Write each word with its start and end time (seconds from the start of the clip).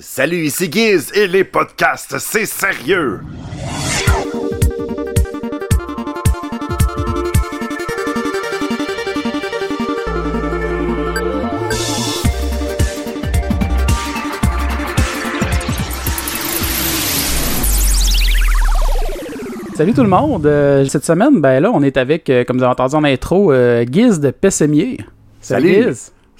Salut, 0.00 0.46
ici 0.46 0.68
Giz 0.72 1.12
et 1.14 1.28
les 1.28 1.44
podcasts, 1.44 2.18
c'est 2.18 2.46
sérieux! 2.46 3.20
Salut 19.76 19.92
tout 19.92 20.02
le 20.02 20.08
monde. 20.08 20.46
Euh, 20.46 20.84
cette 20.86 21.04
semaine, 21.04 21.40
ben 21.40 21.60
là, 21.60 21.70
on 21.72 21.82
est 21.82 21.96
avec, 21.96 22.28
euh, 22.30 22.42
comme 22.44 22.58
vous 22.58 22.64
avez 22.64 22.72
entendu 22.72 22.96
en 22.96 23.04
intro, 23.04 23.52
euh, 23.52 23.84
Giz 23.88 24.18
de 24.18 24.32
Pessemier. 24.32 24.98
Salut. 25.40 25.92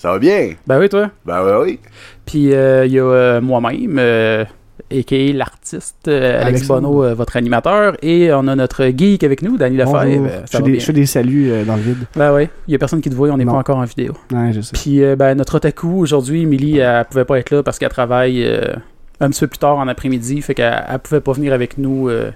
Ça 0.05 0.11
va 0.11 0.19
bien? 0.19 0.51
Ben 0.67 0.79
oui, 0.79 0.91
toi. 0.91 1.11
Ben 1.25 1.43
oui, 1.43 1.53
oui. 1.63 1.79
Puis 2.27 2.51
il 2.51 2.93
y 2.93 2.99
a 3.01 3.41
moi-même, 3.41 3.99
a.k.a. 3.99 5.33
l'artiste 5.33 6.09
Alex 6.09 6.45
Alex 6.45 6.69
Bono, 6.69 7.15
votre 7.15 7.39
animateur, 7.39 7.97
et 8.03 8.31
on 8.35 8.47
a 8.49 8.55
notre 8.55 8.85
geek 8.85 9.25
avec 9.25 9.41
nous, 9.41 9.57
Danny. 9.57 9.79
Lefebvre. 9.79 10.29
Je 10.45 10.51
fais 10.59 10.63
des, 10.63 10.71
bien? 10.73 10.81
je 10.81 10.85
fais 10.85 10.93
des 10.93 11.07
saluts 11.07 11.51
euh, 11.51 11.65
dans 11.65 11.77
le 11.77 11.81
vide. 11.81 12.07
Ben 12.17 12.35
oui, 12.35 12.51
il 12.69 12.73
y 12.73 12.75
a 12.75 12.79
personne 12.79 13.01
qui 13.01 13.09
te 13.09 13.15
voit, 13.15 13.31
on 13.31 13.39
n'est 13.39 13.47
pas 13.47 13.53
encore 13.53 13.79
en 13.79 13.85
vidéo. 13.85 14.13
Ouais, 14.31 14.53
je 14.53 14.61
sais. 14.61 14.73
Puis 14.75 15.03
euh, 15.03 15.17
ben, 15.17 15.35
notre 15.37 15.55
otaku 15.55 16.01
aujourd'hui, 16.01 16.43
Emily, 16.43 16.81
elle 16.81 17.07
pouvait 17.07 17.25
pas 17.25 17.39
être 17.39 17.51
là 17.51 17.63
parce 17.63 17.79
qu'elle 17.79 17.89
travaille 17.89 18.45
euh, 18.45 18.75
un 19.21 19.31
petit 19.31 19.41
peu 19.41 19.47
plus 19.47 19.59
tard 19.59 19.79
en 19.79 19.89
après-midi, 19.89 20.43
fait 20.43 20.55
qu'elle 20.55 20.85
elle 20.87 20.99
pouvait 20.99 21.23
pas 21.23 21.33
venir 21.33 21.55
avec 21.55 21.79
nous 21.79 22.11
euh, 22.11 22.31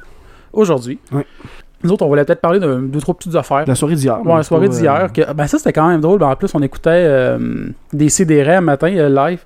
aujourd'hui. 0.55 1.01
Ouais. 1.13 1.27
Nous 1.85 1.93
autres, 1.93 2.05
on 2.05 2.09
voulait 2.09 2.25
peut-être 2.25 2.41
parler 2.41 2.59
de 2.59 2.77
deux, 2.77 3.01
trois 3.01 3.15
petites 3.15 3.37
affaires. 3.37 3.65
La 3.67 3.77
soirée 3.77 3.95
d'hier. 3.95 4.21
Ouais, 4.25 4.37
la 4.37 4.43
soirée 4.43 4.67
euh, 4.67 4.69
d'hier. 4.69 5.11
Ben 5.35 5.47
ça, 5.47 5.59
c'était 5.59 5.73
quand 5.73 5.89
même 5.89 6.01
drôle. 6.01 6.19
Ben, 6.19 6.27
en 6.27 6.35
plus, 6.35 6.53
on 6.55 6.63
écoutait 6.63 6.91
euh, 6.91 7.69
des 7.93 8.09
CDR 8.09 8.57
un 8.57 8.61
matin 8.61 8.93
euh, 8.97 9.09
live. 9.09 9.41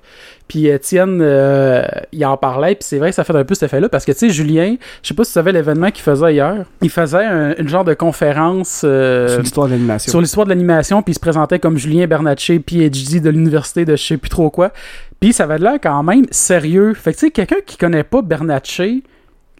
Puis 0.47 0.67
Étienne, 0.67 1.19
euh, 1.21 1.83
il 2.11 2.25
en 2.25 2.35
parlait. 2.35 2.73
Puis 2.73 2.85
c'est 2.85 2.97
vrai 2.97 3.09
que 3.09 3.15
ça 3.15 3.23
fait 3.23 3.35
un 3.35 3.43
peu 3.43 3.53
cet 3.53 3.63
effet-là. 3.63 3.87
Parce 3.87 4.03
que, 4.03 4.11
tu 4.11 4.17
sais, 4.17 4.29
Julien, 4.29 4.77
je 5.03 5.07
sais 5.09 5.13
pas 5.13 5.23
si 5.23 5.29
tu 5.29 5.33
savais 5.33 5.51
l'événement 5.51 5.91
qu'il 5.91 6.01
faisait 6.01 6.33
hier. 6.33 6.65
Il 6.81 6.89
faisait 6.89 7.23
un, 7.23 7.55
une 7.55 7.69
genre 7.69 7.83
de 7.83 7.93
conférence 7.93 8.79
sur 8.79 9.39
l'histoire 9.39 9.67
de 9.67 9.73
l'animation. 9.73 10.09
sur 10.09 10.19
l'histoire 10.19 10.47
de 10.47 10.49
l'animation. 10.49 11.03
Puis 11.03 11.11
il 11.11 11.15
se 11.15 11.19
présentait 11.19 11.59
comme 11.59 11.77
Julien 11.77 12.07
Bernatchez, 12.07 12.59
PhD 12.59 13.21
de 13.21 13.29
l'université 13.29 13.85
de 13.85 13.95
je 13.95 14.03
sais 14.03 14.17
plus 14.17 14.29
trop 14.29 14.49
quoi. 14.49 14.71
Puis 15.19 15.33
ça 15.33 15.43
avait 15.43 15.59
l'air 15.59 15.77
quand 15.81 16.01
même 16.01 16.25
sérieux. 16.31 16.95
Fait 16.95 17.13
que, 17.13 17.19
tu 17.19 17.27
sais, 17.27 17.31
quelqu'un 17.31 17.61
qui 17.65 17.77
connaît 17.77 18.03
pas 18.03 18.21
Bernatchez, 18.23 19.03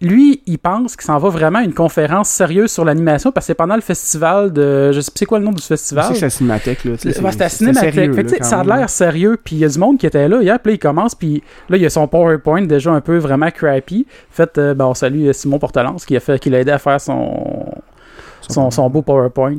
lui, 0.02 0.42
il 0.48 0.58
pense 0.60 0.96
qu'il 0.96 1.06
s'en 1.06 1.18
va 1.18 1.30
vraiment 1.30 1.60
à 1.60 1.64
une 1.64 1.74
conférence 1.74 2.28
sérieuse 2.30 2.72
sur 2.72 2.84
l'animation 2.84 3.32
parce 3.32 3.46
que 3.46 3.48
c'est 3.48 3.54
pendant 3.56 3.76
le 3.76 3.82
festival 3.82 4.52
de. 4.52 4.92
Je 4.92 5.00
sais 5.00 5.12
plus 5.12 5.20
c'est 5.20 5.26
quoi 5.26 5.40
le 5.40 5.46
nom 5.46 5.52
du 5.52 5.62
festival. 5.62 6.14
c'est 6.14 6.22
la 6.22 6.30
cinémathèque. 6.30 6.84
Là, 6.84 6.92
Ouais, 6.92 6.98
c'était 6.98 7.44
à 7.44 7.50
c'est 7.50 7.58
Cinémathèque. 7.58 7.94
sérieux, 7.94 8.14
Fait 8.14 8.24
que, 8.24 8.32
là, 8.32 8.44
ça 8.44 8.60
a 8.60 8.64
l'air 8.64 8.90
sérieux. 8.90 9.38
Puis 9.42 9.56
il 9.56 9.60
y 9.60 9.66
a 9.66 9.70
du 9.70 9.80
monde 9.80 9.98
qui 9.98 10.06
était 10.06 10.28
là 10.28 10.42
hier. 10.42 10.60
Puis 10.60 10.72
là, 10.72 10.76
il 10.76 10.80
commence. 10.80 11.16
Puis 11.16 11.42
là, 11.70 11.78
il 11.78 11.84
y 11.84 11.86
a 11.86 11.90
son 11.90 12.08
PowerPoint 12.08 12.64
déjà 12.64 12.92
un 12.92 13.02
peu 13.02 13.18
vraiment 13.18 13.50
crappy. 13.52 14.06
Fait, 14.30 14.58
euh, 14.58 14.74
ben, 14.74 14.86
on 14.86 14.94
salue 14.94 15.28
euh, 15.28 15.34
Simon 15.34 15.60
Portelance 15.60 16.06
qui 16.06 16.16
a 16.18 16.20
fait, 16.20 16.38
qui 16.40 16.50
l'a 16.50 16.60
aidé 16.60 16.72
à 16.72 16.80
faire 16.80 17.00
son, 17.00 17.66
son, 18.50 18.72
son 18.72 18.90
beau 18.90 19.02
PowerPoint. 19.04 19.58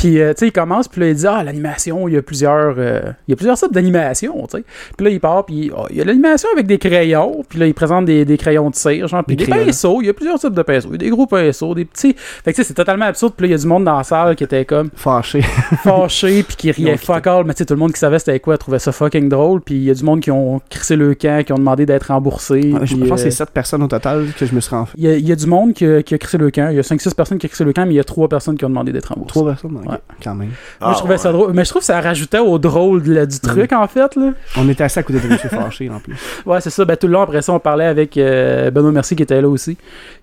Puis, 0.00 0.18
euh, 0.18 0.32
tu 0.32 0.40
sais, 0.40 0.46
il 0.48 0.52
commence, 0.52 0.88
puis 0.88 1.02
là, 1.02 1.08
il 1.08 1.14
dit 1.14 1.26
Ah, 1.26 1.44
l'animation, 1.44 2.08
il 2.08 2.14
y 2.14 2.16
a 2.16 2.22
plusieurs 2.22 2.74
euh, 2.78 3.02
il 3.28 3.32
y 3.32 3.34
a 3.34 3.36
plusieurs 3.36 3.58
types 3.58 3.72
d'animation, 3.72 4.46
tu 4.50 4.56
sais. 4.56 4.64
Puis 4.96 5.04
là, 5.04 5.12
il 5.12 5.20
part, 5.20 5.44
puis 5.44 5.70
ah, 5.76 5.84
il 5.90 5.96
y 5.98 6.00
a 6.00 6.04
l'animation 6.04 6.48
avec 6.54 6.66
des 6.66 6.78
crayons, 6.78 7.44
puis 7.46 7.58
là, 7.58 7.66
il 7.66 7.74
présente 7.74 8.06
des, 8.06 8.24
des 8.24 8.38
crayons 8.38 8.70
de 8.70 8.74
cire, 8.74 9.08
genre, 9.08 9.22
puis 9.22 9.36
Des 9.36 9.44
des, 9.44 9.52
pinceaux, 9.52 10.00
il 10.00 10.06
y 10.06 10.08
a 10.08 10.14
plusieurs 10.14 10.38
types 10.38 10.54
de 10.54 10.62
pinceaux, 10.62 10.88
il 10.88 10.92
y 10.92 10.94
a 10.94 10.98
des 10.98 11.10
gros 11.10 11.26
pinceaux, 11.26 11.74
des 11.74 11.84
petits. 11.84 12.14
Fait 12.16 12.52
que, 12.52 12.56
tu 12.56 12.62
sais, 12.62 12.68
c'est 12.68 12.74
totalement 12.74 13.04
absurde, 13.04 13.34
puis 13.36 13.44
là, 13.44 13.48
il 13.48 13.52
y 13.52 13.54
a 13.54 13.58
du 13.58 13.66
monde 13.66 13.84
dans 13.84 13.98
la 13.98 14.04
salle 14.04 14.36
qui 14.36 14.44
était 14.44 14.64
comme 14.64 14.88
Fâché. 14.94 15.42
fâché 15.82 16.42
puis 16.42 16.56
qui 16.56 16.70
riait 16.70 16.96
fuck 16.96 17.26
all 17.26 17.44
mais 17.44 17.54
tu 17.54 17.58
sais 17.58 17.66
tout 17.66 17.74
le 17.74 17.80
monde 17.80 17.92
qui 17.92 17.98
savait 17.98 18.18
c'était 18.18 18.40
quoi 18.40 18.56
trouvait 18.58 18.78
ça 18.78 18.92
fucking 18.92 19.28
drôle 19.28 19.60
puis 19.60 19.74
il 19.74 19.84
y 19.84 19.90
a 19.90 19.94
du 19.94 20.04
monde 20.04 20.20
qui 20.20 20.30
ont 20.30 20.60
crissé 20.68 20.96
le 20.96 21.14
camp 21.14 21.44
qui 21.44 21.52
ont 21.52 21.58
demandé 21.58 21.86
d'être 21.86 22.04
remboursés 22.04 22.74
je 22.82 22.96
pense 22.96 23.10
que 23.10 23.16
c'est 23.16 23.26
euh, 23.26 23.30
7 23.46 23.50
personnes 23.50 23.82
au 23.82 23.88
total 23.88 24.26
que 24.36 24.46
je 24.46 24.54
me 24.54 24.60
suis 24.60 24.74
renfermé. 24.74 24.94
il 24.96 25.04
y, 25.04 25.12
a, 25.12 25.16
il 25.16 25.28
y 25.28 25.32
a 25.32 25.36
du 25.36 25.46
monde 25.46 25.72
qui 25.72 25.84
a, 25.84 26.02
qui 26.02 26.14
a 26.14 26.18
crissé 26.18 26.38
le 26.38 26.50
camp 26.50 26.68
il 26.70 26.76
y 26.76 26.78
a 26.78 26.82
5-6 26.82 27.14
personnes 27.14 27.38
qui 27.38 27.46
ont 27.46 27.48
crissé 27.48 27.64
le 27.64 27.72
camp 27.72 27.84
mais 27.86 27.94
il 27.94 27.96
y 27.96 28.00
a 28.00 28.04
3 28.04 28.28
personnes 28.28 28.56
qui 28.56 28.64
ont 28.64 28.68
demandé 28.68 28.92
d'être 28.92 29.06
remboursées 29.06 29.32
3 29.32 29.46
personnes, 29.46 29.78
Ouais. 29.90 29.98
quand 30.22 30.34
même. 30.34 30.50
moi 30.80 30.92
je 30.92 30.98
trouvais 30.98 31.18
ça 31.18 31.32
drôle 31.32 31.52
mais 31.52 31.64
je 31.64 31.70
trouve 31.70 31.80
que 31.80 31.86
ça 31.86 32.00
rajoutait 32.00 32.38
au 32.38 32.58
drôle 32.58 33.02
de 33.02 33.24
du 33.24 33.40
truc 33.40 33.72
en 33.72 33.86
fait 33.88 34.14
là 34.16 34.32
On 34.56 34.68
était 34.68 34.84
assez 34.84 35.00
à 35.00 35.02
côté 35.02 35.20
de 35.20 35.26
M. 35.26 35.36
Fâché 35.38 35.88
en 35.90 35.98
plus. 36.00 36.14
ouais 36.46 36.60
c'est 36.60 36.70
ça 36.70 36.84
ben 36.84 36.96
tout 36.96 37.06
le 37.06 37.12
long 37.14 37.22
après 37.22 37.42
ça 37.42 37.52
on 37.52 37.58
parlait 37.60 37.86
avec 37.86 38.16
euh, 38.16 38.70
Benoît 38.70 38.92
Mercier 38.92 39.16
qui 39.16 39.22
était 39.22 39.40
là 39.40 39.48
aussi 39.48 39.76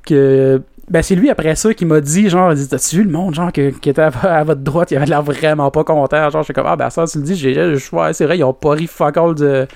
que 0.06 0.62
ben 0.90 1.02
c'est 1.02 1.16
lui 1.16 1.30
après 1.30 1.54
ça 1.56 1.74
qui 1.74 1.86
m'a 1.86 2.00
dit 2.00 2.30
genre 2.30 2.52
il 2.54 2.58
dit, 2.58 2.68
t'as-tu 2.70 2.96
vu 2.98 3.04
le 3.04 3.12
monde 3.12 3.36
genre 3.36 3.52
que- 3.52 3.72
qui 3.72 3.90
était 3.90 4.02
à, 4.04 4.08
à 4.08 4.44
votre 4.46 4.62
droite? 4.62 4.90
Il 4.92 4.98
avait 4.98 5.06
l'air 5.06 5.22
vraiment 5.22 5.70
pas 5.70 5.84
content 5.84 6.30
genre 6.30 6.42
je 6.44 6.46
suis 6.46 6.54
comme 6.54 6.66
ah 6.68 6.76
ben 6.78 6.90
ça 6.90 7.06
tu 7.08 7.18
le 7.18 7.24
dis 7.26 7.36
j'ai 7.36 7.54
je 7.54 7.96
ouais, 7.96 8.14
c'est 8.14 8.26
vrai 8.26 8.38
ils 8.38 8.44
ont 8.44 8.54
pas 8.54 8.72
ri 8.72 8.88
fuck 8.88 9.18
all 9.18 9.36
de- 9.36 9.68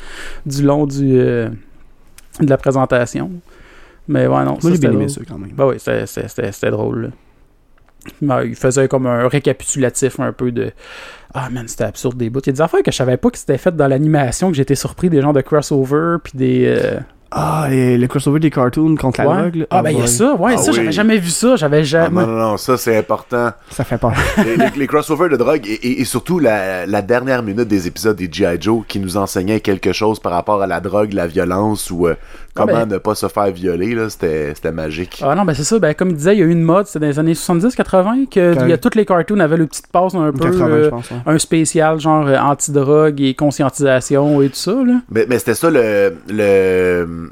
du 0.46 0.64
long 0.64 0.86
du 0.86 1.20
euh, 1.20 1.50
de 2.40 2.50
la 2.50 2.58
présentation 2.58 3.30
mais 4.08 4.26
ouais 4.26 4.44
non 4.46 4.56
ça, 4.60 4.68
Moi, 4.68 4.72
j'ai 4.72 4.78
bien 4.80 4.90
aimé 4.92 5.06
drôle. 5.06 5.10
ça 5.10 5.22
quand 5.28 5.38
même. 5.38 5.52
Ben 5.52 5.66
oui, 5.68 5.76
c'était 5.80 6.72
drôle. 6.72 7.02
là. 7.04 7.08
Ben, 8.22 8.44
il 8.44 8.56
faisait 8.56 8.88
comme 8.88 9.06
un 9.06 9.28
récapitulatif 9.28 10.20
un 10.20 10.32
peu 10.34 10.52
de 10.52 10.72
Ah 11.34 11.50
man, 11.52 11.68
c'était 11.68 11.84
absurde 11.84 12.18
des 12.18 12.30
bouts. 12.30 12.40
Il 12.46 12.48
y 12.48 12.50
a 12.50 12.54
des 12.54 12.62
affaires 12.62 12.82
que 12.84 12.92
je 12.92 12.98
savais 12.98 13.18
pas 13.18 13.30
que 13.30 13.38
c'était 13.38 13.58
fait 13.58 13.76
dans 13.76 13.88
l'animation, 13.88 14.50
que 14.50 14.56
j'étais 14.58 14.76
surpris, 14.76 15.10
des 15.10 15.22
genres 15.22 15.34
de 15.34 15.42
crossover, 15.42 16.18
puis 16.24 16.34
des. 16.36 16.66
euh, 16.66 17.00
Ah, 17.30 17.68
et 17.72 17.98
le 17.98 18.08
crossover 18.08 18.40
des 18.40 18.50
cartoons 18.50 18.96
contre 18.96 19.22
la 19.22 19.30
ouais. 19.30 19.38
drogue. 19.44 19.56
là. 19.56 19.66
Ah, 19.70 19.82
ben 19.84 19.92
il 19.92 19.94
y 19.94 20.02
a 20.02 20.06
boy. 20.06 20.08
ça, 20.10 20.34
ouais, 20.36 20.54
Ah 20.56 20.58
ça, 20.58 20.72
oui. 20.72 20.76
j'avais 20.78 20.92
jamais 20.92 21.18
vu 21.18 21.30
ça, 21.30 21.56
j'avais 21.56 21.80
Ah, 21.80 21.84
jamais. 21.84 22.22
non, 22.22 22.28
non, 22.28 22.38
non, 22.52 22.58
ça 22.58 22.76
c'est 22.76 22.98
important. 22.98 23.52
Ça 23.70 23.84
fait 23.86 23.98
peur. 23.98 24.12
les, 24.44 24.58
les- 24.58 24.70
les 24.76 24.88
crossovers 24.88 25.30
de 25.30 25.38
drogue 25.38 25.66
et, 25.68 25.74
et- 25.76 26.02
et 26.02 26.06
surtout 26.06 26.40
la, 26.40 26.86
la 26.88 27.02
dernière 27.02 27.44
minute 27.44 27.68
des 27.70 27.88
épisodes 27.88 28.18
des 28.18 28.28
G.I. 28.32 28.58
Joe 28.60 28.84
qui 28.88 29.00
nous 29.00 29.16
enseignait 29.16 29.60
quelque 29.62 29.94
chose 29.94 30.20
par 30.20 30.32
rapport 30.34 30.62
à 30.62 30.68
la 30.68 30.82
drogue, 30.82 31.14
la 31.14 31.28
violence 31.28 31.90
ou 31.92 32.08
euh, 32.08 32.16
comment 32.54 32.74
ben- 32.74 32.86
ne 32.90 32.98
pas 32.98 33.16
se 33.16 33.28
faire 33.28 33.52
violer, 33.52 33.96
là, 33.96 34.10
c'était 34.10 34.54
c'était 34.56 34.72
magique. 34.72 35.22
Ah 35.26 35.36
non, 35.36 35.46
ben 35.46 35.54
c'est 35.54 35.64
ça, 35.64 35.80
ben 35.80 35.94
comme 35.94 36.10
il 36.10 36.16
disait, 36.16 36.36
il 36.36 36.40
y 36.40 36.44
a 36.44 36.46
eu 36.46 36.52
une 36.52 36.62
mode, 36.64 36.86
c'était 36.88 37.00
dans 37.00 37.08
les 37.08 37.20
années 37.20 37.34
70-80, 37.34 38.26
que 38.30 38.54
Quand- 38.56 38.64
il 38.66 38.70
y 38.70 38.74
a 38.74 38.78
toutes 38.78 38.96
les 38.96 39.06
cartoons 39.06 39.40
avaient 39.40 39.58
le 39.58 39.68
petite 39.68 39.88
passe 39.88 40.16
un 40.16 40.32
peu. 40.32 40.40
80, 40.52 40.68
euh, 40.70 40.84
je 40.86 40.90
pense. 40.90 41.12
ouais. 41.12 41.18
un 41.26 41.38
spécial 41.40 42.00
genre 42.00 42.28
euh, 42.28 42.38
anti-drogue 42.38 43.22
et 43.22 43.34
conscientisation 43.34 44.42
et 44.42 44.50
tout 44.50 44.56
ça, 44.56 44.72
là. 44.74 45.02
Mais, 45.10 45.26
mais 45.30 45.40
c'était 45.40 45.56
ça 45.56 45.70
le, 45.70 46.16
le 46.30 47.32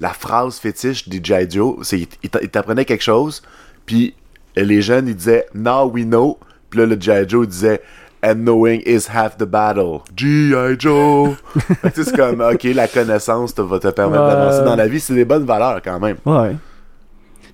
la 0.00 0.08
phrase 0.10 0.58
fétiche 0.58 1.08
des 1.08 1.20
G.I. 1.22 1.48
Joe, 1.50 1.76
c'est 1.82 2.00
il 2.00 2.06
il 2.22 2.30
t'a- 2.30 2.40
il 2.42 2.48
t'apprenait 2.48 2.84
quelque 2.84 3.04
chose, 3.04 3.42
puis 3.86 4.14
les 4.56 4.82
jeunes 4.82 5.08
ils 5.08 5.14
disaient 5.16 5.46
Now 5.54 5.88
we 5.90 6.04
know, 6.04 6.38
puis 6.70 6.80
là 6.80 6.86
le 6.86 7.00
G.I. 7.00 7.28
Joe 7.28 7.46
disait 7.46 7.80
And 8.26 8.36
knowing 8.44 8.80
is 8.86 9.08
half 9.12 9.36
the 9.36 9.44
battle. 9.44 10.00
G.I. 10.16 10.76
Joe. 10.78 11.36
C'est 11.94 12.16
comme, 12.16 12.40
ok, 12.40 12.62
la 12.74 12.88
connaissance 12.88 13.54
te, 13.54 13.60
va 13.60 13.78
te 13.78 13.88
permettre 13.88 14.22
Ouais. 14.24 14.30
d'avancer 14.30 14.64
dans 14.64 14.76
la 14.76 14.86
vie. 14.86 14.98
C'est 15.00 15.14
des 15.14 15.24
bonnes 15.26 15.44
valeurs 15.44 15.82
quand 15.84 16.00
même. 16.00 16.16
Ouais. 16.24 16.56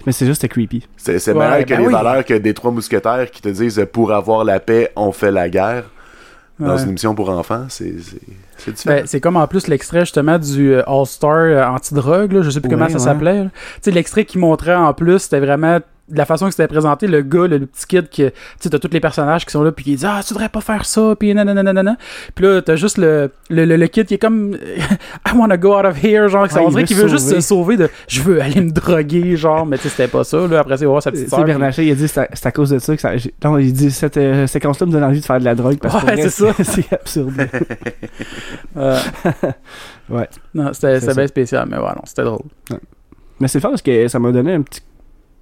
Mais 0.07 0.13
c'est 0.13 0.25
juste 0.27 0.41
c'était 0.41 0.53
creepy. 0.55 0.87
C'est 0.97 1.15
Ouais, 1.29 1.35
meilleur 1.35 1.65
que 1.67 1.71
ben 1.75 1.81
les 1.81 1.87
oui. 1.89 1.93
valeurs 1.93 2.25
que 2.25 2.35
des 2.35 2.55
trois 2.55 2.71
mousquetaires 2.71 3.31
qui 3.31 3.43
te 3.43 3.49
disent 3.49 3.85
pour 3.93 4.13
avoir 4.13 4.45
la 4.45 4.61
paix, 4.61 4.91
on 4.97 5.13
fait 5.13 5.31
la 5.31 5.49
guerre. 5.51 5.85
Dans 6.59 6.77
Ouais. 6.77 6.83
une 6.83 6.91
émission 6.91 7.15
pour 7.15 7.31
enfants, 7.31 7.65
c'est 7.69 7.95
c'est- 8.01 8.19
c'est 8.59 8.73
différent. 8.75 8.97
Ben, 8.99 9.07
c'est 9.07 9.21
comme 9.21 9.37
en 9.37 9.47
plus 9.47 9.67
l'extrait 9.67 10.01
justement 10.01 10.39
du 10.39 10.75
euh, 10.75 10.83
All-Star 10.87 11.31
euh, 11.37 11.65
anti-drogue, 11.67 12.43
je 12.43 12.51
sais 12.51 12.61
plus 12.61 12.69
Ouais, 12.69 12.75
comment 12.77 12.89
ça 12.91 12.99
s'appelait. 12.99 13.45
Tu 13.45 13.51
sais, 13.83 13.91
l'extrait 13.91 14.25
qui 14.27 14.39
montrait 14.39 14.75
en 14.75 14.93
plus, 14.95 15.19
c'était 15.21 15.41
vraiment 15.41 15.81
de 16.11 16.19
la 16.19 16.25
façon 16.25 16.47
que 16.47 16.51
c'était 16.53 16.69
présenté, 16.69 17.07
le 17.07 17.23
gars, 17.23 17.47
le, 17.47 17.59
le 17.59 17.67
petit 17.67 17.87
kid, 17.87 18.09
qui, 18.09 18.25
tu 18.25 18.31
sais, 18.61 18.71
t'as 18.71 18.79
tous 18.79 18.91
les 18.93 19.01
personnages 19.01 19.45
qui 19.45 19.53
sont 19.53 19.63
là, 19.63 19.73
puis 19.73 19.85
qui 19.85 19.91
disent 19.93 20.05
Ah, 20.05 20.21
tu 20.27 20.35
devrais 20.35 20.49
pas 20.49 20.61
faire 20.61 20.85
ça, 20.85 21.15
puis 21.19 21.35
nanana. 21.35 21.97
Puis 22.35 22.45
là, 22.45 22.63
t'as 22.63 22.77
juste 22.77 22.99
le, 22.99 23.31
le, 23.49 23.65
le, 23.65 23.87
kid 23.87 24.07
qui 24.07 24.15
est 24.15 24.19
comme 24.19 24.57
I 25.27 25.33
wanna 25.37 25.57
go 25.57 25.77
out 25.79 25.85
of 25.85 26.03
here, 26.03 26.29
genre, 26.29 26.43
Ouais, 26.43 26.49
on 26.61 26.69
il 26.69 26.71
dirait 26.71 26.85
qu'il 26.85 26.97
veut 26.97 27.09
juste 27.09 27.29
se 27.29 27.41
sauver. 27.41 27.77
de 27.77 27.89
Je 28.09 28.23
veux 28.23 28.41
aller 28.43 28.61
me 28.61 28.71
droguer, 28.71 29.37
genre, 29.37 29.65
mais 29.67 29.77
tu 29.77 29.85
sais, 29.85 29.89
c'était 29.91 30.09
pas 30.09 30.25
ça, 30.25 30.47
là. 30.47 30.61
Après, 30.61 30.77
c'est 30.77 30.85
voir 30.87 31.03
sa 31.03 31.11
petite 31.13 31.33
puis- 31.33 31.45
Bernachet, 31.45 31.87
il 31.87 31.93
a 31.93 31.95
dit 31.95 32.09
c'est 32.09 32.47
à, 32.47 32.53
cause 32.53 32.71
de 32.71 32.79
ça 32.79 32.95
que 32.95 33.01
ça. 33.01 33.13
Non, 33.45 33.59
il 33.59 33.73
dit 33.73 33.91
cette 33.91 34.17
euh, 34.17 34.47
séquence-là 34.47 34.87
me 34.87 34.93
donne 34.93 35.05
envie 35.05 35.21
de 35.21 35.25
faire 35.25 35.39
de 35.39 35.45
la 35.45 35.55
drogue 35.55 35.79
parce 35.81 36.05
que 36.05 36.17
c'est 36.17 36.29
ça. 36.31 36.53
c'est 36.63 36.93
absurde. 36.93 37.33
Ouais. 40.09 40.29
non, 40.55 40.73
c'était 40.73 41.01
ça. 41.01 41.15
bien 41.15 41.27
spécial, 41.27 41.69
mais 41.71 41.77
ouais, 41.77 41.83
non, 41.83 42.03
c'était 42.05 42.25
drôle. 42.25 42.43
Mais 43.39 43.49
c'est 43.49 43.61
fort 43.61 43.71
parce 43.71 43.83
que 43.83 44.09
ça 44.09 44.19
m'a 44.19 44.33
donné 44.33 44.55
un 44.55 44.63
petit 44.63 44.81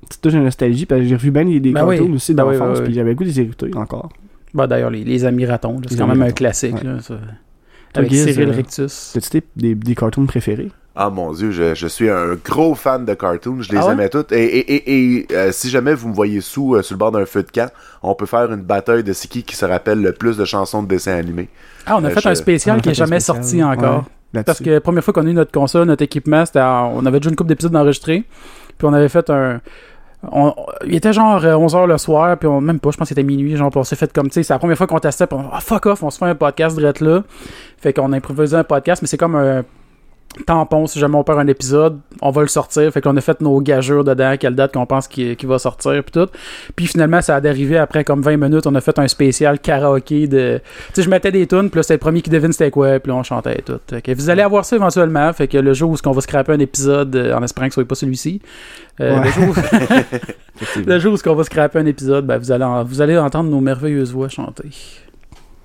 petite 0.07 0.21
touche 0.23 0.33
de 0.35 0.39
nostalgie 0.39 0.87
parce 0.87 1.01
que 1.01 1.07
j'ai 1.07 1.15
revu 1.17 1.31
bien 1.31 1.45
des, 1.45 1.61
des 1.61 1.73
Ben 1.73 1.87
oui. 1.87 1.97
cartoons 1.99 2.15
aussi 2.15 2.35
Ben 2.35 2.45
d'enfance 2.45 2.61
oui, 2.61 2.75
oui. 2.79 2.85
puis 2.85 2.95
j'avais 2.95 3.11
le 3.11 3.17
goût 3.17 3.25
des 3.25 3.41
écouter 3.41 3.71
encore. 3.77 4.09
Bah, 4.55 4.67
D'ailleurs, 4.67 4.91
les, 4.91 5.05
les 5.05 5.25
Amis 5.25 5.45
Ratons, 5.47 5.81
c'est 5.89 5.97
quand 5.99 6.07
même 6.07 6.23
un 6.23 6.31
classique, 6.31 6.75
ouais. 6.75 6.85
là, 6.85 7.01
ça. 7.01 7.15
Toi, 7.15 8.01
Avec 8.01 8.11
Giz, 8.11 8.25
Cyril 8.25 8.51
Rictus. 8.51 9.11
T'as-tu 9.15 9.31
des, 9.31 9.43
des, 9.57 9.75
des 9.75 9.95
cartoons 9.95 10.27
préférés? 10.27 10.71
Ah 11.01 11.11
mon 11.11 11.33
dieu, 11.33 11.53
je, 11.53 11.75
je 11.77 11.87
suis 11.87 12.11
un 12.11 12.35
gros 12.45 12.75
fan 12.75 13.05
de 13.05 13.15
cartoons, 13.15 13.63
je 13.63 13.71
les 13.71 13.79
Ah 13.79 13.87
ouais? 13.87 13.93
aimais 13.93 14.09
toutes. 14.09 14.33
Et, 14.33 14.45
et, 14.45 14.75
et, 14.75 15.17
et, 15.21 15.27
euh, 15.33 15.53
si 15.53 15.71
jamais 15.71 15.95
vous 15.95 16.09
me 16.09 16.15
voyez 16.15 16.41
sous 16.41 16.75
euh, 16.75 16.83
sur 16.83 16.95
le 16.95 16.99
bord 16.99 17.13
d'un 17.13 17.25
feu 17.25 17.43
de 17.45 17.51
camp, 17.51 17.71
on 18.03 18.15
peut 18.17 18.27
faire 18.27 18.53
une 18.53 18.63
bataille 18.63 19.05
de 19.05 19.13
c'est 19.13 19.29
qui 19.29 19.43
qui 19.45 19.55
se 19.55 19.65
rappelle 19.65 20.03
le 20.03 20.13
plus 20.13 20.37
de 20.37 20.45
chansons 20.45 20.83
de 20.83 20.89
dessins 20.89 21.15
animés. 21.17 21.49
Ah, 21.87 21.97
on 21.99 22.05
a 22.05 22.09
Euh, 22.09 22.11
fait 22.11 22.21
je- 22.23 22.29
un 22.31 22.35
spécial 22.35 22.79
on 22.79 22.81
qui 22.81 22.89
est 22.89 22.95
fait 22.95 23.03
un 23.03 23.07
jamais 23.07 23.21
spécial, 23.21 23.45
sorti 23.45 23.63
encore. 23.63 23.99
ouais. 24.01 24.05
Parce 24.33 24.61
que 24.61 24.71
la 24.71 24.81
première 24.81 25.03
fois 25.03 25.15
qu'on 25.15 25.27
a 25.27 25.31
eu 25.31 25.35
notre 25.35 25.53
console, 25.53 25.87
notre 25.87 26.03
équipement, 26.03 26.45
c'était 26.45 26.61
on 26.61 27.05
avait 27.07 27.21
déjà 27.21 27.31
une 27.31 27.37
couple 27.37 27.49
d'épisodes 27.49 27.75
enregistrés. 27.75 28.25
Puis 28.77 28.87
on 28.87 28.93
avait 28.93 29.09
fait 29.09 29.31
un. 29.31 29.61
il 30.87 30.95
était 30.95 31.13
genre 31.13 31.43
11h 31.43 31.87
le 31.87 31.99
soir, 31.99 32.37
puis 32.37 32.49
on, 32.49 32.61
même 32.61 32.79
pas, 32.79 32.91
je 32.91 32.97
pense 32.97 33.07
que 33.07 33.15
c'était 33.15 33.23
minuit, 33.23 33.57
genre, 33.57 33.71
on 33.75 33.85
s'est 33.85 33.97
fait 33.97 34.13
comme, 34.13 34.29
tu 34.29 34.35
sais, 34.35 34.43
c'est 34.43 34.53
la 34.53 34.59
première 34.59 34.77
fois 34.77 34.87
qu'on 34.87 34.99
testait, 34.99 35.27
puis 35.27 35.39
on, 35.39 35.47
ah, 35.53 35.61
fuck 35.61 35.87
off, 35.87 36.03
on 36.03 36.11
se 36.11 36.19
fait 36.19 36.27
un 36.27 36.35
podcast 36.35 36.77
direct 36.77 37.01
là. 37.01 37.23
Fait 37.79 37.93
qu'on 37.93 38.13
a 38.13 38.17
improvisé 38.17 38.57
un 38.57 38.65
podcast, 38.65 39.03
mais 39.03 39.09
c'est 39.09 39.17
comme 39.17 39.35
un, 39.35 39.65
tampon 40.47 40.87
si 40.87 40.99
jamais 40.99 41.17
on 41.17 41.25
perd 41.25 41.39
un 41.41 41.47
épisode, 41.49 41.99
on 42.23 42.31
va 42.31 42.43
le 42.43 42.49
sortir. 42.49 42.91
Fait 42.93 43.01
qu'on 43.01 43.17
a 43.17 43.21
fait 43.21 43.41
nos 43.41 43.61
gageurs 43.61 44.05
dedans, 44.05 44.35
quelle 44.39 44.55
date 44.55 44.73
qu'on 44.75 44.87
pense 44.87 45.09
qu'il 45.09 45.37
va 45.45 45.59
sortir, 45.59 46.03
puis 46.05 46.13
tout. 46.13 46.29
Puis 46.77 46.87
finalement, 46.87 47.21
ça 47.21 47.37
a 47.37 47.41
dérivé 47.41 47.77
après 47.79 48.05
comme 48.05 48.23
20 48.23 48.37
minutes, 48.37 48.67
on 48.67 48.75
a 48.75 48.81
fait 48.81 48.99
un 48.99 49.09
spécial 49.09 49.59
karaoké 49.59 50.27
de. 50.29 50.61
Tu 50.89 50.93
sais, 50.95 51.03
je 51.03 51.11
mettais 51.11 51.33
des 51.33 51.47
tunes, 51.47 51.71
puis 51.71 51.79
là, 51.79 51.83
c'était 51.83 51.95
le 51.95 51.99
premier 52.01 52.23
qui 52.23 52.31
devine 52.31 52.53
c'était 52.53 52.71
quoi, 52.71 52.99
puis 53.01 53.11
là, 53.11 53.17
on 53.19 53.23
chantait 53.23 53.59
et 53.59 53.63
tout. 53.63 53.79
Fait 53.89 54.03
que 54.03 54.13
vous 54.15 54.31
allez 54.31 54.43
avoir 54.43 54.65
ça 54.65 54.77
éventuellement. 54.77 55.33
Fait 55.33 55.49
que 55.49 55.59
le 55.59 55.75
jour 55.75 55.91
où 55.91 55.97
on 56.07 56.13
va 56.13 56.21
scraper 56.21 56.53
un 56.53 56.59
épisode, 56.61 57.15
euh, 57.17 57.35
en 57.35 57.43
espérant 57.43 57.67
que 57.69 57.75
ce 57.75 57.81
soit 57.81 57.89
pas 57.89 57.95
celui-ci, 57.95 58.41
euh, 59.01 59.19
Ouais. 59.19 59.25
le 59.27 59.31
jour, 59.31 59.55
Effectivement. 60.61 60.93
le 60.95 60.99
jour 60.99 61.15
où 61.15 61.29
on 61.31 61.35
va 61.35 61.45
scraper 61.45 61.79
un 61.79 61.87
épisode, 61.87 62.27
ben, 62.27 62.39
vous, 62.39 62.53
allez 62.53 62.65
en- 62.65 62.85
vous 62.85 63.01
allez 63.01 63.17
entendre 63.19 63.51
nos 63.51 63.61
merveilleuses 63.61 64.13
voix 64.13 64.29
chanter. 64.29 64.69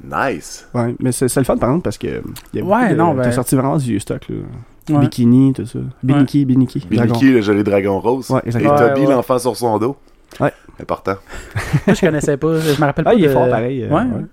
Nice. 0.03 0.67
Ouais, 0.73 0.95
mais 0.99 1.11
c'est 1.11 1.25
le 1.35 1.43
fun 1.43 1.57
par 1.57 1.69
exemple 1.69 1.83
parce 1.83 1.97
que. 1.97 2.21
Y 2.53 2.59
a 2.59 2.63
Ouais, 2.63 2.89
de- 2.91 2.95
non, 2.95 3.13
ben- 3.13 3.23
T'as 3.23 3.31
sorti 3.31 3.55
vraiment 3.55 3.77
du 3.77 3.85
vieux 3.85 3.99
stock, 3.99 4.27
là. 4.29 4.35
Ouais. 4.89 4.99
Bikini, 5.01 5.53
tout 5.53 5.65
ça. 5.65 5.79
Biniki, 6.03 6.43
Biniki. 6.43 6.79
dragon. 6.91 7.13
Biniki, 7.13 7.31
le 7.31 7.41
joli 7.41 7.63
dragon 7.63 7.99
rose. 8.01 8.29
Ouais, 8.29 8.41
Et 8.43 8.47
exactement. 8.47 8.73
Ouais, 8.75 8.89
Toby, 8.93 9.05
ouais. 9.07 9.13
l'enfant 9.13 9.39
sur 9.39 9.55
son 9.55 9.77
dos. 9.79 9.95
Ouais. 10.41 10.51
Important. 10.81 11.15
Moi, 11.87 11.93
je 11.93 11.99
connaissais 12.01 12.35
pas. 12.35 12.59
Je 12.59 12.81
me 12.81 12.85
rappelle 12.85 13.05
pas. 13.05 13.11
Ah, 13.11 13.15
il 13.15 13.23
est 13.23 13.29
fort 13.29 13.47
pareil. 13.49 13.83
euh, 13.83 13.87
Ouais, 13.89 14.01
ouais. 14.01 14.25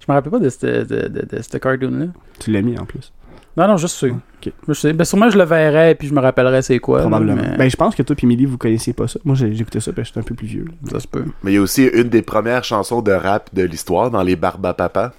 Je 0.00 0.06
me 0.10 0.14
rappelle 0.14 0.30
pas 0.32 0.38
de 0.38 0.48
ce 0.48 0.66
de, 0.66 1.08
de, 1.08 1.26
de, 1.36 1.42
ce 1.42 1.56
cartoon-là. 1.58 2.06
Tu 2.38 2.50
l'as 2.50 2.62
mis 2.62 2.78
en 2.78 2.86
plus. 2.86 3.12
Non, 3.56 3.66
non, 3.66 3.76
juste 3.76 3.96
sûr. 3.96 4.14
ok. 4.14 4.52
Je 4.68 4.72
sais. 4.72 4.92
Ben, 4.92 5.04
sûrement, 5.04 5.28
je 5.28 5.36
le 5.36 5.44
verrais 5.44 5.94
puis 5.96 6.06
je 6.08 6.14
me 6.14 6.20
rappellerais 6.20 6.62
c'est 6.62 6.78
quoi. 6.78 7.00
Probablement. 7.00 7.42
mais 7.50 7.56
Ben, 7.56 7.68
je 7.70 7.76
pense 7.76 7.94
que 7.94 8.02
toi 8.02 8.16
et 8.20 8.26
Millie, 8.26 8.46
vous 8.46 8.58
connaissiez 8.58 8.92
pas 8.92 9.08
ça. 9.08 9.18
Moi, 9.24 9.34
j'ai- 9.34 9.52
j'écoutais 9.54 9.80
ça 9.80 9.92
parce 9.92 10.08
que 10.08 10.14
j'étais 10.14 10.20
un 10.20 10.28
peu 10.28 10.34
plus 10.34 10.46
vieux. 10.46 10.64
là. 10.66 10.90
ça 10.92 11.00
se 11.00 11.08
peut. 11.08 11.24
Mais 11.42 11.52
il 11.52 11.54
y 11.54 11.58
a 11.58 11.60
aussi 11.60 11.84
une 11.86 12.08
des 12.08 12.22
premières 12.22 12.64
chansons 12.64 13.02
de 13.02 13.12
rap 13.12 13.50
de 13.52 13.62
l'histoire 13.64 14.10
dans 14.10 14.22
les 14.22 14.36
Barbapapa. 14.36 15.12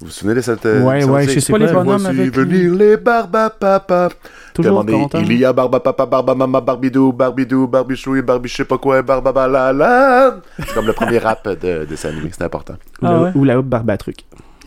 Vous 0.00 0.06
vous 0.06 0.12
souvenez 0.12 0.34
de 0.34 0.40
cette 0.40 0.66
euh, 0.66 0.82
Ouais, 0.82 1.00
chanson? 1.00 1.12
ouais, 1.14 1.22
je 1.24 1.30
C'est- 1.30 1.40
sais 1.40 1.52
pas 1.52 1.58
les 1.58 1.72
bonhommes 1.72 2.06
avec 2.06 2.34
venir 2.34 2.74
les 2.74 2.96
Barbapapa. 2.96 4.08
Toujours 4.52 4.84
content. 4.84 5.20
Il 5.20 5.32
y 5.38 5.44
a 5.44 5.52
Barbapapa, 5.52 6.06
Barbamama, 6.06 6.60
Barbidou, 6.60 7.12
Barbidou, 7.12 7.66
Barbichou 7.68 8.16
et 8.16 8.22
Barbie 8.22 8.48
je 8.48 8.56
sais 8.56 8.64
pas 8.64 8.78
quoi, 8.78 9.00
Barbabalala. 9.02 10.40
C'est 10.58 10.74
comme 10.74 10.86
le 10.86 10.92
premier 10.92 11.18
rap 11.18 11.48
de, 11.48 11.86
de 11.86 12.06
animé, 12.06 12.30
c'est 12.32 12.42
important. 12.44 12.74
Ou 13.00 13.06
Ah 13.06 13.12
la- 13.12 13.22
ouais? 13.22 13.30
Ou 13.34 13.44
la 13.44 13.58
houppe 13.58 13.66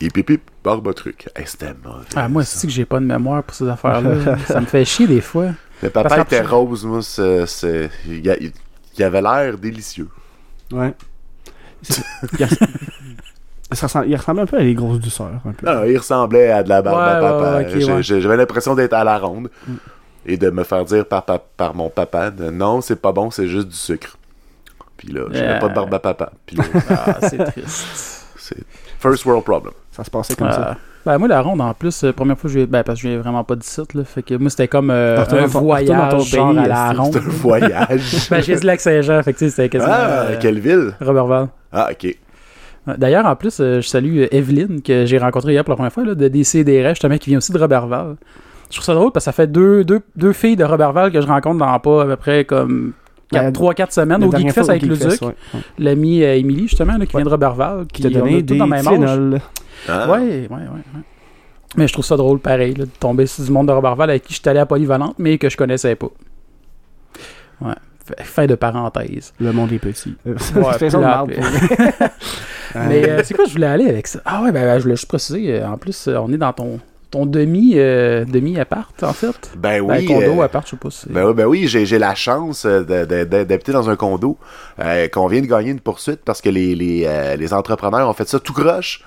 Hip 0.02 0.12
hip 0.18 0.30
hip, 0.30 0.42
Barbatruc. 0.64 1.30
Hey, 1.36 1.46
c'était 1.48 1.74
mauvais. 1.84 2.06
Ah, 2.16 2.28
moi, 2.28 2.44
c'est 2.44 2.68
que 2.68 2.74
j'ai 2.74 2.86
pas 2.86 3.00
de 3.00 3.06
mémoire 3.06 3.44
pour 3.44 3.56
ces 3.56 3.68
affaires-là? 3.68 4.38
ça 4.48 4.60
me 4.60 4.66
fait 4.66 4.84
chier 4.86 5.08
des 5.08 5.22
fois. 5.22 5.52
Le 5.82 5.90
papa 5.90 6.10
Parce 6.10 6.22
était 6.22 6.42
rose, 6.42 6.86
moi, 6.86 7.02
c'est... 7.02 7.90
Il, 8.06 8.26
y 8.26 8.30
a- 8.30 8.38
il 8.98 9.04
avait 9.04 9.22
l'air 9.22 9.58
délicieux. 9.58 10.10
Ouais. 10.72 10.94
Il, 11.90 12.48
ça 13.76 13.88
ressemble, 13.88 14.08
il 14.10 14.16
ressemble 14.16 14.40
un 14.42 14.46
peu 14.46 14.58
à 14.58 14.62
les 14.62 14.74
grosses 14.74 15.00
douceurs. 15.00 15.32
Un 15.46 15.52
peu. 15.54 15.66
Non, 15.66 15.84
il 15.86 15.98
ressemblait 15.98 16.52
à 16.52 16.64
de 16.64 16.70
la 16.70 16.82
barbe 16.82 17.00
à 17.00 17.20
papa. 17.20 17.58
ouais, 17.58 17.86
ouais, 17.94 18.04
J'avais 18.04 18.38
l'impression 18.38 18.76
d'être 18.76 18.94
à 18.94 19.04
la 19.04 19.18
ronde 19.18 19.50
Mm. 19.68 19.74
et 20.26 20.38
de 20.38 20.50
me 20.50 20.64
faire 20.64 20.84
dire 20.86 21.06
par, 21.06 21.24
par, 21.24 21.40
par 21.40 21.74
mon 21.76 21.90
papa 21.90 22.32
de, 22.32 22.50
non, 22.50 22.82
c'est 22.82 22.96
pas 23.00 23.12
bon, 23.12 23.32
c'est 23.32 23.48
juste 23.48 23.68
du 23.70 23.76
sucre. 23.76 24.18
Puis 24.98 25.10
là, 25.10 25.22
j'avais 25.32 25.46
Yeah. 25.46 25.60
pas 25.60 25.70
de 25.70 25.74
barbe 25.74 25.94
à 25.94 26.00
papa. 26.00 26.32
Puis 26.46 26.56
là, 26.58 26.64
Ah, 26.90 27.18
c'est 27.22 27.38
triste. 27.52 28.26
c'est 28.38 28.64
first 29.00 29.26
world 29.26 29.44
problem. 29.44 29.74
Ça 29.96 30.04
se 30.04 30.10
passait 30.10 30.36
comme 30.36 30.52
ça. 30.52 30.76
Ben, 31.06 31.20
moi, 31.20 31.28
la 31.28 31.40
ronde, 31.42 31.62
en 31.62 31.74
plus, 31.76 32.04
euh, 32.04 32.12
première 32.12 32.36
fois 32.38 32.48
que 32.50 32.54
je 32.56 32.60
vais. 32.60 32.66
Ben, 32.66 32.84
parce 32.84 33.00
que 33.00 33.04
je 33.04 33.10
viens 33.14 33.20
vraiment 33.20 33.44
pas 33.44 33.56
d'ici, 33.56 33.80
là. 33.94 34.04
Fait 34.04 34.24
que 34.24 34.34
moi, 34.36 34.50
c'était 34.50 34.68
comme 34.68 34.90
euh, 34.90 35.22
un 35.22 35.24
ton- 35.26 35.36
retourne 35.38 35.46
dans 35.52 36.10
ton 36.10 36.18
voyage, 36.18 36.30
genre 36.32 36.50
pays, 36.52 36.60
à 36.60 36.68
la 36.68 36.92
ronde. 36.94 37.14
C'est 37.14 37.20
un 37.20 37.30
voyage. 37.30 38.28
ben, 38.32 38.42
j'ai 38.42 38.56
dit 38.56 38.66
Lac-Saint-Jean, 38.66 39.22
fait 39.24 39.34
que 39.34 39.38
tu 39.38 39.46
sais, 39.46 39.50
c'était 39.52 39.70
quasiment. 39.70 39.94
ah, 39.96 40.08
euh, 40.32 40.38
quelle 40.42 40.60
ville? 40.60 40.94
Robertval. 41.00 41.48
Ah, 41.72 41.90
ok. 41.92 42.16
D'ailleurs, 42.98 43.26
en 43.26 43.36
plus, 43.36 43.58
euh, 43.60 43.82
je 43.82 43.88
salue 43.88 44.20
euh, 44.22 44.28
Evelyne, 44.36 44.82
que 44.82 45.06
j'ai 45.06 45.18
rencontrée 45.18 45.54
hier 45.54 45.64
pour 45.64 45.72
la 45.74 45.76
première 45.76 45.94
fois, 45.94 46.04
là, 46.06 46.16
de 46.16 46.28
DCDR, 46.28 46.90
justement, 46.90 47.18
qui 47.18 47.30
vient 47.30 47.38
aussi 47.38 47.52
de 47.52 47.58
Robertval. 47.60 48.16
Je 48.70 48.76
trouve 48.76 48.86
ça 48.86 48.94
drôle 48.96 49.12
parce 49.12 49.24
que 49.26 49.32
ça 49.32 49.32
fait 49.32 49.48
deux, 49.48 49.84
deux, 49.84 50.02
deux 50.16 50.34
filles 50.34 50.56
de 50.56 50.64
Robertval 50.64 51.12
que 51.12 51.22
je 51.22 51.28
rencontre 51.28 51.60
dans 51.60 51.80
pas 51.80 52.02
à 52.02 52.06
peu 52.06 52.16
près 52.16 52.46
comme 52.46 52.94
Ben, 53.32 53.52
3-4 53.52 53.92
semaines 53.92 54.22
La 54.22 54.28
au 54.28 54.32
Geekfest 54.32 54.70
avec 54.70 54.84
au 54.84 54.88
le 54.88 54.96
Geekfest, 54.96 55.12
Duc. 55.20 55.22
ouais, 55.22 55.36
ouais. 55.54 55.60
L'amie 55.80 56.24
euh, 56.24 56.36
Émilie, 56.36 56.68
justement, 56.68 56.98
là, 56.98 57.06
qui 57.06 57.16
Ouais. 57.16 57.22
vient 57.22 57.26
de 57.26 57.30
Robertval. 57.30 57.86
Qui 57.94 58.02
t'a 58.02 58.10
puis 58.10 58.18
on 58.18 58.26
donné 58.26 58.42
des 58.42 58.58
dans 58.58 58.68
Ah. 59.88 60.10
Ouais, 60.12 60.18
ouais, 60.20 60.48
ouais, 60.50 60.58
ouais. 60.68 61.02
Mais 61.78 61.88
je 61.88 61.94
trouve 61.94 62.06
ça 62.06 62.16
drôle, 62.16 62.40
pareil, 62.40 62.74
là, 62.74 62.86
de 62.86 62.90
tomber 63.00 63.26
sur 63.26 63.44
du 63.44 63.52
monde 63.52 63.68
de 63.68 63.72
Robertval 63.74 64.10
avec 64.10 64.24
qui 64.24 64.34
je 64.34 64.40
suis 64.40 64.50
allé 64.50 64.60
à 64.60 64.66
Polyvalente, 64.66 65.16
mais 65.18 65.38
que 65.38 65.50
je 65.50 65.58
connaissais 65.58 65.96
pas. 65.96 66.08
Ouais. 67.62 67.74
Fin 68.24 68.46
de 68.46 68.54
parenthèse. 68.56 69.34
Le 69.40 69.52
monde 69.52 69.72
est 69.72 69.80
petit. 69.80 70.16
Euh, 70.28 70.36
Ouais, 70.56 70.74
mais- 70.80 70.90
pour- 71.36 72.82
Mais 72.88 73.10
euh, 73.10 73.22
c'est 73.24 73.34
quoi 73.34 73.46
je 73.46 73.54
voulais 73.54 73.68
aller 73.68 73.90
avec 73.90 74.06
ça? 74.08 74.20
Ah 74.26 74.44
ouais, 74.44 74.52
ben, 74.52 74.64
ben, 74.64 74.78
je 74.78 74.84
voulais 74.84 74.96
juste 74.96 75.08
préciser, 75.08 75.60
euh, 75.62 75.68
en 75.68 75.78
plus, 75.78 76.08
on 76.08 76.32
est 76.32 76.38
dans 76.38 76.54
ton, 76.54 76.80
ton 77.10 77.26
demi, 77.26 77.74
euh, 77.76 78.24
demi-appart, 78.26 79.02
en 79.04 79.14
fait. 79.14 79.52
Ben 79.58 79.86
Ben, 79.86 79.98
oui. 80.00 80.06
condo, 80.06 80.42
euh, 80.42 80.44
appart, 80.44 80.66
je 80.66 80.72
sais 80.72 80.78
pas 80.78 80.92
si... 80.92 81.10
Ben 81.10 81.26
oui, 81.26 81.34
ben 81.34 81.46
oui, 81.46 81.68
j'ai 81.68 81.86
j'ai 81.86 81.98
la 82.00 82.14
chance 82.16 82.66
d'habiter 82.66 83.72
dans 83.72 83.90
un 83.90 83.96
condo 83.96 84.38
euh, 84.80 85.08
qu'on 85.08 85.28
vient 85.28 85.42
de 85.42 85.46
gagner 85.48 85.72
une 85.72 85.80
poursuite 85.80 86.22
parce 86.26 86.42
que 86.42 86.50
les, 86.50 86.76
les, 86.76 87.06
euh, 87.08 87.36
les 87.38 87.54
entrepreneurs 87.54 88.08
ont 88.10 88.14
fait 88.14 88.28
ça 88.28 88.40
tout 88.40 88.54
croche. 88.54 89.02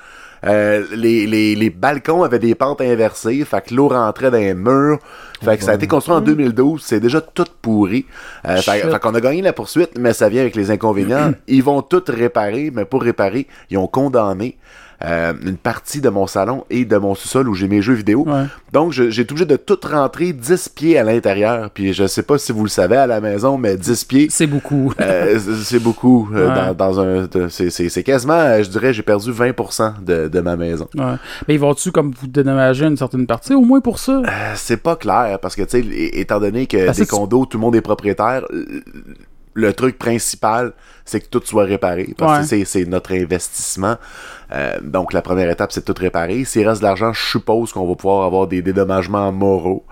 Euh, 0.46 0.85
les, 0.94 1.26
les, 1.26 1.55
les 1.55 1.70
balcons 1.70 2.23
avaient 2.23 2.38
des 2.38 2.55
pentes 2.55 2.81
inversées, 2.81 3.44
fait 3.44 3.64
que 3.67 3.75
l'eau 3.75 3.88
rentrait 3.88 4.31
dans 4.31 4.38
les 4.38 4.55
murs. 4.55 4.99
Fait 5.43 5.56
que 5.56 5.64
ça 5.64 5.73
a 5.73 5.75
été 5.75 5.87
construit 5.87 6.14
en 6.14 6.20
2012, 6.20 6.82
c'est 6.85 7.00
déjà 7.00 7.20
tout 7.20 7.44
pourri. 7.62 8.06
Euh, 8.46 8.56
fait, 8.56 8.81
fait 8.81 8.99
qu'on 9.00 9.14
a 9.14 9.20
gagné 9.20 9.43
la 9.43 9.52
poursuite, 9.52 9.93
mais 9.99 10.12
ça 10.12 10.29
vient 10.29 10.43
avec 10.43 10.56
les 10.56 10.70
inconvénients. 10.70 11.32
Ils 11.49 11.62
vont 11.62 11.82
tout 11.82 12.02
réparer, 12.08 12.70
mais 12.73 12.85
pour 12.85 13.02
réparer, 13.02 13.46
ils 13.70 13.79
ont 13.79 13.87
condamné 13.87 14.58
euh, 15.04 15.32
une 15.44 15.56
partie 15.56 16.00
de 16.00 16.08
mon 16.08 16.26
salon 16.26 16.64
et 16.70 16.84
de 16.84 16.96
mon 16.96 17.14
sous-sol 17.14 17.48
où 17.48 17.54
j'ai 17.54 17.68
mes 17.68 17.82
jeux 17.82 17.94
vidéo. 17.94 18.24
Ouais. 18.26 18.44
Donc, 18.72 18.90
j'ai 18.92 19.08
été 19.22 19.30
obligé 19.32 19.46
de 19.46 19.56
tout 19.56 19.78
rentrer 19.88 20.32
10 20.32 20.68
pieds 20.70 20.98
à 20.98 21.04
l'intérieur. 21.04 21.70
Puis, 21.70 21.92
je 21.92 22.06
sais 22.08 22.24
pas 22.24 22.36
si 22.36 22.50
vous 22.50 22.64
le 22.64 22.68
savez 22.68 22.96
à 22.96 23.06
la 23.06 23.20
maison, 23.20 23.58
mais 23.58 23.76
10 23.76 24.04
pieds, 24.04 24.26
C'est 24.30 24.48
beaucoup. 24.48 24.92
euh, 25.00 25.38
c'est- 25.62 25.78
beaucoup. 25.78 26.28
euh, 26.34 26.48
Ouais. 26.48 26.74
dans, 26.74 26.74
dans 26.74 27.00
un, 27.00 27.28
c'est- 27.48 28.02
quasiment, 28.02 28.32
euh, 28.34 28.62
je 28.62 28.68
dirais, 28.70 28.92
j'ai 28.92 29.02
perdu 29.02 29.30
20% 29.30 29.94
de, 30.04 30.26
de 30.26 30.40
ma 30.40 30.56
maison. 30.56 30.88
Ouais. 30.96 31.14
Mais 31.46 31.54
ils 31.54 31.60
vont-tu, 31.60 31.92
comme 31.92 32.12
vous 32.20 32.26
dédommager 32.26 32.86
une 32.86 32.96
certaine 32.96 33.26
partie, 33.26 33.54
au 33.54 33.60
moins 33.62 33.80
pour 33.80 33.98
ça? 34.00 34.22
Euh, 34.24 34.52
c'est 34.56 34.78
pas 34.82 34.96
clair, 34.96 35.38
parce 35.40 35.54
que, 35.54 35.62
tu 35.62 35.80
sais, 35.82 35.86
étant 36.18 36.40
donné 36.40 36.66
que 36.66 36.86
Parce 36.86 36.98
des 36.98 37.06
que 37.06 37.10
condos, 37.10 37.46
tout 37.46 37.56
le 37.58 37.62
monde 37.62 37.76
est 37.76 37.80
propriétaire, 37.80 38.42
le- 39.54 39.72
truc 39.72 39.98
principal, 39.98 40.72
c'est 41.04 41.20
que 41.20 41.26
tout 41.28 41.42
soit 41.44 41.64
réparé. 41.64 42.14
Parce 42.16 42.32
Ouais. 42.32 42.42
que 42.42 42.46
c'est- 42.48 42.64
c'est 42.64 42.84
notre 42.84 43.12
investissement. 43.12 43.96
Euh, 44.52 44.78
donc, 44.82 45.12
la 45.12 45.22
première 45.22 45.50
étape, 45.50 45.72
c'est 45.72 45.86
de 45.86 45.92
tout 45.92 46.00
réparer. 46.00 46.44
S'il 46.44 46.66
reste 46.66 46.80
de 46.80 46.86
l'argent, 46.86 47.12
je 47.12 47.20
suppose 47.22 47.72
qu'on 47.72 47.86
va 47.86 47.94
pouvoir 47.94 48.24
avoir 48.24 48.46
des 48.46 48.62
dédommagements 48.62 49.30
moraux. 49.32 49.84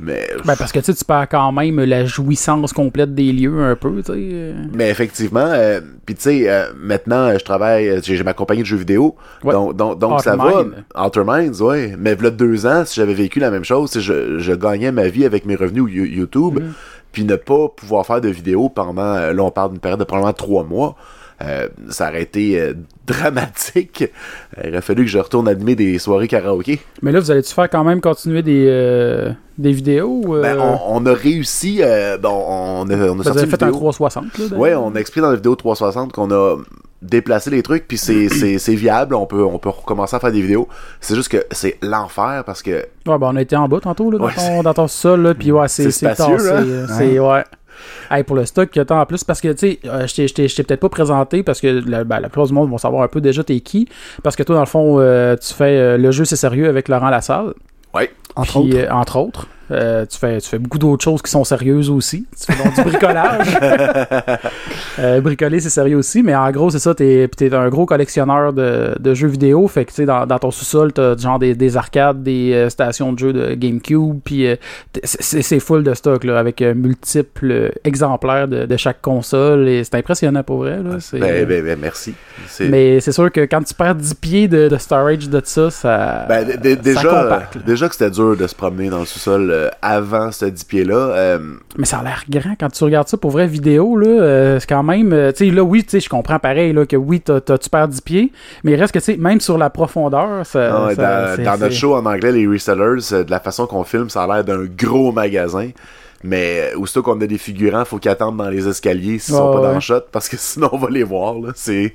Mais 0.00 0.28
Ben, 0.44 0.54
parce 0.56 0.70
que 0.70 0.78
tu 0.78 0.84
sais, 0.84 0.94
tu 0.94 1.04
perds 1.04 1.28
quand 1.28 1.50
même 1.50 1.80
la 1.80 2.04
jouissance 2.04 2.72
complète 2.72 3.16
des 3.16 3.32
lieux 3.32 3.60
un 3.64 3.74
peu, 3.74 3.96
tu 3.96 4.04
sais. 4.04 4.12
euh. 4.16 4.54
Mais 4.72 4.90
effectivement, 4.90 5.40
euh, 5.48 5.80
puis 6.06 6.14
tu 6.14 6.22
sais, 6.22 6.44
euh, 6.48 6.66
maintenant, 6.80 7.36
je 7.36 7.44
travaille, 7.44 8.00
j'ai 8.04 8.22
ma 8.22 8.32
compagnie 8.32 8.60
de 8.60 8.66
jeux 8.66 8.76
vidéo, 8.76 9.16
Ouais. 9.42 9.52
donc, 9.52 9.74
donc, 9.74 9.98
donc 9.98 10.20
ça 10.20 10.36
va. 10.36 10.44
Outermind. 10.60 10.84
Outerminds, 10.96 11.60
ouais. 11.62 11.96
Mais 11.98 12.14
v'là 12.14 12.30
deux 12.30 12.64
ans, 12.64 12.84
si 12.86 12.94
j'avais 13.00 13.14
vécu 13.14 13.40
la 13.40 13.50
même 13.50 13.64
chose, 13.64 13.98
je, 13.98 14.38
je 14.38 14.52
gagnais 14.52 14.92
ma 14.92 15.08
vie 15.08 15.24
avec 15.24 15.44
mes 15.46 15.56
revenus 15.56 15.92
You- 15.92 16.04
YouTube, 16.04 16.60
Mhm. 16.60 16.72
puis 17.10 17.24
ne 17.24 17.34
pas 17.34 17.66
pouvoir 17.76 18.06
faire 18.06 18.20
de 18.20 18.28
vidéos 18.28 18.68
pendant, 18.68 19.14
là 19.32 19.42
on 19.42 19.50
parle 19.50 19.70
d'une 19.72 19.80
période 19.80 19.98
de 19.98 20.04
probablement 20.04 20.32
trois 20.32 20.62
mois, 20.62 20.94
euh, 21.42 21.68
ça 21.90 22.08
aurait 22.08 22.22
été 22.22 22.60
euh, 22.60 22.74
dramatique. 23.06 24.04
Euh, 24.58 24.62
Il 24.64 24.70
aurait 24.70 24.80
fallu 24.82 25.04
que 25.04 25.10
je 25.10 25.18
retourne 25.18 25.48
animer 25.48 25.74
des 25.74 25.98
soirées 25.98 26.28
karaoké. 26.28 26.80
Mais 27.02 27.12
là, 27.12 27.20
vous 27.20 27.30
allez-tu 27.30 27.52
faire 27.54 27.68
quand 27.70 27.84
même 27.84 28.00
continuer 28.00 28.42
des, 28.42 28.66
euh, 28.68 29.30
des 29.56 29.72
vidéos? 29.72 30.22
euh, 30.36 30.42
Ben, 30.42 30.58
on, 30.58 30.78
on 30.88 31.06
a 31.06 31.12
réussi, 31.14 31.78
euh, 31.82 32.18
bon, 32.18 32.30
on 32.48 32.88
a, 32.90 32.94
on 32.94 33.02
a 33.02 33.06
vous 33.12 33.22
sorti 33.22 33.44
une 33.44 33.50
fait 33.50 33.62
un 33.62 33.66
vidéo. 33.66 33.78
360, 33.80 34.38
là? 34.50 34.56
Ouais, 34.56 34.74
on 34.74 34.94
a 34.94 34.98
expliqué 35.00 35.22
dans 35.22 35.30
la 35.30 35.36
vidéo 35.36 35.54
360 35.54 36.12
qu'on 36.12 36.30
a 36.32 36.56
déplacé 37.00 37.50
les 37.50 37.62
trucs, 37.62 37.86
puis 37.86 37.96
c'est- 37.96 38.28
c'est 38.28 38.58
c'est 38.58 38.74
viable, 38.74 39.14
on 39.14 39.24
peut, 39.24 39.44
on 39.44 39.58
peut 39.60 39.68
recommencer 39.68 40.16
à 40.16 40.18
faire 40.18 40.32
des 40.32 40.40
vidéos. 40.40 40.66
C'est 41.00 41.14
juste 41.14 41.28
que 41.28 41.44
c'est 41.52 41.78
l'enfer 41.80 42.42
parce 42.44 42.60
que 42.60 42.70
Ouais, 43.06 43.18
ben 43.18 43.28
on 43.30 43.36
a 43.36 43.40
été 43.42 43.54
en 43.54 43.68
bas 43.68 43.78
tantôt, 43.80 44.10
là, 44.10 44.18
dans, 44.18 44.24
Ouais, 44.26 44.32
ton, 44.34 44.62
dans 44.64 44.74
ton 44.74 44.88
sol, 44.88 45.22
là, 45.22 45.34
puis 45.34 45.52
ouais, 45.52 45.68
c'est 45.68 45.84
C'est 45.84 45.90
c'est 45.92 46.12
spacieux, 46.14 46.36
tassé, 46.36 46.52
hein? 46.52 46.86
C'est, 46.98 47.18
ouais. 47.20 47.44
Hey, 48.10 48.22
pour 48.24 48.36
le 48.36 48.44
stock 48.46 48.70
que 48.70 48.80
t'as 48.80 49.00
en 49.00 49.06
plus, 49.06 49.24
parce 49.24 49.40
que, 49.40 49.48
tu 49.52 49.58
sais, 49.58 49.78
euh, 49.86 50.06
je 50.06 50.32
t'ai- 50.32 50.62
peut-être 50.64 50.80
pas 50.80 50.88
présenté, 50.88 51.42
parce 51.42 51.60
que 51.60 51.82
la, 51.88 52.04
ben, 52.04 52.20
la 52.20 52.28
plupart 52.28 52.46
du 52.46 52.52
monde 52.52 52.70
vont 52.70 52.78
savoir 52.78 53.02
un 53.02 53.08
peu 53.08 53.20
déjà 53.20 53.44
t'es 53.44 53.60
qui, 53.60 53.88
parce 54.22 54.36
que 54.36 54.42
toi, 54.42 54.54
dans 54.56 54.62
le 54.62 54.66
fond, 54.66 54.96
euh, 54.98 55.36
tu 55.36 55.52
fais 55.54 55.64
euh, 55.78 55.96
le 55.98 56.10
jeu, 56.10 56.24
c'est 56.24 56.36
sérieux 56.36 56.68
avec 56.68 56.88
Laurent 56.88 57.10
Lassalle, 57.10 57.54
Entre 58.36 58.60
puis, 58.62 58.72
autres. 58.74 58.76
euh, 58.76 58.90
entre 58.92 59.16
autres. 59.18 59.46
Euh, 59.70 60.06
tu, 60.06 60.16
fais, 60.16 60.40
tu 60.40 60.48
fais 60.48 60.58
beaucoup 60.58 60.78
d'autres 60.78 61.04
choses 61.04 61.20
qui 61.20 61.30
sont 61.30 61.44
sérieuses 61.44 61.90
aussi. 61.90 62.24
Tu 62.40 62.50
fais 62.50 62.62
donc 62.64 62.74
du 62.74 62.82
bricolage. 62.82 63.46
Euh, 65.00 65.20
bricoler, 65.20 65.60
c'est 65.60 65.70
sérieux 65.70 65.96
aussi, 65.96 66.24
mais 66.24 66.34
en 66.34 66.50
gros, 66.50 66.70
c'est 66.70 66.80
ça. 66.80 66.92
T'es 66.92 67.30
es 67.40 67.54
un 67.54 67.68
gros 67.68 67.86
collectionneur 67.86 68.52
de, 68.52 68.96
de 68.98 69.14
jeux 69.14 69.28
vidéo. 69.28 69.68
Fait 69.68 69.84
que, 69.84 69.90
tu 69.90 69.96
sais, 69.98 70.06
dans, 70.06 70.26
dans 70.26 70.40
ton 70.40 70.50
sous-sol, 70.50 70.92
t'as 70.92 71.16
genre 71.16 71.38
des, 71.38 71.54
des 71.54 71.76
arcades, 71.76 72.24
des 72.24 72.52
euh, 72.52 72.68
stations 72.68 73.12
de 73.12 73.18
jeux 73.20 73.32
de 73.32 73.54
GameCube. 73.54 74.18
Puis 74.24 74.48
euh, 74.48 74.56
c'est 75.04 75.42
c'est 75.42 75.60
full 75.60 75.84
de 75.84 75.94
stock, 75.94 76.24
là, 76.24 76.40
avec 76.40 76.60
euh, 76.62 76.74
multiples 76.74 77.70
exemplaires 77.84 78.48
de, 78.48 78.66
de 78.66 78.76
chaque 78.76 79.00
console. 79.00 79.68
Et 79.68 79.84
c'est 79.84 79.94
impressionnant 79.94 80.42
pour 80.42 80.58
vrai. 80.58 80.78
Là. 80.82 80.96
Ben, 81.12 81.46
ben, 81.46 81.64
ben, 81.64 81.78
merci. 81.80 82.12
Mais 82.58 82.98
c'est 82.98 83.12
sûr 83.12 83.30
que 83.30 83.42
quand 83.42 83.62
tu 83.62 83.74
perds 83.74 83.94
10 83.94 84.14
pieds 84.14 84.48
de, 84.48 84.66
de 84.68 84.76
storage 84.78 85.28
de 85.28 85.40
ça, 85.44 85.70
ça. 85.70 86.26
Ben, 86.28 86.44
ça 86.44 86.56
déjà, 86.56 87.02
compacte, 87.08 87.58
déjà 87.64 87.86
que 87.88 87.94
c'était 87.94 88.10
dur 88.18 88.36
de 88.36 88.46
se 88.46 88.54
promener 88.54 88.88
dans 88.90 89.00
le 89.00 89.04
sous-sol 89.06 89.50
euh, 89.50 89.68
avant 89.82 90.32
ce 90.32 90.44
10 90.46 90.64
pieds-là. 90.64 90.94
euh, 90.94 91.38
Mais 91.76 91.86
ça 91.86 91.98
a 91.98 92.02
l'air 92.04 92.24
grand 92.28 92.54
quand 92.58 92.68
tu 92.70 92.84
regardes 92.84 93.08
ça 93.08 93.16
pour 93.16 93.30
vraie 93.30 93.46
vidéo, 93.46 93.96
là. 93.96 94.06
euh, 94.08 94.60
c'est 94.60 94.68
quand 94.68 94.82
même. 94.82 95.10
tu 95.36 95.46
sais, 95.48 95.50
là, 95.50 95.62
oui, 95.62 95.84
tu 95.84 95.90
sais, 95.90 96.00
je 96.00 96.08
comprends 96.08 96.38
pareil, 96.38 96.72
là, 96.72 96.86
que 96.86 96.96
oui, 96.96 97.20
t'as, 97.20 97.40
t'as- 97.40 97.58
tu 97.58 97.70
perds 97.70 97.88
10 97.88 98.00
pieds. 98.00 98.32
Mais 98.64 98.72
il 98.72 98.76
reste 98.80 98.92
que, 98.92 98.98
tu 98.98 99.04
sais, 99.04 99.16
même 99.16 99.40
sur 99.40 99.58
la 99.58 99.70
profondeur, 99.70 100.44
ça. 100.44 100.70
non, 100.70 100.88
ça- 100.94 101.36
dans, 101.36 101.42
dans 101.44 101.58
notre 101.58 101.74
show 101.74 101.94
en 101.94 102.04
anglais, 102.06 102.32
les 102.32 102.46
resellers, 102.46 103.24
de 103.24 103.30
la 103.30 103.40
façon 103.40 103.66
qu'on 103.66 103.84
filme, 103.84 104.10
ça 104.10 104.24
a 104.24 104.26
l'air 104.26 104.44
d'un 104.44 104.64
gros 104.64 105.12
magasin. 105.12 105.70
Mais 106.24 106.72
aussitôt 106.76 107.02
qu'on 107.02 107.20
a 107.20 107.26
des 107.26 107.38
figurants, 107.38 107.84
faut 107.84 107.98
qu'ils 107.98 108.10
attendent 108.10 108.38
dans 108.38 108.48
les 108.50 108.66
escaliers 108.66 109.20
s'ils 109.20 109.34
sont 109.36 109.50
Ouais, 109.50 109.60
pas 109.60 109.68
dans 109.68 109.74
le 109.74 109.80
shot, 109.80 110.00
parce 110.10 110.28
que 110.28 110.36
sinon 110.36 110.68
on 110.72 110.76
va 110.78 110.90
les 110.90 111.04
voir. 111.04 111.36
C'est. 111.54 111.94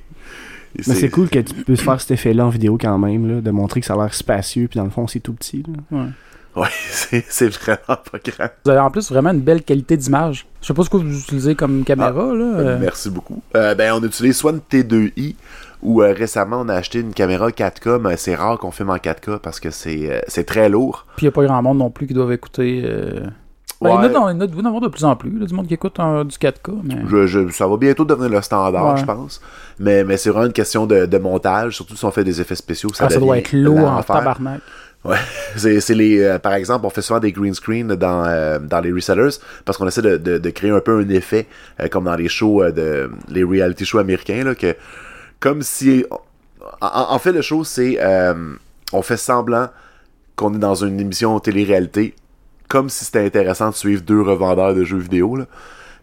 Mais 0.86 0.94
c'est 0.94 1.10
cool 1.10 1.28
que 1.28 1.38
tu 1.38 1.54
puisses 1.54 1.80
faire 1.82 2.00
cet 2.00 2.10
effet-là 2.12 2.46
en 2.46 2.48
vidéo 2.50 2.76
quand 2.80 2.98
même, 2.98 3.28
là, 3.28 3.40
de 3.40 3.50
montrer 3.50 3.80
que 3.80 3.86
ça 3.86 3.94
a 3.94 3.96
l'air 3.96 4.14
spacieux, 4.14 4.66
puis 4.68 4.78
dans 4.78 4.84
le 4.84 4.90
fond, 4.90 5.06
c'est 5.06 5.20
tout 5.20 5.32
petit. 5.32 5.64
là. 5.90 5.98
ouais. 5.98 6.06
Ouais, 6.56 6.68
c'est 6.90 7.24
c'est 7.28 7.48
vraiment 7.48 7.78
pas 7.86 8.18
grand. 8.24 8.48
Vous 8.64 8.70
avez 8.70 8.78
en 8.80 8.90
plus 8.90 9.10
vraiment 9.10 9.30
une 9.30 9.40
belle 9.40 9.62
qualité 9.64 9.96
d'image. 9.96 10.46
Je 10.62 10.68
sais 10.68 10.74
pas 10.74 10.84
ce 10.84 10.90
que 10.90 10.96
vous 10.98 11.18
utilisez 11.18 11.56
comme 11.56 11.82
caméra, 11.82 12.32
là. 12.32 12.44
euh, 12.44 12.78
Merci 12.80 13.10
beaucoup. 13.10 13.42
Euh, 13.56 13.74
ben, 13.74 13.92
on 13.92 14.04
utilise 14.04 14.36
soit 14.36 14.52
une 14.52 14.60
T2i 14.60 15.34
ou 15.82 16.00
euh, 16.00 16.12
récemment 16.12 16.60
on 16.60 16.68
a 16.68 16.74
acheté 16.74 17.00
une 17.00 17.12
caméra 17.12 17.48
4K, 17.50 17.98
mais 18.00 18.16
c'est 18.16 18.36
rare 18.36 18.56
qu'on 18.58 18.70
filme 18.70 18.90
en 18.90 18.96
4K 18.98 19.38
parce 19.40 19.58
que 19.58 19.70
c'est 19.70 20.08
euh, 20.08 20.20
c'est 20.28 20.44
très 20.44 20.68
lourd. 20.68 21.06
Puis 21.16 21.24
il 21.26 21.28
n'y 21.28 21.30
a 21.30 21.32
pas 21.32 21.42
grand 21.44 21.60
monde 21.60 21.78
non 21.78 21.90
plus 21.90 22.06
qui 22.06 22.14
doivent 22.14 22.30
écouter. 22.32 22.84
Euh, 23.84 23.88
ben, 23.88 23.90
il 23.90 23.94
y 23.94 23.96
en 23.96 24.02
a 24.02 24.06
Ouais. 24.06 24.12
dans- 24.12 24.28
il 24.28 24.34
y 24.34 24.38
en 24.38 24.40
a 24.40 24.46
de, 24.46 24.54
vous 24.54 24.60
en 24.60 24.66
avoir 24.66 24.80
de 24.80 24.88
plus 24.88 25.04
en 25.04 25.16
plus, 25.16 25.30
du 25.30 25.54
monde 25.54 25.66
qui 25.66 25.74
écoute 25.74 25.98
un- 26.00 26.24
du 26.24 26.36
4K. 26.36 26.72
Mais... 26.84 26.96
Je, 27.08 27.26
je- 27.26 27.48
ça 27.50 27.66
va 27.66 27.76
bientôt 27.76 28.04
devenir 28.04 28.28
le 28.30 28.40
standard, 28.42 28.94
Ouais. 28.94 29.00
je 29.00 29.04
pense. 29.04 29.40
Mais, 29.78 30.04
mais 30.04 30.16
c'est 30.16 30.30
vraiment 30.30 30.46
une 30.46 30.52
question 30.52 30.86
de, 30.86 31.06
de 31.06 31.18
montage, 31.18 31.76
surtout 31.76 31.96
si 31.96 32.04
on 32.04 32.10
fait 32.10 32.24
des 32.24 32.40
effets 32.40 32.54
spéciaux. 32.54 32.90
Ça, 32.94 33.06
Ah, 33.06 33.10
ça 33.10 33.18
doit 33.20 33.38
être 33.38 33.52
lourd 33.52 33.88
en 33.90 34.02
tabarnak. 34.02 34.60
Ouais, 35.04 35.16
c'est 35.56 35.80
c'est 35.80 35.94
les 35.94 36.22
euh, 36.22 36.38
par 36.38 36.54
exemple, 36.54 36.86
on 36.86 36.90
fait 36.90 37.02
souvent 37.02 37.20
des 37.20 37.30
green 37.30 37.52
screen 37.52 37.88
dans 37.88 38.24
euh, 38.24 38.58
dans 38.58 38.80
les 38.80 38.90
resellers 38.90 39.36
parce 39.66 39.76
qu'on 39.76 39.86
essaie 39.86 40.00
de, 40.00 40.16
de, 40.16 40.38
de 40.38 40.50
créer 40.50 40.70
un 40.70 40.80
peu 40.80 40.98
un 40.98 41.08
effet 41.10 41.46
euh, 41.80 41.88
comme 41.88 42.04
dans 42.04 42.14
les 42.16 42.28
shows 42.28 42.62
euh, 42.62 42.70
de 42.72 43.10
les 43.28 43.44
reality 43.44 43.84
shows 43.84 43.98
américains 43.98 44.44
là 44.44 44.54
que 44.54 44.74
comme 45.40 45.60
si 45.60 46.06
en, 46.80 46.88
en 47.10 47.18
fait 47.18 47.32
le 47.32 47.42
show 47.42 47.64
c'est 47.64 47.98
euh, 48.00 48.54
on 48.94 49.02
fait 49.02 49.18
semblant 49.18 49.68
qu'on 50.36 50.54
est 50.54 50.58
dans 50.58 50.74
une 50.74 50.98
émission 50.98 51.38
télé-réalité 51.38 52.14
comme 52.74 52.88
si 52.90 53.04
c'était 53.04 53.24
intéressant 53.24 53.70
de 53.70 53.74
suivre 53.74 54.02
deux 54.02 54.20
revendeurs 54.20 54.74
de 54.74 54.82
jeux 54.84 54.98
vidéo 54.98 55.36
là. 55.36 55.44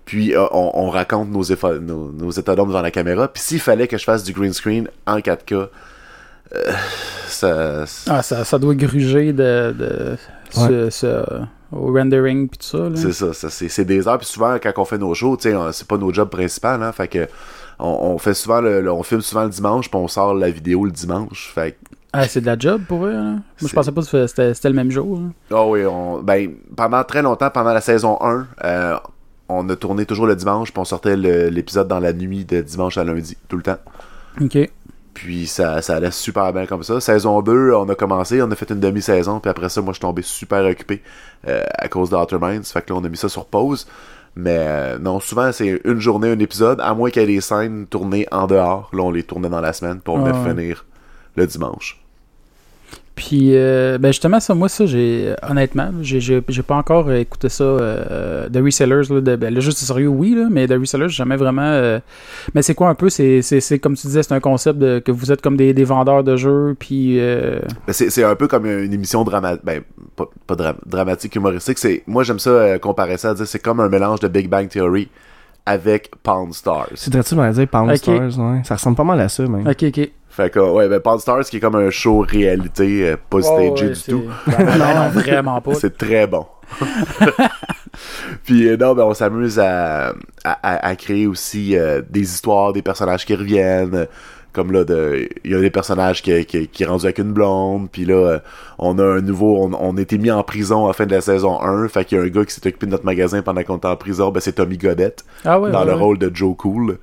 Puis 0.05 0.35
euh, 0.35 0.45
on, 0.51 0.71
on 0.73 0.89
raconte 0.89 1.29
nos, 1.29 1.43
nos, 1.79 2.11
nos 2.11 2.31
états 2.31 2.55
d'âme 2.55 2.67
devant 2.69 2.81
la 2.81 2.91
caméra. 2.91 3.27
Puis 3.27 3.43
s'il 3.43 3.59
fallait 3.59 3.87
que 3.87 3.97
je 3.97 4.03
fasse 4.03 4.23
du 4.23 4.33
green 4.33 4.53
screen 4.53 4.87
en 5.05 5.19
4K, 5.19 5.53
euh, 6.55 6.71
ça, 7.27 7.85
Ah, 8.07 8.21
ça, 8.23 8.43
ça 8.43 8.57
doit 8.59 8.73
gruger 8.75 9.31
de, 9.33 9.73
de 9.77 10.17
ce, 10.49 10.89
ce- 10.89 11.41
au 11.71 11.93
rendering 11.93 12.49
puis 12.49 12.57
tout 12.57 12.77
ça. 12.77 12.89
C'est 12.95 13.13
ça, 13.13 13.33
ça 13.33 13.49
c'est 13.49 13.69
c'est 13.69 13.85
des 13.85 14.07
heures. 14.07 14.17
Puis 14.17 14.27
souvent, 14.27 14.57
quand 14.61 14.73
on 14.77 14.85
fait 14.85 14.97
nos 14.97 15.13
shows, 15.13 15.37
tu 15.37 15.49
sais, 15.49 15.55
on- 15.55 15.71
c'est 15.71 15.87
pas 15.87 15.97
nos 15.97 16.11
jobs 16.13 16.29
principaux, 16.29 16.67
hein, 16.67 16.91
fait 16.91 17.07
que 17.07 17.27
on, 17.79 17.87
on 18.13 18.17
fait 18.17 18.33
souvent 18.33 18.59
le, 18.61 18.81
le- 18.81 18.91
on 18.91 19.03
filme 19.03 19.21
souvent 19.21 19.43
le 19.43 19.49
dimanche, 19.49 19.89
puis 19.89 19.99
on 19.99 20.07
sort 20.07 20.33
la 20.33 20.49
vidéo 20.49 20.85
le 20.85 20.91
dimanche. 20.91 21.51
Fait 21.53 21.77
Ah, 22.13 22.27
c'est 22.27 22.41
de 22.41 22.45
la 22.45 22.57
job 22.57 22.81
pour 22.87 23.05
eux. 23.05 23.11
Là? 23.11 23.21
Moi, 23.21 23.41
je 23.61 23.73
pensais 23.73 23.91
pas 23.91 24.01
que 24.01 24.27
c'était 24.27 24.69
le 24.69 24.75
même 24.75 24.91
jour. 24.91 25.19
ah 25.51 25.65
oui, 25.65 25.85
on, 25.85 26.21
ben, 26.21 26.51
pendant 26.75 27.03
très 27.03 27.21
longtemps, 27.21 27.49
pendant 27.49 27.73
la 27.73 27.81
saison 27.81 28.17
1, 28.21 28.47
euh, 28.63 28.97
on 29.47 29.69
a 29.69 29.75
tourné 29.75 30.05
toujours 30.05 30.27
le 30.27 30.35
dimanche, 30.35 30.71
puis 30.71 30.79
on 30.79 30.85
sortait 30.85 31.15
l'épisode 31.15 31.87
dans 31.87 31.99
la 31.99 32.13
nuit 32.13 32.43
de 32.43 32.61
dimanche 32.61 32.97
à 32.97 33.03
lundi, 33.03 33.37
tout 33.47 33.57
le 33.57 33.63
temps. 33.63 33.77
Ok. 34.41 34.57
Puis 35.13 35.47
ça, 35.47 35.81
ça 35.81 35.95
allait 35.95 36.11
super 36.11 36.51
bien 36.53 36.65
comme 36.65 36.83
ça. 36.83 36.99
Saison 37.01 37.41
2, 37.41 37.73
on 37.73 37.87
a 37.89 37.95
commencé, 37.95 38.41
on 38.41 38.49
a 38.51 38.55
fait 38.55 38.69
une 38.69 38.79
demi-saison, 38.79 39.39
puis 39.39 39.49
après 39.49 39.69
ça, 39.69 39.81
moi, 39.81 39.91
je 39.91 39.97
suis 39.97 40.01
tombé 40.01 40.21
super 40.21 40.65
occupé 40.65 41.01
euh, 41.47 41.63
à 41.77 41.87
cause 41.87 42.09
d'Outer 42.09 42.37
Minds. 42.39 42.65
Fait 42.65 42.81
que 42.81 42.93
là, 42.93 42.99
on 42.99 43.03
a 43.03 43.09
mis 43.09 43.17
ça 43.17 43.29
sur 43.29 43.45
pause. 43.45 43.87
Mais 44.35 44.57
euh, 44.57 44.97
non, 44.97 45.19
souvent, 45.19 45.51
c'est 45.51 45.81
une 45.83 45.99
journée, 45.99 46.31
un 46.31 46.39
épisode, 46.39 46.79
à 46.81 46.93
moins 46.93 47.09
qu'il 47.09 47.21
y 47.21 47.25
ait 47.25 47.35
des 47.35 47.41
scènes 47.41 47.87
tournées 47.87 48.25
en 48.31 48.47
dehors. 48.47 48.89
Là, 48.93 49.03
on 49.03 49.11
les 49.11 49.23
tournait 49.23 49.49
dans 49.49 49.59
la 49.59 49.73
semaine, 49.73 49.99
puis 49.99 50.13
on 50.13 50.25
Ah 50.25 50.33
finir 50.45 50.85
le 51.35 51.47
dimanche. 51.47 52.00
Puis, 53.23 53.51
euh, 53.55 53.99
ben 53.99 54.07
justement, 54.07 54.39
ça, 54.39 54.55
moi, 54.55 54.67
ça, 54.67 54.87
j'ai, 54.87 55.35
honnêtement, 55.47 55.91
j'ai, 56.01 56.19
j'ai, 56.19 56.41
j'ai 56.49 56.63
pas 56.63 56.73
encore 56.73 57.07
euh, 57.07 57.17
écouté 57.19 57.49
ça 57.49 57.63
euh, 57.63 58.49
de 58.49 58.59
resellers. 58.59 59.13
Là, 59.13 59.21
de, 59.21 59.35
ben, 59.35 59.53
le 59.53 59.61
jeu, 59.61 59.69
c'est 59.69 59.85
sérieux, 59.85 60.07
oui, 60.07 60.33
là, 60.33 60.47
mais 60.49 60.65
de 60.65 60.75
resellers, 60.75 61.07
j'ai 61.07 61.17
jamais 61.17 61.35
vraiment. 61.35 61.61
euh, 61.61 61.99
Mais 62.55 62.63
c'est 62.63 62.73
quoi 62.73 62.89
un 62.89 62.95
peu 62.95 63.11
C'est, 63.11 63.43
c'est, 63.43 63.59
c'est 63.59 63.77
comme 63.77 63.93
tu 63.95 64.07
disais, 64.07 64.23
c'est 64.23 64.33
un 64.33 64.39
concept 64.39 64.79
de, 64.79 64.97
que 64.97 65.11
vous 65.11 65.31
êtes 65.31 65.39
comme 65.43 65.55
des, 65.55 65.71
des 65.71 65.83
vendeurs 65.83 66.23
de 66.23 66.35
jeux, 66.35 66.75
puis. 66.79 67.19
euh, 67.19 67.59
Ben, 67.85 67.93
c'est 67.93 68.09
c'est 68.09 68.23
un 68.23 68.35
peu 68.35 68.47
comme 68.47 68.65
une 68.65 68.91
émission 68.91 69.23
dramatique, 69.23 69.61
ben, 69.63 69.83
pas, 70.15 70.25
pas 70.47 70.55
dra- 70.55 70.75
dramatique, 70.87 71.35
humoristique. 71.35 71.77
C'est, 71.77 72.01
moi, 72.07 72.23
j'aime 72.23 72.39
ça 72.39 72.49
euh, 72.49 72.79
comparer 72.79 73.17
ça 73.17 73.29
à 73.29 73.33
dire 73.35 73.45
c'est 73.45 73.59
comme 73.59 73.81
un 73.81 73.89
mélange 73.89 74.19
de 74.21 74.29
Big 74.29 74.49
Bang 74.49 74.67
Theory 74.67 75.09
avec 75.67 76.09
Pawn 76.23 76.51
Stars. 76.53 76.87
C'est 76.95 77.11
très-tu 77.11 77.35
dire 77.35 77.67
Pound. 77.67 77.95
Stars, 77.97 78.39
ouais. 78.39 78.61
Ça 78.63 78.73
ressemble 78.75 78.97
pas 78.97 79.03
mal 79.03 79.19
à 79.19 79.29
ça, 79.29 79.43
même. 79.45 79.67
Ok, 79.67 79.83
ok. 79.83 80.09
Fait 80.31 80.49
que, 80.49 80.59
ouais, 80.59 80.87
ben, 80.87 80.99
Pawn 81.01 81.19
Stars 81.19 81.43
qui 81.43 81.57
est 81.57 81.59
comme 81.59 81.75
un 81.75 81.89
show 81.89 82.19
réalité, 82.27 83.09
euh, 83.09 83.17
pas 83.29 83.41
stagé 83.41 83.89
du 83.89 84.01
tout. 84.01 84.23
Ben, 84.47 84.63
ben 84.65 84.77
non, 84.77 85.09
vraiment 85.09 85.59
pas. 85.61 85.73
C'est 85.79 85.97
très 85.97 86.25
bon. 86.25 86.45
Puis 88.45 88.67
euh, 88.69 88.77
non, 88.77 88.93
ben 88.95 89.03
on 89.03 89.13
s'amuse 89.13 89.59
à, 89.59 90.13
à, 90.43 90.95
créer 90.95 91.27
aussi 91.27 91.75
euh, 91.77 92.01
des 92.09 92.21
histoires, 92.21 92.73
des 92.73 92.81
personnages 92.81 93.25
qui 93.25 93.35
reviennent. 93.35 94.07
Comme 94.53 94.71
là, 94.73 94.83
de- 94.83 95.29
il 95.45 95.51
y 95.51 95.55
a 95.55 95.61
des 95.61 95.69
personnages 95.69 96.21
qui, 96.21 96.45
qui, 96.45 96.67
qui 96.67 96.83
est 96.83 96.85
rendu 96.85 97.05
avec 97.05 97.19
une 97.19 97.31
blonde. 97.31 97.89
Puis 97.89 98.03
là, 98.05 98.39
on 98.79 98.99
a 98.99 99.03
un 99.03 99.21
nouveau. 99.21 99.57
On, 99.65 99.73
on 99.79 99.97
a 99.97 100.01
été 100.01 100.17
mis 100.17 100.29
en 100.31 100.43
prison 100.43 100.85
à 100.85 100.87
la 100.87 100.93
fin 100.93 101.05
de 101.05 101.11
la 101.15 101.21
saison 101.21 101.61
1. 101.61 101.87
Fait 101.87 102.03
qu'il 102.03 102.17
y 102.17 102.21
a 102.21 102.23
un 102.23 102.27
gars 102.27 102.43
qui 102.43 102.53
s'est 102.53 102.65
occupé 102.67 102.85
de 102.85 102.91
notre 102.91 103.05
magasin 103.05 103.41
pendant 103.41 103.63
qu'on 103.63 103.77
était 103.77 103.87
en 103.87 103.95
prison. 103.95 104.29
Ben 104.29 104.39
c'est 104.41 104.53
Tommy 104.53 104.77
Godette, 104.77 105.23
Ah 105.45 105.59
ouais, 105.59 105.71
dans 105.71 105.79
ouais, 105.81 105.85
le 105.85 105.91
ouais. 105.93 105.97
rôle 105.99 106.17
de 106.17 106.29
Joe 106.33 106.55
Cool. 106.57 106.97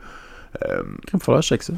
Euh, 0.66 0.82
Il 1.14 1.20
faudra 1.20 1.40
check 1.42 1.62
ça. 1.62 1.73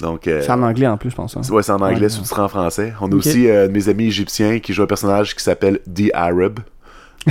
Donc, 0.00 0.26
euh, 0.26 0.42
C'est 0.42 0.50
en 0.52 0.62
anglais 0.62 0.86
en 0.86 0.96
plus, 0.96 1.10
je 1.10 1.16
pense. 1.16 1.36
hein. 1.36 1.42
Ouais, 1.50 1.62
c'est 1.62 1.72
en 1.72 1.80
anglais, 1.80 2.02
Ouais. 2.02 2.08
sous-titré 2.08 2.42
en 2.42 2.48
français. 2.48 2.92
On 3.00 3.10
a 3.10 3.14
aussi 3.14 3.48
euh, 3.48 3.68
mes 3.68 3.88
amis 3.88 4.06
égyptiens 4.06 4.58
qui 4.58 4.72
jouent 4.72 4.82
un 4.84 4.86
personnage 4.86 5.34
qui 5.36 5.42
s'appelle 5.42 5.80
The 5.92 6.10
Arab. 6.14 6.60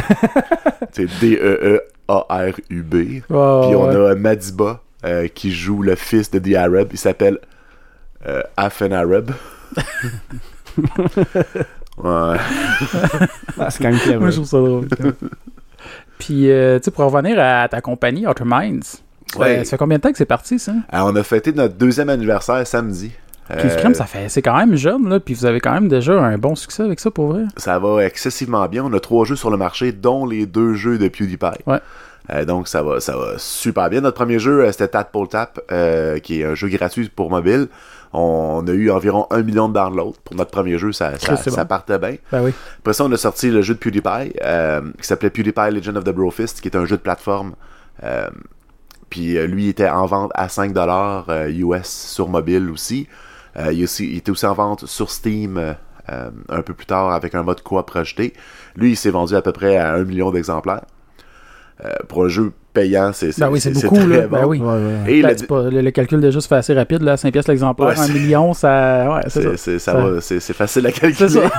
c'est 0.91 1.03
E 1.03 1.09
D-E-E-A-R-U-B. 1.21 2.91
Puis 2.95 3.23
on 3.31 3.87
ouais. 3.89 4.11
a 4.11 4.15
Madiba 4.15 4.81
euh, 5.05 5.27
qui 5.27 5.51
joue 5.51 5.81
le 5.81 5.95
fils 5.95 6.29
de 6.31 6.39
The 6.39 6.55
Arab. 6.55 6.89
Il 6.91 6.97
s'appelle 6.97 7.39
euh, 8.27 8.41
Afen 8.57 8.93
Arab. 8.93 9.31
ouais. 11.97 12.37
Ah, 13.57 13.69
c'est 13.69 13.83
quand 13.83 13.89
même 13.89 13.99
clever. 13.99 14.17
Moi, 14.19 14.29
je 14.29 14.35
trouve 14.35 14.47
ça 14.47 14.57
drôle. 14.57 14.87
Puis, 16.19 16.51
euh, 16.51 16.79
tu 16.79 16.85
sais, 16.85 16.91
pour 16.91 17.05
revenir 17.11 17.39
à 17.39 17.67
ta 17.69 17.79
compagnie, 17.81 18.27
Outer 18.27 18.43
Minds, 18.45 19.01
ça, 19.33 19.39
Ouais. 19.39 19.57
fait, 19.59 19.63
ça 19.65 19.69
fait 19.71 19.77
combien 19.77 19.97
de 19.97 20.01
temps 20.03 20.11
que 20.11 20.17
c'est 20.17 20.25
parti, 20.25 20.59
ça? 20.59 20.73
Alors, 20.89 21.07
on 21.07 21.15
a 21.15 21.23
fêté 21.23 21.51
notre 21.53 21.75
deuxième 21.75 22.09
anniversaire 22.09 22.65
samedi. 22.65 23.11
Euh, 23.51 23.75
crème, 23.77 23.95
ça 23.95 24.05
fait, 24.05 24.29
c'est 24.29 24.43
quand 24.43 24.55
même 24.55 24.75
jeune, 24.75 25.09
là, 25.09 25.19
puis 25.19 25.33
vous 25.33 25.45
avez 25.45 25.59
quand 25.59 25.73
même 25.73 25.87
déjà 25.87 26.13
un 26.13 26.37
bon 26.37 26.55
succès 26.55 26.83
avec 26.83 26.99
ça, 26.99 27.09
pour 27.09 27.29
vrai. 27.33 27.43
ça 27.57 27.79
va 27.79 28.03
excessivement 28.05 28.67
bien. 28.67 28.83
On 28.85 28.93
a 28.93 28.99
trois 28.99 29.25
jeux 29.25 29.35
sur 29.35 29.49
le 29.49 29.57
marché, 29.57 29.91
dont 29.91 30.25
les 30.27 30.45
deux 30.45 30.75
jeux 30.75 30.99
de 30.99 31.07
PewDiePie. 31.07 31.63
Ouais. 31.65 31.79
Euh, 32.31 32.45
donc 32.45 32.67
ça 32.67 32.83
va, 32.83 32.99
ça 32.99 33.17
va 33.17 33.33
super 33.39 33.89
bien. 33.89 34.01
Notre 34.01 34.17
premier 34.17 34.37
jeu, 34.37 34.63
euh, 34.65 34.71
c'était 34.71 34.89
Tadpole 34.89 35.27
Tap, 35.29 35.59
euh, 35.71 36.19
qui 36.19 36.41
est 36.41 36.43
un 36.45 36.53
jeu 36.53 36.67
gratuit 36.67 37.09
pour 37.09 37.31
mobile. 37.31 37.69
On 38.13 38.63
a 38.67 38.71
eu 38.71 38.91
environ 38.91 39.25
un 39.31 39.41
million 39.41 39.67
de 39.67 39.73
downloads 39.73 40.13
pour 40.23 40.35
notre 40.35 40.51
premier 40.51 40.77
jeu, 40.77 40.91
ça, 40.91 41.13
ça, 41.13 41.17
Christ, 41.17 41.41
c'est 41.45 41.49
ça 41.49 41.63
bon. 41.63 41.69
partait 41.69 41.97
bien. 41.97 42.15
Ben 42.31 42.43
oui. 42.43 42.51
Après 42.79 42.93
ça, 42.93 43.03
on 43.05 43.11
a 43.11 43.17
sorti 43.17 43.49
le 43.49 43.63
jeu 43.63 43.73
de 43.73 43.79
PewDiePie, 43.79 44.33
euh, 44.43 44.81
qui 45.01 45.07
s'appelait 45.07 45.31
PewDiePie 45.31 45.71
Legend 45.71 45.97
of 45.97 46.03
the 46.03 46.09
Brofist, 46.11 46.61
qui 46.61 46.67
est 46.67 46.77
un 46.77 46.85
jeu 46.85 46.97
de 46.97 47.01
plateforme. 47.01 47.53
Puis 49.09 49.37
euh, 49.37 49.47
lui, 49.47 49.65
il 49.65 49.69
était 49.69 49.89
en 49.89 50.05
vente 50.05 50.31
à 50.35 50.47
5$ 50.49 51.25
euh, 51.29 51.49
US 51.49 51.87
sur 51.89 52.29
mobile 52.29 52.69
aussi. 52.69 53.07
Euh, 53.57 53.83
aussi- 53.83 54.09
il 54.11 54.17
était 54.17 54.31
aussi 54.31 54.45
en 54.45 54.53
vente 54.53 54.85
sur 54.85 55.09
Steam 55.11 55.75
un 56.49 56.61
peu 56.63 56.73
plus 56.73 56.87
tard 56.87 57.11
avec 57.11 57.35
un 57.35 57.43
mode 57.43 57.61
coop 57.61 57.87
rajouté. 57.91 58.33
Lui, 58.75 58.91
il 58.91 58.95
s'est 58.97 59.11
vendu 59.11 59.35
à 59.35 59.43
peu 59.43 59.51
près 59.51 59.77
à 59.77 59.93
un 59.93 60.03
million 60.03 60.31
d'exemplaires. 60.31 60.81
Euh, 61.85 61.89
pour 62.07 62.25
un 62.25 62.27
jeu 62.27 62.51
payant, 62.73 63.11
c'est 63.13 63.37
Ben 63.39 63.49
oui, 63.49 63.59
c'est 63.59 63.71
beaucoup, 63.71 63.95
très 63.95 64.05
là. 64.07 64.27
bon. 64.27 64.37
Ben 64.37 64.45
oui. 64.45 64.59
Ouais, 64.59 64.67
ouais. 64.67 65.13
Et 65.13 65.21
le- 65.23 65.45
pas- 65.47 65.69
le, 65.69 65.81
le 65.81 65.91
calcul 65.91 66.21
déjà 66.21 66.39
se 66.39 66.47
fait 66.47 66.55
assez 66.55 66.73
rapide, 66.73 67.01
là, 67.01 67.17
5 67.17 67.31
pièces 67.31 67.47
l'exemplaire, 67.47 67.89
Ouais, 67.89 67.99
1 67.99 68.03
c'est- 68.03 68.13
million, 68.13 68.53
ça. 68.53 69.15
Ouais, 69.15 69.21
c'est 69.27 69.57
ça. 69.57 69.79
ça 69.79 70.21
Ça- 70.39 70.53
facile 70.53 70.85
à 70.87 70.91
calculer. 70.91 71.29
Ça. 71.29 71.39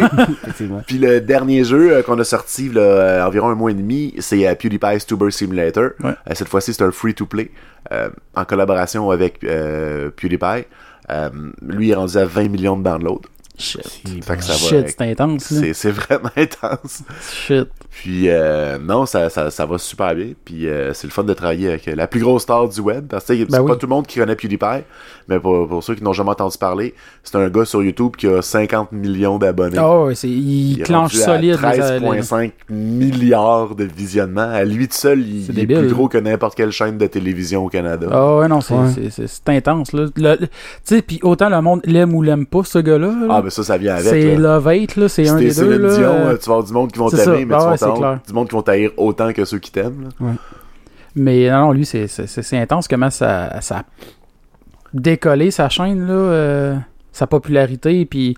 Puis 0.86 0.98
le 0.98 1.20
dernier 1.20 1.64
jeu 1.64 1.92
euh, 1.96 2.02
qu'on 2.02 2.18
a 2.18 2.24
sorti 2.24 2.68
là, 2.68 2.80
euh, 2.80 3.26
environ 3.26 3.48
un 3.48 3.54
mois 3.54 3.70
et 3.72 3.74
demi, 3.74 4.14
c'est 4.18 4.54
PewDiePie's 4.56 5.04
Tuber 5.06 5.30
Simulator. 5.30 5.90
Ouais. 6.04 6.12
Cette 6.32 6.48
fois-ci, 6.48 6.74
c'est 6.74 6.84
un 6.84 6.92
free-to-play 6.92 7.50
euh, 7.92 8.08
en 8.36 8.44
collaboration 8.44 9.10
avec 9.10 9.42
euh, 9.44 10.10
PewDiePie. 10.14 10.66
Euh, 11.10 11.28
lui 11.66 11.88
il 11.88 11.90
est 11.90 11.94
rendu 11.94 12.16
à 12.18 12.24
20 12.24 12.48
millions 12.48 12.76
de 12.76 12.84
downloads. 12.84 13.22
Shit. 13.58 13.82
Fait 14.24 14.36
que 14.36 14.44
ça 14.44 14.52
va. 14.52 14.58
Shit, 14.58 14.94
c'est 14.96 15.10
intense, 15.10 15.52
c'est 15.74 15.90
vraiment 15.90 16.30
intense. 16.36 17.02
Shit. 17.20 17.68
Puis 17.90 18.28
euh, 18.28 18.78
non, 18.78 19.04
ça, 19.04 19.28
ça, 19.30 19.50
ça 19.50 19.66
va 19.66 19.76
super 19.78 20.14
bien. 20.14 20.28
Puis 20.44 20.68
euh, 20.68 20.92
c'est 20.94 21.06
le 21.06 21.12
fun 21.12 21.24
de 21.24 21.32
travailler 21.34 21.68
avec 21.68 21.88
euh, 21.88 21.94
la 21.96 22.06
plus 22.06 22.20
grosse 22.20 22.42
star 22.42 22.68
du 22.68 22.80
web. 22.80 23.06
Parce 23.08 23.24
que 23.24 23.34
c'est 23.36 23.44
Ben 23.50 23.58
pas 23.58 23.72
oui. 23.72 23.78
tout 23.78 23.86
le 23.86 23.90
monde 23.90 24.06
qui 24.06 24.18
connaît 24.18 24.36
PewDiePie. 24.36 24.84
Mais 25.28 25.38
pour, 25.40 25.68
pour 25.68 25.82
ceux 25.82 25.94
qui 25.94 26.02
n'ont 26.04 26.12
jamais 26.12 26.30
entendu 26.30 26.56
parler, 26.58 26.94
c'est 27.24 27.36
un 27.36 27.48
gars 27.48 27.64
sur 27.64 27.82
YouTube 27.82 28.12
qui 28.16 28.26
a 28.28 28.42
50 28.42 28.92
millions 28.92 29.38
d'abonnés. 29.38 29.78
Oh, 29.80 30.06
ouais, 30.06 30.14
c'est, 30.14 30.28
il, 30.28 30.78
Il 30.78 30.82
clenche 30.82 31.14
solide. 31.14 31.58
les- 31.62 31.98
les- 32.00 32.20
13,5 32.20 32.52
milliards 32.70 33.74
de 33.74 33.84
visionnements. 33.84 34.40
À 34.50 34.64
lui 34.64 34.88
tout 34.88 34.94
seul, 34.96 35.20
il, 35.20 35.58
est 35.58 35.66
plus 35.66 35.88
gros 35.92 36.08
que 36.08 36.18
n'importe 36.18 36.54
quelle 36.56 36.72
chaîne 36.72 36.98
de 36.98 37.06
télévision 37.06 37.64
au 37.66 37.68
Canada. 37.68 38.06
Ah 38.10 38.36
ouais, 38.38 38.48
non, 38.48 38.60
c'est, 38.60 38.74
Ouais. 38.74 38.88
c'est, 38.94 39.10
c'est, 39.10 39.26
c'est 39.26 39.48
intense, 39.50 39.92
là. 39.92 40.06
Le- 40.16 40.22
le- 40.22 40.36
tu 40.38 40.46
sais, 40.84 41.02
puis 41.02 41.20
autant 41.22 41.48
le 41.48 41.60
monde 41.60 41.80
l'aime 41.84 42.14
ou 42.14 42.22
l'aime 42.22 42.46
pas, 42.46 42.62
ce 42.64 42.78
gars-là. 42.78 43.08
là. 43.08 43.26
Ah, 43.30 43.42
ben 43.42 43.50
ça, 43.50 43.62
ça 43.62 43.76
vient 43.78 43.94
avec. 43.94 44.06
c'est. 44.06 44.36
Love 44.36 44.68
Hate, 44.68 44.96
là. 44.96 45.08
C'est 45.08 45.28
un 45.28 45.36
des 45.36 45.46
deux, 45.46 45.50
Céline 45.52 45.82
là. 45.82 45.96
Dion, 45.96 46.04
euh, 46.12 46.36
tu 46.36 46.48
vas 46.48 46.54
avoir 46.56 46.64
du 46.64 46.72
monde 46.72 46.92
qui 46.92 46.98
vont 46.98 47.08
t'aimer, 47.10 47.44
mais 47.44 47.54
Ah 47.54 47.58
tu 47.58 47.64
vas 47.64 47.70
ouais, 47.72 47.76
c'est 47.86 47.98
clair. 47.98 48.20
du 48.26 48.32
monde 48.32 48.48
qui 48.48 48.54
vont 48.54 48.62
t'haïr 48.62 48.90
autant 48.96 49.32
que 49.32 49.44
ceux 49.44 49.58
qui 49.58 49.70
t'aiment. 49.72 50.08
Mais 51.16 51.50
non, 51.50 51.72
lui, 51.72 51.84
c'est, 51.84 52.06
c'est, 52.06 52.26
c'est, 52.26 52.42
c'est 52.42 52.58
intense 52.58 52.86
comment 52.86 53.10
ça, 53.10 53.60
ça 53.60 53.78
a 53.78 53.84
décollé 54.94 55.50
sa 55.50 55.68
chaîne, 55.68 56.06
là, 56.06 56.12
euh, 56.14 56.76
sa 57.12 57.26
popularité. 57.26 58.04
Puis, 58.06 58.36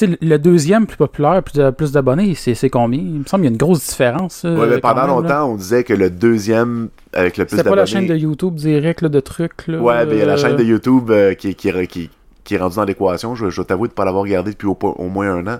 le 0.00 0.36
deuxième 0.36 0.86
plus 0.86 0.96
populaire, 0.98 1.42
plus, 1.42 1.54
de- 1.58 1.70
plus 1.70 1.92
d'abonnés, 1.92 2.34
c'est, 2.34 2.54
c'est 2.54 2.68
combien? 2.70 3.00
Il 3.00 3.20
me 3.20 3.24
semble 3.24 3.42
qu'il 3.42 3.44
y 3.44 3.46
a 3.48 3.50
une 3.52 3.56
grosse 3.56 3.86
différence. 3.88 4.42
euh, 4.44 4.66
mais 4.68 4.78
pendant 4.78 5.02
même, 5.06 5.10
là. 5.10 5.14
longtemps, 5.22 5.52
on 5.52 5.56
disait 5.56 5.84
que 5.84 5.94
le 5.94 6.10
deuxième 6.10 6.88
avec 7.14 7.36
le 7.38 7.44
plus 7.46 7.56
C'était 7.56 7.62
pas 7.70 7.76
d'abonnés. 7.76 7.80
la 7.80 7.86
chaîne 7.86 8.06
de 8.06 8.14
YouTube 8.16 8.54
direct 8.56 9.00
là, 9.02 9.08
de 9.08 9.20
trucs. 9.20 9.66
Là, 9.68 9.78
Ouais, 9.80 10.06
il 10.10 10.18
y 10.18 10.22
a 10.22 10.26
la 10.26 10.34
euh, 10.34 10.36
chaîne 10.36 10.56
de 10.56 10.64
YouTube 10.64 11.10
euh, 11.10 11.32
qui, 11.34 11.54
qui, 11.54 11.70
qui, 11.86 12.10
qui 12.46 12.54
est 12.54 12.58
rendue 12.58 12.76
dans 12.76 12.84
l'équation. 12.84 13.34
Je, 13.34 13.50
je 13.50 13.56
dois 13.56 13.64
t'avouer 13.66 13.88
de 13.88 13.92
pas 13.92 14.04
l'avoir 14.06 14.22
regardé 14.22 14.52
depuis 14.52 14.66
au, 14.68 14.78
au 14.80 15.08
moins 15.08 15.30
un 15.34 15.46
an. 15.46 15.58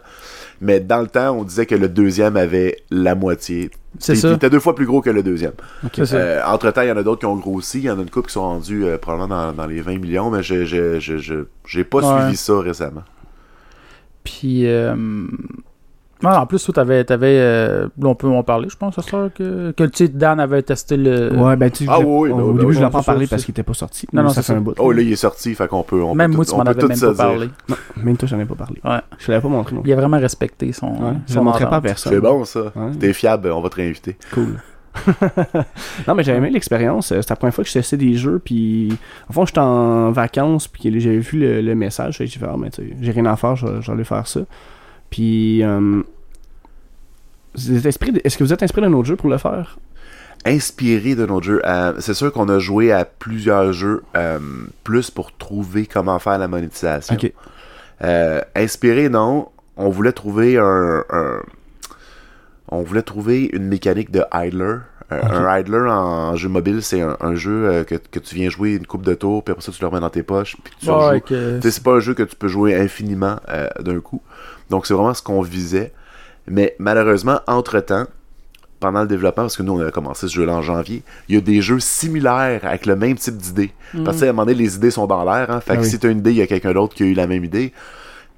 Mais 0.60 0.80
dans 0.80 1.00
le 1.02 1.06
temps, 1.08 1.32
on 1.36 1.44
disait 1.44 1.66
que 1.66 1.74
le 1.74 1.88
deuxième 1.90 2.36
avait 2.38 2.78
la 2.90 3.14
moitié. 3.14 3.70
C'est 3.98 4.14
ça. 4.14 4.28
Il 4.28 4.34
était 4.34 4.48
deux 4.50 4.60
fois 4.60 4.74
plus 4.74 4.86
gros 4.86 5.02
que 5.02 5.10
le 5.10 5.22
deuxième. 5.22 5.52
Euh, 6.12 6.40
entre-temps, 6.46 6.82
il 6.82 6.88
y 6.88 6.92
en 6.92 6.96
a 6.96 7.02
d'autres 7.02 7.20
qui 7.20 7.26
ont 7.26 7.36
grossi. 7.36 7.78
Il 7.78 7.84
y 7.84 7.90
en 7.90 7.98
a 7.98 8.02
une 8.02 8.08
couple 8.10 8.28
qui 8.28 8.32
sont 8.34 8.42
rendus 8.42 8.84
euh, 8.84 8.96
probablement 8.96 9.46
dans, 9.48 9.52
dans 9.52 9.66
les 9.66 9.80
20 9.82 9.98
millions, 9.98 10.30
mais 10.30 10.42
je 10.42 10.64
je, 10.64 10.98
je, 10.98 11.18
je- 11.18 11.44
j'ai 11.66 11.84
pas 11.84 11.98
Ouais. 11.98 12.20
suivi 12.22 12.36
ça 12.36 12.58
récemment. 12.60 13.04
Puis, 14.24 14.66
euh, 14.66 14.94
ouais, 16.22 16.30
en 16.30 16.46
plus, 16.46 16.62
toi, 16.64 16.74
t'avais, 16.74 17.04
t'avais 17.04 17.36
euh, 17.38 17.88
là, 17.98 18.08
on 18.08 18.14
peut 18.14 18.28
en 18.28 18.42
parler, 18.42 18.68
je 18.70 18.76
pense, 18.76 18.98
à 18.98 19.02
ça, 19.02 19.28
que, 19.34 19.72
que 19.72 19.84
tu 19.84 20.06
sais, 20.06 20.08
Dan 20.08 20.40
avait 20.40 20.62
testé 20.62 20.96
le. 20.96 21.32
Ouais, 21.36 21.56
ben 21.56 21.70
tu 21.70 21.84
Ah 21.88 21.96
je 22.00 22.04
voulais- 22.04 22.18
oui, 22.18 22.30
au 22.30 22.36
ben, 22.36 22.42
début, 22.42 22.52
ben, 22.52 22.60
je 22.60 22.64
voulais 22.64 22.84
ouais, 22.86 22.90
pas 22.90 23.02
c'est- 23.02 23.26
parce 23.30 23.44
qu'il 23.44 23.52
était 23.52 23.62
pas 23.62 23.74
sorti. 23.74 24.06
Non, 24.12 24.22
non, 24.22 24.28
ça 24.30 24.42
fait 24.42 24.52
ça. 24.52 24.58
un 24.58 24.60
bout. 24.60 24.74
Oh, 24.78 24.92
là, 24.92 25.02
il 25.02 25.12
est 25.12 25.16
sorti, 25.16 25.54
fait 25.54 25.68
qu'on 25.68 25.82
peut. 25.82 26.02
On 26.02 26.14
Même 26.14 26.30
peut 26.30 26.36
moi, 26.36 26.44
tout- 26.44 26.50
tu 26.50 26.54
on 26.54 26.58
m'en 26.58 26.64
avais 26.64 26.80
même 26.80 26.88
pas 26.88 26.94
dire. 26.96 27.14
parlé. 27.16 27.50
Non, 27.68 27.76
même 28.02 28.16
toi, 28.16 28.28
j'en 28.28 28.38
ai 28.40 28.44
pas 28.44 28.54
parlé. 28.54 28.80
Ouais. 28.84 29.00
Je 29.18 29.30
l'avais 29.30 29.42
pas 29.42 29.48
montré 29.48 29.74
non 29.76 29.82
Il 29.84 29.92
a 29.92 29.96
vraiment 29.96 30.18
respecté 30.18 30.72
son. 30.72 30.88
Ouais, 30.88 31.12
je 31.28 31.34
le 31.34 31.40
montrerai 31.42 31.68
pas 31.68 31.76
à 31.76 31.80
personne. 31.80 32.12
C'est 32.12 32.20
bon, 32.20 32.44
ça. 32.44 32.60
Ouais. 32.74 32.90
T'es 32.98 33.12
fiable, 33.12 33.50
on 33.52 33.60
va 33.60 33.68
te 33.68 33.76
réinviter. 33.76 34.16
Cool. 34.32 34.56
non, 36.08 36.14
mais 36.14 36.22
j'avais 36.22 36.38
aimé 36.38 36.50
l'expérience. 36.50 37.12
Euh, 37.12 37.20
C'était 37.20 37.32
la 37.32 37.36
première 37.36 37.54
fois 37.54 37.64
que 37.64 37.68
je 37.68 37.74
testais 37.74 37.96
des 37.98 38.14
jeux. 38.14 38.40
Puis, 38.42 38.96
en 39.28 39.32
fond, 39.32 39.44
j'étais 39.46 39.58
en 39.60 40.10
vacances. 40.10 40.68
Puis, 40.68 40.82
j'avais 41.00 41.18
vu 41.18 41.38
le, 41.38 41.60
le 41.60 41.74
message. 41.74 42.16
J'ai 42.18 42.26
fait, 42.26 42.46
ah, 42.48 42.56
mais 42.58 42.70
tu 42.70 42.82
sais, 42.82 42.96
j'ai 43.00 43.12
rien 43.12 43.26
à 43.26 43.36
faire. 43.36 43.56
je- 43.56 43.80
J'allais 43.82 44.04
faire 44.04 44.26
ça. 44.26 44.40
Puis, 45.10 45.62
euh, 45.62 46.02
est-ce 47.56 48.36
que 48.36 48.44
vous 48.44 48.52
êtes 48.52 48.62
inspiré 48.62 48.86
d'un 48.86 48.92
autre 48.92 49.08
jeu 49.08 49.16
pour 49.16 49.30
le 49.30 49.38
faire? 49.38 49.78
Inspiré 50.44 51.14
de 51.14 51.26
notre 51.26 51.44
jeu. 51.46 51.62
Euh, 51.64 51.94
c'est 51.98 52.14
sûr 52.14 52.32
qu'on 52.32 52.48
a 52.48 52.58
joué 52.58 52.92
à 52.92 53.04
plusieurs 53.04 53.72
jeux 53.72 54.02
euh, 54.16 54.38
plus 54.84 55.10
pour 55.10 55.36
trouver 55.36 55.86
comment 55.86 56.18
faire 56.18 56.38
la 56.38 56.48
monétisation. 56.48 57.14
Euh, 58.04 58.40
inspiré, 58.54 59.08
non. 59.08 59.48
On 59.76 59.88
voulait 59.88 60.12
trouver 60.12 60.58
un, 60.58 61.02
un- 61.10 61.42
on 62.68 62.82
voulait 62.82 63.02
trouver 63.02 63.48
une 63.52 63.64
mécanique 63.66 64.10
de 64.10 64.22
idler. 64.34 64.76
Un- 65.10 65.18
Ok. 65.18 65.24
Un 65.32 65.58
idler 65.60 65.78
en 65.88 66.34
jeu 66.36 66.48
mobile, 66.48 66.82
c'est 66.82 67.00
un, 67.00 67.16
un 67.20 67.34
jeu 67.36 67.66
euh, 67.68 67.84
que, 67.84 67.94
que 67.94 68.18
tu 68.18 68.34
viens 68.34 68.50
jouer 68.50 68.72
une 68.74 68.86
coupe 68.86 69.02
de 69.02 69.14
tours, 69.14 69.44
puis 69.44 69.52
après 69.52 69.62
ça 69.64 69.70
tu 69.70 69.80
le 69.80 69.86
remets 69.86 70.00
dans 70.00 70.10
tes 70.10 70.24
poches, 70.24 70.56
puis 70.64 70.72
tu 70.80 70.86
c'est 71.70 71.82
pas 71.82 71.92
un 71.92 72.00
jeu 72.00 72.14
que 72.14 72.24
tu 72.24 72.34
peux 72.34 72.48
jouer 72.48 72.74
infiniment 72.74 73.36
euh, 73.48 73.68
d'un 73.80 74.00
coup. 74.00 74.20
Donc 74.68 74.86
c'est 74.86 74.94
vraiment 74.94 75.14
ce 75.14 75.22
qu'on 75.22 75.42
visait. 75.42 75.92
Mais 76.48 76.74
malheureusement, 76.80 77.40
entre-temps, 77.46 78.06
pendant 78.80 79.02
le 79.02 79.06
développement, 79.08 79.44
parce 79.44 79.56
que 79.56 79.62
nous 79.62 79.72
on 79.80 79.86
a 79.86 79.90
commencé 79.92 80.26
ce 80.28 80.34
jeu-là 80.34 80.54
en 80.54 80.62
janvier, 80.62 81.02
il 81.28 81.34
y 81.36 81.38
a 81.38 81.40
des 81.40 81.60
jeux 81.62 81.80
similaires 81.80 82.60
avec 82.64 82.84
le 82.86 82.94
même 82.96 83.14
type 83.16 83.36
d'idée. 83.36 83.70
Parce 84.04 84.18
que 84.20 84.24
à 84.24 84.28
un 84.28 84.32
moment 84.32 84.44
donné, 84.46 84.58
les 84.58 84.74
idées 84.76 84.90
sont 84.90 85.06
dans 85.06 85.24
l'air. 85.24 85.50
Hein, 85.50 85.60
fait 85.60 85.72
Ah 85.72 85.76
que 85.76 85.82
oui. 85.82 85.88
si 85.88 85.98
tu 86.00 86.06
as 86.06 86.10
une 86.10 86.18
idée, 86.18 86.32
il 86.32 86.36
y 86.36 86.42
a 86.42 86.46
quelqu'un 86.48 86.72
d'autre 86.72 86.94
qui 86.94 87.04
a 87.04 87.06
eu 87.06 87.14
la 87.14 87.26
même 87.28 87.44
idée. 87.44 87.72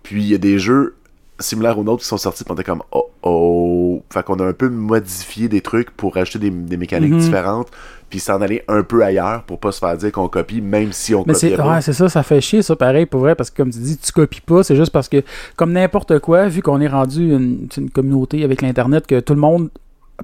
Puis 0.02 0.22
il 0.22 0.28
y 0.28 0.34
a 0.34 0.38
des 0.38 0.58
jeux 0.58 0.94
similaires 1.40 1.78
aux 1.78 1.84
nôtres 1.84 2.02
qui 2.02 2.08
sont 2.08 2.16
sortis, 2.16 2.44
on 2.48 2.54
était 2.54 2.64
comme 2.64 2.82
oh 2.92 3.10
oh. 3.22 4.02
Fait 4.12 4.22
qu'on 4.24 4.38
a 4.38 4.44
un 4.44 4.52
peu 4.52 4.68
modifié 4.68 5.48
des 5.48 5.60
trucs 5.60 5.90
pour 5.90 6.14
rajouter 6.14 6.38
des, 6.38 6.50
des 6.50 6.76
mécaniques 6.76 7.12
Mhm. 7.12 7.18
différentes, 7.18 7.68
puis 8.08 8.18
s'en 8.20 8.40
aller 8.40 8.62
un 8.68 8.82
peu 8.82 9.02
ailleurs 9.04 9.42
pour 9.44 9.58
pas 9.58 9.70
se 9.72 9.78
faire 9.80 9.96
dire 9.96 10.12
qu'on 10.12 10.28
copie, 10.28 10.60
même 10.60 10.92
si 10.92 11.14
on 11.14 11.24
Mais 11.26 11.34
pas. 11.56 11.74
ouais, 11.74 11.80
c'est 11.82 11.92
ça, 11.92 12.08
ça 12.08 12.22
fait 12.22 12.40
chier, 12.40 12.62
ça, 12.62 12.74
pareil, 12.76 13.06
pour 13.06 13.20
vrai, 13.20 13.34
parce 13.34 13.50
que 13.50 13.56
comme 13.56 13.70
tu 13.70 13.78
dis, 13.80 13.96
tu 13.98 14.12
copies 14.12 14.40
pas, 14.40 14.62
c'est 14.62 14.76
juste 14.76 14.92
parce 14.92 15.08
que, 15.08 15.22
comme 15.56 15.72
n'importe 15.72 16.18
quoi, 16.20 16.48
vu 16.48 16.62
qu'on 16.62 16.80
est 16.80 16.88
rendu 16.88 17.32
une, 17.34 17.68
une 17.76 17.90
communauté 17.90 18.44
avec 18.44 18.62
l'Internet, 18.62 19.06
que 19.06 19.20
tout 19.20 19.34
le 19.34 19.40
monde 19.40 19.68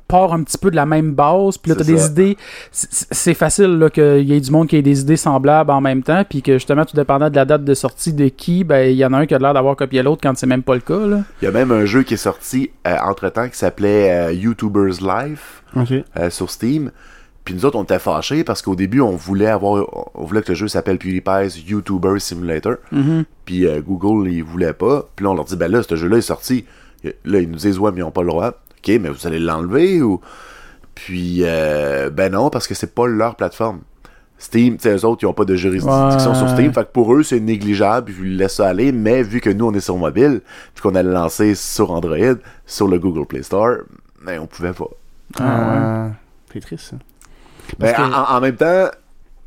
part 0.09 0.33
un 0.33 0.43
petit 0.43 0.59
peu 0.59 0.71
de 0.71 0.77
la 0.77 0.87
même 0.87 1.13
base, 1.13 1.57
puis 1.59 1.71
là, 1.71 1.77
t'as 1.77 1.85
C'est 1.85 1.93
des 1.93 1.99
ça. 1.99 2.07
idées, 2.09 2.37
c'est 2.73 3.35
facile 3.35 3.79
là, 3.79 3.91
qu'il 3.91 4.29
y 4.29 4.33
ait 4.33 4.41
du 4.41 4.51
monde 4.51 4.69
qui 4.69 4.77
ait 4.77 4.83
des 4.83 5.01
idées 5.01 5.17
semblables 5.17 5.71
en 5.71 5.81
même 5.81 6.03
temps, 6.03 6.25
puis 6.29 6.43
que 6.43 6.55
justement, 6.55 6.85
tout 6.85 6.97
dépendant 6.97 7.31
de 7.31 7.37
la 7.37 7.45
date 7.45 7.65
de 7.65 7.75
sortie 7.75 8.13
de 8.13 8.29
qui, 8.29 8.65
ben, 8.65 8.91
il 8.91 8.97
y 8.97 9.05
en 9.05 9.13
a 9.13 9.19
un 9.19 9.27
qui 9.27 9.35
a 9.35 9.39
l'air 9.39 9.55
d'avoir 9.55 9.77
copié 9.77 10.03
l'autre 10.03 10.21
quand 10.23 10.37
c'est 10.37 10.47
même 10.47 10.63
pas 10.63 10.75
le 10.75 10.81
cas, 10.81 11.07
là. 11.07 11.21
Il 11.41 11.45
y 11.45 11.49
a 11.49 11.53
même 11.53 11.71
un 11.71 11.85
jeu 11.85 12.03
qui 12.03 12.15
est 12.15 12.19
sorti 12.19 12.71
euh, 12.87 12.97
entre-temps 13.05 13.49
qui 13.49 13.57
s'appelait 13.57 14.11
euh, 14.11 14.33
YouTuber's 14.33 15.01
Life 15.01 15.63
euh, 15.77 16.31
sur 16.31 16.51
Steam. 16.51 16.91
Puis 17.45 17.55
nous 17.55 17.67
autres, 17.67 17.77
on 17.79 17.83
était 17.85 17.99
fâchés 17.99 18.43
parce 18.43 18.63
qu'au 18.63 18.75
début, 18.75 19.01
on 19.03 19.11
voulait 19.17 19.49
avoir, 19.49 19.85
on 20.15 20.25
voulait 20.25 20.41
que 20.41 20.49
le 20.53 20.55
jeu 20.55 20.67
s'appelle 20.67 20.99
PewDiePie's 20.99 21.63
YouTuber 21.69 22.19
Simulator. 22.19 22.77
Mhm. 22.91 23.25
Puis 23.45 23.67
euh, 23.67 23.81
Google, 23.83 24.31
ils 24.31 24.43
voulaient 24.43 24.73
pas. 24.73 25.07
Puis 25.15 25.25
là, 25.25 25.31
on 25.31 25.35
leur 25.35 25.45
dit, 25.45 25.57
ben 25.57 25.71
là, 25.71 25.83
ce 25.83 25.95
jeu-là 25.95 26.17
est 26.17 26.23
sorti. 26.23 26.65
Là, 27.27 27.41
ils 27.41 27.51
nous 27.51 27.57
disent, 27.59 27.79
ouais, 27.79 27.91
mais 27.93 27.99
ils 28.01 28.03
ont 28.05 28.11
pas 28.11 28.23
le 28.23 28.29
droit. 28.29 28.53
Ok, 28.87 28.99
mais 29.01 29.09
vous 29.09 29.27
allez 29.27 29.39
l'enlever 29.39 30.03
ou? 30.03 30.21
Puis, 30.95 31.39
euh, 31.43 32.11
ben 32.11 32.33
non, 32.33 32.51
parce 32.51 32.67
que 32.69 32.75
c'est 32.75 32.95
pas 32.95 33.07
leur 33.07 33.35
plateforme. 33.37 33.81
Steam, 34.39 34.77
tu 34.77 34.83
sais, 34.83 34.95
eux 34.97 35.05
autres, 35.07 35.23
ils 35.23 35.27
ont 35.27 35.33
pas 35.33 35.45
de 35.45 35.55
juridiction 35.57 36.09
Ouais. 36.09 36.19
sur 36.19 36.49
Steam. 36.51 36.73
Fait 36.73 36.85
que 36.85 36.91
pour 36.93 37.15
eux, 37.15 37.23
c'est 37.23 37.41
négligeable, 37.41 38.13
puis 38.13 38.31
ils 38.31 38.37
laissent 38.37 38.57
ça 38.57 38.69
aller. 38.69 38.93
Mais 38.93 39.23
vu 39.23 39.41
que 39.41 39.49
nous, 39.51 39.67
on 39.67 39.73
est 39.73 39.81
sur 39.81 39.97
mobile, 39.97 40.43
puis 40.75 40.83
qu'on 40.83 40.95
allait 40.95 41.11
lancer 41.11 41.55
sur 41.55 41.91
Android, 41.93 42.35
sur 42.67 42.89
le 42.89 42.99
Google 42.99 43.27
Play 43.27 43.43
Store, 43.43 43.77
ben 44.25 44.41
on 44.41 44.47
pouvait 44.47 44.73
pas. 44.73 44.89
Ah, 45.41 46.09
C'est 46.53 46.61
triste, 46.61 46.91
ça. 46.91 46.97
Ben, 47.79 47.93
que- 47.95 48.03
en, 48.03 48.37
en 48.37 48.41
même 48.41 48.57
temps, 48.57 48.89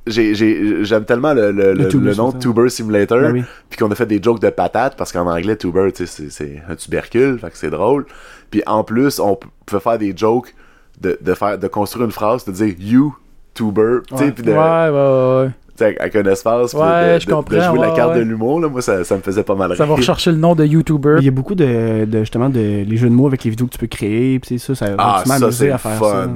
j'aime 0.10 1.06
tellement 1.06 1.34
le, 1.34 1.52
le- 1.52 1.74
Le 1.74 1.84
le- 1.84 1.88
Tuber 1.88 2.10
le 2.12 2.15
nom 2.15 2.30
de. 2.32 2.38
Tuber 2.39 2.70
Simulator, 2.70 3.20
Ben 3.20 3.32
oui. 3.34 3.43
puis 3.70 3.78
qu'on 3.80 3.91
a 3.91 3.96
fait 3.96 4.06
des 4.06 4.22
jokes 4.22 4.39
de 4.41 4.50
patates, 4.50 4.96
parce 4.98 5.12
qu'en 5.12 5.28
anglais, 5.28 5.56
Tuber, 5.56 5.91
tu 5.93 6.06
sais, 6.06 6.12
c'est- 6.24 6.30
c'est 6.32 6.62
un 6.70 6.76
tubercule, 6.76 7.39
fait 7.39 7.50
que 7.52 7.58
c'est 7.58 7.70
drôle. 7.70 8.06
Puis 8.52 8.62
en 8.65 8.84
plus, 8.84 9.20
on 9.20 9.36
p- 9.36 9.48
pouvait 9.65 9.82
faire 9.82 9.98
des 9.98 10.13
jokes 10.15 10.54
de, 11.02 11.17
de, 11.22 11.34
faire, 11.34 11.58
de 11.58 11.67
construire 11.67 12.06
une 12.06 12.12
phrase, 12.12 12.46
de 12.46 12.52
dire 12.52 12.74
You, 12.80 13.15
Tuber, 13.54 14.00
tu 14.08 14.17
sais, 14.17 14.24
Ouais. 14.26 14.32
puis 14.32 14.43
de, 14.43 14.52
Ouais, 14.52 14.58
ouais, 14.58 15.46
ouais. 15.82 15.96
avec 16.00 16.15
un 16.15 16.26
espace, 16.32 16.74
Ouais, 16.74 17.15
de, 17.15 17.20
je 17.20 17.28
de- 17.28 17.56
de 17.56 17.60
jouer 17.62 17.80
la 17.80 17.91
carte 17.91 18.13
ouais. 18.13 18.20
de 18.20 18.24
l'humour, 18.24 18.60
là, 18.60 18.67
moi, 18.70 18.82
ça, 18.82 19.04
ça 19.04 19.15
me 19.15 19.22
faisait 19.22 19.43
pas 19.43 19.54
mal 19.56 19.76
Ça 19.76 19.84
va 19.86 19.89
rire. 19.93 19.98
rechercher 19.98 20.32
le 20.32 20.38
nom 20.38 20.56
de 20.56 20.65
YouTuber. 20.65 21.17
Il 21.20 21.26
y 21.26 21.28
a 21.28 21.32
beaucoup 21.32 21.56
de, 21.56 22.06
de 22.06 22.20
justement 22.20 22.50
de 22.50 22.84
les 22.88 22.98
jeux 22.98 23.10
de 23.10 23.13
mots 23.13 23.28
avec 23.28 23.43
les 23.43 23.50
vidéos 23.52 23.67
que 23.67 23.74
tu 23.74 23.78
peux 23.78 23.88
créer, 23.88 24.39
puis 24.39 24.58
ça, 24.60 24.74
ça 24.76 24.88
Ah, 24.98 25.24
ça, 25.26 25.36
amusé 25.36 25.65
c'est 25.67 25.72
à 25.72 25.78
faire 25.78 25.93
fun. 25.98 26.12
ça. 26.12 26.30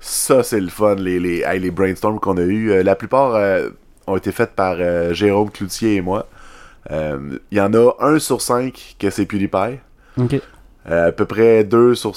Ça, 0.00 0.42
c'est 0.42 0.60
le 0.60 0.68
fun, 0.68 0.94
les, 0.94 1.20
les, 1.20 1.42
hey, 1.42 1.60
les 1.60 1.70
brainstorms 1.70 2.18
qu'on 2.20 2.36
a 2.38 2.42
eu. 2.42 2.82
la 2.82 2.96
plupart 2.96 3.34
euh, 3.34 3.68
ont 4.06 4.16
été 4.16 4.32
faits 4.32 4.52
par 4.56 4.76
euh, 4.78 5.12
Jérôme 5.12 5.50
Cloutier 5.50 5.96
et 5.96 6.00
moi. 6.00 6.26
Euh, 6.90 7.38
Il 7.50 7.58
y 7.58 7.60
en 7.60 7.72
a 7.74 7.94
un 8.00 8.18
sur 8.18 8.40
cinq 8.40 8.96
que 8.98 9.10
c'est 9.10 9.26
PewDiePie. 9.26 9.78
Ok. 10.16 10.40
Euh, 10.88 11.08
à 11.08 11.12
peu 11.12 11.26
près 11.26 11.64
deux 11.64 11.94
sur... 11.94 12.14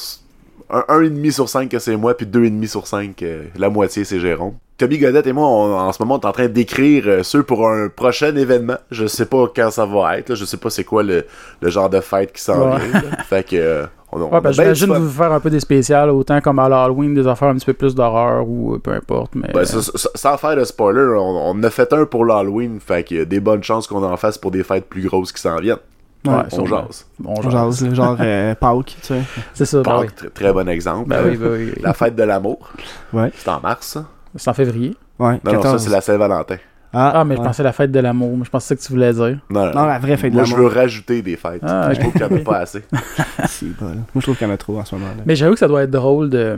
Un, 0.73 0.83
un 0.89 1.01
et 1.03 1.09
demi 1.09 1.31
sur 1.31 1.47
cinq 1.49 1.69
que 1.69 1.79
c'est 1.79 1.95
moi, 1.95 2.15
puis 2.17 2.25
deux 2.25 2.45
et 2.45 2.49
demi 2.49 2.67
sur 2.67 2.87
cinq, 2.87 3.21
euh, 3.23 3.43
la 3.55 3.69
moitié 3.69 4.03
c'est 4.03 4.19
Jérôme. 4.19 4.53
Tommy 4.79 4.97
Godette 4.97 5.27
et 5.27 5.33
moi, 5.33 5.47
on- 5.47 5.77
en 5.77 5.91
ce 5.93 6.01
moment, 6.01 6.15
on 6.15 6.19
est 6.19 6.25
en 6.25 6.31
train 6.31 6.47
d'écrire 6.47 7.03
euh, 7.07 7.21
ceux 7.23 7.43
pour 7.43 7.69
un 7.69 7.89
prochain 7.89 8.35
événement. 8.35 8.77
Je 8.89 9.05
sais 9.05 9.27
pas 9.27 9.45
quand 9.55 9.69
ça 9.69 9.85
va 9.85 10.17
être, 10.17 10.29
là. 10.29 10.35
je 10.35 10.45
sais 10.45 10.57
pas 10.57 10.69
c'est 10.71 10.83
quoi 10.83 11.03
le, 11.03 11.25
le 11.61 11.69
genre 11.69 11.89
de 11.91 11.99
fête 12.01 12.33
qui 12.33 12.41
s'en 12.41 12.75
vient. 12.77 13.01
Fait 13.29 13.47
que 13.47 13.55
euh, 13.55 13.85
on, 14.11 14.19
on 14.19 14.29
Ouais, 14.33 14.41
du 14.41 14.51
j'imagine 14.53 14.87
vous 14.95 15.09
faire 15.11 15.31
un 15.31 15.39
peu 15.39 15.51
des 15.51 15.59
spéciales, 15.59 16.09
autant 16.09 16.41
comme 16.41 16.57
à 16.57 16.67
l'Halloween, 16.67 17.13
des 17.13 17.27
affaires 17.27 17.49
un 17.49 17.53
petit 17.55 17.65
peu 17.67 17.73
plus 17.73 17.93
d'horreur 17.93 18.47
ou 18.49 18.79
peu 18.79 18.91
importe. 18.93 19.33
Mais, 19.35 19.49
Ben, 19.53 19.65
ça- 19.65 19.81
ça- 19.81 20.09
sans 20.15 20.37
faire 20.37 20.55
de 20.55 20.63
spoiler, 20.63 21.05
on, 21.19 21.61
a 21.63 21.69
fait 21.69 21.93
un 21.93 22.05
pour 22.05 22.25
l'Halloween, 22.25 22.79
fait 22.79 23.03
qu'il 23.03 23.17
y 23.17 23.21
a 23.21 23.25
des 23.25 23.39
bonnes 23.39 23.63
chances 23.63 23.85
qu'on 23.85 24.03
en 24.03 24.17
fasse 24.17 24.39
pour 24.39 24.49
des 24.49 24.63
fêtes 24.63 24.85
plus 24.89 25.03
grosses 25.07 25.31
qui 25.31 25.41
s'en 25.41 25.57
viennent. 25.57 25.77
Ouais, 26.25 26.33
on 26.53 26.65
jase. 26.65 27.05
On 27.25 27.41
genre, 27.41 27.51
jase, 27.51 27.85
là, 27.87 27.93
genre 27.93 28.17
euh, 28.19 28.55
Pâques, 28.59 28.95
tu 29.01 29.07
sais. 29.07 29.21
c'est 29.53 29.65
ça, 29.65 29.81
ben 29.81 29.97
oui. 29.99 30.05
Pâques, 30.05 30.15
très, 30.15 30.29
très 30.29 30.53
bon 30.53 30.67
exemple. 30.69 31.09
Ben 31.09 31.21
oui, 31.25 31.35
ben 31.37 31.51
oui. 31.51 31.73
La 31.81 31.93
fête 31.93 32.15
de 32.15 32.23
l'amour. 32.23 32.71
Ouais. 33.11 33.31
C'est 33.35 33.49
en 33.49 33.59
mars? 33.59 33.97
C'est 34.35 34.49
en 34.49 34.53
février. 34.53 34.95
Ouais, 35.19 35.39
Non, 35.43 35.51
non, 35.53 35.61
ça, 35.61 35.63
14. 35.69 35.83
c'est 35.83 35.89
la 35.89 36.01
Saint-Valentin. 36.01 36.57
Ah, 36.95 37.23
mais 37.25 37.35
je 37.35 37.41
pensais 37.41 37.63
la 37.63 37.71
fête 37.73 37.91
de 37.91 37.99
l'amour, 37.99 38.37
mais 38.37 38.45
je 38.45 38.49
pensais 38.51 38.75
que 38.75 38.81
tu 38.81 38.91
voulais 38.93 39.11
dire. 39.13 39.39
Non, 39.49 39.71
Non, 39.73 39.85
la 39.85 39.97
vraie 39.97 40.15
fête 40.15 40.31
de 40.31 40.35
Moi, 40.37 40.43
je 40.45 40.53
l'amour. 40.53 40.69
veux 40.69 40.75
rajouter 40.75 41.23
des 41.23 41.35
fêtes. 41.37 41.61
Ah, 41.63 41.91
je 41.91 41.99
trouve 41.99 42.11
qu'il 42.13 42.21
n'y 42.25 42.33
en 42.33 42.37
a 42.37 42.39
pas 42.39 42.57
assez. 42.59 42.83
C'est 43.47 43.75
bon. 43.77 43.87
Moi, 43.87 44.03
je 44.17 44.21
trouve 44.21 44.37
qu'il 44.37 44.47
y 44.47 44.49
en 44.49 44.53
a 44.53 44.57
trop 44.57 44.79
en 44.79 44.85
ce 44.85 44.93
moment-là. 44.95 45.23
Mais 45.25 45.35
j'avoue 45.35 45.53
que 45.53 45.59
ça 45.59 45.67
doit 45.67 45.83
être 45.83 45.91
drôle 45.91 46.29
de. 46.29 46.55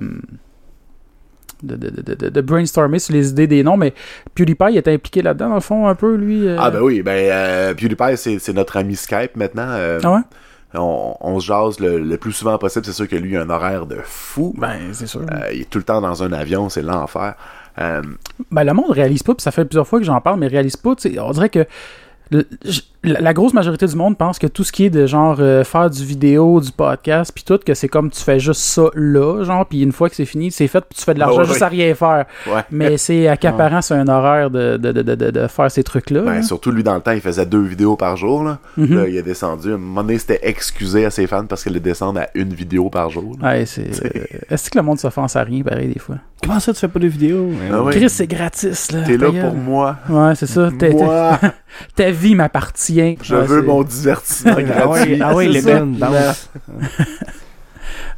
De, 1.66 2.42
brainstormer 2.42 3.00
sur 3.00 3.14
les 3.14 3.30
idées 3.30 3.48
des 3.48 3.64
noms, 3.64 3.78
mais 3.78 3.94
PewDiePie 4.36 4.78
était 4.78 4.94
impliqué 4.94 5.22
là-dedans, 5.22 5.50
dans 5.50 5.56
le 5.56 5.62
fond, 5.62 5.88
un 5.88 5.96
peu, 5.96 6.16
lui. 6.16 6.48
euh? 6.48 6.58
Ah, 6.60 6.70
ben 6.72 6.82
oui, 6.82 7.02
ben, 7.02 7.12
euh, 7.32 7.74
PewDiePie, 7.74 8.18
c'est 8.40 8.54
notre 8.54 8.78
ami 8.78 8.96
Skype 8.96 9.36
maintenant. 9.36 9.68
euh, 9.70 10.00
Ah 10.04 10.12
ouais? 10.14 10.22
on, 10.78 11.16
on 11.22 11.40
se 11.40 11.46
jase 11.48 11.80
le, 11.80 12.00
le 12.00 12.18
plus 12.18 12.34
souvent 12.34 12.58
possible. 12.58 12.86
C'est 12.86 12.92
sûr 12.92 13.08
que 13.08 13.16
lui, 13.16 13.32
il 13.32 13.38
a 13.38 13.42
un 13.42 13.50
horaire 13.50 13.86
de 13.86 13.98
fou. 14.04 14.54
Ben, 14.58 14.78
c'est 14.94 15.08
sûr. 15.08 15.22
Il 15.54 15.62
est 15.62 15.70
tout 15.70 15.78
le 15.78 15.84
temps 15.86 16.02
dans 16.02 16.22
un 16.24 16.34
avion, 16.34 16.68
c'est 16.70 16.82
l'enfer. 16.82 17.36
Ben, 17.78 18.64
le 18.64 18.74
monde 18.74 18.92
réalise 18.92 19.24
pas, 19.24 19.34
puis 19.34 19.42
ça 19.44 19.52
fait 19.52 19.66
plusieurs 19.66 19.88
fois 19.88 20.00
que 20.00 20.06
j'en 20.06 20.22
parle, 20.22 20.40
mais 20.40 20.48
réalise 20.48 20.76
pas. 20.78 20.96
tu 20.96 21.14
sais, 21.14 21.20
On 21.20 21.32
dirait 21.32 21.50
que 21.50 21.66
le- 22.32 22.46
la, 23.06 23.22
la 23.22 23.34
grosse 23.34 23.54
majorité 23.54 23.86
du 23.88 23.96
monde 23.96 24.18
pense 24.18 24.40
que 24.40 24.48
tout 24.48 24.64
ce 24.64 24.72
qui 24.72 24.86
est 24.86 24.90
de 24.90 25.06
genre 25.06 25.38
euh, 25.40 25.64
faire 25.64 25.90
du 25.90 26.04
vidéo, 26.04 26.60
du 26.60 26.72
podcast, 26.72 27.32
puis 27.34 27.44
tout, 27.44 27.60
que 27.64 27.74
c'est 27.74 27.88
comme 27.88 28.10
tu 28.10 28.22
fais 28.22 28.40
juste 28.40 28.62
ça 28.62 28.84
là, 28.96 29.44
genre, 29.44 29.66
puis 29.66 29.82
une 29.82 29.92
fois 29.92 30.10
que 30.10 30.16
c'est 30.16 30.26
fini, 30.26 30.52
c'est 30.52 30.68
fait, 30.68 30.82
puis 30.82 30.98
tu 30.98 31.04
fais 31.06 31.14
de 31.14 31.20
l'argent 31.20 31.38
Ah 31.38 31.42
ouais, 31.44 31.48
juste 31.48 31.62
à 31.62 31.68
rien 31.68 31.94
faire. 31.96 32.26
ouais. 32.48 32.62
Mais 32.72 32.98
c'est 32.98 33.28
accaparant, 33.28 33.82
c'est 33.82 33.94
un 33.94 34.08
horaire 34.08 34.50
de, 34.50 34.78
de, 34.78 34.92
de, 34.92 35.02
de, 35.14 35.48
faire 35.48 35.70
ces 35.72 35.84
trucs-là. 35.84 36.22
Ben, 36.22 36.34
là. 36.36 36.42
surtout 36.42 36.72
lui, 36.72 36.84
dans 36.84 36.96
le 36.96 37.02
temps, 37.02 37.12
il 37.12 37.22
faisait 37.22 37.46
deux 37.46 37.64
vidéos 37.64 37.96
par 37.96 38.18
jour. 38.18 38.44
Là, 38.44 38.58
Mhm. 38.78 38.96
Là, 38.96 39.08
il 39.08 39.18
a 39.18 39.22
descendu. 39.22 39.72
À 39.72 39.76
un 39.76 39.78
moment 39.78 40.02
donné, 40.02 40.18
c'était 40.18 40.40
excusé 40.44 41.06
à 41.06 41.10
ses 41.10 41.28
fans 41.28 41.46
parce 41.46 41.64
qu'il 41.64 41.76
descendre 41.86 42.20
à 42.22 42.28
une 42.34 42.54
vidéo 42.54 42.90
par 42.90 43.10
jour. 43.10 43.36
là. 43.42 43.50
Ouais, 43.50 43.66
c'est. 43.66 43.90
euh, 44.06 44.10
Est-ce 44.50 44.70
que 44.70 44.78
le 44.78 44.84
monde 44.84 45.00
s'offense 45.00 45.36
à 45.36 45.44
rien, 45.44 45.62
pareil, 45.62 45.88
des 45.94 46.00
fois? 46.00 46.16
Comment 46.42 46.60
ça, 46.60 46.74
tu 46.74 46.80
fais 46.80 46.88
pas 46.88 47.00
de 47.00 47.08
vidéo? 47.08 47.50
Ah 47.72 47.82
ouais. 47.84 47.94
Chris, 47.94 48.10
c'est 48.10 48.28
gratis, 48.28 48.92
là. 48.92 49.02
T'es 49.04 49.18
là 49.18 49.32
pour 49.32 49.54
moi. 49.56 49.96
Ouais, 50.10 50.36
c'est 50.36 50.46
ça. 50.48 50.70
Moi, 50.92 51.40
Ta 51.96 52.12
vie 52.12 52.36
m'appartient. 52.36 52.95
Je 53.22 53.36
Ouais, 53.36 53.42
veux 53.46 53.62
mon 53.62 53.84
divertissement 53.84 54.54
Ah 54.58 54.62
gratuit. 54.64 55.22
ah 55.22 55.34
C'est 55.38 55.48
les 55.48 55.62
ça. 55.62 55.80
Ben, 55.80 55.86
danse. 55.98 56.50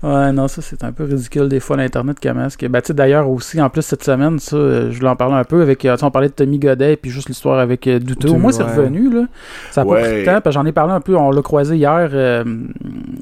Ouais, 0.03 0.31
non, 0.31 0.47
ça, 0.47 0.61
c'est 0.61 0.83
un 0.83 0.91
peu 0.91 1.05
ridicule, 1.05 1.49
des 1.49 1.59
fois, 1.59 1.75
l'Internet, 1.75 2.17
comment 2.21 2.45
est-ce 2.45 2.57
que... 2.57 2.67
Ben, 2.67 2.81
tu 2.81 2.87
sais, 2.87 2.93
d'ailleurs, 2.93 3.27
aussi, 3.29 3.59
en 3.59 3.69
plus, 3.69 3.81
cette 3.81 4.03
semaine, 4.03 4.37
ça, 4.37 4.55
euh, 4.55 4.91
je 4.91 4.97
voulais 4.97 5.09
en 5.09 5.15
parler 5.15 5.33
un 5.35 5.43
peu 5.43 5.59
avec... 5.61 5.83
euh, 5.85 5.97
on 6.03 6.11
parlait 6.11 6.27
de 6.27 6.33
Tommy 6.33 6.59
Godet, 6.59 6.97
puis 6.97 7.09
juste 7.09 7.29
l'histoire 7.29 7.57
avec 7.57 7.87
euh, 7.87 7.97
Douteux. 7.97 8.27
Au 8.27 8.31
Douteux, 8.33 8.39
moins, 8.41 8.51
c'est 8.51 8.61
revenu, 8.61 9.11
là. 9.11 9.23
Ça 9.71 9.81
a 9.81 9.85
pas 9.85 9.89
Ouais. 9.91 10.01
pris 10.03 10.19
de 10.21 10.25
temps, 10.25 10.41
parce 10.41 10.53
j'en 10.53 10.65
ai 10.67 10.71
parlé 10.71 10.93
un 10.93 11.01
peu, 11.01 11.15
on 11.15 11.31
l'a 11.31 11.41
croisé 11.41 11.77
hier 11.77 12.09
euh, 12.13 12.43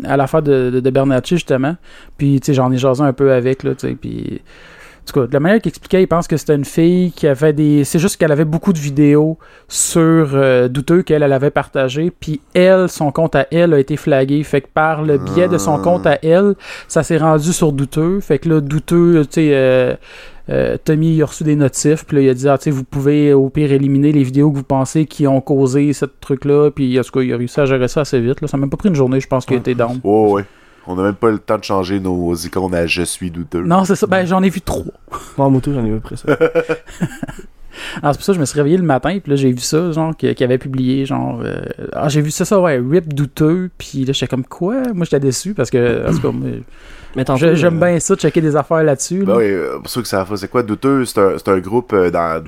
à 0.04 0.18
l'affaire 0.18 0.42
de, 0.42 0.70
de, 0.70 0.80
de 0.82 1.22
justement. 1.26 1.78
Puis, 2.18 2.42
tu 2.42 2.48
sais, 2.48 2.54
j'en 2.54 2.70
ai 2.74 2.78
jasé 2.78 3.04
un 3.04 3.14
peu 3.14 3.32
avec, 3.32 3.64
là, 3.64 3.74
tu 3.74 3.88
sais, 3.88 3.96
puis... 3.96 4.42
En 5.06 5.12
tout 5.14 5.20
cas, 5.22 5.28
de 5.28 5.34
la 5.34 5.40
manière 5.40 5.62
qu'il 5.62 5.70
expliquait, 5.70 6.02
il 6.02 6.08
pense 6.08 6.28
que 6.28 6.36
c'était 6.36 6.56
une 6.56 6.66
fille 6.66 7.12
qui 7.12 7.28
avait 7.28 7.54
des. 7.54 7.84
C'est 7.84 8.00
juste 8.00 8.18
qu'elle 8.18 8.32
avait 8.32 8.44
beaucoup 8.44 8.74
de 8.74 8.80
vidéos 8.80 9.38
sur 9.68 10.02
euh, 10.34 10.68
Douteux 10.68 11.04
qu'elle 11.04 11.22
elle 11.22 11.32
avait 11.32 11.52
partagé. 11.52 12.12
Puis 12.20 12.42
elle, 12.56 12.90
son 12.90 13.12
compte 13.12 13.36
à 13.36 13.46
elle 13.52 13.76
a 13.76 13.80
été 13.80 13.98
flagué. 13.98 14.42
Fait 14.44 14.62
que 14.62 14.68
par 14.74 15.04
le 15.04 15.20
biais 15.20 15.48
de 15.48 15.60
son 15.60 15.76
Ah. 15.76 15.84
compte 15.84 16.08
à 16.08 16.18
elle, 16.24 16.56
ça 16.88 17.04
s'est 17.04 17.18
rendu 17.18 17.54
sur 17.54 17.72
Douteux. 17.72 18.20
Fait 18.20 18.40
que 18.40 18.50
là, 18.50 18.62
Douteux, 18.62 19.22
tu 19.26 19.34
sais. 19.34 19.50
euh, 19.54 19.94
euh, 20.50 20.78
Tommy 20.84 21.16
il 21.16 21.22
a 21.24 21.26
reçu 21.26 21.44
des 21.44 21.56
notifs, 21.56 22.06
puis 22.06 22.18
là 22.18 22.24
il 22.24 22.30
a 22.30 22.34
dit 22.36 22.48
ah, 22.48 22.58
tu 22.58 22.66
sais, 22.66 22.72
vous 22.72 22.84
pouvez 22.84 23.34
au 23.34 23.50
pire 23.50 23.72
éliminer 23.72 24.12
les 24.12 24.22
vidéos 24.24 24.52
que 24.52 24.58
vous 24.58 24.64
pensez 24.64 25.06
qui 25.06 25.26
ont 25.26 25.42
causé 25.42 25.92
ce 25.94 26.06
truc-là, 26.06 26.70
puis 26.70 27.00
en 27.00 27.04
tout 27.04 27.12
cas 27.12 27.22
il 27.22 27.34
a 27.34 27.38
réussi 27.38 27.60
à 27.60 27.66
gérer 27.66 27.88
ça 27.88 28.02
assez 28.02 28.20
vite. 28.20 28.42
Là. 28.42 28.48
Ça 28.48 28.56
m'a 28.58 28.62
même 28.62 28.70
pas 28.70 28.78
pris 28.78 28.90
une 28.90 28.96
journée, 28.96 29.20
je 29.20 29.28
pense 29.28 29.44
qu'il 29.46 29.56
a 29.56 29.60
été 29.60 29.74
down. 29.74 30.00
Ouais, 30.04 30.32
ouais. 30.34 30.46
On 30.88 30.96
n'a 30.96 31.04
même 31.04 31.16
pas 31.16 31.32
le 31.32 31.40
temps 31.40 31.58
de 31.58 31.64
changer 31.64 32.00
nos 32.00 32.34
icônes 32.36 32.76
à 32.76 32.86
Je 32.86 33.02
suis 33.04 33.32
douteux. 33.32 33.64
Non, 33.64 33.86
c'est 33.86 33.96
ça. 33.96 34.06
Ben 34.08 34.26
j'en 34.26 34.44
ai 34.44 34.50
vu 34.50 34.62
trois. 34.62 34.84
Moi, 35.38 35.48
en 35.48 35.50
moto, 35.50 35.74
j'en 35.74 35.84
ai 35.86 35.90
vu 35.90 35.98
après 35.98 36.16
ça. 36.16 36.28
Alors, 38.02 38.14
c'est 38.14 38.18
pour 38.20 38.24
ça 38.24 38.32
que 38.32 38.36
je 38.36 38.40
me 38.40 38.46
suis 38.46 38.58
réveillé 38.58 38.78
le 38.78 38.84
matin, 38.84 39.20
puis 39.22 39.30
là, 39.32 39.36
j'ai 39.36 39.52
vu 39.52 39.60
ça, 39.60 39.92
genre, 39.92 40.16
qu'il 40.16 40.34
qu'il 40.34 40.46
avait 40.46 40.58
publié, 40.58 41.06
genre. 41.06 41.42
euh, 41.44 41.62
Ah, 41.92 42.08
j'ai 42.08 42.22
vu 42.22 42.32
ça, 42.32 42.46
ça, 42.46 42.60
ouais, 42.60 42.78
rip 42.80 43.14
douteux, 43.14 43.70
puis 43.78 44.06
là, 44.06 44.14
j'étais 44.14 44.28
comme 44.28 44.46
quoi? 44.46 44.76
Moi, 44.94 45.04
j'étais 45.06 45.20
déçu 45.20 45.54
parce 45.54 45.70
que, 45.70 46.08
en 46.10 46.14
tout 46.14 46.22
cas, 46.22 46.32
moi, 46.32 46.50
Mais 47.18 47.26
tantôt, 47.26 47.40
j'ai- 47.40 47.56
j'aime 47.58 47.82
euh, 47.84 47.88
bien 47.92 48.00
ça, 48.00 48.16
checker 48.16 48.40
des 48.42 48.56
affaires 48.56 48.84
là-dessus. 48.84 49.20
là. 49.20 49.26
Ben 49.26 49.36
oui, 49.38 49.44
euh, 49.50 49.80
pour 49.80 49.90
ceux 49.90 50.02
que 50.02 50.08
ça 50.08 50.26
fait, 50.26 50.38
c'est 50.38 50.48
quoi 50.50 50.64
Douteux? 50.64 51.04
C'est 51.06 51.20
un, 51.20 51.32
c'est 51.38 51.50
un 51.50 51.60
groupe 51.60 51.94
dans, 51.94 52.44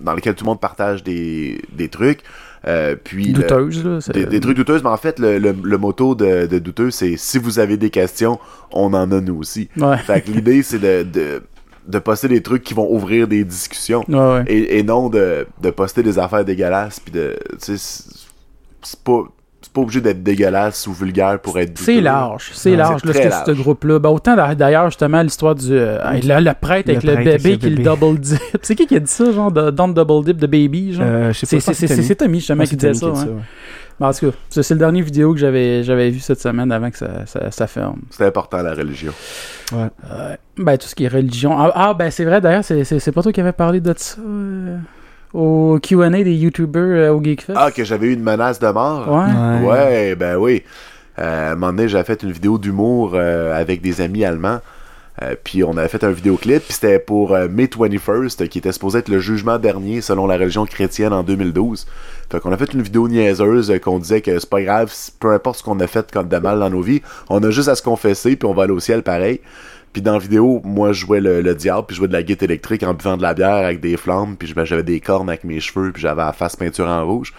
dans 0.00 0.12
lequel 0.14 0.34
tout 0.34 0.44
le 0.44 0.50
monde 0.50 0.60
partage 0.60 1.02
des, 1.02 1.62
des 1.72 1.88
trucs. 1.88 2.20
Euh, 2.68 2.96
puis 3.02 3.26
le- 3.26 3.42
Douteuse, 3.42 3.84
là. 3.84 3.98
des, 4.12 4.26
des 4.26 4.40
trucs 4.40 4.56
douteuses, 4.56 4.82
mais 4.82 4.90
en 4.90 4.96
fait, 4.96 5.18
le, 5.20 5.38
le, 5.38 5.54
le 5.62 5.78
motto 5.78 6.14
de, 6.16 6.46
de 6.46 6.58
douteux, 6.58 6.90
c'est 6.90 7.16
si 7.16 7.38
vous 7.38 7.58
avez 7.60 7.76
des 7.76 7.90
questions, 7.90 8.40
on 8.72 8.92
en 8.94 9.12
a 9.12 9.20
nous 9.20 9.36
aussi. 9.38 9.68
Ouais, 9.76 9.96
Fait 10.06 10.20
que 10.22 10.30
l'idée, 10.32 10.62
c'est 10.64 10.78
de, 10.80 11.04
de, 11.04 11.42
de 11.86 11.98
poster 12.00 12.26
des 12.28 12.42
trucs 12.42 12.64
qui 12.64 12.74
vont 12.74 12.92
ouvrir 12.92 13.28
des 13.28 13.44
discussions. 13.44 14.04
ouais, 14.08 14.16
ouais. 14.18 14.44
Et, 14.48 14.78
et 14.78 14.82
non 14.82 15.08
de, 15.08 15.46
de 15.62 15.70
poster 15.70 16.02
des 16.02 16.18
affaires 16.18 16.44
dégueulasses. 16.44 16.98
Puis 16.98 17.12
de. 17.12 17.36
Tu 17.52 17.56
sais, 17.58 17.76
c'est- 17.78 18.26
c'est 18.82 19.00
pas. 19.00 19.22
Pas 19.76 19.82
obligé 19.82 20.00
d'être 20.00 20.22
dégueulasse 20.22 20.86
ou 20.86 20.92
vulgaire 20.94 21.38
pour 21.38 21.58
être 21.58 21.76
C'est 21.78 22.00
large, 22.00 22.50
c'est 22.54 22.70
Ouais, 22.70 22.76
large, 22.76 23.04
là, 23.04 23.12
ce, 23.12 23.28
large. 23.28 23.46
ce 23.46 23.52
groupe-là. 23.52 23.98
Ben, 23.98 24.08
autant 24.08 24.34
d'a- 24.34 24.54
d'ailleurs, 24.54 24.86
justement, 24.86 25.20
l'histoire 25.20 25.54
du. 25.54 25.68
euh, 25.70 25.98
le, 26.14 26.40
le 26.42 26.52
prêtre 26.58 26.88
Le 26.90 26.92
avec 26.96 27.04
le 27.04 27.12
avec 27.12 27.42
bébé 27.42 27.58
qui 27.58 27.68
le 27.70 27.84
double 27.84 28.18
dip. 28.18 28.38
c'est 28.62 28.74
qui 28.74 28.86
qui 28.86 28.96
a 28.96 29.00
dit 29.00 29.10
ça, 29.10 29.30
genre, 29.32 29.52
de, 29.52 29.70
don't 29.70 29.92
double 29.92 30.24
dip 30.24 30.38
de 30.38 30.46
baby, 30.46 30.94
genre? 30.94 31.04
Euh, 31.06 31.32
je 31.32 31.40
sais 31.40 31.46
C'est 31.46 31.56
pas. 31.66 31.74
c'est- 31.74 31.86
c'est- 31.86 32.02
c'est 32.02 32.14
Tommy, 32.14 32.38
justement, 32.38 32.64
qui 32.64 32.74
disait 32.76 32.92
Tommy 32.92 33.00
ça. 33.00 33.06
qui 33.06 33.18
a 33.18 33.20
ouais. 33.20 33.24
dit 33.26 33.34
ouais. 33.36 33.42
Ben, 34.00 34.08
en 34.08 34.12
tout 34.12 34.30
cas, 34.30 34.36
ça, 34.50 34.62
c'est 34.62 34.74
le 34.74 34.80
dernier 34.80 35.00
vidéo 35.02 35.32
que 35.34 35.38
j'avais 35.40 36.10
vu 36.10 36.20
cette 36.20 36.40
semaine 36.40 36.70
avant 36.72 36.90
que 36.90 36.98
ça, 36.98 37.24
ça, 37.26 37.50
ça 37.50 37.66
ferme. 37.66 38.00
C'est 38.10 38.24
important, 38.26 38.62
la 38.62 38.74
religion. 38.74 39.12
Ouais. 39.72 39.88
Euh, 40.10 40.36
ben, 40.58 40.76
tout 40.78 40.86
ce 40.86 40.94
qui 40.94 41.04
est 41.04 41.08
religion. 41.08 41.54
Ah, 41.58 41.72
ah, 41.74 41.94
ben, 41.94 42.10
c'est 42.10 42.24
vrai, 42.24 42.40
d'ailleurs, 42.40 42.64
c'est 42.64 43.12
pas 43.12 43.22
toi 43.22 43.32
qui 43.32 43.40
avais 43.40 43.52
parlé 43.52 43.80
de 43.80 43.94
ça 43.96 44.16
euh, 44.20 44.76
au 45.36 45.78
QA 45.80 46.08
des 46.10 46.32
YouTubers 46.32 46.82
euh, 46.82 47.12
au 47.12 47.22
Geekfest. 47.22 47.54
Ah, 47.56 47.70
que 47.70 47.84
j'avais 47.84 48.06
eu 48.06 48.14
une 48.14 48.22
menace 48.22 48.58
de 48.58 48.68
mort? 48.68 49.06
Ouais. 49.12 49.68
Ouais, 49.68 50.14
ben 50.16 50.36
oui. 50.36 50.62
Euh, 51.18 51.50
à 51.50 51.52
un 51.52 51.54
moment 51.54 51.72
donné, 51.72 51.88
j'avais 51.88 52.04
fait 52.04 52.22
une 52.22 52.32
vidéo 52.32 52.58
d'humour 52.58 53.12
euh, 53.14 53.58
avec 53.58 53.82
des 53.82 54.00
amis 54.00 54.24
allemands. 54.24 54.60
Euh, 55.22 55.34
puis 55.42 55.64
on 55.64 55.76
avait 55.78 55.88
fait 55.88 56.04
un 56.04 56.10
vidéoclip, 56.10 56.62
puis 56.62 56.74
c'était 56.74 56.98
pour 56.98 57.32
euh, 57.32 57.48
May 57.48 57.64
21st, 57.66 58.48
qui 58.48 58.58
était 58.58 58.72
supposé 58.72 58.98
être 58.98 59.08
le 59.08 59.18
jugement 59.18 59.58
dernier 59.58 60.02
selon 60.02 60.26
la 60.26 60.36
religion 60.36 60.66
chrétienne 60.66 61.12
en 61.14 61.22
2012. 61.22 61.86
Fait 62.30 62.40
qu'on 62.40 62.52
a 62.52 62.56
fait 62.58 62.74
une 62.74 62.82
vidéo 62.82 63.08
niaiseuse 63.08 63.70
euh, 63.70 63.78
qu'on 63.78 63.98
disait 63.98 64.20
que 64.20 64.38
c'est 64.38 64.50
pas 64.50 64.60
grave, 64.60 64.92
peu 65.18 65.32
importe 65.32 65.60
ce 65.60 65.62
qu'on 65.62 65.80
a 65.80 65.86
fait 65.86 66.10
comme 66.12 66.28
de 66.28 66.36
mal 66.36 66.58
dans 66.58 66.68
nos 66.68 66.82
vies, 66.82 67.00
on 67.30 67.42
a 67.42 67.50
juste 67.50 67.68
à 67.68 67.74
se 67.76 67.82
confesser, 67.82 68.36
puis 68.36 68.46
on 68.46 68.52
va 68.52 68.64
aller 68.64 68.72
au 68.72 68.80
ciel 68.80 69.02
pareil. 69.02 69.40
Puis 69.96 70.02
dans 70.02 70.12
la 70.12 70.18
vidéo, 70.18 70.60
moi 70.62 70.92
je 70.92 71.06
jouais 71.06 71.22
le, 71.22 71.40
le 71.40 71.54
diable, 71.54 71.86
puis 71.86 71.94
je 71.94 72.00
jouais 72.00 72.08
de 72.08 72.12
la 72.12 72.22
guitare 72.22 72.50
électrique 72.50 72.82
en 72.82 72.92
buvant 72.92 73.16
de 73.16 73.22
la 73.22 73.32
bière 73.32 73.64
avec 73.64 73.80
des 73.80 73.96
flammes, 73.96 74.36
puis 74.36 74.52
j'avais 74.64 74.82
des 74.82 75.00
cornes 75.00 75.30
avec 75.30 75.42
mes 75.42 75.58
cheveux, 75.58 75.90
puis 75.90 76.02
j'avais 76.02 76.20
la 76.20 76.34
face 76.34 76.54
peinture 76.54 76.86
en 76.86 77.06
rouge. 77.06 77.32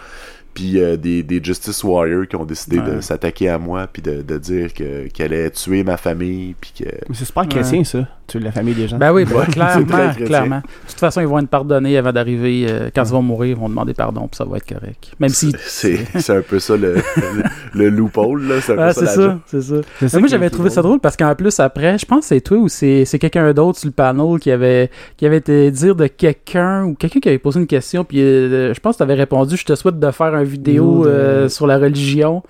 Puis 0.56 0.80
euh, 0.80 0.98
des, 0.98 1.22
des 1.22 1.40
Justice 1.44 1.84
Warriors 1.84 2.28
qui 2.28 2.36
ont 2.36 2.46
décidé 2.46 2.80
de 2.80 3.00
s'attaquer 3.00 3.50
à 3.50 3.60
moi, 3.60 3.86
puis 3.86 4.02
de, 4.02 4.24
de 4.24 4.38
dire 4.40 4.74
que 4.74 5.08
qu'elle 5.10 5.34
allait 5.34 5.52
tuer 5.52 5.84
ma 5.84 5.98
famille, 5.98 6.56
puis 6.60 6.74
que... 6.80 6.90
Mais 7.08 7.14
c'est 7.14 7.26
super 7.26 7.48
chrétien, 7.48 7.84
ça. 7.84 8.08
La 8.36 8.52
famille 8.52 8.74
des 8.74 8.88
gens. 8.88 8.98
Ben 8.98 9.12
oui, 9.14 9.26
ben, 9.30 9.46
clairement, 9.46 10.14
clairement. 10.14 10.58
De 10.58 10.90
toute 10.90 11.00
façon, 11.00 11.22
ils 11.22 11.28
vont 11.28 11.40
être 11.40 11.48
pardonnés 11.50 11.98
avant 11.98 12.12
d'arriver. 12.12 12.66
euh, 12.70 12.90
quand 12.94 13.04
ils 13.04 13.12
vont 13.12 13.22
mourir, 13.22 13.56
ils 13.56 13.60
vont 13.60 13.70
demander 13.70 13.94
pardon, 13.94 14.22
puis 14.28 14.38
ça 14.38 14.44
va 14.46 14.58
être 14.58 14.68
correct. 14.68 15.12
Même 15.20 15.30
si. 15.30 15.54
C'est 15.60 16.00
c'est 16.20 16.36
un 16.38 16.42
peu 16.42 16.60
ça 16.60 16.76
le, 16.78 16.96
le, 16.96 17.44
le 17.74 17.90
loophole, 17.90 18.44
là. 18.48 18.56
C'est 18.62 18.74
un 18.78 18.82
Ah, 18.82 18.94
ça, 18.94 19.06
ça, 19.06 19.38
c'est 19.48 19.62
ça. 19.62 19.76
Moi, 20.20 20.28
qui- 20.28 20.28
j'avais 20.30 20.50
trouvé 20.50 20.70
ça 20.70 20.82
drôle 20.82 21.00
parce 21.00 21.16
qu'en 21.18 21.34
plus, 21.36 21.60
après, 21.60 21.98
je 21.98 22.06
pense 22.06 22.22
que 22.22 22.26
c'est 22.28 22.42
toi 22.42 22.58
ou 22.58 22.68
c'est 22.68 23.06
c'est 23.06 23.20
quelqu'un 23.20 23.54
d'autre 23.54 23.80
sur 23.80 23.88
le 23.88 23.94
panel 23.94 24.40
qui 24.40 24.52
avait, 24.52 24.90
qui 25.16 25.26
avait 25.26 25.38
été 25.38 25.72
dire 25.72 25.96
de 25.96 26.08
quelqu'un 26.08 26.84
ou 26.84 26.96
quelqu'un 26.96 27.20
qui 27.20 27.30
avait 27.30 27.38
posé 27.40 27.60
une 27.60 27.68
question, 27.68 28.04
puis 28.04 28.20
euh, 28.22 28.74
je 28.74 28.80
pense 28.80 28.96
que 28.96 28.98
tu 28.98 29.04
avais 29.04 29.14
répondu 29.16 29.56
Je 29.58 29.66
te 29.66 29.76
souhaite 29.76 30.00
de 30.00 30.12
faire 30.12 30.36
une 30.36 30.44
vidéo 30.44 31.06
euh, 31.08 31.48
sur 31.50 31.66
la 31.68 31.78
religion. 31.78 32.44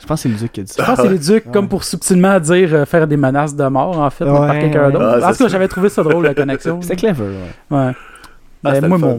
Je 0.00 0.06
pense 0.06 0.18
que 0.18 0.22
c'est 0.22 0.28
le 0.28 0.34
Duc 0.36 0.52
qui 0.52 0.60
a 0.60 0.62
dit 0.64 0.72
Je 0.72 0.76
ça. 0.82 0.84
pense 0.86 0.96
que 0.96 1.02
c'est 1.02 1.08
les 1.12 1.18
ducs, 1.18 1.46
Ouais. 1.46 1.52
comme 1.52 1.68
pour 1.68 1.84
subtilement 1.84 2.40
dire 2.40 2.74
euh, 2.74 2.84
faire 2.86 3.06
des 3.06 3.16
menaces 3.16 3.54
de 3.54 3.64
mort, 3.68 3.98
en 3.98 4.10
fait, 4.10 4.24
par 4.24 4.52
quelqu'un 4.58 4.90
d'autre. 4.90 5.04
Ah, 5.10 5.14
tout 5.16 5.20
cas, 5.26 5.32
ça. 5.34 5.48
j'avais 5.48 5.68
trouvé 5.68 5.88
ça 5.88 6.02
drôle, 6.02 6.24
la 6.24 6.34
connexion. 6.34 6.78
C'était 6.82 6.96
clever, 6.96 7.24
ouais. 7.24 7.76
Ouais. 7.76 7.92
Ah, 7.92 7.94
Mais 8.64 8.74
c'était 8.76 8.88
moi, 8.88 8.98
mon. 8.98 9.18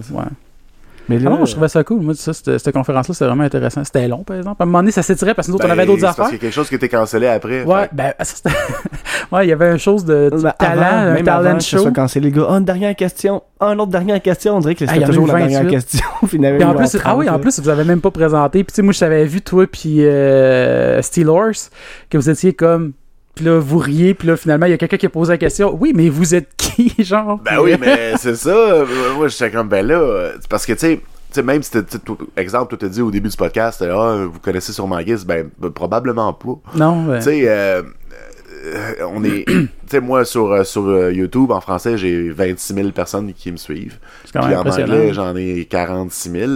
Ça. 1.20 1.30
Mais 1.30 1.36
Ah 1.36 1.40
non, 1.40 1.46
je 1.46 1.52
trouvais 1.52 1.68
ça 1.68 1.84
cool. 1.84 2.02
Moi, 2.02 2.14
ça, 2.16 2.34
cette, 2.34 2.58
cette 2.58 2.74
conférence-là, 2.74 3.14
c'était 3.14 3.26
vraiment 3.26 3.44
intéressant. 3.44 3.84
C'était 3.84 4.08
long, 4.08 4.24
par 4.24 4.38
exemple. 4.38 4.58
À 4.60 4.64
un 4.64 4.66
moment 4.66 4.80
donné, 4.80 4.92
ça 4.92 5.02
s'étirait 5.04 5.34
parce 5.34 5.48
que 5.48 5.52
nous 5.52 5.56
autres, 5.56 5.66
on 5.66 5.68
Ben, 5.70 5.74
avait 5.74 5.86
d'autres 5.86 6.00
c'est 6.02 6.06
affaires. 6.06 6.16
Parce 6.18 6.30
qu'il 6.30 6.38
y 6.38 6.42
a 6.42 6.42
quelque 6.42 6.54
chose 6.54 6.70
qui 6.70 6.76
était 6.76 6.90
cancellé 6.90 7.28
après. 7.28 7.64
Ouais, 7.64 7.82
Fait 7.84 7.90
ben, 7.94 8.14
ça, 8.20 8.26
c'était- 8.36 8.50
ouais, 9.32 9.46
il 9.46 9.50
y 9.50 9.54
avait 9.54 9.72
une 9.72 9.78
chose 9.78 10.06
de 10.06 10.30
de 10.32 10.42
Ben, 10.42 10.54
talent, 10.58 10.82
avant, 10.82 10.98
un 10.98 11.14
même 11.14 11.24
talent 11.26 11.40
avant 11.50 11.60
ça 11.60 11.66
show. 11.78 11.82
soit 11.84 11.92
cancellé, 11.92 12.30
les 12.30 12.36
gars, 12.38 12.48
ah, 12.50 12.54
une 12.58 12.66
dernière 12.66 12.96
question, 12.96 13.44
ah, 13.60 13.68
une 13.74 13.82
autre 13.82 13.92
dernière 13.92 14.22
question, 14.22 14.56
on 14.58 14.60
dirait 14.60 14.76
que 14.76 14.86
Ah, 14.86 14.88
c'était 14.94 15.00
il 15.00 15.02
y 15.02 15.06
en 15.06 15.08
a 15.08 15.12
toujours 15.12 15.28
la 15.28 15.34
dernière 15.36 15.64
28. 15.64 15.72
question. 15.72 16.06
y 16.22 16.26
en 16.26 16.28
Puis 16.28 16.38
plus, 16.38 16.98
ah 17.06 17.16
oui, 17.18 17.26
30, 17.26 17.36
en 17.38 17.40
plus, 17.40 17.60
vous 17.60 17.70
avez 17.70 17.84
même 17.84 18.02
pas 18.02 18.12
présenté. 18.12 18.64
Puis 18.64 18.72
tu 18.72 18.76
sais, 18.78 18.82
moi, 18.82 18.94
je 18.94 19.00
t'avais 19.00 19.26
vu, 19.26 19.42
toi, 19.42 19.66
puis 19.68 20.06
euh, 20.06 21.02
Steel 21.02 21.28
Horse, 21.30 21.70
que 22.10 22.18
vous 22.18 22.30
étiez 22.30 22.54
comme 22.54 22.94
Puis 23.36 23.46
là, 23.46 23.60
vous 23.60 23.78
riez, 23.78 24.14
puis 24.14 24.28
là, 24.28 24.36
finalement, 24.36 24.66
il 24.66 24.72
y 24.72 24.74
a 24.74 24.78
quelqu'un 24.78 24.98
qui 24.98 25.06
a 25.06 25.10
posé 25.10 25.34
la 25.34 25.38
question. 25.38 25.78
Oui, 25.80 25.94
mais 25.96 26.10
vous 26.10 26.36
êtes 26.36 26.50
qui, 26.58 26.94
genre? 27.04 27.40
Ben 27.40 27.60
oui, 27.62 27.76
mais 27.80 28.14
c'est 28.18 28.36
ça. 28.36 28.84
Moi, 29.16 29.28
j'étais 29.28 29.52
comme, 29.52 29.70
ben 29.70 29.86
là, 29.86 30.32
parce 30.50 30.66
que, 30.66 30.74
tu 30.74 30.80
sais, 30.80 31.02
tu 31.32 31.36
sais, 31.36 31.44
même 31.44 31.64
si, 31.64 31.72
tu 31.72 32.00
toi, 32.00 32.18
exemple, 32.36 32.70
toi, 32.70 32.78
t'as 32.78 32.94
dit 32.94 33.02
au 33.02 33.10
début 33.10 33.30
du 33.30 33.38
podcast, 33.38 33.82
ah, 33.82 34.26
vous 34.30 34.40
connaissez 34.40 34.74
sûrement 34.74 35.02
Guiz, 35.02 35.26
ben, 35.26 35.50
ben, 35.58 35.70
probablement 35.70 36.34
pas. 36.34 36.60
Non, 36.76 37.04
ben, 37.04 37.20
Tu 37.20 37.24
sais, 37.24 37.44
euh, 37.48 37.84
euh, 38.66 38.94
on 39.10 39.24
est. 39.24 39.46
Tu 39.92 39.98
sais, 39.98 40.02
moi, 40.02 40.24
sur, 40.24 40.52
euh, 40.52 40.64
sur 40.64 41.12
YouTube, 41.12 41.52
en 41.52 41.60
français, 41.60 41.98
j'ai 41.98 42.30
26 42.30 42.74
000 42.74 42.90
personnes 42.92 43.34
qui 43.34 43.52
me 43.52 43.58
suivent. 43.58 43.98
c'est 44.24 44.32
quand 44.32 44.46
Puis 44.46 44.56
en 44.56 44.62
anglais, 44.62 45.14
j'en 45.14 45.36
ai 45.36 45.66
46 45.66 46.32
000. 46.32 46.52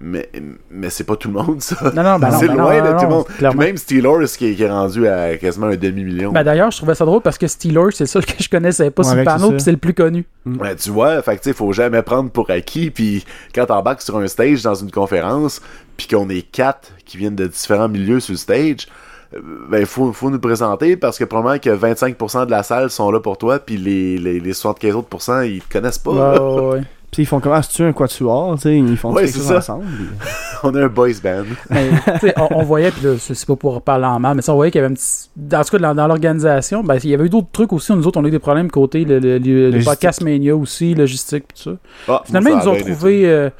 Mais, 0.00 0.28
mais 0.70 0.90
c'est 0.90 1.04
pas 1.04 1.14
tout 1.14 1.28
le 1.28 1.34
monde, 1.34 1.62
ça. 1.62 1.76
Non, 1.94 2.02
non, 2.02 2.18
ben 2.18 2.30
non, 2.30 2.38
c'est 2.38 2.48
ben 2.48 2.56
loin 2.56 2.78
non, 2.80 2.84
de 2.84 2.90
non, 2.90 2.98
tout 2.98 3.04
le 3.04 3.10
monde. 3.10 3.24
Puis 3.26 3.36
clairement. 3.36 3.62
même 3.62 3.76
Steelers 3.76 4.26
qui 4.36 4.46
est, 4.46 4.54
qui 4.54 4.62
est 4.64 4.70
rendu 4.70 5.06
à 5.06 5.36
quasiment 5.36 5.66
un 5.66 5.76
demi-million. 5.76 6.32
Ben 6.32 6.42
d'ailleurs, 6.42 6.70
je 6.72 6.78
trouvais 6.78 6.96
ça 6.96 7.04
drôle 7.04 7.20
parce 7.22 7.38
que 7.38 7.46
Steelers, 7.46 7.92
c'est 7.92 8.04
le 8.04 8.08
seul 8.08 8.26
que 8.26 8.42
je 8.42 8.48
connaissais 8.48 8.90
pas 8.90 9.02
Ouais, 9.02 9.08
sur 9.08 9.16
le 9.16 9.24
panneau, 9.24 9.46
c'est 9.46 9.52
puis 9.52 9.62
c'est 9.62 9.70
le 9.70 9.76
plus 9.76 9.94
connu. 9.94 10.26
Ouais, 10.46 10.74
tu 10.74 10.90
vois, 10.90 11.22
fait 11.22 11.36
que 11.36 11.42
tu 11.42 11.50
sais, 11.50 11.54
faut 11.54 11.72
jamais 11.72 12.02
prendre 12.02 12.30
pour 12.30 12.50
acquis. 12.50 12.90
Puis 12.90 13.24
quand 13.54 13.66
t'embarques 13.66 14.02
sur 14.02 14.16
un 14.18 14.26
stage 14.26 14.62
dans 14.62 14.74
une 14.74 14.90
conférence, 14.90 15.60
puis 15.96 16.08
qu'on 16.08 16.28
est 16.28 16.42
quatre 16.42 16.90
qui 17.04 17.16
viennent 17.16 17.36
de 17.36 17.46
différents 17.46 17.88
milieux 17.88 18.18
sur 18.18 18.32
le 18.32 18.38
stage, 18.38 18.88
euh, 19.34 19.38
ben 19.70 19.86
faut, 19.86 20.12
faut 20.12 20.28
nous 20.28 20.40
présenter 20.40 20.96
parce 20.96 21.18
que 21.18 21.24
probablement 21.24 21.58
que 21.60 21.70
25% 21.70 22.46
de 22.46 22.50
la 22.50 22.64
salle 22.64 22.90
sont 22.90 23.12
là 23.12 23.20
pour 23.20 23.38
toi, 23.38 23.60
puis 23.60 23.76
les, 23.76 24.18
les, 24.18 24.40
les 24.40 24.52
75 24.52 24.96
autres 24.96 25.08
pourcents, 25.08 25.40
ils 25.42 25.62
te 25.62 25.72
connaissent 25.72 25.98
pas. 25.98 26.10
Ouais, 26.10 26.38
ouais, 26.40 26.68
ouais. 26.78 26.82
Puis 27.14 27.22
ils 27.22 27.26
font 27.26 27.40
comment 27.40 27.60
si 27.62 27.70
tu 27.70 27.82
un 27.84 27.92
quatuor, 27.92 28.54
tu 28.56 28.62
sais, 28.62 28.76
ils 28.76 28.96
font 28.96 29.12
Ouais, 29.12 29.26
chose 29.26 29.42
ça. 29.42 29.58
ensemble. 29.58 29.84
puis- 29.86 30.28
On 30.64 30.74
a 30.74 30.84
un 30.84 30.88
boys 30.88 31.08
band. 31.22 31.44
Mais, 31.70 31.90
on, 32.38 32.48
on 32.58 32.62
voyait, 32.62 32.90
puis 32.90 33.04
là, 33.06 33.14
c'est 33.18 33.46
pas 33.46 33.54
pour 33.56 33.82
parler 33.82 34.06
en 34.06 34.18
mal, 34.18 34.34
mais 34.36 34.42
ça, 34.42 34.52
on 34.52 34.56
voyait 34.56 34.70
qu'il 34.72 34.80
y 34.80 34.84
avait 34.84 34.92
un 34.92 34.96
petit. 34.96 35.28
Dans, 35.36 35.60
en 35.60 35.64
tout 35.64 35.70
cas, 35.70 35.78
dans, 35.78 35.94
dans 35.94 36.06
l'organisation, 36.06 36.82
ben, 36.82 36.96
il 37.04 37.10
y 37.10 37.14
avait 37.14 37.26
eu 37.26 37.28
d'autres 37.28 37.48
trucs 37.52 37.72
aussi. 37.72 37.92
Nous 37.92 38.06
autres, 38.06 38.18
on 38.20 38.24
a 38.24 38.28
eu 38.28 38.30
des 38.30 38.38
problèmes 38.38 38.70
côté 38.70 39.04
le, 39.04 39.18
le, 39.18 39.38
le- 39.38 39.84
podcast 39.84 40.22
Mania 40.22 40.56
aussi, 40.56 40.94
logistique, 40.94 41.44
puis 41.48 41.62
tout 41.64 41.70
ça. 41.70 41.76
Ah, 42.08 42.22
Finalement, 42.24 42.50
ils 42.50 42.56
nous 42.56 42.68
ont 42.68 42.76
trouvé. 42.76 43.28
Euh, 43.28 43.50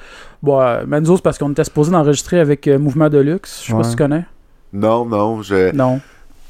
bon, 0.42 0.60
euh, 0.60 0.82
ben, 0.86 1.00
nous 1.00 1.10
autres, 1.10 1.22
parce 1.22 1.36
qu'on 1.38 1.50
était 1.52 1.64
supposé 1.64 1.90
d'enregistrer 1.92 2.40
avec 2.40 2.66
euh, 2.68 2.78
Mouvement 2.78 3.08
de 3.10 3.18
Luxe. 3.18 3.60
Je 3.62 3.68
sais 3.70 3.76
pas 3.76 3.84
si 3.84 3.90
tu 3.90 3.96
connais. 3.96 4.24
Non, 4.72 5.04
non, 5.04 5.42
je. 5.42 5.72
Non. 5.74 6.00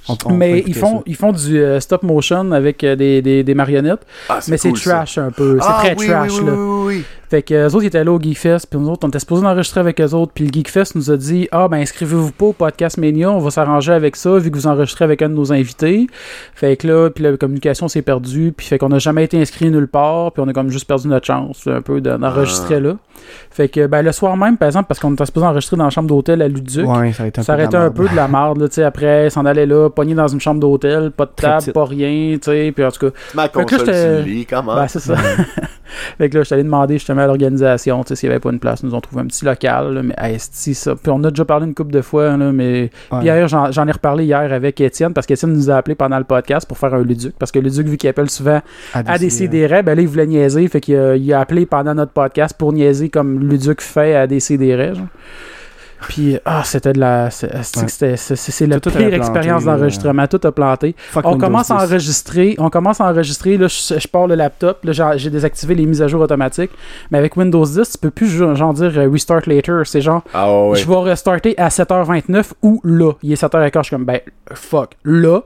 On- 0.08 0.12
on 0.12 0.16
peut 0.16 0.34
mais 0.34 0.62
ils 0.66 0.74
font, 0.74 0.98
ça. 0.98 1.02
ils 1.06 1.16
font 1.16 1.32
du 1.32 1.58
euh, 1.58 1.80
stop 1.80 2.02
motion 2.02 2.52
avec 2.52 2.84
euh, 2.84 2.94
des, 2.96 3.22
des, 3.22 3.42
des 3.42 3.54
marionnettes. 3.54 4.06
Ah, 4.28 4.40
Mais 4.48 4.56
c'est 4.58 4.68
cool, 4.70 4.78
ça. 4.78 4.90
trash 4.96 5.18
un 5.18 5.30
peu. 5.30 5.58
C'est 5.60 5.66
Ah, 5.68 5.76
très 5.80 5.96
oui, 5.96 6.06
trash, 6.06 6.32
oui, 6.32 6.38
oui, 6.40 6.96
là. 6.98 7.02
Fait 7.30 7.42
que 7.42 7.54
eux 7.54 7.74
autres 7.74 7.84
ils 7.84 7.86
étaient 7.88 8.04
là 8.04 8.12
au 8.12 8.20
Geekfest, 8.20 8.66
puis 8.70 8.78
nous 8.78 8.88
autres 8.90 9.04
on 9.04 9.08
était 9.08 9.18
supposés 9.18 9.46
enregistrer 9.46 9.80
avec 9.80 10.00
eux 10.00 10.12
autres, 10.14 10.32
puis 10.34 10.44
le 10.46 10.52
Geekfest 10.52 10.94
nous 10.94 11.10
a 11.10 11.16
dit 11.16 11.48
ah 11.52 11.68
ben 11.68 11.78
inscrivez-vous 11.78 12.32
pas 12.32 12.46
au 12.46 12.52
podcast 12.52 12.98
Mania, 12.98 13.30
on 13.30 13.38
va 13.38 13.50
s'arranger 13.50 13.92
avec 13.92 14.16
ça 14.16 14.36
vu 14.38 14.50
que 14.50 14.56
vous 14.56 14.66
enregistrez 14.66 15.04
avec 15.04 15.22
un 15.22 15.28
de 15.28 15.34
nos 15.34 15.52
invités. 15.52 16.06
Fait 16.54 16.76
que 16.76 16.86
là 16.86 17.10
puis 17.10 17.24
la 17.24 17.36
communication 17.36 17.88
s'est 17.88 18.02
perdue, 18.02 18.52
puis 18.56 18.66
fait 18.66 18.78
qu'on 18.78 18.88
n'a 18.90 18.98
jamais 18.98 19.24
été 19.24 19.40
inscrit 19.40 19.70
nulle 19.70 19.88
part, 19.88 20.32
puis 20.32 20.42
on 20.44 20.48
a 20.48 20.52
comme 20.52 20.70
juste 20.70 20.86
perdu 20.86 21.08
notre 21.08 21.26
chance 21.26 21.66
un 21.66 21.80
peu 21.82 22.00
de- 22.00 22.16
d'enregistrer 22.16 22.80
là. 22.80 22.96
Fait 23.50 23.68
que 23.68 23.86
ben 23.86 24.02
le 24.02 24.12
soir 24.12 24.36
même 24.36 24.56
par 24.56 24.66
exemple 24.68 24.86
parce 24.88 25.00
qu'on 25.00 25.12
était 25.14 25.24
supposé 25.26 25.46
enregistrer 25.46 25.76
dans 25.76 25.84
la 25.84 25.90
chambre 25.90 26.08
d'hôtel 26.08 26.42
à 26.42 26.48
Luduc. 26.48 26.86
Ouais, 26.88 27.12
ça 27.12 27.22
a 27.24 27.26
été 27.26 27.40
un 27.40 27.42
Ça 27.44 27.54
peu 27.54 27.58
de 27.58 27.62
arrêtait 27.62 27.76
la 27.76 27.82
un 27.82 27.84
merde. 27.86 27.96
peu 27.96 28.08
de 28.08 28.16
la 28.16 28.28
marde, 28.28 28.60
là, 28.60 28.68
tu 28.68 28.74
sais, 28.74 28.82
après, 28.84 29.30
s'en 29.30 29.44
allait 29.46 29.66
là, 29.66 29.88
pogné 29.88 30.14
dans 30.14 30.28
une 30.28 30.40
chambre 30.40 30.60
d'hôtel, 30.60 31.10
pas 31.10 31.24
de 31.26 31.30
table, 31.34 31.72
pas 31.72 31.84
rien, 31.84 32.34
tu 32.34 32.50
sais, 32.50 32.72
puis 32.74 32.84
en 32.84 32.90
tout 32.90 33.08
cas, 33.10 33.16
Ma 33.34 33.42
là, 33.44 33.48
console 33.48 33.86
le 33.86 34.20
lit, 34.22 34.46
comment? 34.46 34.74
ben, 34.74 34.86
c'est 34.88 34.98
ça. 35.00 35.14
fait 36.18 36.28
que 36.28 36.36
là, 36.36 36.42
je 36.42 36.46
suis 36.46 36.54
allé 36.54 36.62
demander 36.62 36.94
justement 36.94 37.22
à 37.22 37.26
l'organisation, 37.26 38.02
tu 38.02 38.08
sais, 38.08 38.16
s'il 38.16 38.28
n'y 38.28 38.34
avait 38.34 38.40
pas 38.40 38.50
une 38.50 38.58
place. 38.58 38.80
Ils 38.82 38.86
nous 38.86 38.94
ont 38.94 39.00
trouvé 39.00 39.22
un 39.22 39.26
petit 39.26 39.44
local, 39.44 39.94
là, 39.94 40.02
mais 40.02 40.14
hey, 40.18 40.38
ça. 40.38 40.94
Puis 40.96 41.10
on 41.10 41.22
a 41.24 41.30
déjà 41.30 41.44
parlé 41.44 41.66
une 41.66 41.74
couple 41.74 41.92
de 41.92 42.02
fois, 42.02 42.36
là, 42.36 42.52
mais. 42.52 42.90
Ouais. 43.10 43.18
Puis 43.18 43.24
hier, 43.26 43.48
j'en 43.48 43.88
ai 43.88 43.92
reparlé 43.92 44.24
hier 44.24 44.52
avec 44.52 44.80
Étienne, 44.80 45.12
parce 45.12 45.26
qu'Étienne 45.26 45.52
nous 45.52 45.70
a 45.70 45.76
appelé 45.76 45.94
pendant 45.94 46.18
le 46.18 46.24
podcast 46.24 46.66
pour 46.66 46.78
faire 46.78 46.94
un 46.94 47.02
Luduc. 47.02 47.34
Parce 47.38 47.52
que 47.52 47.58
Luduc, 47.58 47.86
vu 47.86 47.96
qu'il 47.96 48.08
appelle 48.08 48.30
souvent 48.30 48.60
à 48.92 49.18
décider, 49.18 49.68
ben 49.68 49.94
là, 49.94 50.02
il 50.02 50.08
voulait 50.08 50.26
niaiser, 50.26 50.66
fait 50.68 50.80
qu'il 50.80 50.96
a, 50.96 51.16
il 51.16 51.32
a 51.32 51.40
appelé 51.40 51.66
pendant 51.66 51.94
notre 51.94 52.12
podcast 52.12 52.56
pour 52.56 52.72
niaiser 52.72 53.08
comme 53.08 53.40
Luduc 53.40 53.80
fait 53.80 54.14
à 54.14 54.26
décider, 54.26 54.76
genre. 54.94 55.06
Puis, 56.08 56.38
ah, 56.44 56.62
c'était 56.64 56.92
de 56.92 57.00
la. 57.00 57.30
c'est- 57.30 57.46
Ouais. 57.54 58.16
c'est 58.16 58.66
la 58.66 58.78
pire 58.80 59.14
expérience 59.14 59.64
d'enregistrement. 59.64 60.26
Tout 60.26 60.40
a 60.46 60.52
planté. 60.52 60.94
Fuck 60.98 61.24
On 61.26 61.38
commence 61.38 61.70
à 61.70 61.78
10. 61.78 61.82
enregistrer. 61.92 62.54
On 62.58 62.70
commence 62.70 63.00
à 63.00 63.06
enregistrer. 63.10 63.56
Là, 63.56 63.66
je, 63.68 63.98
je 63.98 64.08
pars 64.08 64.26
le 64.26 64.34
laptop. 64.34 64.84
Là, 64.84 65.16
j'ai- 65.16 65.30
désactivé 65.30 65.74
les 65.74 65.86
mises 65.86 66.02
à 66.02 66.08
jour 66.08 66.20
automatiques. 66.20 66.70
Mais 67.10 67.18
avec 67.18 67.36
Windows 67.36 67.64
10, 67.64 67.90
tu 67.92 67.98
peux 67.98 68.10
plus 68.10 68.28
genre, 68.28 68.74
dire 68.74 68.92
euh, 68.96 69.08
restart 69.10 69.42
later. 69.46 69.82
C'est 69.84 70.00
genre, 70.00 70.22
Ah 70.32 70.52
ouais. 70.68 70.76
je 70.78 70.86
vais 70.88 70.96
restarter 70.96 71.54
à 71.58 71.68
7h29 71.70 72.52
ou 72.62 72.80
là. 72.84 73.12
Il 73.22 73.32
est 73.32 73.36
7h15. 73.36 73.78
Je 73.78 73.82
suis 73.88 73.96
comme, 73.96 74.04
ben, 74.04 74.20
fuck, 74.52 74.92
là. 75.04 75.40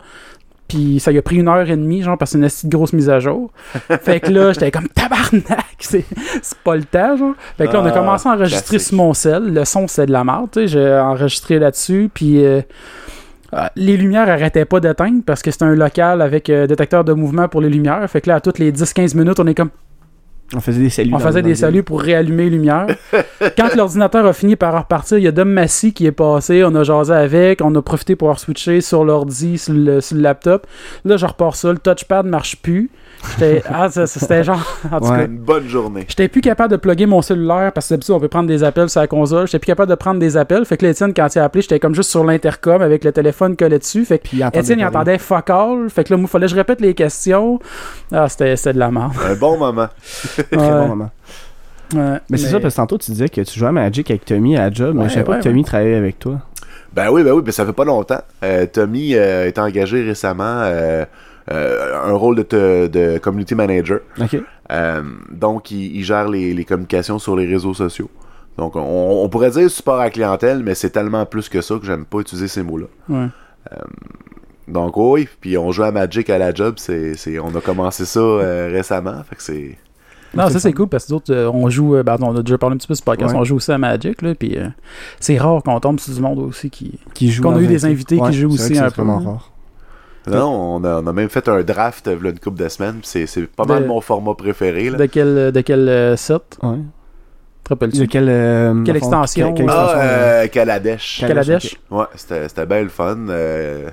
Puis 0.68 1.00
ça 1.00 1.10
y 1.12 1.18
a 1.18 1.22
pris 1.22 1.36
une 1.36 1.48
heure 1.48 1.68
et 1.68 1.76
demie, 1.76 2.02
genre, 2.02 2.18
parce 2.18 2.32
que 2.32 2.38
c'est 2.38 2.44
une 2.44 2.48
petite 2.48 2.68
grosse 2.68 2.92
mise 2.92 3.08
à 3.08 3.20
jour. 3.20 3.50
fait 4.02 4.20
que 4.20 4.30
là, 4.30 4.52
j'étais 4.52 4.70
comme 4.70 4.86
tabarnak, 4.88 5.64
c'est 5.78 6.04
c'est 6.42 6.58
pas 6.58 6.76
le 6.76 6.84
temps, 6.84 7.16
genre. 7.16 7.34
Fait 7.56 7.66
que 7.66 7.72
là, 7.72 7.80
on 7.82 7.86
a 7.86 7.88
Ah, 7.88 7.92
commencé 7.92 8.28
à 8.28 8.32
enregistrer 8.32 8.76
classique. 8.76 8.88
sur 8.88 8.96
mon 8.98 9.14
sel. 9.14 9.54
Le 9.54 9.64
son, 9.64 9.88
c'est 9.88 10.06
de 10.06 10.12
la 10.12 10.24
merde, 10.24 10.50
tu 10.52 10.60
sais. 10.60 10.68
J'ai 10.68 10.92
enregistré 10.94 11.58
là-dessus, 11.58 12.10
puis 12.12 12.44
euh, 12.44 12.60
euh, 13.54 13.66
les 13.76 13.96
lumières 13.96 14.28
arrêtaient 14.28 14.66
pas 14.66 14.78
d'éteindre 14.80 15.22
parce 15.24 15.40
que 15.42 15.50
c'était 15.50 15.64
un 15.64 15.74
local 15.74 16.20
avec 16.20 16.50
euh, 16.50 16.66
détecteur 16.66 17.02
de 17.02 17.14
mouvement 17.14 17.48
pour 17.48 17.62
les 17.62 17.70
lumières. 17.70 18.06
Fait 18.10 18.20
que 18.20 18.28
là, 18.28 18.34
à 18.36 18.40
toutes 18.40 18.58
les 18.58 18.70
10-15 18.70 19.16
minutes, 19.16 19.40
on 19.40 19.46
est 19.46 19.54
comme 19.54 19.70
On 20.54 20.60
faisait 20.60 20.80
des 20.80 20.90
saluts. 20.90 21.12
on 21.12 21.18
faisait 21.18 21.42
des 21.42 21.54
saluts 21.54 21.82
pour 21.82 22.00
réallumer 22.00 22.44
les 22.44 22.50
lumières. 22.50 22.86
Quand 23.56 23.74
l'ordinateur 23.76 24.24
a 24.24 24.32
fini 24.32 24.56
par 24.56 24.76
repartir, 24.78 25.18
il 25.18 25.24
y 25.24 25.26
a 25.26 25.32
Dom 25.32 25.50
Massy 25.50 25.92
qui 25.92 26.06
est 26.06 26.12
passé, 26.12 26.64
on 26.64 26.74
a 26.74 26.84
jasé 26.84 27.12
avec, 27.12 27.60
on 27.62 27.74
a 27.74 27.82
profité 27.82 28.16
pour 28.16 28.38
switcher 28.38 28.80
sur 28.80 29.04
l'ordi, 29.04 29.58
sur 29.58 29.74
le, 29.74 30.00
sur 30.00 30.16
le 30.16 30.22
laptop. 30.22 30.66
Là, 31.04 31.18
je 31.18 31.26
repars 31.26 31.54
ça, 31.54 31.70
le 31.72 31.78
touchpad 31.78 32.24
marche 32.26 32.56
plus. 32.56 32.90
J'étais, 33.32 33.62
ah, 33.68 33.88
c'était 33.90 34.44
genre, 34.44 34.60
en 34.90 35.00
tout 35.00 35.06
Ouais. 35.06 35.18
cas, 35.18 35.24
Une 35.26 35.38
bonne 35.38 35.68
journée. 35.68 36.04
J'étais 36.08 36.28
plus 36.28 36.40
capable 36.40 36.70
de 36.70 36.76
plugger 36.76 37.06
mon 37.06 37.20
cellulaire 37.20 37.72
parce 37.72 37.88
que 37.88 37.94
d'habitude 37.94 38.14
on 38.14 38.20
peut 38.20 38.28
prendre 38.28 38.48
des 38.48 38.62
appels 38.64 38.88
sur 38.88 39.00
la 39.00 39.06
console. 39.06 39.46
J'étais 39.46 39.58
plus 39.58 39.66
capable 39.66 39.90
de 39.90 39.96
prendre 39.96 40.20
des 40.20 40.36
appels. 40.36 40.64
Fait 40.64 40.76
que 40.76 40.84
là, 40.84 40.90
Étienne, 40.92 41.12
quand 41.14 41.34
il 41.34 41.38
a 41.38 41.44
appelé, 41.44 41.62
j'étais 41.62 41.80
comme 41.80 41.94
juste 41.94 42.10
sur 42.10 42.24
l'intercom 42.24 42.80
avec 42.80 43.04
le 43.04 43.12
téléphone 43.12 43.56
collé 43.56 43.78
dessus. 43.78 44.04
Fait 44.04 44.18
que 44.18 44.28
il 44.32 44.48
Étienne, 44.52 44.78
il 44.78 44.86
entendait 44.86 45.18
fuck 45.18 45.50
all. 45.50 45.90
Fait 45.90 46.04
que 46.04 46.12
là, 46.12 46.18
moi, 46.18 46.28
fallait 46.28 46.46
que 46.46 46.52
je 46.52 46.56
répète 46.56 46.80
les 46.80 46.94
questions. 46.94 47.58
Ah, 48.12 48.28
c'était 48.28 48.54
de 48.72 48.78
la 48.78 48.90
merde. 48.90 49.12
Un 49.28 49.34
bon 49.34 49.58
moment. 49.58 49.88
Très 50.36 50.44
bon 50.56 50.88
moment. 50.88 51.10
Ouais, 51.94 52.18
Mais 52.28 52.36
c'est 52.36 52.48
ça, 52.48 52.60
parce 52.60 52.74
que 52.74 52.80
tantôt 52.80 52.98
tu 52.98 53.10
disais 53.10 53.28
que 53.28 53.40
tu 53.40 53.58
jouais 53.58 53.68
à 53.68 53.72
Magic 53.72 54.10
avec 54.10 54.24
Tommy 54.24 54.56
à 54.56 54.68
la 54.68 54.70
job, 54.72 54.94
mais 54.94 55.08
je 55.08 55.14
savais 55.14 55.24
pas 55.24 55.32
ouais, 55.32 55.38
que 55.38 55.44
Tommy 55.44 55.64
travaillait 55.64 55.96
avec 55.96 56.18
toi. 56.18 56.38
Ben 56.92 57.10
oui, 57.10 57.22
ben 57.22 57.32
oui, 57.32 57.42
mais 57.44 57.52
ça 57.52 57.64
fait 57.64 57.72
pas 57.72 57.84
longtemps. 57.84 58.20
Euh, 58.42 58.66
Tommy 58.66 59.14
euh, 59.14 59.46
est 59.46 59.58
engagé 59.58 60.02
récemment 60.04 60.62
euh, 60.64 61.04
un 61.50 62.12
rôle 62.12 62.36
de, 62.36 62.42
te- 62.42 62.86
de 62.88 63.18
community 63.18 63.54
manager. 63.54 64.00
Euh, 64.70 65.02
donc, 65.30 65.70
il, 65.70 65.96
il 65.96 66.04
gère 66.04 66.28
les, 66.28 66.52
les 66.54 66.64
communications 66.64 67.18
sur 67.18 67.36
les 67.36 67.46
réseaux 67.46 67.74
sociaux. 67.74 68.10
Donc, 68.58 68.76
on, 68.76 69.22
on 69.24 69.28
pourrait 69.28 69.50
dire 69.50 69.70
support 69.70 70.00
à 70.00 70.04
la 70.04 70.10
clientèle, 70.10 70.62
mais 70.62 70.74
c'est 70.74 70.90
tellement 70.90 71.24
plus 71.26 71.48
que 71.48 71.60
ça 71.60 71.76
que 71.78 71.86
j'aime 71.86 72.04
pas 72.04 72.18
utiliser 72.18 72.48
ces 72.48 72.62
mots-là. 72.62 72.86
Ouais. 73.08 73.26
Donc, 74.66 74.96
oui, 74.98 75.26
puis 75.40 75.56
on 75.56 75.72
joue 75.72 75.84
à 75.84 75.92
Magic 75.92 76.28
à 76.28 76.36
la 76.36 76.52
job, 76.52 76.74
c'est, 76.76 77.14
c'est, 77.14 77.38
on 77.38 77.54
a 77.56 77.60
commencé 77.60 78.04
ça 78.04 78.20
euh, 78.20 78.68
récemment, 78.70 79.22
fait 79.28 79.36
que 79.36 79.42
c'est... 79.42 79.78
Non, 80.34 80.50
ça 80.50 80.60
c'est 80.60 80.74
cool 80.74 80.88
parce 80.88 81.06
que 81.06 81.10
d'autres, 81.10 81.32
euh, 81.32 81.50
on 81.50 81.70
joue, 81.70 81.96
euh, 81.96 82.02
ben, 82.02 82.18
on 82.20 82.36
a 82.36 82.42
déjà 82.42 82.58
parlé 82.58 82.74
un 82.74 82.76
petit 82.76 82.86
peu 82.86 82.94
sur 82.94 83.00
ce 83.00 83.04
podcast, 83.04 83.32
Ouais. 83.32 83.40
on 83.40 83.44
joue 83.44 83.56
aussi 83.56 83.72
à 83.72 83.78
Magic, 83.78 84.20
là, 84.20 84.34
puis 84.34 84.58
euh, 84.58 84.68
c'est 85.20 85.38
rare 85.38 85.62
qu'on 85.62 85.80
tombe 85.80 85.98
sur 85.98 86.12
du 86.12 86.20
monde 86.20 86.38
aussi 86.40 86.68
qui. 86.68 86.98
Qui 87.14 87.30
joue 87.30 87.42
Qu'on 87.42 87.56
a 87.56 87.60
eu 87.62 87.66
des 87.66 87.86
invités 87.86 88.18
qui 88.20 88.32
jouent 88.34 88.52
aussi 88.52 88.76
un 88.78 88.90
c'est 88.90 88.94
peu. 88.96 89.02
vraiment 89.02 89.20
rare. 89.20 89.52
Non, 90.36 90.76
on 90.76 90.84
a, 90.84 91.00
on 91.00 91.06
a 91.06 91.12
même 91.12 91.28
fait 91.28 91.48
un 91.48 91.62
draft 91.62 92.08
euh, 92.08 92.16
v'là 92.16 92.30
une 92.30 92.38
couple 92.38 92.58
de 92.62 92.68
semaines, 92.68 92.94
puis 93.00 93.06
c'est, 93.08 93.26
c'est 93.26 93.46
pas 93.46 93.64
mal 93.64 93.82
De- 93.82 93.88
mon 93.88 94.00
format 94.00 94.34
préféré, 94.34 94.90
là. 94.90 94.98
De 94.98 95.06
quel, 95.06 95.52
de 95.52 95.60
quel 95.60 95.88
euh, 95.88 96.16
set 96.16 96.58
Ouais. 96.62 96.76
Te 97.64 97.68
rappelles-tu? 97.70 97.98
De 98.00 98.04
quelle, 98.06 98.28
euh, 98.28 98.82
Quelle 98.84 98.96
extension, 98.96 99.52
quelle- 99.52 99.66
quelle 99.66 99.70
Ah, 99.70 99.82
extension, 99.84 100.00
euh, 100.02 100.46
Kaladesh. 100.48 101.20
Kaladesh 101.20 101.76
Ouais, 101.90 102.04
c'était, 102.14 102.48
c'était 102.48 102.66
bien 102.66 102.82
le 102.82 102.88
fun. 102.88 103.16
euh, 103.28 103.90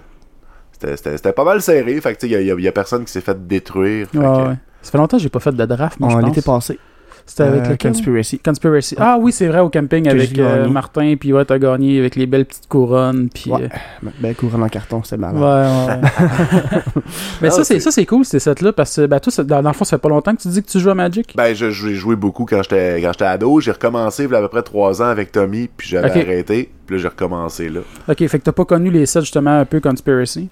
c'était, 0.71 0.95
c'était, 0.97 1.17
c'était 1.17 1.33
pas 1.33 1.43
mal 1.43 1.61
serré, 1.61 1.99
fait 2.01 2.13
que 2.15 2.19
tu 2.19 2.27
sais, 2.29 2.41
il 2.41 2.45
y, 2.47 2.51
a- 2.51 2.55
y 2.59 2.67
a 2.67 2.71
personne 2.71 3.03
qui 3.05 3.11
s'est 3.11 3.21
fait 3.21 3.47
détruire. 3.47 4.07
fait 4.11 4.17
Ouais, 4.17 4.23
que- 4.25 4.47
ouais. 4.49 4.55
Ça 4.81 4.91
fait 4.91 4.97
longtemps 4.97 5.17
que 5.17 5.23
j'ai 5.23 5.29
pas 5.29 5.39
fait 5.39 5.51
de 5.51 5.65
draft, 5.65 5.99
moi, 5.99 6.09
je 6.09 6.15
On 6.15 6.19
pense. 6.21 6.29
l'était 6.29 6.41
passé. 6.45 6.79
C'était 7.27 7.43
avec 7.43 7.65
Euh, 7.65 7.69
le 7.71 7.77
Conspiracy. 7.77 8.37
Conspiracy. 8.39 8.95
Ah 8.99 9.17
oui, 9.19 9.31
c'est 9.31 9.47
vrai, 9.47 9.59
au 9.59 9.69
camping 9.69 10.07
avec 10.07 10.37
euh. 10.37 10.67
Martin, 10.69 11.15
puis 11.19 11.33
ouais, 11.33 11.43
t'as 11.43 11.57
gagné 11.57 11.97
avec 11.97 12.15
les 12.15 12.27
belles 12.27 12.45
petites 12.45 12.67
couronnes, 12.67 13.29
puis... 13.33 13.51
Ouais. 13.51 13.63
euh, 13.63 14.09
Ben, 14.19 14.35
courant 14.35 14.61
en 14.61 14.69
carton, 14.69 15.01
c'était 15.03 15.15
Ouais, 15.23 15.31
malade. 15.33 16.01
ouais. 16.03 16.09
Mais 17.41 17.47
Ah, 17.47 17.51
ça, 17.51 17.63
c'est 17.63 17.75
c'est- 17.75 17.79
ça, 17.79 17.91
c'est 17.91 18.05
cool, 18.05 18.25
ces 18.25 18.39
sets-là, 18.39 18.73
parce 18.73 18.95
que, 18.95 19.07
ben, 19.07 19.19
toi, 19.19 19.31
ça- 19.31 19.43
dans, 19.43 19.61
dans 19.63 19.69
le 19.69 19.75
fond, 19.75 19.83
ça 19.85 19.97
fait 19.97 20.01
pas 20.01 20.09
longtemps 20.09 20.35
que 20.35 20.41
tu 20.41 20.47
dis 20.49 20.61
que 20.61 20.69
tu 20.69 20.79
joues 20.79 20.91
à 20.91 20.95
Magic? 20.95 21.33
Ben, 21.35 21.55
je- 21.55 21.71
j'ai 21.71 21.95
joué 21.95 22.15
beaucoup 22.15 22.45
quand 22.45 22.61
j'étais, 22.61 23.01
quand 23.01 23.11
j'étais 23.13 23.25
ado. 23.25 23.59
J'ai 23.59 23.71
recommencé 23.71 24.25
il 24.25 24.29
y 24.31 24.35
a 24.35 24.37
à 24.37 24.41
peu 24.41 24.47
près 24.49 24.61
trois 24.63 25.01
ans 25.01 25.05
avec 25.07 25.31
Tommy, 25.31 25.67
puis 25.75 25.89
j'avais 25.89 26.11
arrêté. 26.11 26.69
Puis 26.85 26.95
là, 26.97 27.01
j'ai 27.01 27.07
recommencé 27.07 27.69
là. 27.69 27.79
Ok, 28.07 28.17
fait 28.27 28.37
que 28.39 28.43
t'as 28.43 28.51
pas 28.51 28.65
connu 28.65 28.91
les 28.91 29.07
sets, 29.07 29.21
justement, 29.21 29.59
un 29.59 29.65
peu 29.65 29.79
Conspiracy? 29.79 30.49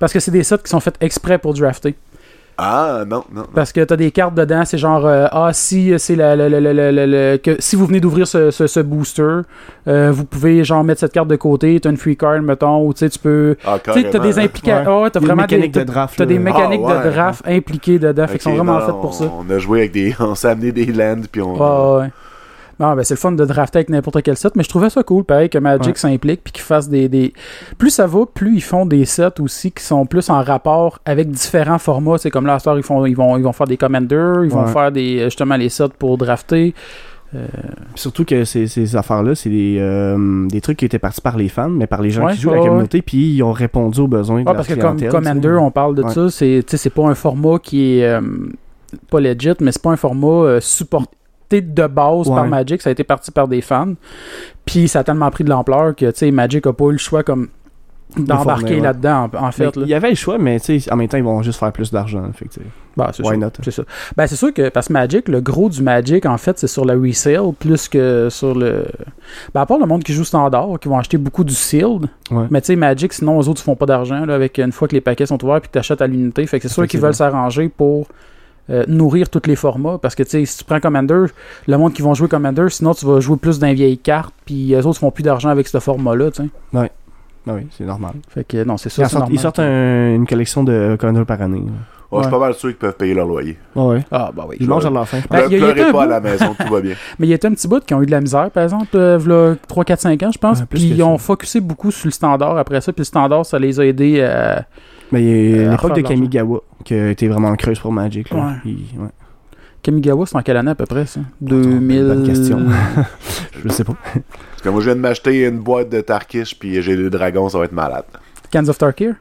Parce 0.00 0.12
que 0.12 0.18
c'est 0.20 0.32
des 0.32 0.42
sets 0.42 0.58
qui 0.58 0.70
sont 0.70 0.80
faits 0.80 0.96
exprès 1.00 1.38
pour 1.38 1.54
drafter. 1.54 1.94
Ah, 2.58 3.04
non, 3.06 3.24
non. 3.32 3.42
non. 3.42 3.46
Parce 3.54 3.70
que 3.72 3.82
t'as 3.84 3.96
des 3.96 4.10
cartes 4.10 4.34
dedans, 4.34 4.62
c'est 4.64 4.78
genre 4.78 5.04
euh, 5.04 5.26
ah 5.30 5.50
si 5.52 5.92
c'est 5.98 6.16
la, 6.16 6.34
la- 6.34 6.48
la- 6.48 6.60
la- 6.60 6.72
la- 6.72 6.90
la- 6.92 7.06
la- 7.06 7.38
que 7.38 7.56
si 7.58 7.76
vous 7.76 7.84
venez 7.84 8.00
d'ouvrir 8.00 8.26
ce, 8.26 8.50
ce- 8.50 8.66
ce 8.66 8.80
booster, 8.80 9.40
euh, 9.88 10.10
vous 10.10 10.24
pouvez 10.24 10.64
genre 10.64 10.82
mettre 10.82 11.00
cette 11.00 11.12
carte 11.12 11.28
de 11.28 11.36
côté, 11.36 11.78
t'as 11.80 11.90
une 11.90 11.98
free 11.98 12.16
card 12.16 12.40
mettons 12.40 12.86
ou 12.86 12.94
tu 12.94 13.00
sais 13.00 13.10
tu 13.10 13.18
peux 13.18 13.56
Ah, 13.64 13.78
tu 13.82 13.92
sais 13.92 14.04
t'as 14.10 14.18
des 14.20 14.38
ah, 14.38 15.10
t'as 15.10 15.20
vraiment 15.20 15.42
des, 15.46 15.56
mécanique 15.56 15.72
de 15.74 15.80
t'as- 15.80 15.84
draft, 15.84 16.14
t'as 16.16 16.24
des 16.24 16.38
mécaniques 16.38 16.80
Ah, 16.86 16.98
ouais. 16.98 17.04
de 17.04 17.10
draft 17.10 17.42
impliquées 17.46 17.98
dedans, 17.98 18.26
fait 18.26 18.32
qu'ils 18.34 18.42
sont 18.42 18.54
vraiment 18.54 18.78
non, 18.78 18.86
faits 18.86 18.94
pour 19.02 19.12
ça. 19.14 19.24
On 19.38 19.50
a 19.50 19.58
joué 19.58 19.80
avec 19.80 19.92
des. 19.92 20.14
On 20.20 20.34
s'est 20.34 20.48
amené 20.48 20.72
des 20.72 20.86
lands, 20.86 21.20
puis 21.30 21.42
on. 21.42 21.54
Ouais, 21.54 22.00
ouais. 22.04 22.10
Ben 22.78 22.94
c'est 23.02 23.14
le 23.14 23.18
fun 23.18 23.32
de 23.32 23.44
drafter 23.44 23.78
avec 23.78 23.88
n'importe 23.88 24.20
quel 24.22 24.36
set, 24.36 24.54
mais 24.54 24.62
je 24.62 24.68
trouvais 24.68 24.90
ça 24.90 25.02
cool, 25.02 25.24
pareil, 25.24 25.48
que 25.48 25.56
Magic 25.58 25.94
Ouais. 25.94 25.94
s'implique 25.96 26.42
puis 26.44 26.52
qu'ils 26.52 26.62
fassent 26.62 26.88
des, 26.90 27.08
des. 27.08 27.32
Plus 27.78 27.90
ça 27.90 28.06
va, 28.06 28.26
plus 28.26 28.56
ils 28.56 28.62
font 28.62 28.84
des 28.84 29.04
sets 29.06 29.40
aussi 29.40 29.72
qui 29.72 29.82
sont 29.82 30.04
plus 30.04 30.28
en 30.28 30.42
rapport 30.42 30.98
avec 31.06 31.30
différents 31.30 31.78
formats. 31.78 32.18
C'est 32.18 32.30
comme 32.30 32.44
là, 32.46 32.58
ils, 32.76 32.82
font, 32.82 33.06
ils, 33.06 33.16
vont, 33.16 33.36
ils 33.38 33.42
vont 33.42 33.52
faire 33.52 33.66
des 33.66 33.76
Commanders, 33.78 34.44
ils 34.44 34.50
vont 34.50 34.64
Ouais. 34.64 34.72
faire 34.72 34.92
des, 34.92 35.24
justement 35.24 35.56
les 35.56 35.68
sets 35.70 35.88
pour 35.98 36.18
drafter. 36.18 36.74
Surtout 37.96 38.24
que 38.24 38.44
ces, 38.44 38.66
ces 38.66 38.96
affaires-là, 38.96 39.34
c'est 39.34 39.50
des, 39.50 39.76
euh, 39.78 40.46
des 40.46 40.60
trucs 40.62 40.78
qui 40.78 40.84
étaient 40.86 40.98
partis 40.98 41.20
par 41.20 41.36
les 41.36 41.48
fans, 41.48 41.68
mais 41.68 41.86
par 41.86 42.00
les 42.00 42.08
gens 42.10 42.24
Ouais, 42.26 42.32
qui 42.34 42.40
jouent 42.40 42.48
ouais, 42.50 42.56
la 42.56 42.62
ouais. 42.62 42.68
communauté, 42.68 43.02
puis 43.02 43.34
ils 43.34 43.42
ont 43.42 43.52
répondu 43.52 44.00
aux 44.00 44.06
besoins 44.08 44.36
de 44.36 44.40
Ouais, 44.40 44.44
leur 44.46 44.54
parce 44.56 44.68
que 44.68 44.74
comme 44.80 45.00
Commander, 45.08 45.58
on 45.60 45.70
parle 45.70 45.94
de 45.96 46.02
Ouais. 46.02 46.10
ça, 46.30 46.30
c'est 46.30 46.90
pas 46.94 47.02
un 47.06 47.14
format 47.14 47.58
qui 47.58 47.98
est 47.98 48.06
euh, 48.06 48.20
pas 49.10 49.20
legit, 49.20 49.52
mais 49.60 49.72
c'est 49.72 49.82
pas 49.82 49.90
un 49.90 49.96
format 49.96 50.26
euh, 50.28 50.60
de 51.50 51.86
base 51.86 52.28
par. 52.28 52.46
Magic, 52.46 52.82
ça 52.82 52.90
a 52.90 52.92
été 52.92 53.04
parti 53.04 53.30
par 53.30 53.48
des 53.48 53.60
fans. 53.60 53.94
Puis 54.64 54.88
ça 54.88 55.00
a 55.00 55.04
tellement 55.04 55.30
pris 55.30 55.44
de 55.44 55.50
l'ampleur 55.50 55.94
que 55.94 56.06
tu 56.10 56.18
sais 56.18 56.30
Magic 56.30 56.66
a 56.66 56.72
pas 56.72 56.86
eu 56.86 56.92
le 56.92 56.98
choix 56.98 57.22
comme 57.22 57.48
d'embarquer 58.16 58.76
ouais. 58.76 58.80
là-dedans 58.80 59.28
en, 59.36 59.50
fait. 59.52 59.76
là. 59.76 59.82
Il 59.82 59.88
y 59.88 59.94
avait 59.94 60.10
le 60.10 60.14
choix, 60.14 60.38
mais 60.38 60.60
tu 60.60 60.80
sais, 60.80 60.92
en 60.92 60.96
même 60.96 61.08
temps, 61.08 61.18
ils 61.18 61.24
vont 61.24 61.42
juste 61.42 61.58
faire 61.58 61.72
plus 61.72 61.90
d'argent. 61.90 62.22
Bah, 62.96 63.10
c'est 63.12 63.22
why 63.26 63.38
sûr. 63.38 63.72
C'est. 63.72 63.84
Ben, 64.16 64.26
c'est 64.26 64.36
sûr 64.36 64.54
que, 64.54 64.68
parce 64.68 64.88
que 64.88 64.92
Magic, 64.92 65.28
le 65.28 65.40
gros 65.40 65.68
du 65.68 65.82
Magic, 65.82 66.24
en 66.24 66.38
fait, 66.38 66.58
c'est 66.58 66.68
sur 66.68 66.84
le 66.84 66.98
resale 66.98 67.52
plus 67.58 67.88
que 67.88 68.28
sur 68.30 68.54
le. 68.54 68.86
Ben, 69.52 69.62
à 69.62 69.66
part 69.66 69.78
le 69.78 69.86
monde 69.86 70.02
qui 70.02 70.12
joue 70.12 70.24
standard, 70.24 70.78
qui 70.80 70.88
vont 70.88 70.98
acheter 70.98 71.18
beaucoup 71.18 71.44
du 71.44 71.54
sealed. 71.54 72.08
Ouais. 72.30 72.46
Mais 72.50 72.60
tu 72.60 72.68
sais, 72.68 72.76
Magic, 72.76 73.12
sinon, 73.12 73.40
eux 73.40 73.48
autres, 73.48 73.60
ils 73.60 73.64
font 73.64 73.76
pas 73.76 73.86
d'argent, 73.86 74.28
avec 74.28 74.58
une 74.58 74.72
fois 74.72 74.88
que 74.88 74.94
les 74.94 75.00
paquets 75.00 75.26
sont 75.26 75.42
ouverts 75.44 75.60
puis 75.60 75.68
que 75.68 75.72
tu 75.72 75.78
achètes 75.78 76.00
à 76.00 76.06
l'unité. 76.06 76.46
Fait 76.46 76.58
que 76.58 76.68
c'est 76.68 76.74
sûr 76.74 76.86
qu'ils 76.86 77.00
veulent 77.00 77.14
s'arranger 77.14 77.68
pour. 77.68 78.06
Euh, 78.70 78.84
nourrir 78.88 79.28
tous 79.30 79.42
les 79.46 79.56
formats 79.56 79.98
parce 80.00 80.14
que 80.14 80.22
tu 80.22 80.30
sais 80.30 80.44
si 80.44 80.58
tu 80.58 80.64
prends 80.64 80.80
Commander 80.80 81.26
le 81.68 81.76
monde 81.78 81.92
qui 81.92 82.02
vont 82.02 82.14
jouer 82.14 82.28
Commander 82.28 82.66
sinon 82.70 82.94
tu 82.94 83.06
vas 83.06 83.20
jouer 83.20 83.36
plus 83.36 83.58
d'un 83.58 83.72
vieille 83.72 83.98
carte 83.98 84.34
puis 84.44 84.66
les 84.68 84.84
autres 84.86 84.98
font 84.98 85.10
plus 85.10 85.22
d'argent 85.22 85.48
avec 85.50 85.68
ce 85.68 85.78
format 85.78 86.14
là 86.16 86.30
tu 86.30 86.42
sais 86.42 86.48
Ah 86.74 87.52
oui, 87.54 87.66
c'est 87.70 87.84
normal. 87.84 88.12
fait 88.28 88.42
que 88.44 88.64
non 88.64 88.76
c'est 88.76 88.88
Ils, 88.88 88.92
ça 89.04 89.08
sortent, 89.08 89.28
ils 89.30 89.38
sortent 89.40 89.60
un- 89.60 90.14
une 90.14 90.26
collection 90.26 90.64
de 90.64 90.96
Commander 90.98 91.24
par 91.24 91.40
année. 91.42 91.60
là. 91.64 91.72
Ouais, 92.12 92.18
Je 92.18 92.28
suis 92.28 92.30
pas 92.32 92.38
mal 92.38 92.54
sûr 92.54 92.68
qu'ils 92.68 92.76
peuvent 92.78 92.96
payer 92.96 93.14
leur 93.14 93.26
loyer. 93.26 93.56
ouais. 93.74 94.04
ah 94.12 94.30
bah 94.34 94.46
oui 94.48 94.56
Ils 94.60 94.68
mangent 94.68 94.86
à 94.86 94.90
leur 94.90 95.08
faim. 95.08 95.18
Ben, 95.28 95.42
il 95.50 95.58
y 95.58 95.62
a 95.62 95.72
Pleurez 95.72 95.90
pas 95.92 96.04
à 96.04 96.06
la 96.06 96.20
maison, 96.20 96.54
tout 96.58 96.72
va 96.72 96.80
bien. 96.80 96.94
Mais 97.18 97.26
il 97.26 97.30
y 97.30 97.34
a 97.34 97.36
un 97.42 97.50
petit 97.52 97.66
bout 97.66 97.84
qui 97.84 97.94
ont 97.94 98.02
eu 98.02 98.06
de 98.06 98.12
la 98.12 98.20
misère, 98.20 98.48
par 98.52 98.62
exemple, 98.62 98.96
euh, 98.96 99.18
v'là 99.18 99.56
3, 99.66 99.84
4, 99.84 100.00
5 100.02 100.22
ans, 100.22 100.30
je 100.32 100.38
pense. 100.38 100.60
Ouais, 100.60 100.66
puis 100.70 100.82
ils 100.88 101.02
ont 101.02 101.18
ça. 101.18 101.24
focusé 101.24 101.58
beaucoup 101.60 101.90
sur 101.90 102.06
le 102.06 102.12
standard 102.12 102.56
après 102.58 102.80
ça. 102.80 102.92
Puis 102.92 103.00
le 103.00 103.04
standard, 103.06 103.44
ça 103.44 103.58
les 103.58 103.80
a 103.80 103.84
aidés 103.86 104.22
à. 104.22 104.64
Mais 105.12 105.22
il 105.22 105.50
y 105.56 105.58
a 105.58 105.62
Euh, 105.62 105.68
à 105.68 105.70
l'époque 105.72 105.94
de 105.96 106.00
Kamigawa 106.02 106.60
qui 106.84 106.94
a 106.94 107.10
été 107.10 107.28
vraiment 107.28 107.54
creuse 107.56 107.78
pour 107.78 107.92
Magic. 107.92 108.30
Là. 108.30 108.36
Ouais. 108.36 108.52
Puis, 108.62 108.86
ouais. 108.98 109.08
Kamigawa, 109.82 110.26
c'est 110.26 110.36
en 110.36 110.42
quelle 110.42 110.56
année 110.56 110.70
à 110.72 110.74
peu 110.74 110.86
près, 110.86 111.06
ça? 111.06 111.20
Bonne 111.40 111.62
2000. 111.80 112.22
question. 112.26 112.60
Je 113.64 113.68
sais 113.68 113.84
pas. 113.84 113.94
Parce 114.02 114.62
que 114.62 114.68
moi, 114.68 114.80
je 114.80 114.86
viens 114.86 114.96
de 114.96 115.00
m'acheter 115.00 115.46
une 115.46 115.58
boîte 115.60 115.88
de 115.90 116.00
Tarkish, 116.00 116.58
puis 116.58 116.82
j'ai 116.82 116.96
des 116.96 117.08
dragons, 117.10 117.48
ça 117.48 117.58
va 117.58 117.64
être 117.66 117.72
malade. 117.72 118.04
Cans 118.52 118.66
of 118.68 118.78
Tarkir? 118.78 119.14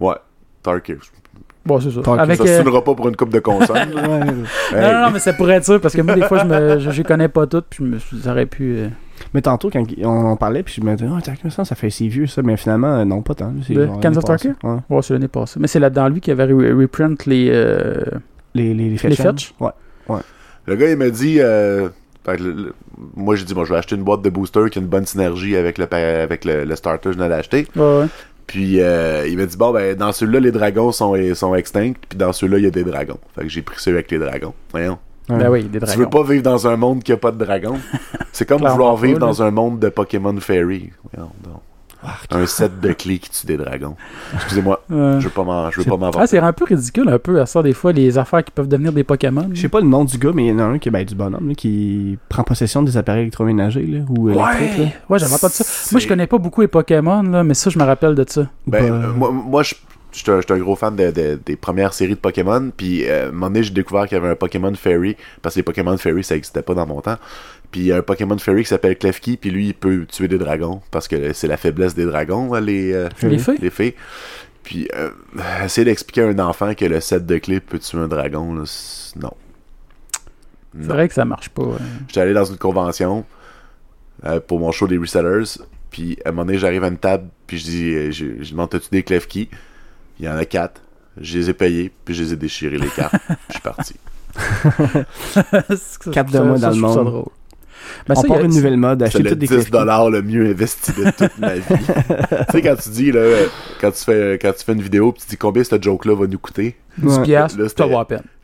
Ouais, 0.00 0.14
Tarkish. 0.62 1.10
Bon, 1.64 1.80
c'est 1.80 1.90
ça. 1.90 2.00
Tarkir, 2.02 2.22
Avec, 2.22 2.36
Ça 2.38 2.46
se 2.46 2.50
euh, 2.68 2.80
pas 2.80 2.94
pour 2.94 3.08
une 3.08 3.16
coupe 3.16 3.30
de 3.30 3.40
console. 3.40 3.76
là. 3.76 3.84
Ouais. 4.08 4.20
Hey. 4.72 4.80
Non, 4.80 4.92
non, 4.92 5.00
non, 5.06 5.10
mais 5.12 5.18
ça 5.18 5.32
pourrait 5.32 5.54
être 5.56 5.64
ça, 5.64 5.78
parce 5.80 5.94
que 5.94 6.02
moi, 6.02 6.14
des 6.14 6.22
fois, 6.22 6.38
je 6.38 6.44
me, 6.46 6.78
je, 6.78 6.90
je 6.90 7.02
connais 7.02 7.28
pas 7.28 7.46
toutes, 7.48 7.66
puis 7.70 7.84
je 7.84 7.90
me 7.90 7.98
suis- 7.98 8.18
j'aurais 8.24 8.46
pu. 8.46 8.76
euh, 8.76 8.88
Mais 9.36 9.42
tantôt, 9.42 9.68
quand 9.70 9.84
on 10.02 10.06
en 10.30 10.36
parlait, 10.36 10.62
puis 10.62 10.72
je 10.78 10.80
me 10.80 10.94
disais, 10.96 11.10
oh, 11.12 11.18
t'as 11.22 11.50
ça, 11.50 11.66
ça 11.66 11.74
fait 11.74 11.90
si 11.90 12.08
vieux 12.08 12.26
ça. 12.26 12.40
Mais 12.40 12.56
finalement, 12.56 12.94
euh, 13.00 13.04
non, 13.04 13.20
pas 13.20 13.34
tant. 13.34 13.52
Of 14.16 14.24
passée. 14.24 14.48
Tarkir? 14.48 14.54
Ouais. 14.64 14.96
Ouais, 14.96 15.02
c'est 15.02 15.12
l'année 15.12 15.28
passée. 15.28 15.60
Mais 15.60 15.66
c'est 15.66 15.78
là-dedans 15.78 16.08
lui 16.08 16.22
qui 16.22 16.30
avait 16.30 16.46
re- 16.46 16.72
reprint 16.80 17.26
les. 17.26 17.50
euh, 17.52 18.02
Les, 18.54 18.72
les, 18.72 18.84
les, 18.88 18.90
Les 18.90 19.14
fetch? 19.14 19.52
Ouais. 19.60 20.16
Le 20.66 20.74
gars, 20.74 20.90
il 20.90 20.96
m'a 20.96 21.10
dit. 21.10 21.36
euh, 21.40 21.90
fait 22.24 22.38
que 22.38 22.42
le- 22.44 22.52
le- 22.52 22.74
moi, 23.14 23.36
j'ai 23.36 23.44
dit, 23.44 23.54
moi, 23.54 23.66
je 23.66 23.72
vais 23.74 23.78
acheter 23.78 23.94
une 23.94 24.02
boîte 24.04 24.22
de 24.22 24.30
booster 24.30 24.70
qui 24.70 24.78
a 24.78 24.82
une 24.82 24.88
bonne 24.88 25.04
synergie 25.04 25.54
avec 25.54 25.76
le, 25.76 25.86
avec 25.92 26.46
le, 26.46 26.64
le 26.64 26.74
starter 26.76 27.10
que 27.10 27.12
je 27.12 27.18
venais 27.18 27.28
d'acheter. 27.28 27.68
Ouais, 27.76 27.82
ouais. 28.00 28.06
Puis, 28.46 28.80
euh, 28.80 29.26
il 29.28 29.36
m'a 29.36 29.44
dit, 29.44 29.56
bon, 29.58 29.72
ben, 29.72 29.94
dans 29.96 30.12
celui-là, 30.12 30.40
les 30.40 30.52
dragons 30.52 30.92
sont, 30.92 31.14
sont 31.34 31.54
extincts. 31.54 31.92
Puis, 32.08 32.16
dans 32.16 32.32
celui-là, 32.32 32.58
il 32.58 32.64
y 32.64 32.68
a 32.68 32.70
des 32.70 32.84
dragons. 32.84 33.18
Fait 33.34 33.42
que 33.42 33.48
j'ai 33.48 33.60
pris 33.62 33.76
ceux 33.80 33.90
avec 33.92 34.10
les 34.10 34.18
dragons. 34.18 34.54
Voyons. 34.70 34.98
Ouais. 35.28 35.38
Ben 35.38 35.50
oui, 35.50 35.64
des 35.64 35.78
Tu 35.80 35.84
dragons. 35.86 36.00
veux 36.00 36.08
pas 36.10 36.22
vivre 36.22 36.42
dans 36.42 36.66
un 36.68 36.76
monde 36.76 37.02
qui 37.02 37.12
a 37.12 37.16
pas 37.16 37.32
de 37.32 37.44
dragons? 37.44 37.78
C'est 38.32 38.46
comme 38.46 38.64
vouloir 38.66 38.96
vivre 38.96 39.18
dans 39.18 39.42
un 39.42 39.50
monde 39.50 39.78
de 39.78 39.88
Pokémon 39.88 40.38
Fairy. 40.40 40.90
Donc. 41.16 41.30
Un 42.30 42.46
set 42.46 42.78
de 42.80 42.92
clés 42.92 43.18
qui 43.18 43.30
tue 43.30 43.46
des 43.48 43.56
dragons. 43.56 43.96
Excusez-moi, 44.34 44.80
je 44.90 44.94
veux 45.24 45.30
pas 45.30 45.42
m'en, 45.42 45.70
je 45.72 45.78
veux 45.78 45.82
C'est- 45.82 45.90
pas 45.90 45.96
m'en 45.96 46.10
Ah, 46.10 46.26
c'est 46.28 46.38
un 46.38 46.52
peu 46.52 46.64
ridicule, 46.64 47.08
un 47.08 47.18
peu, 47.18 47.40
à 47.40 47.46
ça, 47.46 47.62
des 47.64 47.72
fois, 47.72 47.90
les 47.92 48.16
affaires 48.16 48.44
qui 48.44 48.52
peuvent 48.52 48.68
devenir 48.68 48.92
des 48.92 49.02
Pokémon. 49.02 49.48
Je 49.52 49.60
sais 49.60 49.68
pas 49.68 49.80
le 49.80 49.88
nom 49.88 50.04
du 50.04 50.16
gars, 50.16 50.30
mais 50.32 50.46
il 50.46 50.48
y 50.50 50.52
en 50.52 50.58
a 50.60 50.64
un 50.64 50.78
qui 50.78 50.88
est 50.88 50.92
ben, 50.92 51.04
du 51.04 51.16
bonhomme 51.16 51.48
là, 51.48 51.54
qui 51.54 52.16
prend 52.28 52.44
possession 52.44 52.82
des 52.84 52.96
appareils 52.96 53.22
électroménagers 53.22 53.86
là, 53.86 53.98
ou 54.16 54.28
électriques. 54.30 54.78
Ouais, 54.78 54.94
ouais 55.08 55.18
j'avais 55.18 55.34
entendu 55.34 55.54
ça. 55.54 55.64
Moi, 55.90 56.00
je 56.00 56.06
connais 56.06 56.28
pas 56.28 56.38
beaucoup 56.38 56.60
les 56.60 56.68
Pokémon, 56.68 57.22
là, 57.22 57.42
mais 57.42 57.54
ça, 57.54 57.70
je 57.70 57.78
me 57.78 57.84
rappelle 57.84 58.14
de 58.14 58.24
ça. 58.28 58.42
Ben, 58.68 58.88
Bah, 58.88 58.94
euh, 58.94 59.12
moi, 59.12 59.32
moi 59.32 59.62
je 59.64 59.74
je 60.16 60.22
suis 60.22 60.30
un, 60.30 60.40
un 60.54 60.58
gros 60.58 60.76
fan 60.76 60.96
de- 60.96 61.10
de- 61.10 61.38
des 61.44 61.56
premières 61.56 61.92
séries 61.94 62.14
de 62.14 62.20
Pokémon. 62.20 62.70
Puis, 62.76 63.04
euh, 63.08 63.26
à 63.26 63.28
un 63.28 63.32
moment 63.32 63.46
donné, 63.48 63.62
j'ai 63.62 63.70
découvert 63.72 64.08
qu'il 64.08 64.16
y 64.16 64.20
avait 64.20 64.30
un 64.30 64.34
Pokémon 64.36 64.74
Fairy. 64.74 65.16
Parce 65.42 65.54
que 65.54 65.60
les 65.60 65.64
Pokémon 65.64 65.96
Fairy, 65.98 66.24
ça 66.24 66.36
existait 66.36 66.62
pas 66.62 66.74
dans 66.74 66.86
mon 66.86 67.00
temps. 67.02 67.18
Puis, 67.70 67.80
il 67.82 67.86
y 67.88 67.92
a 67.92 67.96
un 67.98 68.02
Pokémon 68.02 68.38
Fairy 68.38 68.62
qui 68.62 68.68
s'appelle 68.68 68.96
Klefki. 68.96 69.36
Puis, 69.36 69.50
lui, 69.50 69.66
il 69.68 69.74
peut 69.74 70.06
tuer 70.06 70.28
des 70.28 70.38
dragons. 70.38 70.80
Parce 70.90 71.06
que 71.08 71.32
c'est 71.32 71.48
la 71.48 71.56
faiblesse 71.56 71.94
des 71.94 72.04
dragons, 72.06 72.54
hein, 72.54 72.60
les, 72.60 72.92
euh, 72.92 73.08
Les 73.22 73.38
fées? 73.38 73.56
les 73.60 73.70
fées? 73.70 73.94
Puis, 74.62 74.88
euh, 74.96 75.10
essayer 75.64 75.84
d'expliquer 75.84 76.22
à 76.22 76.26
un 76.28 76.38
enfant 76.40 76.74
que 76.74 76.84
le 76.86 77.00
set 77.00 77.24
de 77.26 77.38
clés 77.38 77.60
peut 77.60 77.78
tuer 77.78 77.98
un 77.98 78.08
dragon, 78.08 78.54
là, 78.54 78.64
non. 79.20 79.32
C'est 80.78 80.86
vrai 80.88 81.08
que 81.08 81.14
ça 81.14 81.24
marche 81.24 81.48
pas. 81.50 81.62
ouais. 81.62 81.78
J'étais 82.08 82.20
allé 82.20 82.34
dans 82.34 82.44
une 82.44 82.58
convention 82.58 83.24
euh, 84.24 84.40
pour 84.40 84.60
mon 84.60 84.72
show 84.72 84.86
des 84.86 84.98
resellers. 84.98 85.58
Puis 85.90 86.18
à 86.24 86.28
un 86.28 86.32
moment 86.32 86.44
donné, 86.46 86.58
j'arrive 86.58 86.84
à 86.84 86.88
une 86.88 86.98
table, 86.98 87.28
puis 87.46 87.58
je 87.58 87.64
dis, 87.64 87.94
euh, 87.94 88.10
je, 88.10 88.42
je 88.42 88.50
demande, 88.50 88.70
t'as-tu 88.70 88.88
des 88.90 89.02
Klefki? 89.02 89.48
Il 90.18 90.26
y 90.26 90.28
en 90.28 90.36
a 90.36 90.44
quatre. 90.44 90.80
Je 91.18 91.38
les 91.38 91.50
ai 91.50 91.54
payés, 91.54 91.92
puis 92.04 92.14
je 92.14 92.22
les 92.22 92.32
ai 92.34 92.36
déchirés 92.36 92.78
les 92.78 92.88
cartes. 92.88 93.14
puis 93.26 93.36
je 93.48 93.52
suis 93.52 93.62
parti. 93.62 93.94
Quatre 96.12 96.30
de 96.30 96.38
moins 96.40 96.58
ça, 96.58 96.68
dans 96.68 96.74
le 96.74 96.80
monde. 96.80 97.24
Ben, 98.08 98.14
on 98.16 98.22
ça, 98.22 98.28
part 98.28 98.36
a- 98.38 98.40
une 98.42 98.54
nouvelle 98.54 98.76
mode, 98.76 99.02
acheter 99.02 99.22
le 99.22 99.30
toutes 99.30 99.38
des 99.38 99.46
10$ 99.46 99.70
Klefki. 99.70 99.70
le 100.10 100.22
mieux 100.22 100.46
investi 100.50 100.92
de 100.92 101.10
toute 101.10 101.38
ma 101.38 101.54
vie. 101.54 101.62
tu 101.68 102.52
sais, 102.52 102.62
quand 102.62 102.76
tu 102.76 102.88
dis, 102.90 103.12
là, 103.12 103.22
quand 103.80 103.90
tu 103.90 104.04
fais, 104.04 104.38
quand 104.40 104.52
tu 104.56 104.64
fais 104.64 104.72
une 104.72 104.82
vidéo, 104.82 105.12
puis 105.12 105.22
tu 105.22 105.28
dis 105.30 105.36
combien 105.36 105.62
cette 105.64 105.82
joke-là 105.82 106.14
va 106.14 106.26
nous 106.26 106.38
coûter, 106.38 106.76
10 106.98 107.18
Ouais. 107.18 107.22
piastres, 107.24 107.58
Là, 107.58 107.64
ça 107.64 107.68
c'était- 107.70 107.82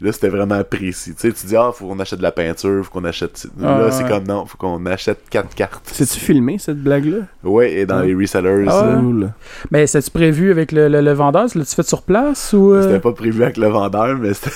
là, 0.00 0.12
vraiment 0.30 0.62
précis. 0.64 1.14
Tu 1.14 1.20
sais, 1.28 1.32
tu 1.32 1.46
dis, 1.46 1.56
ah, 1.56 1.70
faut 1.74 1.86
qu'on 1.86 1.98
achète 2.00 2.18
de 2.18 2.22
la 2.22 2.32
peinture, 2.32 2.84
faut 2.84 2.90
qu'on 2.90 3.04
achète. 3.04 3.46
Là, 3.58 3.84
Ah, 3.86 3.90
c'est 3.90 4.02
ouais. 4.04 4.08
comme 4.10 4.24
non, 4.26 4.44
faut 4.46 4.58
qu'on 4.58 4.84
achète 4.86 5.20
quatre 5.30 5.54
cartes. 5.54 5.88
C'est-tu 5.92 6.18
filmé 6.20 6.58
cette 6.58 6.82
blague-là? 6.82 7.18
Ouais, 7.44 7.72
et 7.72 7.86
dans 7.86 8.00
Ouais. 8.00 8.08
les 8.08 8.14
resellers, 8.14 8.66
Ah 8.68 8.96
Cool. 9.00 9.30
Mais 9.70 9.86
c'est-tu 9.86 10.10
prévu 10.10 10.50
avec 10.50 10.72
le, 10.72 10.88
le, 10.88 11.00
le 11.00 11.12
vendeur? 11.12 11.46
L'as-tu 11.54 11.74
fait 11.74 11.82
sur 11.86 12.02
place 12.02 12.52
ou. 12.52 12.72
euh? 12.72 12.82
C'était 12.82 13.00
pas 13.00 13.12
prévu 13.12 13.42
avec 13.42 13.56
le 13.56 13.68
vendeur, 13.68 14.16
mais 14.18 14.34
c'était 14.34 14.50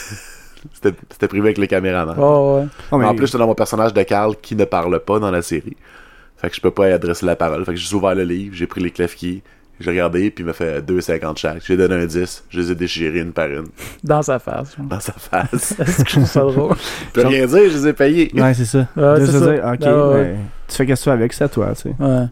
c'était- 0.72 1.29
prévu 1.29 1.44
avec 1.44 1.59
les 1.59 1.66
caméramans. 1.68 2.16
Oh, 2.18 2.59
ouais. 2.61 2.66
Oh, 2.92 2.98
mais 2.98 3.05
en 3.07 3.14
plus, 3.14 3.26
j'étais 3.26 3.38
dans 3.38 3.46
mon 3.46 3.55
personnage 3.55 3.92
de 3.94 4.02
Carl 4.02 4.35
qui 4.40 4.55
ne 4.57 4.64
parle 4.64 4.98
pas 5.00 5.18
dans 5.18 5.31
la 5.31 5.42
série. 5.42 5.76
Fait 6.37 6.50
que 6.50 6.57
je 6.57 6.61
peux 6.61 6.70
pas 6.70 6.88
y 6.88 6.92
adresser 6.92 7.24
la 7.26 7.37
parole. 7.37 7.64
Fait 7.64 7.72
que 7.72 7.79
j'ai 7.79 7.94
ouvert 7.94 8.14
le 8.14 8.24
livre, 8.24 8.55
j'ai 8.55 8.66
pris 8.66 8.81
les 8.83 8.90
Klefki, 8.90 9.42
j'ai 9.81 9.90
regardé, 9.90 10.31
puis 10.31 10.44
il 10.44 10.46
m'a 10.46 10.52
fait 10.52 10.83
2,50 10.83 11.38
chaque. 11.38 11.62
J'ai 11.66 11.76
donné 11.76 11.94
un 11.94 12.07
10, 12.07 12.44
je 12.50 12.61
les 12.61 12.70
ai 12.72 12.74
déchirés 12.74 13.20
une 13.20 13.33
par 13.33 13.46
une 13.46 13.66
Dans 14.05 14.22
sa 14.22 14.38
face. 14.38 14.76
genre. 14.76 14.87
dans 14.87 15.00
sa 15.00 15.12
face. 15.12 15.74
Est-ce 15.81 16.02
que 16.05 16.09
je 16.11 16.14
trouve 16.16 16.26
ça 16.26 16.40
drôle? 16.40 16.76
Je 16.76 17.20
peux 17.20 17.26
rien 17.26 17.46
dire, 17.46 17.70
je 17.70 17.76
les 17.79 17.87
ai 17.88 17.92
payés. 17.94 18.31
Ouais, 18.35 18.52
c'est 18.55 18.64
ça. 18.66 18.87
Ouais, 18.96 19.20
De 19.20 19.26
c'est 19.26 19.33
se 19.33 19.38
ça. 19.38 19.52
dire, 19.52 19.64
ok, 19.64 19.81
Ah, 19.87 20.09
ouais. 20.11 20.37
tu 20.68 20.76
fais 20.76 20.87
qu'est-ce 20.87 21.00
que 21.00 21.05
tu 21.05 21.11
fais 21.11 21.11
avec 21.22 21.33
ça, 21.33 21.48
toi, 21.48 21.72
tu 21.74 21.83
sais. 21.83 21.94
Ouais. 21.98 22.24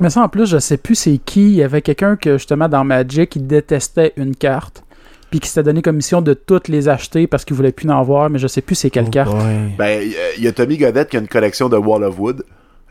Mais 0.00 0.10
ça, 0.10 0.22
en 0.22 0.28
plus, 0.28 0.46
je 0.48 0.58
sais 0.58 0.76
plus 0.78 0.94
c'est 0.94 1.18
qui. 1.18 1.42
Il 1.50 1.54
y 1.56 1.62
avait 1.62 1.82
quelqu'un 1.82 2.16
que, 2.16 2.32
justement, 2.38 2.68
dans 2.68 2.84
Magic, 2.84 3.36
il 3.36 3.46
détestait 3.46 4.12
une 4.16 4.34
carte. 4.34 4.82
Puis 5.30 5.40
qui 5.40 5.48
s'était 5.48 5.62
donné 5.62 5.80
comme 5.82 5.96
mission 5.96 6.22
de 6.22 6.34
toutes 6.34 6.68
les 6.68 6.88
acheter 6.88 7.26
parce 7.26 7.44
qu'il 7.44 7.54
voulait 7.56 7.72
plus 7.72 7.88
en 7.90 8.02
voir, 8.02 8.28
mais 8.30 8.38
je 8.38 8.46
sais 8.48 8.60
plus 8.62 8.74
c'est 8.74 8.90
quelle 8.90 9.06
Oh 9.08 9.10
carte. 9.10 9.30
boy. 9.34 9.44
Ben, 9.78 10.02
il 10.02 10.10
y 10.10 10.16
a- 10.16 10.34
il 10.38 10.42
y 10.44 10.48
a 10.48 10.52
Tommy 10.52 10.76
Godette 10.76 11.08
qui 11.08 11.16
a 11.16 11.20
une 11.20 11.28
collection 11.28 11.68
de 11.68 11.76
Wall 11.76 12.02
of 12.04 12.18
Wood. 12.18 12.44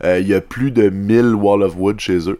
Euh, 0.04 0.18
Il 0.18 0.26
y 0.28 0.34
a 0.34 0.40
plus 0.40 0.70
de 0.70 0.88
1000 0.88 1.34
Wall 1.34 1.62
of 1.62 1.76
Wood 1.76 2.00
chez 2.00 2.30
eux. 2.30 2.38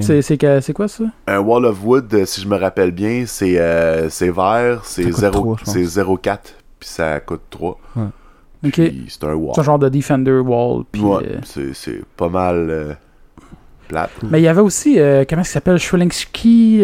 C'est, 0.00 0.72
quoi 0.72 0.88
ça? 0.88 1.04
Un 1.26 1.40
Wall 1.40 1.66
of 1.66 1.84
Wood, 1.84 2.14
euh, 2.14 2.24
si 2.24 2.40
je 2.40 2.46
me 2.48 2.56
rappelle 2.56 2.92
bien, 2.92 3.24
c'est 3.26 3.58
euh, 3.58 4.08
c'est 4.08 4.30
vert, 4.30 4.80
c'est 4.84 5.02
Ça 5.02 5.08
coûte 5.10 5.20
0 5.20 5.32
trois, 5.32 5.56
je 5.58 5.64
pense. 5.64 5.74
c'est 5.74 5.84
0,4, 5.84 6.38
puis 6.78 6.88
ça 6.88 7.20
coûte 7.20 7.42
3. 7.50 7.78
Ok. 8.64 8.72
Puis 8.74 9.04
c'est 9.08 9.24
un 9.24 9.34
wall. 9.34 9.52
C'est 9.54 9.60
un 9.60 9.64
genre 9.64 9.78
de 9.80 9.88
Defender 9.88 10.38
Wall. 10.38 10.84
Puis, 10.90 11.02
Ouais, 11.02 11.24
euh, 11.24 11.38
c'est- 11.44 11.74
c'est 11.74 12.00
pas 12.16 12.28
mal 12.28 12.68
euh, 12.70 12.92
plate. 13.88 14.10
Mais 14.30 14.40
il 14.40 14.44
y 14.44 14.48
avait 14.48 14.60
aussi, 14.60 14.98
euh, 15.00 15.24
comment 15.28 15.42
ça 15.44 15.54
s'appelle? 15.54 15.78
Shrilinski. 15.78 16.78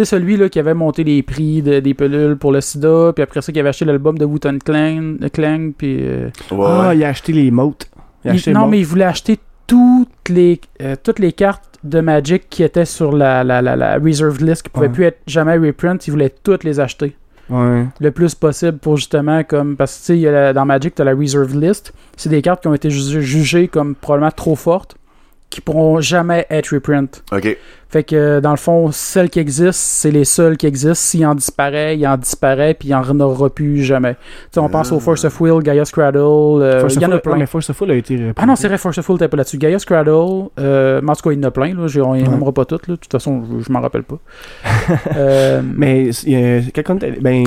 Euh... 0.00 0.04
Tu 0.04 0.04
sais, 0.04 0.16
celui 0.16 0.36
là, 0.36 0.48
qui 0.48 0.58
avait 0.60 0.74
monté 0.74 1.02
les 1.04 1.22
prix 1.22 1.60
de- 1.62 1.80
des 1.80 1.92
pelules 1.94 2.36
pour 2.36 2.52
le 2.52 2.60
sida, 2.60 3.12
puis 3.14 3.22
après 3.22 3.42
ça, 3.42 3.52
qui 3.52 3.58
avait 3.58 3.68
acheté 3.70 3.84
l'album 3.84 4.16
de 4.16 4.24
Wu-Tang 4.24 4.58
Clan, 4.64 5.16
Clan, 5.32 5.70
puis... 5.76 5.98
euh, 6.00 6.28
Ouais, 6.52 6.66
Ah, 6.68 6.88
ouais. 6.90 6.96
il 6.98 7.04
a 7.04 7.08
acheté 7.08 7.32
les 7.32 7.50
motes. 7.50 7.88
Il 8.24 8.30
a 8.30 8.34
il- 8.34 8.36
acheté 8.36 8.52
non, 8.52 8.66
mais 8.68 8.78
il 8.78 8.86
voulait 8.86 9.04
acheter 9.04 9.38
toutes 9.66 10.28
les, 10.28 10.60
euh, 10.82 10.94
toutes 11.02 11.18
les 11.18 11.32
cartes 11.32 11.64
de 11.84 12.00
Magic 12.00 12.48
qui 12.48 12.62
étaient 12.62 12.84
sur 12.84 13.12
la, 13.12 13.42
la, 13.44 13.60
la, 13.60 13.76
la 13.76 13.98
reserved 13.98 14.40
list, 14.40 14.62
qui 14.62 14.68
pouvaient 14.70 14.86
Ouais. 14.86 14.92
plus 14.92 15.04
être 15.04 15.18
jamais 15.26 15.56
reprint, 15.58 16.06
il 16.06 16.10
voulait 16.12 16.32
toutes 16.42 16.64
les 16.64 16.78
acheter. 16.80 17.16
Ouais. 17.50 17.86
le 17.98 18.10
plus 18.10 18.34
possible 18.34 18.76
pour 18.76 18.98
justement 18.98 19.42
comme 19.42 19.74
parce 19.78 19.98
que 20.06 20.12
tu 20.12 20.22
sais 20.22 20.52
dans 20.52 20.66
Magic 20.66 20.94
tu 20.94 21.00
as 21.00 21.04
la 21.06 21.14
reserve 21.14 21.58
list 21.58 21.94
c'est 22.14 22.28
des 22.28 22.42
cartes 22.42 22.60
qui 22.60 22.68
ont 22.68 22.74
été 22.74 22.90
ju- 22.90 23.22
jugées 23.22 23.68
comme 23.68 23.94
probablement 23.94 24.30
trop 24.30 24.54
fortes 24.54 24.96
qui 25.48 25.62
pourront 25.62 25.98
jamais 26.02 26.46
être 26.50 26.74
reprint 26.74 27.24
Ok. 27.32 27.56
Fait 27.90 28.04
que 28.04 28.14
euh, 28.16 28.40
dans 28.40 28.50
le 28.50 28.56
fond 28.56 28.90
celles 28.92 29.30
qui 29.30 29.38
existent 29.38 29.72
c'est 29.72 30.10
les 30.10 30.24
seules 30.24 30.56
qui 30.56 30.66
existent 30.66 30.94
s'il 30.94 31.26
en 31.26 31.34
disparaît 31.34 31.96
il 31.96 32.06
en 32.06 32.16
disparaît 32.16 32.74
puis 32.74 32.88
il 32.90 32.94
en 32.94 33.20
aura 33.20 33.48
plus 33.50 33.82
jamais 33.82 34.14
tu 34.14 34.20
sais 34.52 34.60
on 34.60 34.68
pense 34.68 34.92
au 34.92 35.00
Force 35.00 35.24
of 35.24 35.40
Will 35.40 35.62
Gaia 35.62 35.84
Cradle 35.84 36.18
euh, 36.18 36.86
il 36.90 37.00
y 37.00 37.06
en 37.06 37.12
a 37.12 37.18
plein 37.18 37.36
mais 37.36 37.46
Force 37.46 37.70
of 37.70 37.80
Will 37.80 37.90
a 37.90 37.94
été 37.94 38.18
ah 38.36 38.46
non, 38.46 38.56
c'est 38.56 38.68
vrai, 38.68 38.78
Force 38.78 38.98
of 38.98 39.08
Will, 39.08 39.18
t'es 39.18 39.28
pas 39.28 39.36
là-dessus. 39.36 39.58
Gaia 39.58 39.78
Cradle, 39.78 40.48
euh, 40.58 41.00
mais 41.02 41.10
en 41.10 41.14
tout 41.14 41.22
cas, 41.28 41.32
il 41.32 41.40
y 41.40 41.44
en 41.44 41.48
a 41.48 41.50
plein, 41.50 41.74
là. 41.74 41.86
On 42.02 42.10
Ouais. 42.12 42.22
nommera 42.22 42.52
pas 42.52 42.64
toutes, 42.64 42.88
là. 42.88 42.94
De 42.94 43.00
toute 43.00 43.10
façon, 43.12 43.42
je, 43.58 43.64
je 43.64 43.72
m'en 43.72 43.80
rappelle 43.80 44.02
pas. 44.02 44.16
Euh, 45.16 45.60
Mais 45.76 46.10
euh, 46.28 46.60
était- 46.60 47.20
ben, 47.20 47.44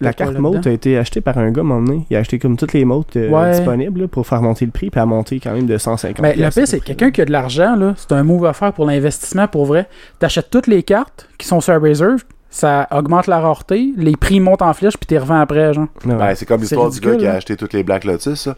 la 0.00 0.12
carte 0.12 0.38
Mote 0.38 0.66
a 0.66 0.70
été 0.70 0.96
achetée 0.98 1.20
par 1.20 1.36
un 1.38 1.50
gars 1.50 1.62
à 1.62 1.64
donné. 1.80 2.06
Il 2.10 2.16
a 2.16 2.20
acheté 2.20 2.38
comme 2.38 2.56
toutes 2.56 2.72
les 2.72 2.84
Motes 2.84 3.16
euh, 3.16 3.28
Ouais. 3.30 3.50
disponibles 3.52 4.02
là, 4.02 4.08
pour 4.08 4.26
faire 4.26 4.40
monter 4.42 4.64
le 4.64 4.70
prix, 4.70 4.90
puis 4.90 5.00
a 5.00 5.06
monté 5.06 5.40
quand 5.40 5.52
même 5.52 5.66
de 5.66 5.76
150. 5.78 6.20
Mais 6.22 6.30
le 6.32 6.36
piastres, 6.36 6.60
pire, 6.60 6.68
c'est 6.68 6.76
le 6.76 6.82
quelqu'un 6.82 7.10
qui 7.10 7.20
a 7.20 7.24
de 7.24 7.32
l'argent, 7.32 7.76
là, 7.76 7.94
c'est 7.96 8.12
un 8.12 8.22
move 8.22 8.46
à 8.46 8.52
faire 8.52 8.72
pour 8.72 8.86
l'investissement 8.86 9.48
pour 9.48 9.66
vrai. 9.66 9.75
T'achètes 10.18 10.50
toutes 10.50 10.66
les 10.66 10.82
cartes 10.82 11.28
qui 11.38 11.46
sont 11.46 11.60
sur 11.60 11.80
Reserve, 11.80 12.22
ça 12.50 12.86
augmente 12.90 13.26
la 13.26 13.40
rareté, 13.40 13.92
les 13.96 14.16
prix 14.16 14.40
montent 14.40 14.62
en 14.62 14.72
flèche, 14.72 14.96
puis 14.96 15.06
t'es 15.06 15.18
revends 15.18 15.40
après, 15.40 15.74
genre. 15.74 15.88
Ouais. 16.04 16.14
Ben, 16.14 16.34
c'est 16.34 16.46
comme 16.46 16.58
C'est 16.60 16.74
l'histoire 16.76 16.90
du 16.90 17.00
gars 17.00 17.16
qui 17.16 17.26
a 17.26 17.32
hein. 17.32 17.36
acheté 17.36 17.56
toutes 17.56 17.72
les 17.72 17.82
Black 17.82 18.04
Lotus. 18.04 18.40
ça. 18.40 18.56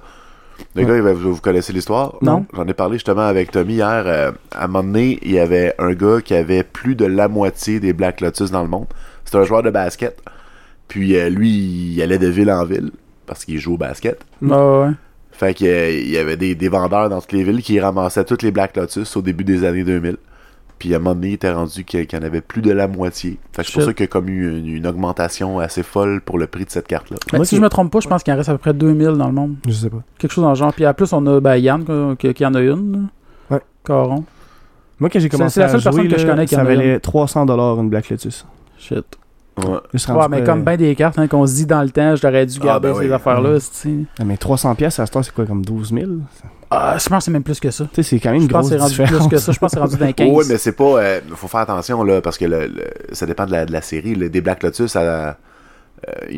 Le 0.75 0.85
Ouais. 0.85 1.01
gars, 1.03 1.13
vous, 1.13 1.35
vous 1.35 1.41
connaissez 1.41 1.73
l'histoire? 1.73 2.17
Non. 2.21 2.45
J'en 2.53 2.67
ai 2.67 2.75
parlé 2.75 2.95
justement 2.95 3.23
avec 3.27 3.51
Tommy 3.53 3.75
hier. 3.75 4.03
euh, 4.07 4.33
à 4.55 4.65
un 4.65 4.67
moment 4.67 4.83
donné, 4.85 5.19
il 5.23 5.31
y 5.33 5.39
avait 5.39 5.73
un 5.79 5.93
gars 5.95 6.21
qui 6.21 6.35
avait 6.35 6.65
plus 6.65 6.95
de 6.97 7.07
la 7.07 7.29
moitié 7.29 7.79
des 7.81 7.93
Black 7.93 8.21
Lotus 8.21 8.51
dans 8.51 8.63
le 8.63 8.69
monde. 8.69 8.87
C'était 9.25 9.39
un 9.39 9.45
joueur 9.45 9.63
de 9.63 9.71
basket. 9.71 10.21
Puis 10.89 11.17
euh, 11.17 11.29
lui, 11.29 11.51
il 11.95 12.03
allait 12.03 12.19
de 12.19 12.27
ville 12.29 12.51
en 12.51 12.65
ville 12.65 12.91
parce 13.27 13.45
qu'il 13.45 13.59
joue 13.59 13.75
au 13.75 13.79
basket. 13.79 14.19
Ah 14.51 14.81
ouais. 14.81 14.91
Fait 15.31 15.55
qu'il 15.55 15.69
il 15.69 16.11
y 16.11 16.19
avait 16.19 16.37
des, 16.37 16.57
des 16.57 16.69
vendeurs 16.69 17.09
dans 17.09 17.21
toutes 17.21 17.33
les 17.33 17.45
villes 17.45 17.63
qui 17.63 17.79
ramassaient 17.79 18.25
toutes 18.25 18.43
les 18.43 18.51
Black 18.51 18.77
Lotus 18.77 19.17
au 19.17 19.23
début 19.23 19.45
des 19.45 19.65
années 19.65 19.85
2000. 19.85 20.17
Puis 20.79 20.93
à 20.95 20.97
un 20.97 21.01
moment 21.01 21.15
donné, 21.15 21.29
il 21.31 21.35
était 21.35 21.51
rendu 21.51 21.85
qu'il 21.85 22.07
y 22.13 22.17
en 22.17 22.23
avait 22.23 22.41
plus 22.41 22.63
de 22.63 22.71
la 22.71 22.87
moitié. 22.87 23.39
Fait 23.53 23.63
que 23.63 23.69
c'est 23.69 23.75
pour 23.75 23.83
ça 23.83 23.93
qu'il 23.93 24.05
y 24.05 24.05
a 24.05 24.09
comme 24.09 24.29
eu 24.29 24.59
une, 24.59 24.67
une 24.69 24.87
augmentation 24.87 25.59
assez 25.59 25.83
folle 25.83 26.21
pour 26.21 26.39
le 26.39 26.47
prix 26.47 26.65
de 26.65 26.71
cette 26.71 26.87
carte-là. 26.87 27.17
Mais 27.33 27.39
Moi, 27.39 27.47
si 27.47 27.57
je 27.57 27.61
me 27.61 27.69
trompe 27.69 27.93
pas, 27.93 28.01
je 28.01 28.09
pense 28.09 28.23
qu'il 28.23 28.33
en 28.33 28.37
reste 28.37 28.49
à 28.49 28.53
peu 28.53 28.59
près 28.59 28.75
2000 28.75 29.09
dans 29.19 29.27
le 29.27 29.33
monde. 29.33 29.57
Je 29.67 29.73
sais 29.73 29.91
pas. 29.91 30.03
Quelque 30.19 30.33
chose 30.33 30.45
dans 30.45 30.51
le 30.51 30.57
genre. 30.57 30.73
Puis 30.73 30.87
en 30.87 30.95
plus, 30.95 31.13
on 31.13 31.27
a 31.27 31.41
ben, 31.41 31.57
Yann 31.57 32.17
qui, 32.17 32.33
qui 32.33 32.47
en 32.47 32.55
a 32.55 32.61
une. 32.61 33.09
Ouais. 33.51 33.61
Caron. 33.85 34.25
Moi, 35.01 35.11
quand 35.11 35.21
j'ai 35.21 35.29
commencé 35.29 35.55
c'est 35.55 35.61
la 35.61 35.67
à 35.67 35.69
seule 35.71 35.81
jouer, 35.81 35.91
personne 35.91 36.09
que 36.09 36.19
je 36.19 36.27
connais 36.27 36.47
qui 36.47 36.55
ça 36.55 36.63
en 36.63 36.65
a 36.65 36.69
valait 36.69 36.99
300$ 36.99 37.81
une 37.81 37.89
Black 37.89 38.09
Lotus. 38.11 38.47
Shit. 38.79 39.05
Ouais. 39.59 39.79
Je 39.95 40.13
Ouais, 40.13 40.27
mais 40.31 40.45
comme 40.45 40.63
ben 40.63 40.77
des 40.77 40.95
cartes 40.95 41.19
hein, 41.19 41.27
qu'on 41.29 41.47
se 41.47 41.55
dit 41.55 41.67
dans 41.67 41.83
le 41.83 41.91
temps, 41.91 42.15
j'aurais 42.17 42.47
dû 42.47 42.59
Ah, 42.63 42.65
garder 42.67 42.89
ben 42.89 42.95
ces 42.95 43.07
oui. 43.07 43.13
affaires-là. 43.13 43.59
Ah, 44.21 44.25
mais 44.25 44.35
300$, 44.37 44.75
piastres, 44.77 45.01
à 45.01 45.07
ce 45.07 45.13
temps, 45.13 45.23
c'est 45.23 45.33
quoi, 45.35 45.47
comme 45.47 45.65
12 45.65 45.93
000? 45.93 46.07
Ah, 46.71 46.97
je 46.99 47.09
pense 47.09 47.19
que 47.19 47.25
c'est 47.25 47.31
même 47.31 47.43
plus 47.43 47.59
que 47.61 47.71
ça. 47.71 47.85
Tu 47.85 47.91
sais, 47.95 48.03
c'est 48.03 48.21
quand 48.21 48.31
même 48.31 48.41
Je 48.41 48.45
une 48.45 48.51
pense 48.51 48.69
grosse 48.69 48.71
que 48.71 48.77
c'est 48.77 48.83
rendu 48.83 48.91
différence. 49.09 49.29
plus 49.29 49.37
que 49.37 49.43
ça. 49.43 49.53
Je 49.53 49.59
pense 49.59 49.71
que 49.71 49.75
c'est 49.77 49.81
rendu 49.81 49.97
d'un 49.97 50.13
15. 50.13 50.29
Oui, 50.33 50.45
mais 50.49 50.59
c'est 50.59 50.73
pas. 50.73 50.85
euh, 50.85 51.21
faut 51.35 51.49
faire 51.49 51.61
attention, 51.61 52.03
là, 52.05 52.21
parce 52.21 52.37
que 52.37 52.45
le, 52.45 52.67
le- 52.67 52.85
ça 53.13 53.25
dépend 53.27 53.47
de 53.47 53.53
la, 53.53 53.65
de 53.65 53.73
la 53.73 53.81
série. 53.81 54.15
Le, 54.15 54.29
des 54.29 54.41
Black 54.43 54.63
Lotus, 54.63 54.93
ça. 54.93 55.01
euh, 55.01 55.33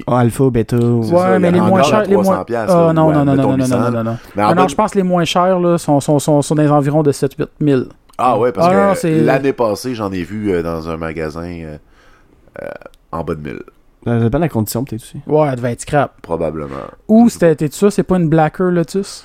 Ah, 0.06 0.18
Alpha, 0.20 0.44
C'est 0.54 0.72
Ouais, 0.74 1.04
ça, 1.18 1.38
mais 1.40 1.50
les 1.50 1.60
moins 1.60 1.82
chers. 1.82 2.02
Les 2.04 2.12
300 2.14 2.32
moins... 2.32 2.44
piastres, 2.44 2.74
Ah 2.76 2.86
là, 2.86 2.92
non, 2.92 3.08
ouais, 3.08 3.14
non, 3.14 3.24
non, 3.24 3.34
non, 3.34 3.42
non, 3.42 3.48
non, 3.56 3.64
800. 3.64 3.78
non, 3.80 3.90
non, 3.90 4.04
non. 4.04 4.18
Mais 4.36 4.42
Ah 4.46 4.54
non, 4.54 4.68
je 4.68 4.74
pense 4.76 4.92
que 4.92 4.98
les 4.98 5.02
moins 5.04 5.24
chers 5.24 5.58
là, 5.58 5.76
sont, 5.78 6.00
sont, 6.00 6.18
sont, 6.18 6.40
sont 6.42 6.54
dans 6.54 6.62
les 6.62 6.70
environs 6.70 7.02
de 7.02 7.12
7-8 7.12 7.46
000. 7.60 7.82
Ah 8.16 8.38
ouais, 8.38 8.52
parce 8.52 8.68
Ah 8.70 8.94
que 9.00 9.08
l'année 9.24 9.52
passée, 9.52 9.94
j'en 9.94 10.12
ai 10.12 10.22
vu 10.22 10.52
euh, 10.52 10.62
dans 10.62 10.88
un 10.88 10.96
magasin 10.96 11.42
euh, 11.44 11.76
euh, 12.62 12.66
en 13.12 13.24
bas 13.24 13.34
de 13.34 13.40
1000, 13.42 13.58
Ça 14.04 14.18
dépend 14.18 14.38
de 14.38 14.42
la 14.44 14.48
condition, 14.48 14.84
peut-être 14.84 15.02
aussi. 15.02 15.18
Ouais, 15.26 15.48
elle 15.48 15.56
devait 15.56 15.72
être 15.72 15.80
scrap. 15.82 16.20
probablement. 16.22 16.76
Ou 17.08 17.28
c'était 17.28 17.54
t'es 17.56 17.68
ça, 17.70 17.90
c'est 17.90 18.02
pas 18.02 18.16
une 18.16 18.28
Blacker 18.28 18.70
Lotus? 18.70 19.24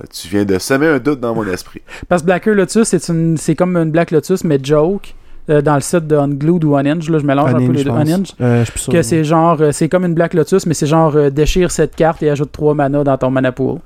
Euh, 0.00 0.04
Tu 0.12 0.28
viens 0.28 0.44
de 0.44 0.58
semer 0.58 0.86
un 0.88 0.98
doute 0.98 1.20
dans 1.20 1.34
mon 1.34 1.46
esprit. 1.46 1.80
Parce 2.08 2.22
que 2.22 2.26
Blacker 2.26 2.54
Lotus, 2.54 2.88
c'est 2.88 3.08
une 3.08 3.36
c'est 3.36 3.54
comme 3.54 3.76
une 3.76 3.90
Black 3.90 4.10
Lotus, 4.10 4.44
mais 4.44 4.58
joke. 4.62 5.14
euh, 5.50 5.62
dans 5.62 5.74
le 5.76 5.80
site 5.80 6.06
de 6.06 6.14
Unglued 6.14 6.62
ou 6.64 6.76
Unhinged, 6.76 7.08
là, 7.08 7.18
je 7.18 7.24
mélange 7.24 7.54
un 7.54 7.58
peu 7.66 7.72
les 7.72 7.78
je 7.78 7.84
deux. 7.84 7.90
Unhinged. 7.90 8.34
Euh, 8.40 8.64
je 8.66 8.70
suis 8.70 8.80
sûr. 8.80 8.92
Que 8.92 9.00
c'est 9.00 9.24
genre, 9.24 9.56
euh, 9.62 9.72
c'est 9.72 9.88
comme 9.88 10.04
une 10.04 10.12
Black 10.12 10.34
Lotus, 10.34 10.66
mais 10.66 10.74
c'est 10.74 10.86
genre 10.86 11.16
euh, 11.16 11.30
déchire 11.30 11.70
cette 11.70 11.96
carte 11.96 12.22
et 12.22 12.28
ajoute 12.28 12.52
3 12.52 12.74
mana 12.74 13.02
dans 13.02 13.16
ton 13.16 13.30
mana 13.30 13.50
pool. 13.52 13.78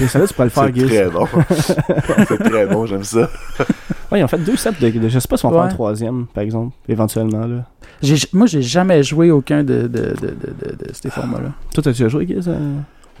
Et 0.00 0.06
ça, 0.06 0.18
là, 0.18 0.26
tu 0.26 0.34
pourrais 0.34 0.46
le 0.46 0.50
faire, 0.50 0.70
C'est 0.74 0.86
très 0.86 1.10
bon. 1.10 1.26
c'est 2.28 2.38
très 2.42 2.66
bon, 2.66 2.86
j'aime 2.86 3.04
ça. 3.04 3.28
Ouais, 4.10 4.20
ils 4.20 4.24
ont 4.24 4.28
fait 4.28 4.38
deux 4.38 4.56
sets 4.56 4.72
de, 4.80 4.90
de- 4.90 5.08
Je 5.08 5.18
sais 5.18 5.28
pas 5.28 5.36
si 5.36 5.46
on 5.46 5.50
va 5.50 5.56
faire 5.58 5.64
un 5.66 5.74
troisième, 5.74 6.26
par 6.32 6.42
exemple, 6.42 6.74
éventuellement. 6.88 7.46
Là. 7.46 7.64
J'ai- 8.02 8.16
Moi, 8.32 8.46
j'ai 8.46 8.62
jamais 8.62 9.02
joué 9.02 9.30
aucun 9.30 9.62
de, 9.62 9.82
de, 9.82 9.88
de, 9.88 9.88
de, 9.88 10.68
de, 10.70 10.84
de 10.86 10.92
ces 10.92 11.10
formats-là. 11.10 11.50
Toi, 11.74 11.82
t'as-tu 11.82 11.90
déjà 12.02 12.08
joué, 12.08 12.26
Giz? 12.26 12.48
euh? 12.48 12.56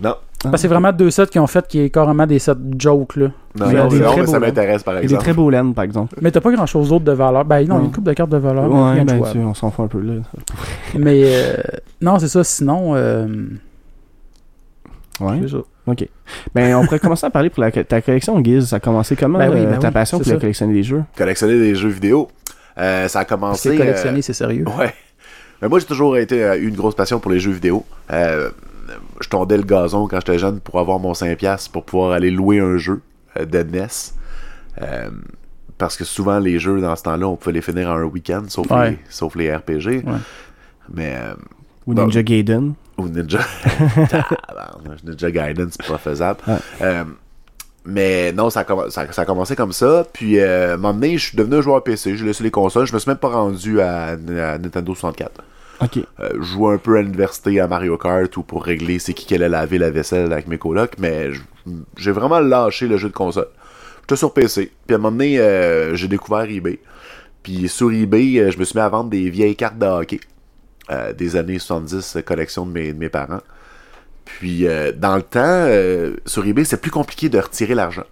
Non. 0.02 0.14
Ah. 0.16 0.16
Parce 0.44 0.52
que 0.54 0.58
c'est 0.62 0.68
vraiment 0.68 0.90
deux 0.92 1.10
sets 1.10 1.26
qui 1.26 1.38
ont 1.38 1.46
fait 1.46 1.66
qui 1.68 1.78
est 1.80 1.90
carrément 1.90 2.26
des 2.26 2.38
sets 2.38 2.52
joke 2.78 3.16
là. 3.16 3.26
Non, 3.58 3.66
non, 3.66 3.88
des 3.88 3.98
bon, 4.00 4.10
mais 4.16 4.22
beaux 4.24 4.26
ça 4.32 4.40
m'intéresse 4.40 4.82
par 4.82 4.94
Il 4.94 4.96
y 4.96 4.98
a 4.98 5.00
des 5.00 5.04
exemple. 5.08 5.22
très 5.24 5.32
beaux 5.34 5.50
laines, 5.50 5.74
par 5.74 5.84
exemple. 5.84 6.16
Mais 6.22 6.30
t'as 6.30 6.40
pas 6.40 6.50
grand 6.52 6.64
chose 6.64 6.88
d'autre 6.88 7.04
de 7.04 7.12
valeur. 7.12 7.44
Ben 7.44 7.68
non, 7.68 7.78
Non. 7.78 7.84
une 7.84 7.92
coupe 7.92 8.04
de 8.04 8.12
cartes 8.14 8.30
de 8.30 8.38
valeur, 8.38 8.66
mais 8.70 8.74
Ouais, 8.74 8.92
rien 8.92 9.04
de 9.04 9.12
ben, 9.12 9.22
tu- 9.30 9.38
on 9.38 9.52
s'en 9.52 9.70
fout 9.70 9.84
un 9.84 9.88
peu, 9.88 10.00
là. 10.00 10.14
Mais 10.98 11.22
euh, 11.26 11.56
non, 12.00 12.18
c'est 12.18 12.28
ça. 12.28 12.42
Sinon, 12.42 12.92
euh, 12.94 13.26
Ouais. 15.20 15.38
c'est 15.42 15.48
ça. 15.50 15.58
Ok. 15.86 16.08
Ben, 16.54 16.74
on 16.76 16.84
pourrait 16.84 16.98
commencer 16.98 17.26
à 17.26 17.30
parler 17.30 17.50
pour 17.50 17.62
la, 17.62 17.70
ta 17.70 18.00
collection, 18.00 18.42
Giz. 18.44 18.66
Ça 18.68 18.76
a 18.76 18.80
commencé 18.80 19.16
comment, 19.16 19.38
Ben 19.38 19.50
oui, 19.52 19.60
euh, 19.60 19.66
ben 19.66 19.78
ta 19.78 19.88
oui, 19.88 19.94
passion 19.94 20.18
pour 20.18 20.30
la 20.32 20.38
collectionner 20.38 20.72
des 20.74 20.82
jeux? 20.82 21.02
Collectionner 21.16 21.58
des 21.58 21.74
jeux 21.74 21.88
vidéo, 21.88 22.28
euh, 22.78 23.08
ça 23.08 23.20
a 23.20 23.24
Parce 23.24 23.28
commencé. 23.40 23.70
que 23.72 23.76
collectionner, 23.78 24.18
euh, 24.18 24.22
c'est 24.22 24.32
sérieux. 24.32 24.64
Ouais. 24.78 24.94
Mais 25.62 25.68
moi, 25.68 25.78
j'ai 25.78 25.84
toujours 25.86 26.16
été 26.16 26.42
euh, 26.42 26.58
une 26.60 26.74
grosse 26.74 26.94
passion 26.94 27.20
pour 27.20 27.30
les 27.30 27.38
jeux 27.40 27.50
vidéo. 27.52 27.84
Euh, 28.10 28.50
je 29.20 29.28
tondais 29.28 29.56
le 29.58 29.62
gazon 29.62 30.08
quand 30.08 30.16
j'étais 30.20 30.38
jeune 30.38 30.58
pour 30.60 30.78
avoir 30.80 30.98
mon 30.98 31.12
5$ 31.12 31.70
pour 31.70 31.84
pouvoir 31.84 32.12
aller 32.12 32.30
louer 32.30 32.60
un 32.60 32.78
jeu 32.78 33.02
euh, 33.38 33.44
de 33.44 33.58
NES. 33.62 33.86
Euh, 34.80 35.10
parce 35.76 35.96
que 35.96 36.04
souvent, 36.04 36.38
les 36.38 36.58
jeux 36.58 36.80
dans 36.80 36.96
ce 36.96 37.02
temps-là, 37.02 37.28
on 37.28 37.36
pouvait 37.36 37.52
les 37.52 37.60
finir 37.62 37.88
en 37.90 37.96
un 37.96 38.04
week-end, 38.04 38.42
sauf, 38.48 38.70
Ouais. 38.70 38.92
les, 38.92 38.98
sauf 39.10 39.34
les 39.36 39.54
RPG. 39.54 39.86
Ouais. 39.86 40.02
Mais. 40.94 41.14
euh, 41.16 41.34
Ou. 41.86 41.94
Ninja 41.94 42.22
Gaiden? 42.22 42.72
Ou 43.00 43.08
Ninja. 43.08 43.40
Ninja 45.04 45.30
Gaiden, 45.30 45.68
c'est 45.70 45.86
pas 45.86 45.98
faisable. 45.98 46.40
Ouais. 46.46 46.54
Euh, 46.82 47.04
mais 47.84 48.32
non, 48.32 48.50
ça 48.50 48.60
a, 48.60 48.64
comm- 48.64 48.90
ça, 48.90 49.10
ça 49.10 49.22
a 49.22 49.24
commencé 49.24 49.56
comme 49.56 49.72
ça. 49.72 50.04
Puis, 50.12 50.38
euh, 50.38 50.72
à 50.72 50.74
un 50.74 50.76
moment 50.76 50.92
donné, 50.94 51.16
je 51.18 51.28
suis 51.28 51.36
devenu 51.36 51.56
un 51.56 51.60
joueur 51.62 51.82
PC. 51.82 52.16
J'ai 52.16 52.24
laissé 52.24 52.44
les 52.44 52.50
consoles. 52.50 52.86
Je 52.86 52.92
me 52.92 52.98
suis 52.98 53.08
même 53.10 53.18
pas 53.18 53.28
rendu 53.30 53.80
à, 53.80 54.08
à 54.08 54.16
Nintendo 54.58 54.94
64. 54.94 55.42
Ok. 55.82 55.96
Euh, 56.20 56.28
je 56.38 56.42
jouais 56.42 56.74
un 56.74 56.78
peu 56.78 56.98
à 56.98 57.02
l'université 57.02 57.58
à 57.58 57.66
Mario 57.66 57.96
Kart 57.96 58.36
ou 58.36 58.42
pour 58.42 58.64
régler 58.64 58.98
c'est 58.98 59.14
qui 59.14 59.24
qui 59.24 59.34
allait 59.34 59.48
laver 59.48 59.78
la 59.78 59.90
vaisselle 59.90 60.30
avec 60.30 60.46
mes 60.46 60.58
colocs. 60.58 60.92
Mais 60.98 61.30
j'ai 61.96 62.10
vraiment 62.12 62.38
lâché 62.40 62.86
le 62.86 62.98
jeu 62.98 63.08
de 63.08 63.14
console. 63.14 63.48
J'étais 64.02 64.16
sur 64.16 64.34
PC. 64.34 64.70
Puis, 64.86 64.94
à 64.94 64.98
un 64.98 65.00
moment 65.00 65.12
donné, 65.16 65.38
euh, 65.38 65.94
j'ai 65.94 66.08
découvert 66.08 66.42
eBay. 66.50 66.80
Puis, 67.42 67.66
sur 67.70 67.90
eBay, 67.90 68.38
euh, 68.40 68.50
je 68.50 68.58
me 68.58 68.64
suis 68.64 68.76
mis 68.78 68.82
à 68.82 68.88
vendre 68.90 69.08
des 69.08 69.30
vieilles 69.30 69.56
cartes 69.56 69.78
de 69.78 69.86
hockey. 69.86 70.20
Euh, 70.90 71.12
des 71.12 71.36
années 71.36 71.58
70, 71.58 72.16
euh, 72.16 72.22
collection 72.22 72.66
de 72.66 72.72
mes, 72.72 72.92
de 72.92 72.98
mes 72.98 73.08
parents. 73.08 73.40
Puis, 74.24 74.66
euh, 74.66 74.92
dans 74.92 75.16
le 75.16 75.22
temps, 75.22 75.40
euh, 75.44 76.16
sur 76.26 76.44
eBay, 76.46 76.64
c'est 76.64 76.80
plus 76.80 76.90
compliqué 76.90 77.28
de 77.28 77.38
retirer 77.38 77.74
l'argent. 77.74 78.04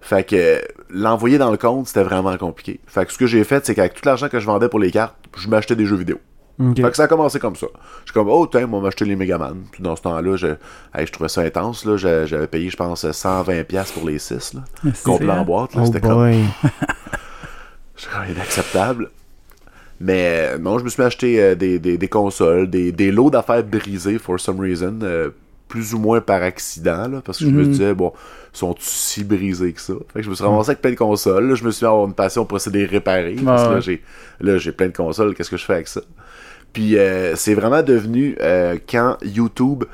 Fait 0.00 0.24
que 0.28 0.60
l'envoyer 0.90 1.38
dans 1.38 1.50
le 1.50 1.56
compte, 1.56 1.86
c'était 1.86 2.02
vraiment 2.02 2.36
compliqué. 2.36 2.80
Fait 2.86 3.06
que 3.06 3.12
ce 3.12 3.18
que 3.18 3.26
j'ai 3.26 3.44
fait, 3.44 3.64
c'est 3.64 3.74
qu'avec 3.74 3.94
tout 3.94 4.02
l'argent 4.04 4.28
que 4.28 4.40
je 4.40 4.46
vendais 4.46 4.68
pour 4.68 4.80
les 4.80 4.90
cartes, 4.90 5.14
je 5.36 5.48
m'achetais 5.48 5.76
des 5.76 5.86
jeux 5.86 5.96
vidéo. 5.96 6.18
Fait 6.82 6.90
que 6.90 6.96
ça 6.96 7.04
a 7.04 7.08
commencé 7.08 7.38
comme 7.38 7.56
ça. 7.56 7.66
Je 8.00 8.06
suis 8.10 8.12
comme, 8.12 8.28
oh, 8.28 8.46
tiens, 8.46 8.66
moi, 8.66 8.80
m'acheter 8.80 9.04
les 9.04 9.16
Megaman. 9.16 9.62
Puis 9.72 9.82
dans 9.82 9.96
ce 9.96 10.02
temps-là, 10.02 10.36
je, 10.36 10.48
hey, 10.94 11.06
je 11.06 11.12
trouvais 11.12 11.28
ça 11.28 11.40
intense. 11.40 11.84
Là. 11.84 11.96
J'a- 11.96 12.26
J'avais 12.26 12.46
payé, 12.46 12.68
je 12.68 12.76
pense, 12.76 13.04
120$ 13.04 13.92
pour 13.94 14.06
les 14.06 14.18
6. 14.18 14.54
Là. 14.54 14.60
C'est- 14.92 15.02
Complet 15.02 15.30
en 15.30 15.44
boîte. 15.44 15.74
Là. 15.74 15.80
Oh 15.82 15.86
C'était 15.86 16.00
comme 16.00 16.10
c'est 17.96 18.08
inacceptable. 18.32 19.10
Mais 20.04 20.54
euh, 20.54 20.58
non, 20.58 20.78
je 20.78 20.84
me 20.84 20.88
suis 20.88 21.02
acheté 21.02 21.40
euh, 21.40 21.54
des, 21.54 21.78
des, 21.78 21.96
des 21.96 22.08
consoles, 22.08 22.68
des, 22.68 22.90
des 22.92 23.12
lots 23.12 23.30
d'affaires 23.30 23.62
brisés, 23.64 24.18
for 24.18 24.38
some 24.40 24.58
reason. 24.60 24.98
euh, 25.02 25.30
plus 25.68 25.94
ou 25.94 25.98
moins 25.98 26.20
par 26.20 26.42
accident, 26.42 27.08
là, 27.08 27.22
parce 27.24 27.38
que 27.38 27.46
je 27.46 27.50
me 27.50 27.62
Mhm. 27.62 27.70
disais, 27.70 27.94
bon, 27.94 28.12
sont-ils 28.52 28.82
si 28.84 29.24
brisés 29.24 29.72
que 29.72 29.80
ça? 29.80 29.94
Fait 30.12 30.18
que 30.18 30.22
je 30.26 30.28
me 30.28 30.34
suis 30.34 30.44
ramassé 30.44 30.70
avec 30.72 30.82
plein 30.82 30.90
de 30.90 30.96
consoles. 30.96 31.48
là, 31.48 31.54
je 31.54 31.64
me 31.64 31.70
suis 31.70 31.84
mis 31.84 31.88
à 31.88 31.92
avoir 31.92 32.06
une 32.06 32.12
passion 32.12 32.44
pour 32.44 32.58
essayer 32.58 32.72
de 32.72 32.78
les 32.80 32.84
réparer. 32.84 33.36
parce 33.42 33.62
que 33.62 33.68
Ouais. 33.68 33.74
là, 33.76 33.80
j'ai, 33.80 34.02
là, 34.42 34.58
j'ai 34.58 34.72
plein 34.72 34.88
de 34.88 34.92
consoles. 34.96 35.34
Qu'est-ce 35.34 35.48
que 35.50 35.56
je 35.56 35.64
fais 35.64 35.72
avec 35.72 35.88
ça? 35.88 36.02
Puis 36.74 36.98
euh, 36.98 37.36
c'est 37.36 37.54
vraiment 37.54 37.82
devenu 37.82 38.36
euh, 38.42 38.76
quand 38.86 39.16
YouTube 39.22 39.84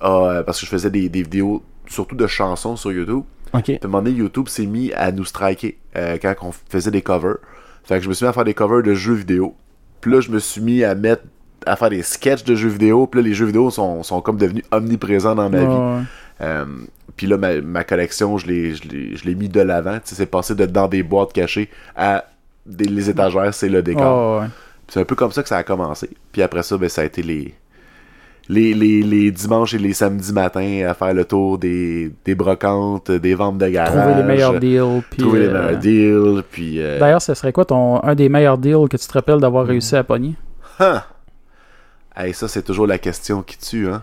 a. 0.00 0.44
Parce 0.46 0.60
que 0.60 0.66
je 0.66 0.70
faisais 0.70 0.90
des, 0.90 1.08
des 1.08 1.22
vidéos 1.22 1.64
surtout 1.88 2.14
de 2.14 2.28
chansons 2.28 2.76
sur 2.76 2.92
YouTube. 2.92 3.22
Ok. 3.54 3.62
Puis 3.64 3.74
à 3.82 3.86
un 3.86 3.88
moment 3.88 4.02
donné, 4.02 4.16
YouTube 4.16 4.46
s'est 4.46 4.66
mis 4.66 4.92
à 4.92 5.10
nous 5.10 5.24
striker 5.24 5.76
euh, 5.96 6.16
quand 6.22 6.34
on 6.42 6.52
faisait 6.68 6.92
des 6.92 7.02
covers. 7.02 7.38
Fait 7.84 7.98
que 7.98 8.04
je 8.04 8.08
me 8.08 8.14
suis 8.14 8.24
mis 8.24 8.30
à 8.30 8.32
faire 8.32 8.44
des 8.44 8.54
covers 8.54 8.82
de 8.82 8.94
jeux 8.94 9.14
vidéo. 9.14 9.54
Puis 10.00 10.10
là, 10.10 10.20
je 10.20 10.30
me 10.30 10.38
suis 10.38 10.60
mis 10.60 10.84
à 10.84 10.94
mettre 10.94 11.22
à 11.66 11.76
faire 11.76 11.90
des 11.90 12.02
sketchs 12.02 12.44
de 12.44 12.54
jeux 12.54 12.68
vidéo. 12.68 13.06
Puis 13.06 13.20
là, 13.20 13.28
les 13.28 13.34
jeux 13.34 13.46
vidéo 13.46 13.70
sont, 13.70 14.02
sont 14.02 14.20
comme 14.20 14.36
devenus 14.36 14.64
omniprésents 14.70 15.34
dans 15.34 15.48
ma 15.48 15.60
vie. 15.60 16.06
Euh, 16.40 16.64
puis 17.16 17.26
là, 17.26 17.36
ma, 17.36 17.60
ma 17.60 17.84
collection, 17.84 18.38
je 18.38 18.46
l'ai, 18.46 19.34
mis 19.34 19.48
de 19.48 19.60
l'avant. 19.60 19.98
C'est 20.04 20.26
passé 20.26 20.54
de 20.54 20.66
dans 20.66 20.88
des 20.88 21.02
boîtes 21.02 21.32
cachées 21.32 21.70
à 21.96 22.24
des, 22.66 22.84
les 22.84 23.10
étagères, 23.10 23.52
c'est 23.54 23.68
le 23.68 23.82
décor. 23.82 24.40
Ouais. 24.40 24.46
C'est 24.88 25.00
un 25.00 25.04
peu 25.04 25.14
comme 25.14 25.32
ça 25.32 25.42
que 25.42 25.48
ça 25.48 25.58
a 25.58 25.62
commencé. 25.62 26.10
Puis 26.32 26.42
après 26.42 26.62
ça, 26.62 26.76
ben, 26.76 26.88
ça 26.88 27.02
a 27.02 27.04
été 27.04 27.22
les, 27.22 27.54
les, 28.48 28.74
les, 28.74 29.02
les 29.02 29.30
dimanches 29.30 29.74
et 29.74 29.78
les 29.78 29.92
samedis 29.94 30.32
matins 30.32 30.86
à 30.88 30.94
faire 30.94 31.14
le 31.14 31.24
tour 31.24 31.58
des, 31.58 32.12
des 32.24 32.34
brocantes, 32.34 33.10
des 33.10 33.34
ventes 33.34 33.58
de 33.58 33.68
garage. 33.68 33.98
Trouver 33.98 34.14
les 34.14 34.22
meilleurs 34.22 34.60
deals. 34.60 35.02
puis, 35.10 35.22
Trouver 35.22 35.38
les 35.40 35.46
euh, 35.46 35.52
meilleurs 35.66 35.78
deals. 35.78 36.42
Puis. 36.50 36.80
euh, 36.80 36.98
D'ailleurs, 36.98 37.22
ce 37.22 37.32
serait 37.34 37.52
quoi 37.52 37.64
ton 37.64 38.02
un 38.02 38.14
des 38.14 38.28
meilleurs 38.28 38.58
deals 38.58 38.88
que 38.90 38.96
tu 38.96 39.06
te 39.06 39.12
rappelles 39.12 39.40
d'avoir 39.40 39.66
réussi 39.66 39.96
à 39.96 40.04
pogner? 40.04 40.34
hein? 40.80 41.02
Hey, 42.16 42.32
ça, 42.32 42.46
c'est 42.48 42.62
toujours 42.62 42.86
la 42.86 42.98
question 42.98 43.42
qui 43.42 43.58
tue, 43.58 43.88
hein. 43.88 44.02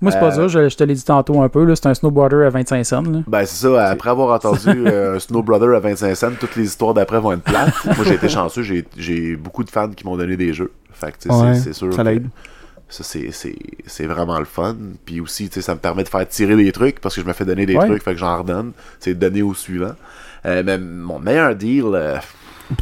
Moi, 0.00 0.10
c'est 0.10 0.18
pas 0.18 0.36
Euh, 0.36 0.48
ça, 0.48 0.48
je, 0.48 0.68
je 0.68 0.76
te 0.76 0.82
l'ai 0.82 0.94
dit 0.94 1.04
tantôt 1.04 1.40
un 1.42 1.48
peu, 1.48 1.62
là, 1.64 1.76
c'est 1.76 1.86
un 1.86 1.94
snowboarder 1.94 2.44
à 2.46 2.50
25 2.50 2.84
cents. 2.84 3.02
Là. 3.02 3.20
Ben, 3.28 3.44
c'est 3.46 3.68
ça. 3.68 3.84
Après 3.86 4.10
avoir 4.10 4.34
entendu 4.34 4.88
un 4.88 5.16
Snow 5.20 5.44
Brother 5.44 5.76
à 5.76 5.78
25 5.78 6.14
cents, 6.16 6.30
toutes 6.40 6.56
les 6.56 6.64
histoires 6.64 6.92
d'après 6.92 7.20
vont 7.20 7.30
être 7.32 7.42
plates. 7.42 7.72
Moi, 7.84 7.94
j'ai 8.04 8.14
été 8.14 8.28
chanceux. 8.28 8.62
J'ai, 8.64 8.84
j'ai 8.96 9.36
beaucoup 9.36 9.62
de 9.62 9.70
fans 9.70 9.90
qui 9.90 10.04
m'ont 10.04 10.16
donné 10.16 10.36
des 10.36 10.52
jeux. 10.52 10.72
Fait 10.90 11.12
que, 11.12 11.28
Ouais, 11.32 11.54
c'est, 11.54 11.72
sûr. 11.72 11.92
ça 11.92 12.02
que 12.02 12.08
l'aide. 12.08 12.26
Ça, 12.92 13.02
c'est, 13.04 13.30
c'est, 13.32 13.56
c'est 13.86 14.04
vraiment 14.06 14.38
le 14.38 14.44
fun. 14.44 14.76
Puis 15.06 15.20
aussi, 15.20 15.48
tu 15.48 15.54
sais, 15.54 15.62
ça 15.62 15.74
me 15.74 15.80
permet 15.80 16.02
de 16.04 16.08
faire 16.08 16.28
tirer 16.28 16.56
des 16.56 16.70
trucs 16.72 17.00
parce 17.00 17.14
que 17.14 17.22
je 17.22 17.26
me 17.26 17.32
fais 17.32 17.44
donner 17.46 17.64
des 17.64 17.74
Ouais. 17.76 17.86
trucs. 17.86 18.02
Fait 18.02 18.12
que 18.12 18.18
j'en 18.18 18.36
redonne. 18.38 18.72
C'est 19.00 19.14
donner 19.14 19.40
au 19.42 19.54
suivant. 19.54 19.94
Euh, 20.44 20.62
mais 20.64 20.76
mon 20.76 21.18
meilleur 21.18 21.54
deal, 21.56 21.84
euh, 21.86 22.18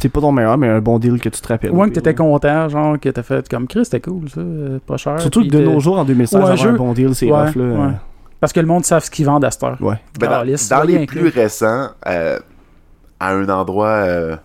C'est 0.01 0.09
pas 0.09 0.19
ton 0.19 0.31
meilleur, 0.33 0.57
mais 0.57 0.67
un 0.67 0.81
bon 0.81 0.99
deal 0.99 1.19
que 1.19 1.29
tu 1.29 1.39
te 1.39 1.47
rappelles. 1.47 1.71
Ou 1.71 1.81
un 1.81 1.87
que 1.89 1.93
t'étais 1.93 2.09
ouais. 2.09 2.15
content, 2.15 2.67
genre, 2.67 2.99
que 2.99 3.07
t'as 3.09 3.23
fait 3.23 3.47
comme 3.47 3.67
Chris, 3.67 3.85
c'était 3.85 4.01
cool, 4.01 4.29
ça, 4.29 4.41
euh, 4.41 4.79
pas 4.85 4.97
cher. 4.97 5.19
Surtout 5.21 5.43
de 5.43 5.49
t'es- 5.49 5.63
nos 5.63 5.79
jours, 5.79 5.97
en 5.99 6.03
2016, 6.05 6.39
Ou 6.41 6.45
un 6.45 6.51
avoir 6.51 6.67
un 6.67 6.73
bon 6.77 6.93
deal, 6.93 7.15
c'est 7.15 7.31
Ouais, 7.31 7.45
rough, 7.45 7.55
là. 7.55 7.63
ouais. 7.63 7.93
Parce 8.41 8.51
que 8.51 8.59
le 8.59 8.67
monde 8.67 8.83
savent 8.83 9.03
ce 9.05 9.11
qu'ils 9.11 9.25
vendent 9.25 9.45
à 9.45 9.51
cette 9.51 9.63
heure. 9.63 9.77
Ouais. 9.79 9.95
Ben, 10.19 10.27
dans, 10.29 10.83
les 10.83 11.05
plus 11.05 11.27
récents, 11.29 11.89
euh, 12.07 12.39
à 13.19 13.31
un 13.33 13.47
endroit. 13.49 13.87
Euh, 13.87 14.35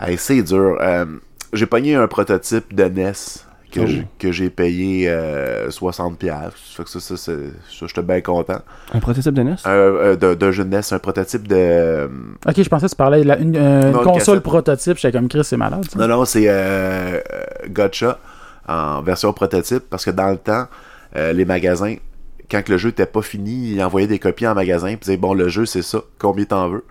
hey, 0.00 0.18
c'est 0.18 0.42
dur. 0.42 0.76
Euh, 0.80 1.06
j'ai 1.52 1.66
pogné 1.66 1.94
un 1.94 2.06
prototype 2.08 2.74
de 2.74 2.84
NES 2.84 3.12
que 3.70 3.80
Oh. 3.80 3.86
j'ai- 3.86 4.06
que 4.18 4.32
j'ai 4.32 4.50
payé 4.50 5.08
euh, 5.08 5.70
60$. 5.70 6.16
piastres. 6.16 6.56
Fait 6.76 6.84
que 6.84 6.90
ça, 6.90 7.00
ça, 7.00 7.16
c'est- 7.16 7.32
ça, 7.70 7.86
j'étais 7.86 8.02
bien 8.02 8.20
content. 8.20 8.60
Un 8.92 9.00
prototype 9.00 9.32
de 9.34 9.42
NES? 9.42 9.56
Un, 9.64 9.70
euh, 9.70 10.16
de, 10.16 10.34
de 10.34 10.50
jeu 10.52 10.64
de 10.64 10.68
NES, 10.70 10.80
un 10.92 10.98
prototype 10.98 11.46
de. 11.48 11.54
euh, 11.56 12.08
Ok, 12.46 12.62
je 12.62 12.68
pensais 12.68 12.86
que 12.86 12.90
tu 12.90 12.96
parlais 12.96 13.22
de 13.24 13.30
une, 13.40 13.56
euh, 13.56 13.90
Non, 13.92 14.02
console 14.02 14.18
cassette. 14.36 14.42
prototype, 14.42 14.96
j'étais 14.98 15.12
comme 15.16 15.28
Chris, 15.28 15.44
c'est 15.44 15.56
malade. 15.56 15.84
ça. 15.90 15.98
Non, 15.98 16.08
non, 16.08 16.24
c'est 16.24 16.44
euh, 16.48 16.52
euh, 16.52 17.20
Gotcha 17.68 18.18
en 18.68 19.02
version 19.02 19.32
prototype 19.32 19.84
parce 19.90 20.04
que 20.04 20.10
dans 20.10 20.30
le 20.30 20.36
temps, 20.36 20.66
euh, 21.16 21.32
les 21.32 21.44
magasins, 21.44 21.96
quand 22.50 22.68
le 22.68 22.76
jeu 22.78 22.88
n'était 22.90 23.06
pas 23.06 23.22
fini, 23.22 23.72
ils 23.74 23.82
envoyaient 23.82 24.06
des 24.06 24.18
copies 24.18 24.46
en 24.46 24.54
magasin 24.54 24.88
puis 24.88 24.98
disaient 25.00 25.16
bon, 25.16 25.34
le 25.34 25.48
jeu 25.48 25.66
c'est 25.66 25.82
ça, 25.82 26.00
combien 26.18 26.44
t'en 26.44 26.68
veux? 26.68 26.84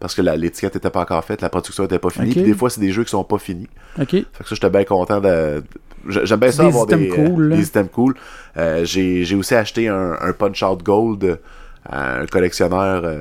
Parce 0.00 0.14
que 0.14 0.22
l'étiquette 0.22 0.74
n'était 0.74 0.90
pas 0.90 1.00
encore 1.00 1.24
faite, 1.24 1.40
la 1.40 1.48
production 1.48 1.84
n'était 1.84 1.98
pas 2.00 2.10
finie. 2.10 2.32
Puis 2.32 2.42
des 2.42 2.52
fois, 2.54 2.68
c'est 2.68 2.80
des 2.80 2.90
jeux 2.90 3.04
qui 3.04 3.10
sont 3.10 3.24
pas 3.24 3.38
finis. 3.38 3.68
Ok. 3.98 4.10
Fait 4.10 4.22
que 4.22 4.48
ça, 4.48 4.54
j'étais 4.54 4.68
bien 4.68 4.84
content 4.84 5.20
de. 5.20 5.62
J'a- 6.08 6.24
J'aime 6.24 6.40
bien 6.40 6.50
ça 6.50 6.62
Des 6.62 6.68
avoir 6.68 6.86
des, 6.86 6.94
items 7.06 7.14
cool, 7.14 7.44
euh, 7.44 7.48
là. 7.48 7.56
des 7.56 7.66
items 7.66 7.90
cool. 7.92 8.14
Euh, 8.56 8.84
j'ai 8.84 9.24
j'ai 9.24 9.36
aussi 9.36 9.54
acheté 9.54 9.88
un, 9.88 10.12
un 10.20 10.32
Punch 10.32 10.62
Out 10.62 10.82
Gold 10.82 11.38
à 11.88 12.20
un 12.20 12.26
collectionneur. 12.26 13.04
euh, 13.04 13.20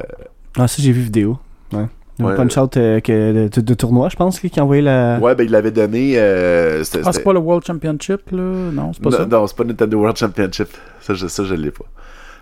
Ah, 0.58 0.68
ça, 0.68 0.82
j'ai 0.82 0.92
vu 0.92 1.02
vidéo. 1.02 1.38
Ouais. 1.72 1.86
Un 2.20 2.26
Ouais. 2.26 2.36
punch-out 2.36 2.78
euh, 2.78 3.00
que- 3.00 3.48
de, 3.48 3.62
de 3.62 3.74
tournoi, 3.74 4.08
je 4.10 4.16
pense, 4.16 4.40
qui 4.40 4.60
a 4.60 4.64
envoyé 4.64 4.84
la. 4.84 5.18
Ouais, 5.20 5.34
ben 5.34 5.44
il 5.46 5.50
l'avait 5.52 5.72
donné. 5.72 6.20
euh, 6.20 6.84
c'était- 6.84 7.00
Ah, 7.00 7.06
c'est 7.06 7.12
c'était- 7.14 7.24
pas 7.24 7.34
le 7.34 7.40
World 7.40 7.66
Championship, 7.66 8.30
là? 8.32 8.42
Non, 8.72 8.94
c'est 8.94 9.02
pas 9.02 9.10
non, 9.10 9.18
ça. 9.18 9.26
non, 9.26 9.48
c'est 9.48 9.58
pas 9.58 9.64
Nintendo 9.64 9.98
World 9.98 10.18
Championship. 10.18 10.68
Ça, 11.02 11.16
je, 11.16 11.26
ça, 11.28 11.44
je 11.44 11.56
l'ai 11.56 11.72
pas. 11.72 11.86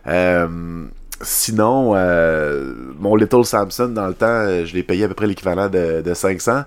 Euh, 0.07 0.85
sinon, 1.21 1.93
euh, 1.95 2.73
mon 2.99 3.15
Little 3.15 3.45
Samson, 3.45 3.87
dans 3.89 4.07
le 4.07 4.13
temps, 4.13 4.45
je 4.65 4.73
l'ai 4.73 4.83
payé 4.83 5.05
à 5.05 5.07
peu 5.07 5.13
près 5.13 5.27
l'équivalent 5.27 5.69
de, 5.69 6.01
de 6.01 6.13
500. 6.13 6.63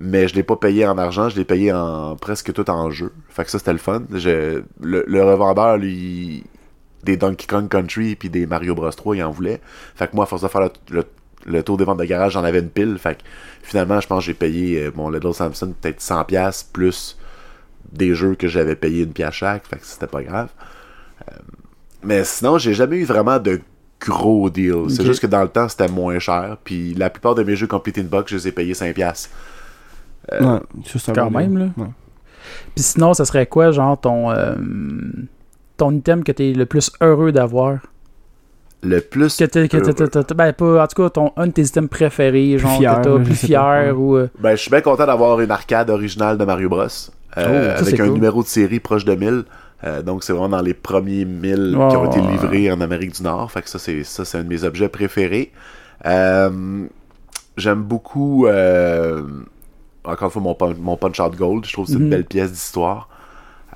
Mais 0.00 0.28
je 0.28 0.34
l'ai 0.36 0.44
pas 0.44 0.54
payé 0.56 0.86
en 0.86 0.96
argent, 0.96 1.28
je 1.28 1.36
l'ai 1.36 1.44
payé 1.44 1.72
en 1.72 2.14
presque 2.16 2.52
tout 2.52 2.68
en 2.70 2.88
jeu. 2.90 3.12
Fait 3.30 3.44
que 3.44 3.50
ça, 3.50 3.58
c'était 3.58 3.72
le 3.72 3.78
fun. 3.78 4.02
Je- 4.14 4.62
le, 4.80 5.04
le 5.06 5.24
revendeur, 5.24 5.76
lui, 5.76 6.44
des 7.02 7.16
Donkey 7.16 7.46
Kong 7.48 7.68
Country 7.68 8.14
puis 8.14 8.30
des 8.30 8.46
Mario 8.46 8.74
Bros 8.76 8.90
3, 8.90 9.16
il 9.16 9.22
en 9.24 9.30
voulait. 9.32 9.60
Fait 9.96 10.08
que 10.08 10.14
moi, 10.14 10.24
à 10.24 10.26
force 10.28 10.42
de 10.42 10.48
faire 10.48 10.60
le, 10.60 10.70
le- 10.90 11.04
le 11.46 11.62
tour 11.62 11.76
des 11.78 11.84
ventes 11.84 11.98
de 11.98 12.04
garage, 12.04 12.32
j'en 12.32 12.44
avais 12.44 12.60
une 12.60 12.68
pile. 12.68 12.96
Fait 12.98 13.14
que 13.16 13.22
finalement, 13.62 14.00
je 14.00 14.06
pense 14.06 14.20
que 14.20 14.26
j'ai 14.26 14.34
payé 14.34 14.84
euh, 14.84 14.90
mon 14.94 15.10
Little 15.10 15.34
Samson 15.34 15.74
peut-être 15.80 16.00
100$ 16.00 16.66
plus 16.72 17.16
des 17.92 18.14
jeux 18.14 18.34
que 18.34 18.46
j'avais 18.48 18.76
payé 18.76 19.02
une 19.02 19.12
pièce 19.12 19.34
chaque. 19.34 19.66
Fait 19.66 19.78
que 19.78 19.86
c'était 19.86 20.06
pas 20.06 20.22
grave. 20.22 20.48
Euh, 21.28 21.34
mais 22.04 22.22
sinon, 22.22 22.58
j'ai 22.58 22.74
jamais 22.74 22.98
eu 22.98 23.04
vraiment 23.04 23.38
de 23.40 23.60
gros 24.00 24.48
deals. 24.50 24.90
C'est 24.90 25.04
juste 25.04 25.20
que 25.20 25.26
dans 25.26 25.42
le 25.42 25.48
temps, 25.48 25.68
c'était 25.68 25.88
moins 25.88 26.18
cher. 26.20 26.56
Puis 26.62 26.94
la 26.94 27.10
plupart 27.10 27.34
de 27.34 27.42
mes 27.42 27.56
jeux 27.56 27.66
Complete 27.66 27.98
in 27.98 28.04
Box, 28.04 28.30
je 28.30 28.36
les 28.36 28.48
ai 28.48 28.52
payés 28.52 28.74
5$. 28.74 29.28
Euh, 30.32 30.54
Ouais, 30.54 30.98
ça, 30.98 31.12
Quand 31.12 31.30
même, 31.30 31.56
là. 31.58 31.66
Ouais. 31.76 31.86
Puis 32.74 32.84
sinon, 32.84 33.14
ça 33.14 33.24
serait 33.24 33.46
quoi, 33.46 33.70
genre, 33.72 34.00
ton, 34.00 34.30
euh, 34.30 34.54
ton 35.76 35.90
item 35.92 36.24
que 36.24 36.32
t'es 36.32 36.52
le 36.52 36.66
plus 36.66 36.90
heureux 37.00 37.32
d'avoir? 37.32 37.78
Le 38.82 39.00
plus. 39.00 39.36
Que 39.36 39.44
t'es, 39.44 39.68
que 39.68 39.76
t'es- 39.76 39.82
heureux. 39.82 40.08
t'es- 40.08 40.22
t'es- 40.24 40.34
ben, 40.34 40.52
pas, 40.52 40.84
en 40.84 40.86
tout 40.86 41.02
cas, 41.02 41.10
ton, 41.10 41.32
un 41.36 41.46
de 41.48 41.52
tes 41.52 41.62
items 41.62 41.88
préférés, 41.90 42.58
genre, 42.58 42.76
fier, 42.78 42.98
que 42.98 43.04
t'as 43.04 43.10
là, 43.10 43.16
plus 43.18 43.28
pas, 43.30 43.34
fier 43.46 43.94
ou. 44.00 44.16
euh, 44.16 44.28
Ben, 44.38 44.52
je 44.52 44.62
suis 44.62 44.70
bien 44.70 44.80
content 44.80 45.06
d'avoir 45.06 45.40
une 45.40 45.50
arcade 45.50 45.90
originale 45.90 46.38
de 46.38 46.44
Mario 46.44 46.68
Bros. 46.68 46.82
euh, 47.36 47.74
Oh, 47.76 47.80
avec 47.82 48.00
un 48.00 48.04
cool. 48.04 48.14
numéro 48.14 48.42
de 48.42 48.48
série 48.48 48.80
proche 48.80 49.04
de 49.04 49.14
1000. 49.14 49.44
Euh, 49.84 50.02
donc, 50.02 50.24
c'est 50.24 50.32
vraiment 50.32 50.48
dans 50.56 50.62
les 50.62 50.74
premiers 50.74 51.24
1000 51.24 51.76
Ouais, 51.76 51.88
qui 51.88 51.96
ont 51.96 52.10
été 52.10 52.20
ouais, 52.20 52.30
livrés 52.32 52.72
en 52.72 52.80
Amérique 52.80 53.14
du 53.14 53.22
Nord. 53.22 53.50
Fait 53.52 53.62
que 53.62 53.68
ça, 53.68 53.78
c'est, 53.78 54.02
ça, 54.04 54.24
c'est 54.24 54.38
un 54.38 54.42
de 54.44 54.48
mes 54.48 54.64
objets 54.64 54.88
préférés. 54.88 55.52
Euh, 56.06 56.84
j'aime 57.56 57.82
beaucoup, 57.82 58.46
euh, 58.46 59.22
encore 60.04 60.26
une 60.28 60.32
fois, 60.32 60.42
mon, 60.42 60.54
pun- 60.54 60.74
mon 60.78 60.96
Punch 60.96 61.20
Out 61.20 61.36
Gold. 61.36 61.64
Je 61.66 61.72
trouve 61.72 61.84
que 61.86 61.92
c'est 61.92 61.96
Mhm. 61.98 62.04
une 62.04 62.10
belle 62.10 62.24
pièce 62.24 62.52
d'histoire. 62.52 63.08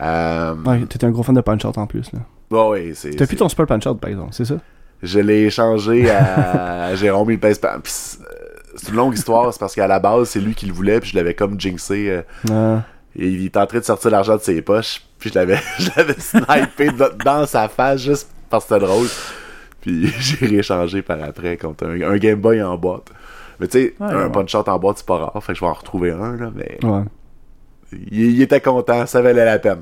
Euh, 0.01 0.55
Ouais, 0.65 0.81
t'étais 0.87 1.07
un 1.07 1.11
gros 1.11 1.23
fan 1.23 1.35
de 1.35 1.41
punch-out 1.41 1.77
en 1.79 1.87
plus, 1.87 2.11
là. 2.13 2.21
ouais, 2.51 2.69
ouais, 2.69 2.93
c'est, 2.95 3.11
T'as 3.11 3.27
plus 3.27 3.37
ton 3.37 3.49
super 3.49 3.67
punch-out, 3.67 4.01
par 4.01 4.11
exemple, 4.11 4.31
c'est 4.33 4.45
ça? 4.47 4.55
Je 5.03 5.19
l'ai 5.21 5.43
échangé 5.45 6.11
à 6.11 6.95
Jérôme 6.97 7.31
il 7.31 7.39
pèse 7.41 7.59
pas. 7.59 7.79
Puis 7.83 7.93
C'est 7.93 8.89
une 8.89 8.95
longue 8.97 9.15
histoire, 9.15 9.53
c'est 9.53 9.59
parce 9.61 9.75
qu'à 9.75 9.87
la 9.87 9.99
base, 9.99 10.31
c'est 10.31 10.41
lui 10.41 10.55
qui 10.55 10.65
le 10.67 10.73
voulait, 10.73 10.99
puis 11.01 11.11
je 11.11 11.17
l'avais 11.17 11.35
comme 11.35 11.61
jinxé. 11.61 12.09
euh, 12.11 12.23
Ah. 12.51 12.83
Et 13.15 13.29
il 13.29 13.45
est 13.45 13.57
en 13.59 13.67
train 13.67 13.81
de 13.81 13.85
sortir 13.85 14.11
l'argent 14.11 14.37
de 14.37 14.41
ses 14.41 14.63
poches. 14.63 15.03
Puis 15.19 15.29
je 15.31 15.35
l'avais, 15.39 15.59
je 15.79 15.91
l'avais 15.95 16.15
snipé 16.19 16.91
dans- 16.93 17.15
dans 17.23 17.47
sa 17.47 17.69
face 17.69 18.01
juste 18.03 18.31
parce 18.49 18.65
que 18.65 18.75
c'était 18.75 18.87
drôle. 18.87 19.07
Puis 19.83 20.07
j'ai 20.19 20.47
rééchangé 20.47 21.03
par 21.03 21.23
après 21.23 21.57
contre 21.59 21.85
un, 21.87 22.01
un 22.01 22.17
Game 22.17 22.41
Boy 22.41 22.63
en 22.63 22.79
boîte. 22.79 23.09
Mais 23.61 23.69
tu 23.69 23.79
sais, 23.79 23.95
Ouais, 24.01 24.07
un 24.13 24.25
ouais. 24.27 24.33
punch 24.33 24.55
out 24.55 24.69
en 24.69 24.79
boîte, 24.79 24.99
c'est 24.99 25.07
pas 25.07 25.19
rare. 25.19 25.43
Fait 25.43 25.53
que 25.53 25.59
je 25.59 25.65
vais 25.65 25.71
en 25.71 25.75
retrouver 25.75 26.11
un, 26.11 26.37
là. 26.37 26.51
Mais 26.55 26.79
Ouais. 26.83 27.03
il, 28.11 28.31
il 28.37 28.43
était 28.43 28.61
content, 28.61 29.07
ça 29.07 29.21
valait 29.23 29.45
la 29.45 29.59
peine. 29.59 29.81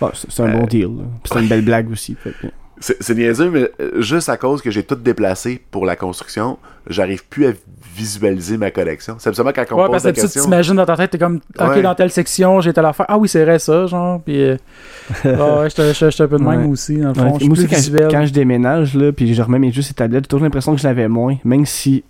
Bon, 0.00 0.10
c'est 0.14 0.40
un 0.42 0.46
Euh, 0.48 0.52
bon 0.58 0.66
deal, 0.66 0.88
c'était 1.24 1.40
une 1.40 1.48
belle 1.48 1.64
blague 1.64 1.90
aussi. 1.90 2.14
fait 2.14 2.30
que- 2.40 2.46
C'est, 2.82 3.14
niaiseux, 3.14 3.50
mais 3.50 3.70
euh, 3.78 4.00
juste 4.00 4.30
à 4.30 4.38
cause 4.38 4.62
que 4.62 4.70
j'ai 4.70 4.82
tout 4.82 4.94
déplacé 4.94 5.60
pour 5.70 5.84
la 5.84 5.96
construction, 5.96 6.56
j'arrive 6.88 7.26
plus 7.26 7.46
à 7.48 7.52
visualiser 7.94 8.56
ma 8.56 8.70
collection. 8.70 9.16
C'est 9.18 9.28
absolument 9.28 9.52
quand 9.54 9.64
on 9.72 9.74
Ouais, 9.76 9.82
pose 9.88 9.90
parce 10.02 10.04
que 10.16 10.20
la 10.22 10.28
tu 10.28 10.40
t'imagines 10.40 10.76
dans 10.76 10.86
ta 10.86 10.96
tête, 10.96 11.10
t'es 11.10 11.18
comme, 11.18 11.40
ok, 11.58 11.68
Ouais. 11.68 11.82
dans 11.82 11.94
telle 11.94 12.10
section, 12.10 12.62
j'ai 12.62 12.72
telle 12.72 12.86
affaire. 12.86 13.04
Ah 13.10 13.18
oui, 13.18 13.28
c'est 13.28 13.44
vrai 13.44 13.58
ça, 13.58 13.84
genre. 13.86 14.22
Puis, 14.22 14.40
euh, 14.42 14.56
ouais, 15.26 15.68
j'étais 15.68 15.92
j'étais- 15.92 16.10
j'étais 16.10 16.22
un 16.22 16.28
peu 16.28 16.38
de 16.38 16.42
même 16.44 16.62
Ouais. 16.64 16.68
aussi, 16.68 16.96
dans 16.96 17.08
le 17.12 17.20
Ouais, 17.20 17.28
fond. 17.28 17.34
Je 17.34 17.38
suis 17.40 17.48
moi 17.48 17.58
aussi, 17.58 17.68
quand, 18.10 18.24
je 18.26 18.32
déménage, 18.32 18.94
là, 18.94 19.12
puis 19.12 19.34
je 19.34 19.42
remets 19.42 19.58
mes 19.58 19.72
jeux 19.72 19.82
sur 19.82 19.94
tablette, 19.94 20.24
j'ai 20.24 20.28
toujours 20.28 20.44
l'impression 20.44 20.74
que 20.74 20.80
je 20.80 20.86
l'avais 20.86 21.08
moins, 21.08 21.36
même 21.44 21.66
si. 21.66 22.02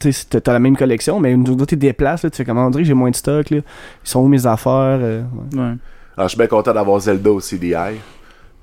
Tu 0.00 0.12
sais, 0.12 0.26
t'as- 0.30 0.40
t'as 0.40 0.52
la 0.52 0.58
même 0.60 0.76
collection, 0.76 1.18
mais 1.20 1.32
une 1.32 1.44
fois 1.46 1.56
que 1.56 1.64
tu 1.64 1.76
déplaces, 1.76 2.22
là, 2.22 2.30
tu 2.30 2.36
fais 2.36 2.44
comment 2.44 2.66
on 2.66 2.70
dirait 2.70 2.84
j'ai 2.84 2.94
moins 2.94 3.10
de 3.10 3.16
stock, 3.16 3.50
là. 3.50 3.56
Ils 3.58 3.62
sont 4.04 4.20
où 4.20 4.28
mes 4.28 4.46
affaires? 4.46 4.98
euh, 5.00 5.22
ouais. 5.52 5.58
Ouais. 5.58 5.64
Alors, 5.64 5.76
Ah, 6.16 6.22
je 6.24 6.28
suis 6.28 6.38
bien 6.38 6.46
content 6.48 6.72
d'avoir 6.72 6.98
Zelda 7.00 7.30
au 7.30 7.40
CDI. 7.40 7.74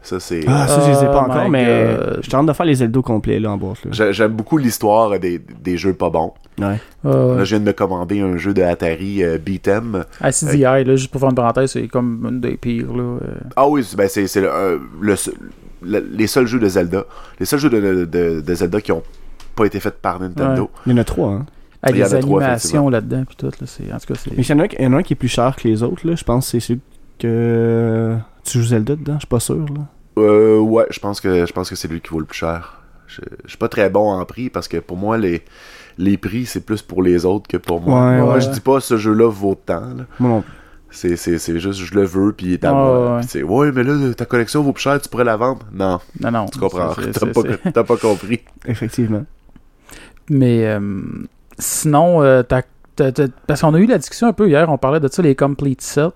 Ça, 0.02 0.20
c'est. 0.20 0.42
Ah, 0.48 0.68
ça, 0.68 0.82
je 0.86 0.92
les 0.92 0.98
ai 1.04 1.08
pas 1.08 1.26
Oh 1.28 1.32
encore, 1.32 1.50
mais 1.50 1.66
God. 1.98 2.20
je 2.22 2.30
tente 2.30 2.46
de 2.46 2.54
faire 2.54 2.66
les 2.68 2.76
Zelda 2.76 3.02
complets, 3.02 3.40
là, 3.40 3.52
en 3.52 3.58
boîte, 3.58 3.80
J'aime 4.12 4.34
beaucoup 4.34 4.58
l'histoire 4.58 5.20
des, 5.20 5.40
des 5.64 5.78
jeux 5.78 5.94
pas 5.94 6.10
bons. 6.12 6.32
Ouais. 6.62 6.80
Euh, 7.06 7.38
Là, 7.38 7.44
je 7.44 7.50
viens 7.56 7.60
de 7.60 7.66
me 7.66 7.74
commander 7.74 8.20
un 8.22 8.38
jeu 8.38 8.54
de 8.54 8.62
Atari 8.62 9.24
euh, 9.24 9.38
Beat'em. 9.40 10.06
à 10.22 10.32
CDI, 10.32 10.62
là, 10.62 10.96
juste 10.96 11.12
pour 11.12 11.20
faire 11.22 11.30
une 11.32 11.36
parenthèse, 11.36 11.72
c'est 11.72 11.88
comme 11.88 12.26
une 12.30 12.40
des 12.40 12.56
pires, 12.56 12.94
là. 12.96 13.04
euh. 13.04 13.18
Ah 13.56 13.68
oui, 13.68 13.84
c'est- 13.84 13.98
ben 13.98 14.08
c'est 14.08 14.28
c'est 14.28 14.42
le, 14.42 14.50
euh, 14.54 14.78
le 15.02 15.16
seul- 15.16 15.34
le- 15.82 16.08
les 16.12 16.28
seuls 16.28 16.46
jeux 16.46 16.60
de 16.60 16.68
Zelda. 16.70 17.04
Les 17.40 17.46
seuls 17.48 17.60
jeux 17.60 17.70
de, 17.72 18.06
de- 18.06 18.42
de 18.42 18.54
Zelda 18.56 18.80
qui 18.82 18.92
ont 18.92 19.02
pas 19.56 19.66
été 19.66 19.80
faits 19.80 19.99
par 20.01 20.20
Nintendo. 20.20 20.70
Il 20.86 20.91
y 20.91 20.95
en 20.95 20.97
a 20.97 21.03
trois, 21.03 21.30
hein. 21.32 21.45
Avec 21.82 21.95
Il 21.97 21.99
y 21.99 22.03
en 22.03 22.08
les 22.08 22.16
a 22.16 22.20
trois, 22.20 22.41
animations 22.43 22.89
là-dedans, 22.89 23.24
puis 23.26 23.36
tout, 23.36 23.45
là, 23.45 23.68
c'est... 23.68 23.93
En 23.93 23.97
tout 23.99 24.14
cas, 24.14 24.20
c'est... 24.20 24.32
Mais 24.36 24.43
il 24.43 24.49
y, 24.49 24.53
en 24.53 24.60
a 24.60 24.64
un, 24.64 24.68
il 24.80 24.84
y 24.84 24.88
en 24.88 24.93
a 24.93 24.97
un 24.97 25.03
qui 25.03 25.14
est 25.14 25.16
plus 25.16 25.28
cher 25.28 25.56
que 25.56 25.68
les 25.68 25.84
autres, 25.84 26.08
là. 26.08 26.16
Je 26.16 26.24
pense 26.24 26.45
que 26.45 26.51
c'est 26.51 26.60
celui 26.60 26.82
que. 27.20 28.16
Tu 28.43 28.60
joues 28.60 28.66
Zelda 28.66 28.95
dedans, 28.95 29.14
je 29.16 29.20
suis 29.20 29.28
pas 29.28 29.39
sûr, 29.39 29.66
là. 29.74 29.82
Euh, 30.18 30.60
ouais, 30.60 30.86
je 30.91 30.99
pense 30.99 31.20
que 31.20 31.45
je 31.45 31.51
pense 31.51 31.70
que 31.70 31.76
c'est 31.76 31.88
lui 31.88 31.99
qui 32.01 32.10
vaut 32.10 32.20
le 32.20 32.26
plus 32.26 32.38
cher. 32.38 32.82
Je, 33.08 33.22
je 33.43 33.49
suis 33.49 33.58
pas 33.58 33.68
très 33.68 33.89
bon 33.89 34.12
en 34.12 34.24
prix 34.26 34.49
parce 34.49 34.68
que 34.68 34.78
pour 34.78 34.97
moi 34.97 35.18
les 35.18 35.43
les 35.97 36.18
prix, 36.18 36.45
c'est 36.45 36.62
plus 36.62 36.82
pour 36.82 37.03
les 37.03 37.26
autres 37.26 37.47
que 37.47 37.58
pour 37.58 37.82
moi. 37.82 38.06
Ouais, 38.10 38.20
moi, 38.22 38.34
ouais. 38.36 38.41
je 38.41 38.49
dis 38.49 38.62
pas 38.62 38.80
ce 38.80 38.97
jeu-là 38.97 39.30
vaut 39.30 39.56
tant. 39.56 39.82
là. 39.82 40.06
Moi 40.20 40.30
non 40.30 40.41
plus. 40.41 40.51
C'est, 40.91 41.18
c'est, 41.18 41.38
c'est 41.39 41.60
juste, 41.60 41.80
je 41.82 41.93
le 41.93 42.03
veux, 42.06 42.32
puis 42.32 42.45
il 42.47 42.53
est 42.53 42.64
à 42.64 42.72
Ouais, 42.72 42.80
moi. 43.10 43.22
c'est, 43.28 43.43
ouais, 43.43 43.72
mais 43.74 43.84
là, 43.84 44.14
ta 44.14 44.24
collection 44.26 44.64
vaut 44.64 44.72
plus 44.72 44.84
cher, 44.84 45.01
tu 45.01 45.10
pourrais 45.10 45.26
la 45.26 45.36
vendre? 45.36 45.66
Non, 45.74 45.99
Non, 46.22 46.32
non. 46.32 46.45
tu 46.45 46.58
comprends. 46.58 46.93
T'as 47.12 47.26
pas, 47.26 47.72
t'as 47.74 47.84
pas 47.84 47.97
compris. 47.97 48.39
Effectivement. 48.66 49.26
Mais 50.30 50.66
euh, 50.66 50.80
sinon, 51.60 52.22
euh, 52.24 52.44
t'as- 52.44 52.64
t'as- 52.96 53.12
t'as- 53.12 53.28
parce 53.48 53.62
qu'on 53.62 53.74
a 53.74 53.80
eu 53.80 53.86
la 53.86 53.98
discussion 53.98 54.28
un 54.28 54.34
peu 54.34 54.48
hier, 54.48 54.70
on 54.70 54.78
parlait 54.78 55.00
de 55.00 55.08
ça, 55.08 55.22
les 55.22 55.36
complete 55.36 55.82
sets. 55.82 56.10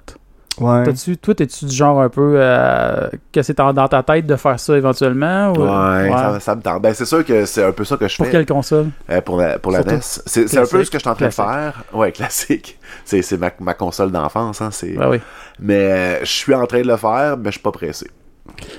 Ouais. 0.60 0.84
T'as-tu, 0.84 1.16
toi, 1.16 1.34
t'es-tu 1.34 1.66
du 1.66 1.74
genre 1.76 2.02
un 2.02 2.10
peu 2.10 2.34
euh, 2.36 3.08
que 3.32 3.42
c'est 3.42 3.58
en- 3.62 3.72
dans 3.72 3.88
ta 3.88 4.04
tête 4.04 4.26
de 4.26 4.36
faire 4.36 4.60
ça 4.60 4.76
éventuellement? 4.78 5.54
Ou... 5.54 5.62
Ouais, 5.62 6.10
Ça, 6.12 6.40
ça 6.42 6.56
me 6.56 6.62
tente. 6.62 6.82
Ben, 6.82 6.94
c'est 6.94 7.06
sûr 7.06 7.24
que 7.24 7.46
c'est 7.46 7.64
un 7.64 7.72
peu 7.72 7.86
ça 7.86 7.96
que 7.96 8.10
je 8.10 8.18
Pour 8.18 8.26
fais 8.26 8.32
quelle 8.34 8.46
console? 8.46 8.88
euh, 9.10 9.22
pour 9.22 9.38
la, 9.38 9.58
pour 9.58 9.72
la 9.72 9.84
NES. 9.84 10.00
C'est, 10.02 10.50
c'est 10.50 10.58
un 10.58 10.66
peu 10.66 10.84
ce 10.84 10.92
que 10.92 10.98
je 10.98 11.02
suis 11.04 11.10
en 11.10 11.16
train 11.16 11.28
de 11.28 11.32
faire. 11.34 11.84
Ouais, 11.94 12.12
classique. 12.12 12.78
C'est, 13.06 13.22
c'est 13.22 13.38
ma, 13.38 13.52
ma 13.62 13.74
console 13.74 14.12
d'enfance. 14.12 14.62
Hein, 14.62 14.70
c'est... 14.72 14.94
Ben 14.98 15.10
oui. 15.10 15.20
Mais 15.60 15.76
euh, 15.92 16.20
je 16.22 16.26
suis 16.32 16.54
en 16.54 16.66
train 16.66 16.82
de 16.82 16.88
le 16.88 16.98
faire, 16.98 17.38
mais 17.38 17.46
je 17.46 17.52
suis 17.52 17.62
pas 17.62 17.72
pressé. 17.72 18.08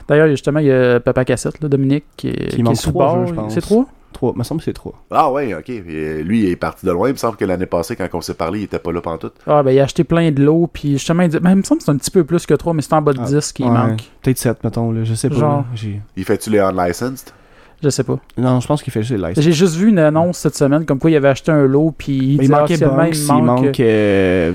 D'ailleurs, 0.06 0.28
justement, 0.28 0.58
il 0.60 0.66
y 0.66 0.72
a 0.72 1.00
Papa 1.00 1.24
Cassette, 1.24 1.60
là, 1.62 1.68
Dominique, 1.68 2.04
qui, 2.16 2.28
est- 2.28 2.48
qui 2.48 2.60
est 2.60 2.62
manque 2.62 2.76
sous 2.76 2.90
trois 2.90 3.06
bord. 3.06 3.20
jeux, 3.26 3.26
je 3.32 3.34
pense. 3.34 3.54
C'est 3.54 3.60
trois? 3.60 3.86
Trois. 4.12 4.32
me 4.36 4.42
semble 4.42 4.60
que 4.60 4.64
c'est 4.64 4.72
trois. 4.72 4.94
Ah 5.10 5.30
ouais, 5.30 5.54
ok. 5.54 5.70
Euh, 5.70 6.22
lui, 6.22 6.44
il 6.44 6.50
est 6.50 6.56
parti 6.56 6.84
de 6.86 6.90
loin. 6.90 7.08
Il 7.08 7.12
me 7.12 7.16
semble 7.18 7.36
que 7.36 7.44
l'année 7.44 7.66
passée, 7.66 7.96
quand 7.96 8.06
on 8.12 8.20
s'est 8.20 8.34
parlé, 8.34 8.60
il 8.60 8.62
était 8.64 8.78
pas 8.78 8.92
là 8.92 9.00
pantoute. 9.00 9.34
Ah, 9.46 9.62
ben, 9.62 9.70
il 9.70 9.80
a 9.80 9.84
acheté 9.84 10.04
plein 10.04 10.30
de 10.30 10.42
lots, 10.42 10.68
puis 10.72 10.92
justement, 10.92 11.22
il, 11.22 11.28
dit- 11.30 11.38
ben, 11.38 11.50
il 11.50 11.56
me 11.56 11.62
semble 11.62 11.78
que 11.78 11.84
c'est 11.84 11.90
un 11.92 11.96
petit 11.96 12.10
peu 12.10 12.24
plus 12.24 12.44
que 12.46 12.54
trois, 12.54 12.74
mais 12.74 12.82
c'est 12.82 12.92
en 12.92 13.02
bas 13.02 13.12
de 13.12 13.20
Ah, 13.22 13.26
10 13.26 13.52
qui 13.52 13.62
Ouais. 13.64 13.70
manque. 13.70 14.00
Peut-être 14.22 14.38
sept, 14.38 14.62
mettons. 14.64 14.90
Là. 14.92 15.04
Je 15.04 15.14
sais 15.14 15.28
pas. 15.28 15.36
Genre. 15.36 15.56
là. 15.58 15.64
J'ai- 15.74 16.00
Il 16.16 16.24
fait-tu 16.24 16.50
les 16.50 16.58
unlicensed? 16.58 17.32
Je 17.82 17.88
sais 17.88 18.04
pas. 18.04 18.18
Non, 18.36 18.60
je 18.60 18.66
pense 18.66 18.82
qu'il 18.82 18.92
fait 18.92 19.02
juste 19.02 19.18
les 19.18 19.28
licences. 19.28 19.42
J'ai 19.42 19.52
juste 19.52 19.76
vu 19.76 19.88
une 19.88 19.98
annonce 19.98 20.36
cette 20.38 20.54
semaine 20.54 20.84
comme 20.84 20.98
quoi 20.98 21.10
il 21.10 21.16
avait 21.16 21.28
acheté 21.28 21.50
un 21.50 21.64
lot, 21.66 21.94
puis 21.96 22.14
il, 22.14 22.42
Il 22.42 22.50
manquait 22.50 22.74
actuellement, 22.74 22.96
Banks, 22.96 23.16
il 23.16 23.22
il 23.22 23.26
manque. 23.42 23.64
manque 23.64 23.80
euh, 23.80 24.52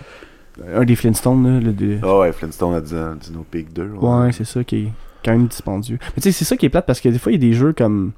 un 0.75 0.83
des 0.85 0.95
Flintstones, 0.95 1.43
là, 1.55 1.59
le 1.59 1.73
de- 1.73 1.97
Ah 2.03 2.19
ouais, 2.19 2.31
Flintstone 2.31 2.75
a 2.75 2.81
dit 2.81 2.93
Dino 3.21 3.43
Peak 3.49 3.73
2. 3.73 3.89
Ouais, 3.99 4.31
c'est 4.31 4.45
ça 4.45 4.63
qui 4.63 4.75
est 4.75 4.87
quand 5.23 5.31
même 5.31 5.47
dispendieux. 5.47 5.97
Mais 6.01 6.21
tu 6.21 6.21
sais, 6.21 6.31
c'est 6.33 6.45
ça 6.45 6.55
qui 6.55 6.67
est 6.67 6.69
plate 6.69 6.85
parce 6.85 7.01
que 7.01 7.09
des 7.09 7.17
fois, 7.17 7.31
il 7.31 7.35
y 7.43 7.45
a 7.47 7.49
des 7.49 7.53
jeux 7.57 7.73
comme 7.73 8.11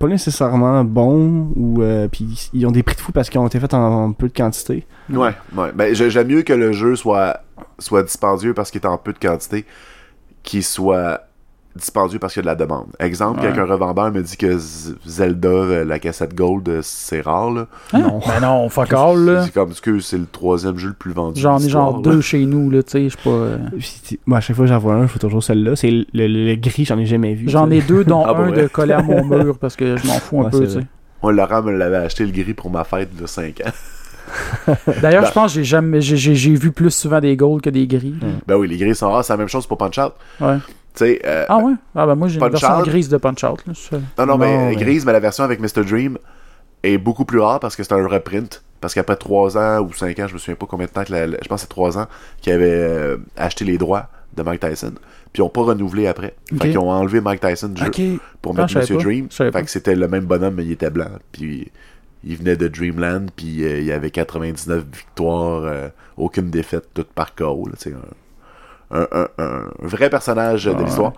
pas 0.00 0.08
nécessairement 0.08 0.82
bons 0.82 1.52
ou 1.54 1.82
euh, 1.82 2.08
puis 2.08 2.48
ils 2.54 2.66
ont 2.66 2.70
des 2.72 2.82
prix 2.82 2.96
de 2.96 3.00
fou 3.00 3.12
parce 3.12 3.28
qu'ils 3.30 3.38
ont 3.38 3.46
été 3.46 3.60
faits 3.60 3.74
en, 3.74 4.12
peu 4.12 4.28
de 4.28 4.32
quantité. 4.32 4.86
Ouais, 5.10 5.34
ouais. 5.54 5.70
Ben, 5.74 5.94
j'ai- 5.94 6.10
j'aime 6.10 6.26
mieux 6.28 6.42
que 6.42 6.54
le 6.54 6.72
jeu 6.72 6.96
soit, 6.96 7.42
soit 7.78 8.02
dispendieux 8.02 8.54
parce 8.54 8.70
qu'il 8.70 8.80
est 8.80 8.86
en 8.86 8.96
peu 8.98 9.12
de 9.12 9.18
quantité 9.18 9.66
qu'il 10.42 10.64
soit 10.64 11.20
dispendieux 11.76 12.18
parce 12.18 12.32
qu'il 12.34 12.40
y 12.44 12.48
a 12.48 12.52
de 12.54 12.58
la 12.58 12.66
demande. 12.66 12.86
Exemple, 12.98 13.40
Ouais. 13.40 13.52
quand 13.54 13.60
un 13.62 13.64
revendeur 13.66 14.10
me 14.12 14.22
dit 14.22 14.36
que 14.36 14.58
Z- 14.58 14.94
Zelda, 15.06 15.48
euh, 15.48 15.84
la 15.84 15.98
cassette 15.98 16.34
Gold, 16.34 16.68
euh, 16.68 16.80
c'est 16.82 17.20
rare, 17.20 17.50
là. 17.50 17.66
Hein? 17.92 18.00
Non. 18.00 18.20
Ben 18.26 18.40
non, 18.40 18.68
fuck 18.68 18.92
all, 18.92 19.18
là. 19.24 19.44
C'est 19.44 19.54
comme, 19.54 19.72
que 19.74 20.00
c'est 20.00 20.18
le 20.18 20.26
troisième 20.30 20.76
jeu 20.78 20.88
le 20.88 20.94
plus 20.94 21.12
vendu. 21.12 21.40
J'en 21.40 21.58
ai 21.58 21.68
genre 21.68 21.96
là. 21.96 22.02
deux 22.02 22.20
chez 22.20 22.44
nous, 22.44 22.70
là, 22.70 22.82
tu 22.82 22.90
sais, 22.90 23.04
je 23.08 23.16
sais 23.16 23.22
pas. 23.22 23.30
euh, 23.30 23.58
Puis, 23.78 24.18
moi, 24.26 24.38
à 24.38 24.40
chaque 24.40 24.56
fois 24.56 24.64
que 24.64 24.68
j'en 24.70 24.78
vois 24.78 24.94
un, 24.94 25.02
je 25.02 25.12
fais 25.12 25.18
toujours 25.20 25.42
celle-là. 25.44 25.76
C'est 25.76 25.90
le, 25.90 26.04
le- 26.12 26.26
le 26.26 26.54
gris, 26.56 26.84
j'en 26.84 26.98
ai 26.98 27.06
jamais 27.06 27.34
vu. 27.34 27.48
J'en 27.48 27.70
ai 27.70 27.80
deux, 27.80 28.04
dont 28.04 28.24
Ah, 28.26 28.34
pour 28.34 28.44
un 28.44 28.48
vrai? 28.50 28.62
de 28.62 28.68
collé 28.68 28.92
à 28.92 29.02
mon 29.02 29.24
mur 29.24 29.56
parce 29.58 29.76
que 29.76 29.96
je 29.96 30.06
m'en 30.06 30.14
fous 30.20 30.40
un 30.40 30.44
Ouais, 30.44 30.50
peu, 30.50 30.64
tu 30.66 30.72
sais. 30.72 30.86
Moi, 31.22 31.32
Laurent 31.32 31.62
me 31.62 31.72
l'avait 31.72 31.96
acheté 31.98 32.24
le 32.24 32.32
gris 32.32 32.54
pour 32.54 32.70
ma 32.70 32.82
fête 32.84 33.14
de 33.14 33.26
5 33.26 33.60
ans. 33.66 33.70
D'ailleurs, 35.02 35.22
Ben- 35.22 35.28
je 35.28 35.32
pense 35.32 35.52
que 35.52 35.56
j'ai 35.60 35.64
jamais 35.64 36.00
j'ai- 36.00 36.54
vu 36.54 36.70
plus 36.72 36.90
souvent 36.90 37.20
des 37.20 37.36
golds 37.36 37.60
que 37.60 37.70
des 37.70 37.86
gris. 37.86 38.14
là. 38.22 38.28
Ben 38.46 38.56
oui, 38.56 38.68
les 38.68 38.76
gris 38.76 38.94
sont 38.94 39.10
rares, 39.10 39.24
c'est 39.24 39.32
la 39.32 39.36
même 39.36 39.48
chose 39.48 39.66
pour 39.66 39.76
Punch 39.78 39.98
Out. 39.98 40.12
Ouais. 40.40 40.56
Euh, 41.02 41.44
Ah 41.48 41.58
ouais? 41.58 41.72
Ah 41.94 42.06
ben 42.06 42.14
moi 42.14 42.28
j'ai 42.28 42.38
une 42.40 42.48
version 42.48 42.78
Out. 42.78 42.84
grise 42.86 43.08
de 43.08 43.16
Punch 43.16 43.42
Out. 43.44 43.62
Là. 43.66 43.72
Je- 43.74 43.96
non, 43.96 44.02
non, 44.18 44.26
Non, 44.26 44.38
mais 44.38 44.68
mais- 44.70 44.76
grise, 44.76 45.04
mais 45.06 45.12
la 45.12 45.20
version 45.20 45.44
avec 45.44 45.60
Mr. 45.60 45.84
Dream 45.84 46.18
est 46.82 46.98
beaucoup 46.98 47.24
plus 47.24 47.38
rare 47.40 47.60
parce 47.60 47.76
que 47.76 47.82
c'est 47.82 47.92
un 47.94 48.06
reprint. 48.06 48.62
Parce 48.80 48.94
qu'après 48.94 49.16
3 49.16 49.58
ans 49.58 49.80
ou 49.82 49.92
5 49.92 50.18
ans, 50.20 50.26
je 50.26 50.32
me 50.32 50.38
souviens 50.38 50.54
pas 50.54 50.64
combien 50.66 50.86
de 50.86 50.90
temps 50.90 51.04
que 51.04 51.12
la- 51.12 51.26
la- 51.26 51.36
je 51.42 51.48
pense 51.48 51.56
que 51.58 51.60
c'est 51.62 51.68
3 51.68 51.98
ans 51.98 52.06
qu'ils 52.40 52.54
avaient 52.54 52.66
euh, 52.70 53.16
acheté 53.36 53.64
les 53.66 53.76
droits 53.76 54.08
de 54.34 54.42
Mike 54.42 54.60
Tyson. 54.60 54.94
Puis 55.32 55.40
ils 55.40 55.42
ont 55.42 55.50
pas 55.50 55.60
renouvelé 55.62 56.06
après. 56.06 56.34
Ok. 56.52 56.62
Fait 56.62 56.68
qu'ils 56.70 56.78
ont 56.78 56.90
enlevé 56.90 57.20
Mike 57.20 57.40
Tyson 57.40 57.68
du 57.68 57.82
jeu 57.84 58.18
pour 58.40 58.54
Ah, 58.56 58.62
mettre 58.62 58.72
savais 58.72 58.94
Mr. 58.94 59.02
Dream. 59.02 59.28
Fait 59.30 59.50
pas. 59.50 59.62
que 59.62 59.70
c'était 59.70 59.94
le 59.94 60.08
même 60.08 60.24
bonhomme, 60.24 60.54
mais 60.54 60.64
il 60.64 60.72
était 60.72 60.88
blanc. 60.90 61.10
Puis 61.30 61.70
il 62.24 62.36
venait 62.36 62.56
de 62.56 62.68
Dreamland, 62.68 63.26
puis 63.36 63.64
euh, 63.64 63.80
il 63.80 63.92
avait 63.92 64.10
99 64.10 64.84
victoires, 64.90 65.62
euh, 65.64 65.88
aucune 66.16 66.50
défaite, 66.50 66.84
toute 66.94 67.08
par 67.12 67.34
KO. 67.34 67.66
là, 67.68 67.74
un, 68.90 69.06
un, 69.12 69.28
un- 69.38 69.44
un 69.82 69.86
vrai 69.86 70.10
personnage 70.10 70.64
de 70.64 70.70
Ouais. 70.72 70.84
l'histoire. 70.84 71.12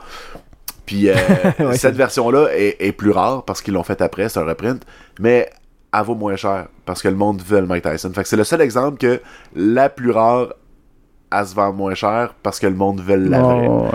Puis 0.87 1.09
euh, 1.09 1.15
Ouais, 1.61 1.77
cette 1.77 1.95
version-là 1.97 2.49
est, 2.53 2.77
est 2.81 2.93
plus 2.93 3.11
rare 3.11 3.45
parce 3.45 3.63
qu'ils 3.63 3.75
l'ont 3.75 3.83
fait 3.85 4.01
après, 4.03 4.29
c'est 4.29 4.41
un 4.41 4.45
reprint, 4.45 4.83
mais 5.21 5.49
elle 5.95 6.03
vaut 6.05 6.15
moins 6.15 6.37
cher 6.37 6.67
parce 6.85 7.03
que 7.03 7.09
le 7.09 7.15
monde 7.17 7.43
veut 7.43 7.61
le 7.61 7.67
Mike 7.67 7.85
Tyson. 7.85 8.13
Fait 8.15 8.23
que 8.23 8.29
c'est 8.29 8.37
le 8.37 8.45
seul 8.45 8.61
exemple 8.61 8.99
que 8.99 9.21
la 9.55 9.89
plus 9.89 10.11
rare, 10.11 10.55
elle 11.31 11.47
se 11.47 11.55
vend 11.55 11.73
moins 11.73 11.95
cher 11.95 12.35
parce 12.43 12.59
que 12.59 12.67
le 12.67 12.75
monde 12.75 13.01
veut 13.01 13.17
la 13.17 13.41
vraie. 13.41 13.67
Ouais, 13.69 13.89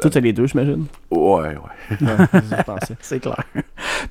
Toi, 0.00 0.10
t'as 0.10 0.20
les 0.20 0.32
deux, 0.32 0.46
j'imagine? 0.46 0.84
Ouais, 1.10 1.18
ouais. 1.20 1.96
Ouais, 2.00 2.08
c'est 3.00 3.20
clair. 3.20 3.36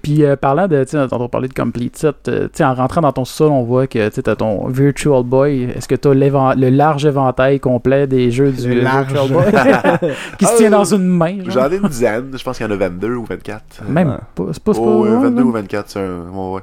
Puis 0.02 0.24
euh, 0.24 0.36
parlant 0.36 0.68
de, 0.68 0.84
tu 0.84 0.92
sais, 0.92 0.98
on 1.12 1.28
parlait 1.30 1.48
de 1.48 1.54
complete 1.54 1.98
set, 1.98 2.16
euh, 2.28 2.44
tu 2.46 2.50
sais, 2.58 2.64
en 2.64 2.74
rentrant 2.74 3.02
dans 3.02 3.12
ton 3.12 3.26
sol, 3.26 3.52
on 3.52 3.64
voit 3.64 3.88
que 3.88 4.10
tu 4.10 4.30
as 4.30 4.36
ton 4.36 4.68
Virtual 4.68 5.24
Boy. 5.24 5.64
Est-ce 5.76 5.88
que 5.88 5.96
tu 5.96 6.08
as 6.08 6.14
le 6.14 6.70
large 6.70 7.06
éventail 7.06 7.60
complet 7.60 8.08
des 8.08 8.32
jeux 8.32 8.52
du 8.52 8.74
Le 8.74 8.80
euh, 8.82 8.84
large. 8.84 9.14
Virtual 9.14 9.32
Boy? 9.32 9.46
Qui 10.40 10.46
se 10.46 10.52
Ah, 10.54 10.58
tient 10.58 10.68
euh, 10.68 10.72
dans 10.72 10.84
une 10.86 11.08
main? 11.08 11.38
J'en 11.48 11.72
ai 11.72 11.78
une 11.78 11.88
dizaine, 11.88 12.32
je 12.38 12.44
pense 12.44 12.58
qu'il 12.58 12.66
y 12.66 12.70
en 12.70 12.74
a 12.74 12.78
22 12.78 13.16
ou 13.16 13.26
24. 13.26 13.64
Même 13.90 14.10
Ouais. 14.10 14.16
pas. 14.36 14.44
C'est 14.54 14.64
pas, 14.64 14.74
c'est 14.74 14.80
pas 14.80 14.86
Oh, 14.86 15.04
ouais, 15.04 15.10
ouais, 15.10 15.24
22 15.24 15.42
ouais. 15.42 15.48
ou 15.48 15.52
24, 15.52 15.90
c'est 15.90 16.00
un. 16.00 16.22
Ouais, 16.32 16.54
ouais. 16.56 16.62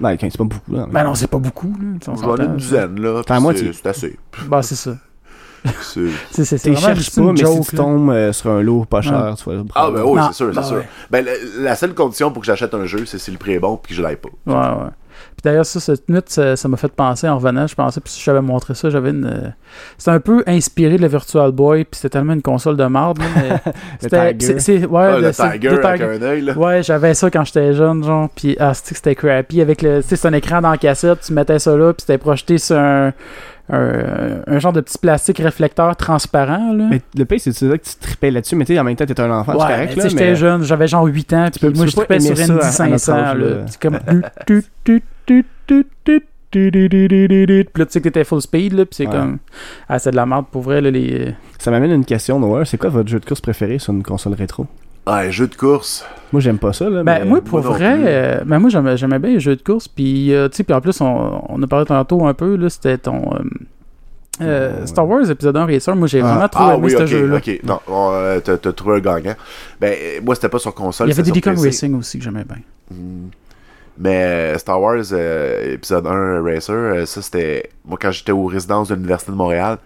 Ouais, 0.00 0.16
c'est 0.20 0.36
pas 0.38 0.44
beaucoup. 0.44 0.72
Là, 0.72 0.84
mais- 0.88 0.92
Ben 0.94 1.04
non, 1.04 1.14
c'est 1.14 1.26
pas 1.30 1.38
beaucoup. 1.38 1.72
J'en 2.04 2.36
ai 2.36 2.44
une 2.44 2.56
dizaine, 2.56 3.00
là. 3.00 3.22
T'as 3.24 3.34
la 3.34 3.38
puis 3.38 3.42
moitié. 3.42 3.66
c'est- 3.72 3.80
C'est 3.82 3.88
assez. 3.88 4.18
Bah, 4.48 4.62
c'est 4.62 4.74
ça. 4.74 4.92
C'est- 5.82 6.44
C'est, 6.44 6.58
Tu 6.58 6.70
vraiment 6.70 6.86
cherches 6.86 6.98
juste 6.98 7.14
pas, 7.16 7.20
une 7.22 7.32
mais 7.32 7.36
joke. 7.40 7.64
si 7.64 7.70
tu 7.70 7.76
tombes 7.76 8.10
euh, 8.10 8.32
sur 8.32 8.50
un 8.50 8.62
lot 8.62 8.84
pas 8.84 9.00
cher, 9.02 9.34
tu 9.38 9.44
vas 9.48 9.56
le 9.56 9.64
Ah, 9.74 9.90
ben 9.90 10.02
oui, 10.04 10.20
c'est 10.28 10.34
sûr, 10.34 10.48
c'est 10.50 10.60
ben 10.60 10.62
sûr. 10.66 10.76
ouais. 10.76 10.88
Ben, 11.10 11.24
la, 11.24 11.32
la 11.62 11.76
seule 11.76 11.94
condition 11.94 12.30
pour 12.32 12.40
que 12.42 12.46
j'achète 12.46 12.74
un 12.74 12.84
jeu, 12.86 13.04
c'est 13.06 13.18
si 13.18 13.30
le 13.30 13.38
prix 13.38 13.52
est 13.52 13.60
bon 13.60 13.76
puis 13.76 13.90
que 13.90 13.94
je 13.96 14.02
l'aille 14.02 14.16
pas. 14.16 14.28
Ouais, 14.46 14.54
ouais. 14.84 14.90
Puis 15.36 15.42
d'ailleurs, 15.44 15.66
ça, 15.66 15.78
cette 15.78 16.08
nuit, 16.08 16.20
ça, 16.26 16.56
ça 16.56 16.68
m'a 16.68 16.76
fait 16.76 16.90
penser 16.90 17.28
en 17.28 17.36
revenant. 17.36 17.66
Je 17.66 17.74
pensais, 17.74 18.00
puis 18.00 18.12
si 18.12 18.22
j'avais 18.22 18.40
montré 18.40 18.74
ça, 18.74 18.90
j'avais 18.90 19.10
une. 19.10 19.24
euh, 19.26 19.48
C'était 19.98 20.10
un 20.10 20.20
peu 20.20 20.42
inspiré 20.46 20.96
de 20.96 21.02
la 21.02 21.08
Virtual 21.08 21.52
Boy, 21.52 21.84
puis 21.84 21.96
c'était 22.00 22.08
tellement 22.18 22.32
une 22.32 22.42
console 22.42 22.76
de 22.76 22.84
marde. 22.86 23.18
là, 23.18 23.24
mais 23.36 23.72
c'était- 24.00 24.86
ouais, 24.86 25.00
Ah, 25.14 25.18
le, 25.18 25.30
Tiger 25.32 25.68
le 25.76 25.86
avec 25.86 26.00
un 26.02 26.22
œil, 26.22 26.40
là. 26.42 26.52
Ouais, 26.58 26.82
j'avais 26.82 27.14
ça 27.14 27.30
quand 27.30 27.44
j'étais 27.44 27.72
jeune, 27.74 28.02
genre. 28.02 28.28
Puis, 28.34 28.56
ah, 28.58 28.74
c'était 28.74 29.14
crappy. 29.14 29.60
Avec 29.60 29.82
le. 29.82 30.02
Tu 30.02 30.08
sais, 30.08 30.16
c'est 30.16 30.28
un 30.28 30.32
écran 30.32 30.60
dans 30.60 30.70
la 30.70 30.78
cassette, 30.78 31.20
tu 31.20 31.32
mettais 31.34 31.58
ça 31.58 31.76
là, 31.76 31.92
puis 31.92 32.00
c'était 32.06 32.18
projeté 32.18 32.58
sur 32.58 32.76
un, 32.76 33.12
un, 33.68 34.58
genre 34.58 34.72
de 34.72 34.80
petit 34.80 34.98
plastique 34.98 35.38
réflecteur 35.38 35.96
transparent. 35.96 36.72
Là. 36.72 36.88
Mais 36.90 37.00
le 37.16 37.24
pays, 37.24 37.40
c'est 37.40 37.52
ça 37.52 37.66
que 37.66 37.84
tu 37.84 37.96
tripais 38.00 38.30
là-dessus, 38.30 38.56
mais 38.56 38.64
tu 38.64 38.74
sais, 38.74 38.80
en 38.80 38.84
même 38.84 38.96
temps, 38.96 39.06
t'étais 39.06 39.22
un 39.22 39.30
enfant, 39.30 39.52
correct. 39.52 39.96
Là, 39.96 40.08
j'étais 40.08 40.36
jeune, 40.36 40.62
j'avais 40.62 40.88
genre 40.88 41.04
8 41.04 41.32
ans, 41.32 41.48
puis 41.50 41.60
peux, 41.60 41.72
moi, 41.76 41.86
je 41.86 41.96
tripais 41.96 42.20
sur 42.20 42.38
une 42.38 42.60
500. 42.60 43.34
C'est 43.66 43.80
comme. 43.80 43.98
Puis 44.46 44.62
là, 47.76 47.86
tu 47.86 47.92
sais 47.92 48.00
que 48.00 48.04
t'étais 48.04 48.24
full 48.24 48.42
speed, 48.42 48.74
là, 48.74 48.84
puis 48.84 48.94
c'est 48.94 49.06
comme. 49.06 49.38
Ah, 49.88 49.98
c'est 49.98 50.10
de 50.10 50.16
la 50.16 50.26
merde 50.26 50.46
pour 50.50 50.62
vrai, 50.62 50.80
là, 50.80 50.90
les. 50.90 51.34
Ça 51.58 51.70
m'amène 51.70 51.92
une 51.92 52.04
question, 52.04 52.38
Noah. 52.38 52.64
C'est 52.64 52.78
quoi 52.78 52.90
votre 52.90 53.08
jeu 53.08 53.20
de 53.20 53.24
course 53.24 53.40
préféré 53.40 53.78
sur 53.78 53.92
une 53.92 54.02
console 54.02 54.34
rétro 54.34 54.66
ah, 55.06 55.28
jeu 55.30 55.48
de 55.48 55.54
course. 55.54 56.04
Moi, 56.32 56.40
j'aime 56.40 56.58
pas 56.58 56.72
ça, 56.72 56.88
là. 56.88 57.02
Ben, 57.02 57.20
mais... 57.20 57.24
moi, 57.24 57.40
pour 57.40 57.60
moi 57.60 57.70
vrai, 57.70 57.94
euh, 57.98 58.40
ben, 58.44 58.58
moi, 58.58 58.70
j'aimais, 58.70 58.96
j'aimais 58.96 59.18
bien 59.18 59.30
les 59.32 59.40
jeux 59.40 59.56
de 59.56 59.62
course, 59.62 59.88
puis, 59.88 60.32
euh, 60.32 60.48
tu 60.48 60.56
sais, 60.58 60.64
puis 60.64 60.74
en 60.74 60.80
plus, 60.80 61.00
on, 61.00 61.42
on 61.48 61.62
a 61.62 61.66
parlé 61.66 61.84
tantôt 61.86 62.24
un 62.26 62.34
peu, 62.34 62.56
là, 62.56 62.70
c'était 62.70 62.98
ton... 62.98 63.34
euh, 63.34 63.38
euh, 64.40 64.80
Ouais. 64.80 64.86
Star 64.86 65.06
Wars 65.06 65.28
épisode 65.30 65.56
1 65.56 65.66
Racer, 65.66 65.94
moi 65.94 66.08
j'ai 66.08 66.20
Ah. 66.22 66.24
vraiment 66.26 66.48
trop 66.48 66.64
Ah 66.64 66.74
aimé 66.74 66.84
oui, 66.86 66.90
ce 66.96 67.04
jeu-là. 67.06 67.36
ok. 67.36 67.60
Non, 67.64 67.80
on, 67.86 68.10
euh, 68.12 68.40
t'as 68.40 68.56
t'as 68.56 68.72
trouvé 68.72 68.96
un 68.96 69.00
gagnant. 69.00 69.34
Ben, 69.78 69.92
euh, 69.92 70.20
moi, 70.24 70.34
c'était 70.34 70.48
pas 70.48 70.58
sur 70.58 70.74
console. 70.74 71.08
Il 71.08 71.10
y 71.16 71.20
avait 71.20 71.30
PC. 71.30 71.50
Racing 71.66 71.94
aussi 71.98 72.18
que 72.18 72.24
j'aimais 72.24 72.44
bien. 72.44 72.56
Hmm. 72.90 73.28
Mais 73.98 74.22
euh, 74.54 74.58
Star 74.58 74.80
Wars 74.80 74.96
euh, 75.12 75.74
épisode 75.74 76.06
1 76.06 76.42
Racer, 76.42 76.74
euh, 76.74 77.04
ça 77.06 77.20
c'était 77.20 77.70
moi 77.84 77.98
quand 78.00 78.10
j'étais 78.10 78.32
aux 78.32 78.46
résidences 78.46 78.88
de 78.88 78.94
l'Université 78.94 79.32
de 79.32 79.36
Montréal, 79.36 79.76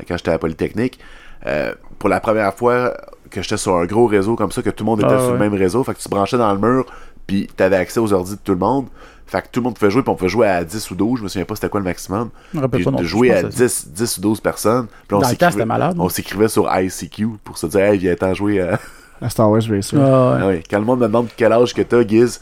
euh, 0.00 0.04
quand 0.08 0.16
j'étais 0.16 0.30
à 0.30 0.32
la 0.32 0.38
Polytechnique, 0.38 0.98
euh, 1.46 1.74
pour 1.98 2.08
la 2.08 2.20
première 2.20 2.54
fois 2.54 2.94
que 3.32 3.42
j'étais 3.42 3.56
sur 3.56 3.76
un 3.76 3.84
gros 3.86 4.06
réseau 4.06 4.36
comme 4.36 4.52
ça, 4.52 4.62
que 4.62 4.70
tout 4.70 4.84
le 4.84 4.90
monde 4.90 5.00
était 5.00 5.08
Ah, 5.12 5.18
sur 5.18 5.26
ouais. 5.28 5.32
le 5.32 5.38
même 5.38 5.54
réseau, 5.54 5.82
fait 5.84 5.94
que 5.94 5.98
tu 5.98 6.04
te 6.04 6.10
branchais 6.10 6.38
dans 6.38 6.52
le 6.52 6.58
mur, 6.60 6.86
puis 7.26 7.48
t'avais 7.56 7.76
accès 7.76 7.98
aux 8.00 8.12
ordi 8.12 8.32
de 8.32 8.38
tout 8.42 8.52
le 8.52 8.58
monde, 8.58 8.86
fait 9.26 9.40
que 9.42 9.46
tout 9.50 9.60
le 9.60 9.64
monde 9.64 9.74
pouvait 9.78 9.90
jouer, 9.90 10.02
puis 10.02 10.10
on 10.10 10.14
pouvait 10.14 10.28
jouer 10.28 10.46
à 10.48 10.62
10 10.64 10.90
ou 10.90 10.94
12, 10.94 11.18
je 11.18 11.24
me 11.24 11.28
souviens 11.28 11.44
pas 11.46 11.54
c'était 11.54 11.68
quoi 11.68 11.80
le 11.80 11.84
maximum, 11.84 12.28
Je 12.52 12.58
me 12.58 12.62
rappelle 12.62 12.78
puis 12.80 12.84
pas 12.84 12.90
non 12.90 12.96
de 12.98 13.02
plus, 13.02 13.08
jouer 13.08 13.30
à 13.32 13.42
pense 13.42 13.54
que 13.54 13.66
c'est- 13.68 13.86
10, 13.88 13.92
10 13.94 14.18
ou 14.18 14.20
12 14.20 14.40
personnes, 14.40 14.86
puis 15.08 15.16
on 15.16 15.20
Dans 15.20 15.20
le 15.20 15.22
temps, 15.22 15.28
s'écrivait- 15.30 15.52
c'était 15.52 15.64
malade. 15.66 15.96
on 15.98 16.08
s'écrivait 16.08 16.48
sur 16.48 16.68
ICQ 16.72 17.28
pour 17.42 17.56
se 17.58 17.66
dire 17.66 17.80
hey 17.80 17.98
viens 17.98 18.14
t'en 18.14 18.34
jouer 18.34 18.60
à... 18.60 18.78
À 19.20 19.30
Star 19.30 19.48
Wars 19.50 19.62
Racer. 19.70 20.00
Ah, 20.02 20.46
ouais. 20.48 20.60
Ah 20.62 20.66
quand 20.68 20.78
le 20.80 20.84
monde 20.84 20.98
me 21.00 21.06
demande 21.06 21.28
quel 21.36 21.52
âge 21.52 21.72
que 21.72 21.82
t'as, 21.82 22.04
Giz, 22.06 22.40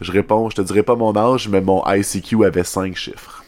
je 0.00 0.12
réponds, 0.12 0.48
je 0.48 0.56
te 0.56 0.62
dirai 0.62 0.82
pas 0.84 0.94
mon 0.94 1.14
âge, 1.16 1.48
mais 1.48 1.60
mon 1.60 1.82
ICQ 1.86 2.44
avait 2.44 2.62
5 2.64 2.94
chiffres. 2.96 3.42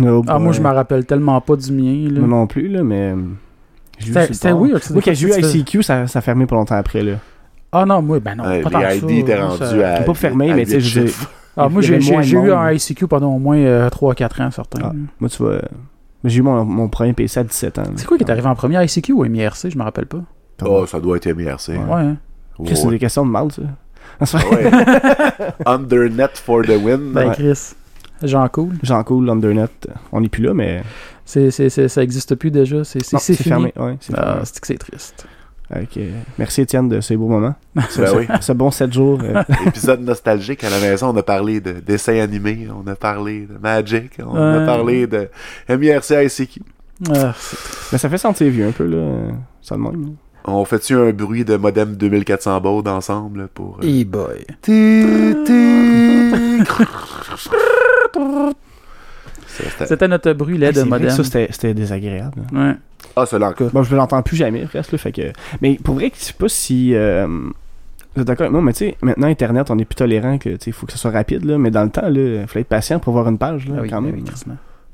Oh 0.00 0.22
Ah, 0.28 0.38
moi, 0.38 0.52
je 0.52 0.60
me 0.60 0.68
rappelle 0.68 1.04
tellement 1.06 1.40
pas 1.40 1.56
du 1.56 1.72
mien. 1.72 2.08
Là. 2.10 2.20
Moi 2.20 2.28
non 2.28 2.46
plus, 2.46 2.68
là, 2.68 2.84
mais... 2.84 3.14
euh, 4.00 4.26
C'était- 4.30 4.52
weird, 4.52 4.82
Moi, 4.92 5.02
quand 5.04 5.14
j'ai 5.14 5.28
eu 5.28 5.32
ICQ, 5.40 5.82
ça, 5.82 6.06
ça 6.06 6.20
fermait 6.20 6.46
pas 6.46 6.56
longtemps 6.56 6.76
après, 6.76 7.02
là. 7.02 7.14
Ah 7.72 7.84
non, 7.84 8.00
moi, 8.00 8.20
ben 8.20 8.36
non, 8.36 8.44
pas 8.62 8.70
tant 8.70 8.80
que 8.80 8.84
ça, 8.86 8.94
ID 8.94 9.10
étaient 9.18 9.40
rendus 9.40 9.82
à. 9.82 10.00
Pas 10.02 10.14
fermé, 10.14 10.52
mais 10.54 10.64
tu 10.64 10.80
sais. 10.80 11.04
Ah, 11.56 11.68
moi, 11.68 11.80
j'ai 11.82 11.96
eu 11.96 12.52
un 12.52 12.70
ICQ 12.72 13.06
pendant 13.06 13.34
au 13.34 13.38
moins 13.38 13.56
euh, 13.58 13.88
3-4 13.88 14.42
ans, 14.42 14.50
certains. 14.50 14.80
Ah, 14.84 14.92
moi, 15.20 15.28
tu 15.30 15.38
vois. 15.42 15.52
euh, 15.52 15.60
J'ai 16.24 16.38
eu 16.38 16.42
mon, 16.42 16.64
mon 16.64 16.88
premier 16.88 17.12
PC 17.12 17.40
à 17.40 17.44
17 17.44 17.78
ans. 17.78 17.84
C'est 17.96 18.06
quoi 18.06 18.16
qui 18.18 18.24
est 18.24 18.30
arrivé 18.30 18.46
en 18.46 18.54
premier, 18.54 18.82
ICQ 18.84 19.12
ou 19.12 19.24
MIRC 19.24 19.70
Je 19.70 19.78
me 19.78 19.82
rappelle 19.82 20.06
pas. 20.06 20.20
Oh, 20.64 20.84
ça 20.86 21.00
doit 21.00 21.16
être 21.16 21.26
MIRC. 21.32 21.68
Ouais. 21.68 21.76
hein. 21.90 22.16
Ouais. 22.58 22.74
C'est 22.74 22.88
des 22.88 22.98
questions 22.98 23.24
de 23.26 23.30
mal, 23.30 23.48
ça. 23.52 23.62
Ah. 24.20 24.24
Ouais. 24.54 24.70
Undernet 25.66 26.28
for 26.34 26.62
the 26.62 26.70
win. 26.82 27.12
Ben, 27.12 27.28
Ouais. 27.28 27.34
Chris. 27.34 27.74
Jean 28.22 28.48
Cool. 28.48 28.74
Jean 28.82 29.02
Cool, 29.04 29.28
Undernet. 29.28 29.68
On 30.12 30.20
n'est 30.20 30.28
plus 30.28 30.42
là, 30.42 30.54
mais. 30.54 30.82
C'est, 31.26 31.50
c'est, 31.50 31.68
c'est- 31.68 31.88
ça 31.88 32.02
existe 32.02 32.34
plus 32.36 32.50
déjà. 32.50 32.84
C'est, 32.84 33.02
c'est, 33.04 33.14
Non, 33.16 33.20
c'est 33.20 33.34
fini. 33.34 33.48
fermé. 33.48 33.72
Ouais, 33.76 33.96
c'est 34.00 34.14
Ah, 34.16 34.40
triste. 34.78 35.26
Ok. 35.74 35.98
Merci 36.38 36.60
Étienne 36.60 36.88
de 36.88 37.00
ces 37.00 37.16
beaux 37.16 37.26
moments. 37.26 37.56
Ce, 37.90 38.00
Ben 38.00 38.06
ce- 38.06 38.16
oui. 38.16 38.26
ce 38.40 38.52
bon 38.52 38.70
7 38.70 38.92
jours. 38.92 39.18
euh, 39.24 39.42
Épisode 39.66 40.00
nostalgique 40.02 40.62
à 40.62 40.70
la 40.70 40.78
maison, 40.78 41.08
on 41.12 41.16
a 41.16 41.24
parlé 41.24 41.60
de 41.60 41.72
dessins 41.72 42.20
animés, 42.20 42.68
on 42.72 42.86
a 42.88 42.94
parlé 42.94 43.46
de 43.50 43.58
Magic, 43.60 44.12
on 44.24 44.36
a 44.36 44.64
parlé 44.64 45.08
de 45.08 45.28
MIRC 45.68 46.10
ICQ. 46.24 46.60
Ah, 47.12 47.34
c'est- 47.36 47.56
mais 47.92 47.98
ça 47.98 48.08
fait 48.08 48.16
sentir 48.18 48.48
vieux 48.50 48.68
un 48.68 48.70
peu, 48.70 48.84
là. 48.86 49.32
Ça 49.60 49.74
de 49.74 49.80
même. 49.80 50.14
On 50.44 50.64
fait-tu 50.64 50.94
un 50.94 51.10
bruit 51.10 51.44
de 51.44 51.56
modem 51.56 51.96
2400 51.96 52.60
baud 52.60 52.86
ensemble 52.86 53.48
pour. 53.52 53.80
euh, 53.82 53.84
Hey 53.86 54.04
boy. 54.04 54.46
Ti, 54.62 55.34
ti. 55.44 56.62
Ça, 58.14 58.50
c'était- 59.64 60.08
notre 60.08 60.28
Hey, 60.30 60.72
de 60.72 60.80
c'est 60.80 60.84
modem. 60.84 61.10
Ça, 61.10 61.22
c'était 61.24 61.74
désagréable. 61.74 62.42
là. 62.52 62.58
Ouais. 62.68 62.74
Ah, 63.16 63.24
celui-là 63.26 63.50
encore. 63.50 63.70
Bon, 63.70 63.82
je 63.82 63.92
ne 63.92 63.96
l'entends 63.96 64.22
plus 64.22 64.36
jamais, 64.36 64.62
presque, 64.66 64.92
là, 64.92 64.98
fait 64.98 65.12
que... 65.12 65.32
Mais 65.62 65.78
pour 65.82 65.94
vrai, 65.94 66.12
je 66.18 66.22
sais 66.24 66.32
pas 66.34 66.48
si... 66.48 66.94
euh, 66.94 67.26
Vous 68.14 68.20
êtes 68.22 68.26
d'accord 68.28 68.44
avec 68.44 68.52
moi, 68.52 68.62
mais 68.62 68.72
tu 68.72 68.78
sais, 68.78 68.96
maintenant, 69.02 69.26
Internet, 69.28 69.70
on 69.70 69.78
est 69.78 69.84
plus 69.84 69.94
tolérant 69.96 70.38
que, 70.38 70.50
tu 70.50 70.56
sais, 70.56 70.70
il 70.70 70.72
faut 70.72 70.86
que 70.86 70.92
ça 70.92 70.98
soit 70.98 71.10
rapide, 71.10 71.44
là, 71.44 71.56
mais 71.58 71.70
dans 71.70 71.84
le 71.84 71.90
temps, 71.90 72.02
là, 72.08 72.10
il 72.42 72.46
fallait 72.46 72.60
être 72.62 72.68
patient 72.68 72.98
pour 72.98 73.12
voir 73.14 73.28
une 73.28 73.38
page, 73.38 73.66
là, 73.68 73.76
Ah 73.78 73.82
oui, 73.82 73.88
quand 73.90 73.98
ah 73.98 74.00
même. 74.00 74.14
oui. 74.16 74.24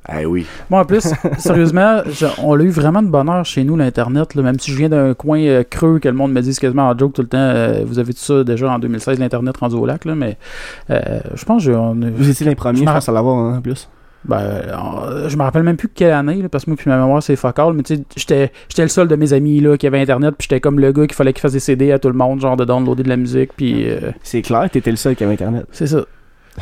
Ah 0.04 0.16
oui. 0.26 0.44
Moi, 0.68 0.80
en 0.80 0.84
plus, 0.84 1.06
sérieusement, 1.38 2.02
je- 2.10 2.26
on 2.42 2.54
l'a 2.56 2.64
eu 2.64 2.70
vraiment 2.70 3.02
de 3.02 3.08
bonheur 3.08 3.44
chez 3.44 3.62
nous, 3.62 3.76
l'Internet. 3.76 4.34
Même 4.34 4.58
si 4.58 4.72
je 4.72 4.76
viens 4.76 4.88
d'un 4.88 5.14
coin 5.14 5.38
euh, 5.40 5.62
creux, 5.62 6.00
que 6.00 6.08
le 6.08 6.14
monde 6.14 6.32
me 6.32 6.40
dit 6.40 6.52
quasiment 6.58 6.88
en 6.88 6.98
joke 6.98 7.12
tout 7.12 7.22
le 7.22 7.28
temps, 7.28 7.38
euh, 7.38 7.84
vous 7.86 8.00
avez 8.00 8.12
tout 8.12 8.18
ça 8.18 8.42
déjà 8.42 8.68
en 8.72 8.80
2016, 8.80 9.20
l'Internet 9.20 9.56
rendu 9.58 9.76
au 9.76 9.86
lac, 9.86 10.04
là, 10.04 10.16
mais 10.16 10.38
euh, 10.90 11.20
je 11.34 11.44
pense 11.44 11.64
que 11.64 11.70
on 11.70 12.02
a- 12.02 12.10
Vous 12.10 12.28
étiez 12.28 12.44
les 12.46 12.56
premiers, 12.56 12.80
Je 12.80 12.84
pense, 12.84 13.08
à 13.08 13.12
l'avoir 13.12 13.36
hein, 13.36 13.58
en 13.58 13.60
plus. 13.60 13.88
Ben, 14.24 14.36
euh, 14.40 15.28
je 15.28 15.36
me 15.36 15.42
rappelle 15.42 15.64
même 15.64 15.76
plus 15.76 15.88
quelle 15.88 16.12
année, 16.12 16.42
là, 16.42 16.48
parce 16.48 16.64
que 16.64 16.70
moi, 16.70 16.76
puis 16.76 16.88
ma 16.88 16.96
mémoire, 16.96 17.22
c'est 17.22 17.34
focal, 17.36 17.72
mais 17.74 17.82
tu 17.82 17.96
sais, 17.96 18.02
j'étais 18.16 18.52
j'étais 18.68 18.82
le 18.82 18.88
seul 18.88 19.08
de 19.08 19.16
mes 19.16 19.32
amis 19.32 19.60
là, 19.60 19.76
qui 19.76 19.86
avait 19.86 20.00
Internet, 20.00 20.34
puis 20.38 20.46
j'étais 20.48 20.60
comme 20.60 20.78
le 20.78 20.92
gars 20.92 21.06
qu'il 21.06 21.14
fallait 21.16 21.32
qu'il 21.32 21.40
fasse 21.40 21.52
des 21.52 21.60
CD 21.60 21.90
à 21.92 21.98
tout 21.98 22.08
le 22.08 22.14
monde, 22.14 22.40
genre 22.40 22.56
de 22.56 22.64
downloader 22.64 23.02
de 23.02 23.08
la 23.08 23.16
musique, 23.16 23.50
puis 23.56 23.88
euh, 23.90 24.12
C'est 24.22 24.42
clair, 24.42 24.68
t'étais 24.70 24.90
le 24.92 24.96
seul 24.96 25.16
qui 25.16 25.24
avait 25.24 25.32
Internet. 25.34 25.66
c'est 25.72 25.86
ça. 25.88 26.04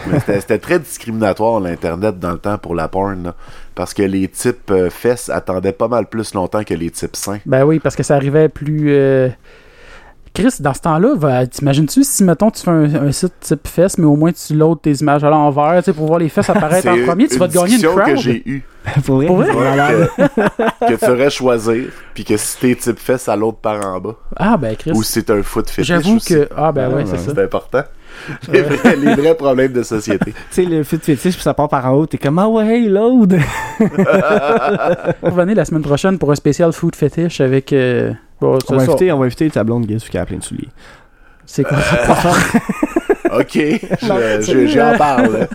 Mais 0.07 0.21
c'était 0.21 0.41
c'était 0.41 0.59
très 0.59 0.79
discriminatoire 0.79 1.59
l'Internet 1.59 2.19
dans 2.21 2.31
le 2.33 2.39
temps 2.39 2.59
pour 2.59 2.77
la 2.77 2.87
porn. 2.87 3.25
là. 3.25 3.35
parce 3.75 3.93
que 3.93 4.03
les 4.05 4.29
types 4.29 4.71
euh, 4.71 4.89
fesses 4.89 5.29
attendaient 5.29 5.73
pas 5.73 5.89
mal 5.89 6.07
plus 6.07 6.33
longtemps 6.35 6.63
que 6.63 6.75
les 6.75 6.91
types 6.91 7.17
seins. 7.17 7.41
Ben 7.45 7.65
oui, 7.65 7.81
parce 7.81 7.97
que 7.97 8.05
ça 8.05 8.15
arrivait 8.15 8.49
plus. 8.49 8.87
euh, 8.91 9.29
Chris, 10.33 10.55
dans 10.61 10.73
ce 10.75 10.81
temps-là, 10.81 11.47
t'imagines-tu 11.47 12.05
si, 12.05 12.23
mettons, 12.25 12.51
tu 12.51 12.63
fais 12.63 12.71
un, 12.71 12.95
un 13.09 13.13
site 13.13 13.33
type 13.41 13.67
fesses, 13.67 13.99
mais 13.99 14.07
au 14.07 14.15
moins 14.17 14.31
tu 14.33 14.55
loads 14.55 14.77
tes 14.77 14.93
images 14.93 15.25
à 15.25 15.29
l'envers, 15.31 15.79
tu 15.79 15.87
sais, 15.87 15.93
pour 15.93 16.07
voir 16.07 16.19
les 16.21 16.29
fesses 16.29 16.49
apparaître 16.49 16.89
en 16.89 17.05
premier, 17.05 17.27
tu 17.27 17.37
vas 17.37 17.49
te 17.49 17.55
gagner 17.55 17.75
une 17.77 17.83
crowd. 17.83 18.05
que 18.05 18.17
j'ai 18.17 18.43
eue. 18.49 18.63
pour 19.05 19.17
vrai? 19.17 19.27
Pour 19.27 19.37
vrai? 19.39 20.09
que, 20.17 20.95
que 20.95 21.05
tu 21.05 21.11
aurais 21.11 21.31
choisir, 21.31 21.87
puis 22.15 22.25
que 22.25 22.37
si 22.37 22.59
t'es 22.59 22.75
type 22.77 22.99
fesses 22.99 23.29
à 23.29 23.35
l'autre 23.37 23.59
par 23.59 23.85
en 23.85 23.99
bas, 24.01 24.15
Ah, 24.37 24.57
ben 24.57 24.77
Chris. 24.77 24.93
ou 24.95 25.03
si 25.03 25.13
c'est 25.15 25.31
un 25.31 25.43
foot 25.43 25.69
fétiche 25.69 25.89
J'avoue 25.89 26.19
que. 26.25 26.49
Ah, 26.57 26.71
ben 26.73 26.89
ouais, 26.89 26.95
ouais, 26.95 27.05
c'est 27.07 27.19
ça. 27.19 27.33
C'est 27.35 27.43
important. 27.43 27.83
Les 28.53 28.63
vrais, 28.63 28.97
les 28.97 29.15
vrais 29.15 29.35
problèmes 29.37 29.73
de 29.73 29.83
société. 29.85 30.33
Tu 30.51 30.63
sais, 30.63 30.65
le 30.65 30.83
fit 30.85 30.99
fétiche, 30.99 31.35
puis 31.35 31.43
ça 31.43 31.55
part 31.55 31.69
par 31.69 31.87
en 31.87 31.91
haut, 31.95 32.07
t'es 32.07 32.19
comme, 32.19 32.39
ah 32.39 32.49
ouais, 32.49 32.81
load! 32.81 33.37
Revenez 35.23 35.55
la 35.55 35.65
semaine 35.65 35.83
prochaine 35.83 36.19
pour 36.19 36.31
un 36.31 36.35
spécial 36.35 36.73
food 36.73 36.97
fetish 36.97 37.41
avec. 37.41 37.73
euh, 37.73 38.13
bon, 38.41 38.59
inviter, 38.71 39.13
on 39.13 39.19
va 39.19 39.27
inviter 39.27 39.51
ta 39.51 39.65
blonde, 39.65 39.87
Guess, 39.87 40.09
qui 40.09 40.19
a 40.19 40.25
plein 40.27 40.39
de 40.39 40.43
souliers. 40.43 40.69
C'est 41.47 41.65
quoi 41.65 41.79
Ok, 43.39 43.53
je- 43.55 44.41
je- 44.43 44.67
j'en 44.67 44.97
parle. 44.97 45.47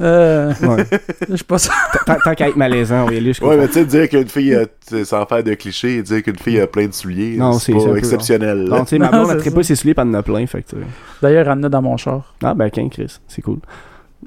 Euh, 0.00 0.52
Ouais. 0.62 0.84
Je 1.28 1.36
sais 1.36 1.44
pas 1.44 1.56
tant 2.06 2.16
tant 2.24 2.34
qu'à 2.34 2.48
être 2.48 2.56
malaisant, 2.56 3.02
on 3.02 3.06
va 3.06 3.12
y 3.12 3.16
aller 3.18 3.26
jusqu'au 3.26 3.48
Ouais, 3.48 3.56
mais 3.58 3.66
tu 3.68 3.74
sais, 3.74 3.84
dire 3.84 4.08
qu'une 4.08 4.26
fille, 4.28 4.54
a, 4.54 4.64
sans 5.04 5.26
faire 5.26 5.44
de 5.44 5.52
clichés, 5.54 6.02
dire 6.02 6.22
qu'une 6.22 6.38
fille 6.38 6.58
a 6.60 6.66
plein 6.66 6.86
de 6.86 6.92
souliers, 6.94 7.36
Non, 7.36 7.52
c'est 7.52 7.74
pas 7.74 7.96
exceptionnel. 7.96 8.64
Non, 8.64 8.84
tu 8.84 8.90
sais, 8.90 8.98
ma 8.98 9.08
blonde, 9.10 9.38
elle 9.44 9.52
pas 9.52 9.62
ses 9.62 9.76
souliers, 9.76 9.94
pas 9.94 10.04
en 10.04 10.14
a 10.14 10.22
plein, 10.22 10.46
fait 10.46 10.62
que, 10.62 10.70
tu 10.70 10.76
sais. 10.76 10.82
D'ailleurs, 11.20 11.48
Anna 11.48 11.68
dans 11.68 11.82
mon 11.82 11.96
char. 11.98 12.34
Ah, 12.42 12.54
ben, 12.54 12.70
qu'un, 12.70 12.88
Chris, 12.88 13.18
c'est 13.28 13.42
cool. 13.42 13.58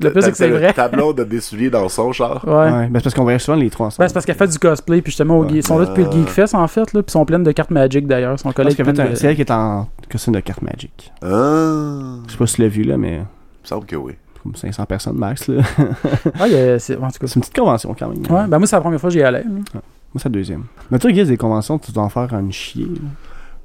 Le 0.01 0.11
plus, 0.11 0.21
c'est 0.23 0.31
que 0.31 0.37
c'est 0.37 0.49
vrai. 0.49 0.73
Ta 0.73 0.87
blonde 0.89 1.19
a 1.21 1.23
des 1.25 1.39
souliers 1.39 1.69
dans 1.69 1.87
son 1.87 2.11
char. 2.11 2.43
Ouais. 2.45 2.53
Ouais, 2.53 2.87
ben, 2.87 2.91
c'est 2.95 3.03
parce 3.03 3.15
qu'on 3.15 3.23
voyage 3.23 3.41
souvent 3.43 3.57
les 3.57 3.69
trois 3.69 3.87
ensemble. 3.87 4.03
Ben, 4.03 4.07
c'est 4.09 4.13
parce 4.13 4.25
qu'elle 4.25 4.35
fait 4.35 4.47
du 4.47 4.59
cosplay, 4.59 5.01
puis 5.01 5.11
justement, 5.11 5.37
au 5.39 5.43
Ouais. 5.43 5.49
Geek- 5.51 5.55
ils 5.55 5.65
sont 5.65 5.77
là 5.79 5.85
depuis 5.85 6.03
le 6.03 6.09
Ah. 6.11 6.15
Geek 6.15 6.27
Fest, 6.29 6.53
en 6.55 6.67
fait, 6.67 6.81
là, 6.93 7.01
puis 7.01 7.05
ils 7.07 7.11
sont 7.11 7.25
pleines 7.25 7.43
de 7.43 7.51
cartes 7.53 7.71
Magic 7.71 8.05
d'ailleurs. 8.05 8.37
Son 8.37 8.43
Parce 8.51 8.55
collègue. 8.55 8.75
qu'en 8.77 8.83
fait, 8.83 8.93
de- 9.11 9.15
c'est 9.15 9.27
elle 9.27 9.35
qui 9.35 9.41
est 9.41 9.51
en 9.51 9.87
costume 10.11 10.33
de 10.33 10.39
carte 10.41 10.61
Magic. 10.61 11.11
Ah, 11.21 12.17
Je 12.27 12.31
sais 12.31 12.37
pas 12.37 12.47
si 12.47 12.55
tu 12.55 12.61
l'as 12.61 12.67
vu, 12.67 12.83
là, 12.83 12.97
mais 12.97 13.13
il 13.15 13.19
me 13.19 13.25
semble 13.63 13.85
que 13.85 13.95
oui. 13.95 14.13
comme 14.43 14.55
500 14.55 14.85
personnes 14.85 15.15
max, 15.17 15.47
là. 15.47 15.61
Ah, 16.39 16.45
c'est- 16.79 16.95
en 16.97 17.07
tout 17.09 17.19
cas. 17.19 17.27
c'est 17.27 17.35
une 17.35 17.41
petite 17.41 17.55
convention, 17.55 17.95
quand 17.97 18.09
même. 18.09 18.19
Ouais, 18.29 18.47
ben 18.47 18.57
moi, 18.59 18.67
c'est 18.67 18.75
la 18.75 18.81
première 18.81 18.99
fois 18.99 19.09
que 19.09 19.13
j'y 19.13 19.23
allais. 19.23 19.43
là. 19.43 19.49
Moi, 19.73 19.81
c'est 20.17 20.25
la 20.25 20.31
deuxième. 20.31 20.63
Mais 20.91 20.99
toi, 20.99 21.11
Guess, 21.11 21.27
des 21.29 21.37
conventions, 21.37 21.77
tu 21.79 21.91
dois 21.91 22.03
en 22.03 22.09
faire 22.09 22.33
un 22.33 22.51
chier. 22.51 22.85
là. 22.85 23.09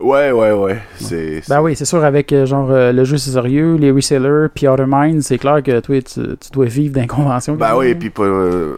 Ouais, 0.01 0.33
ouais, 0.33 0.53
ouais. 0.53 0.79
C'est. 0.99 1.43
Ben 1.49 1.61
oui, 1.61 1.77
c'est 1.77 1.85
sûr, 1.85 2.03
avec 2.05 2.33
euh, 2.33 2.47
genre 2.47 2.71
euh, 2.71 2.91
le 2.93 3.05
jeu 3.05 3.19
c'est 3.19 3.31
sérieux, 3.33 3.77
les 3.77 3.91
resellers, 3.91 4.47
puis 4.55 4.67
Outer 4.67 4.87
Minds, 4.87 5.21
c'est 5.23 5.39
clair 5.39 5.63
que 5.63 5.81
toi, 5.81 6.01
tu, 6.01 6.21
tu 6.23 6.51
dois 6.53 6.67
vivre 6.67 6.95
dans 6.95 7.03
les 7.03 7.07
conventions. 7.07 7.55
Ben 7.55 7.77
oui, 7.77 7.95
puis 7.95 8.09
pas, 8.11 8.23
euh, 8.23 8.77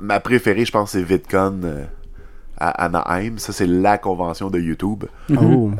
ma 0.00 0.20
préférée, 0.20 0.64
je 0.64 0.70
pense, 0.72 0.90
c'est 0.90 1.02
VidCon 1.02 1.60
euh, 1.64 1.84
à 2.58 2.84
Anaheim. 2.84 3.38
Ça, 3.38 3.52
c'est 3.54 3.66
la 3.66 3.96
convention 3.96 4.50
de 4.50 4.58
YouTube. 4.58 5.04
Mhm. 5.30 5.38
Oh. 5.40 5.70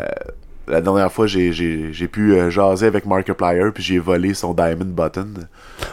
La 0.67 0.81
dernière 0.81 1.13
fois, 1.13 1.27
j'ai, 1.27 1.53
j'ai, 1.53 1.93
j'ai 1.93 2.09
pu 2.09 2.33
euh, 2.33 2.49
jaser 2.49 2.87
avec 2.87 3.05
Markiplier, 3.05 3.71
puis 3.75 3.83
j'ai 3.83 3.99
volé 3.99 4.33
son 4.33 4.55
Diamond 4.55 4.87
Button. 4.87 5.29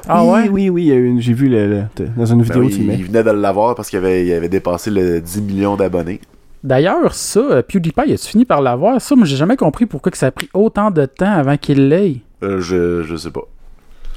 Ah 0.08 0.24
oui, 0.24 0.30
ouais? 0.32 0.50
Oui, 0.50 0.70
oui, 0.70 0.84
il 0.84 0.88
y 0.88 0.92
a 0.94 0.96
une- 0.96 1.20
j'ai 1.20 1.34
vu 1.34 1.50
le, 1.50 1.84
dans 2.16 2.26
une 2.26 2.38
Ben 2.38 2.44
vidéo, 2.46 2.62
oui, 2.64 2.70
tu 2.70 2.80
il 2.84 3.04
venait 3.04 3.22
de 3.24 3.32
l'avoir 3.32 3.76
parce 3.76 3.90
qu'il 3.90 4.00
avait, 4.00 4.26
il 4.26 4.32
avait 4.32 4.48
dépassé 4.48 4.90
le 4.90 5.20
10 5.20 5.42
millions 5.42 5.76
d'abonnés. 5.76 6.22
D'ailleurs, 6.64 7.14
ça, 7.14 7.39
euh, 7.39 7.62
PewDiePie, 7.62 8.14
as-tu 8.14 8.30
fini 8.30 8.45
par 8.45 8.62
l'avoir? 8.62 9.01
Ça, 9.01 9.16
moi, 9.16 9.26
j'ai 9.26 9.36
jamais 9.36 9.57
compris 9.57 9.86
pourquoi 9.86 10.12
que 10.12 10.18
ça 10.18 10.28
a 10.28 10.32
pris 10.32 10.49
autant 10.53 10.91
de 10.91 11.05
temps 11.05 11.32
avant 11.32 11.57
qu'il 11.57 11.89
l'ait. 11.89 12.18
Euh, 12.43 12.59
je, 12.59 13.03
je 13.03 13.16
sais 13.16 13.32
pas. 13.32 13.47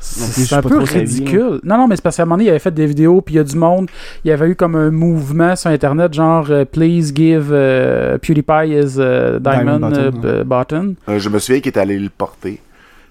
C'est 0.01 0.55
un 0.55 0.61
pas 0.61 0.69
peu 0.69 0.79
ridicule. 0.79 1.61
Non, 1.65 1.79
non, 1.79 1.89
mais 1.89 1.97
c'est 1.97 2.03
parce 2.03 2.17
qu'à 2.17 2.25
un 2.25 2.27
moment 2.27 2.37
donné, 2.37 2.49
il 2.49 2.51
avait 2.51 2.59
fait 2.59 2.75
des 2.75 2.87
vidéos, 2.87 3.23
puis 3.23 3.37
il 3.37 3.39
y 3.39 3.41
a 3.41 3.45
du 3.45 3.57
monde. 3.57 3.89
Il 4.25 4.29
y 4.29 4.33
avait 4.33 4.49
eu 4.49 4.55
comme 4.55 4.75
un 4.77 4.91
mouvement 4.91 5.57
sur 5.57 5.71
Internet, 5.71 6.13
genre 6.13 6.47
euh, 6.51 6.67
Please 6.67 7.13
give 7.15 7.49
euh, 7.51 8.19
PewDiePie 8.19 8.69
his 8.69 8.97
euh, 8.99 9.39
Diamond, 9.39 9.79
Diamond 9.89 10.45
button. 10.45 10.95
Euh, 11.09 11.19
je 11.19 11.29
me 11.31 11.39
souviens 11.39 11.61
qu'il 11.63 11.73
est 11.73 11.79
allé 11.79 11.99
le 11.99 12.11
porter. 12.11 12.61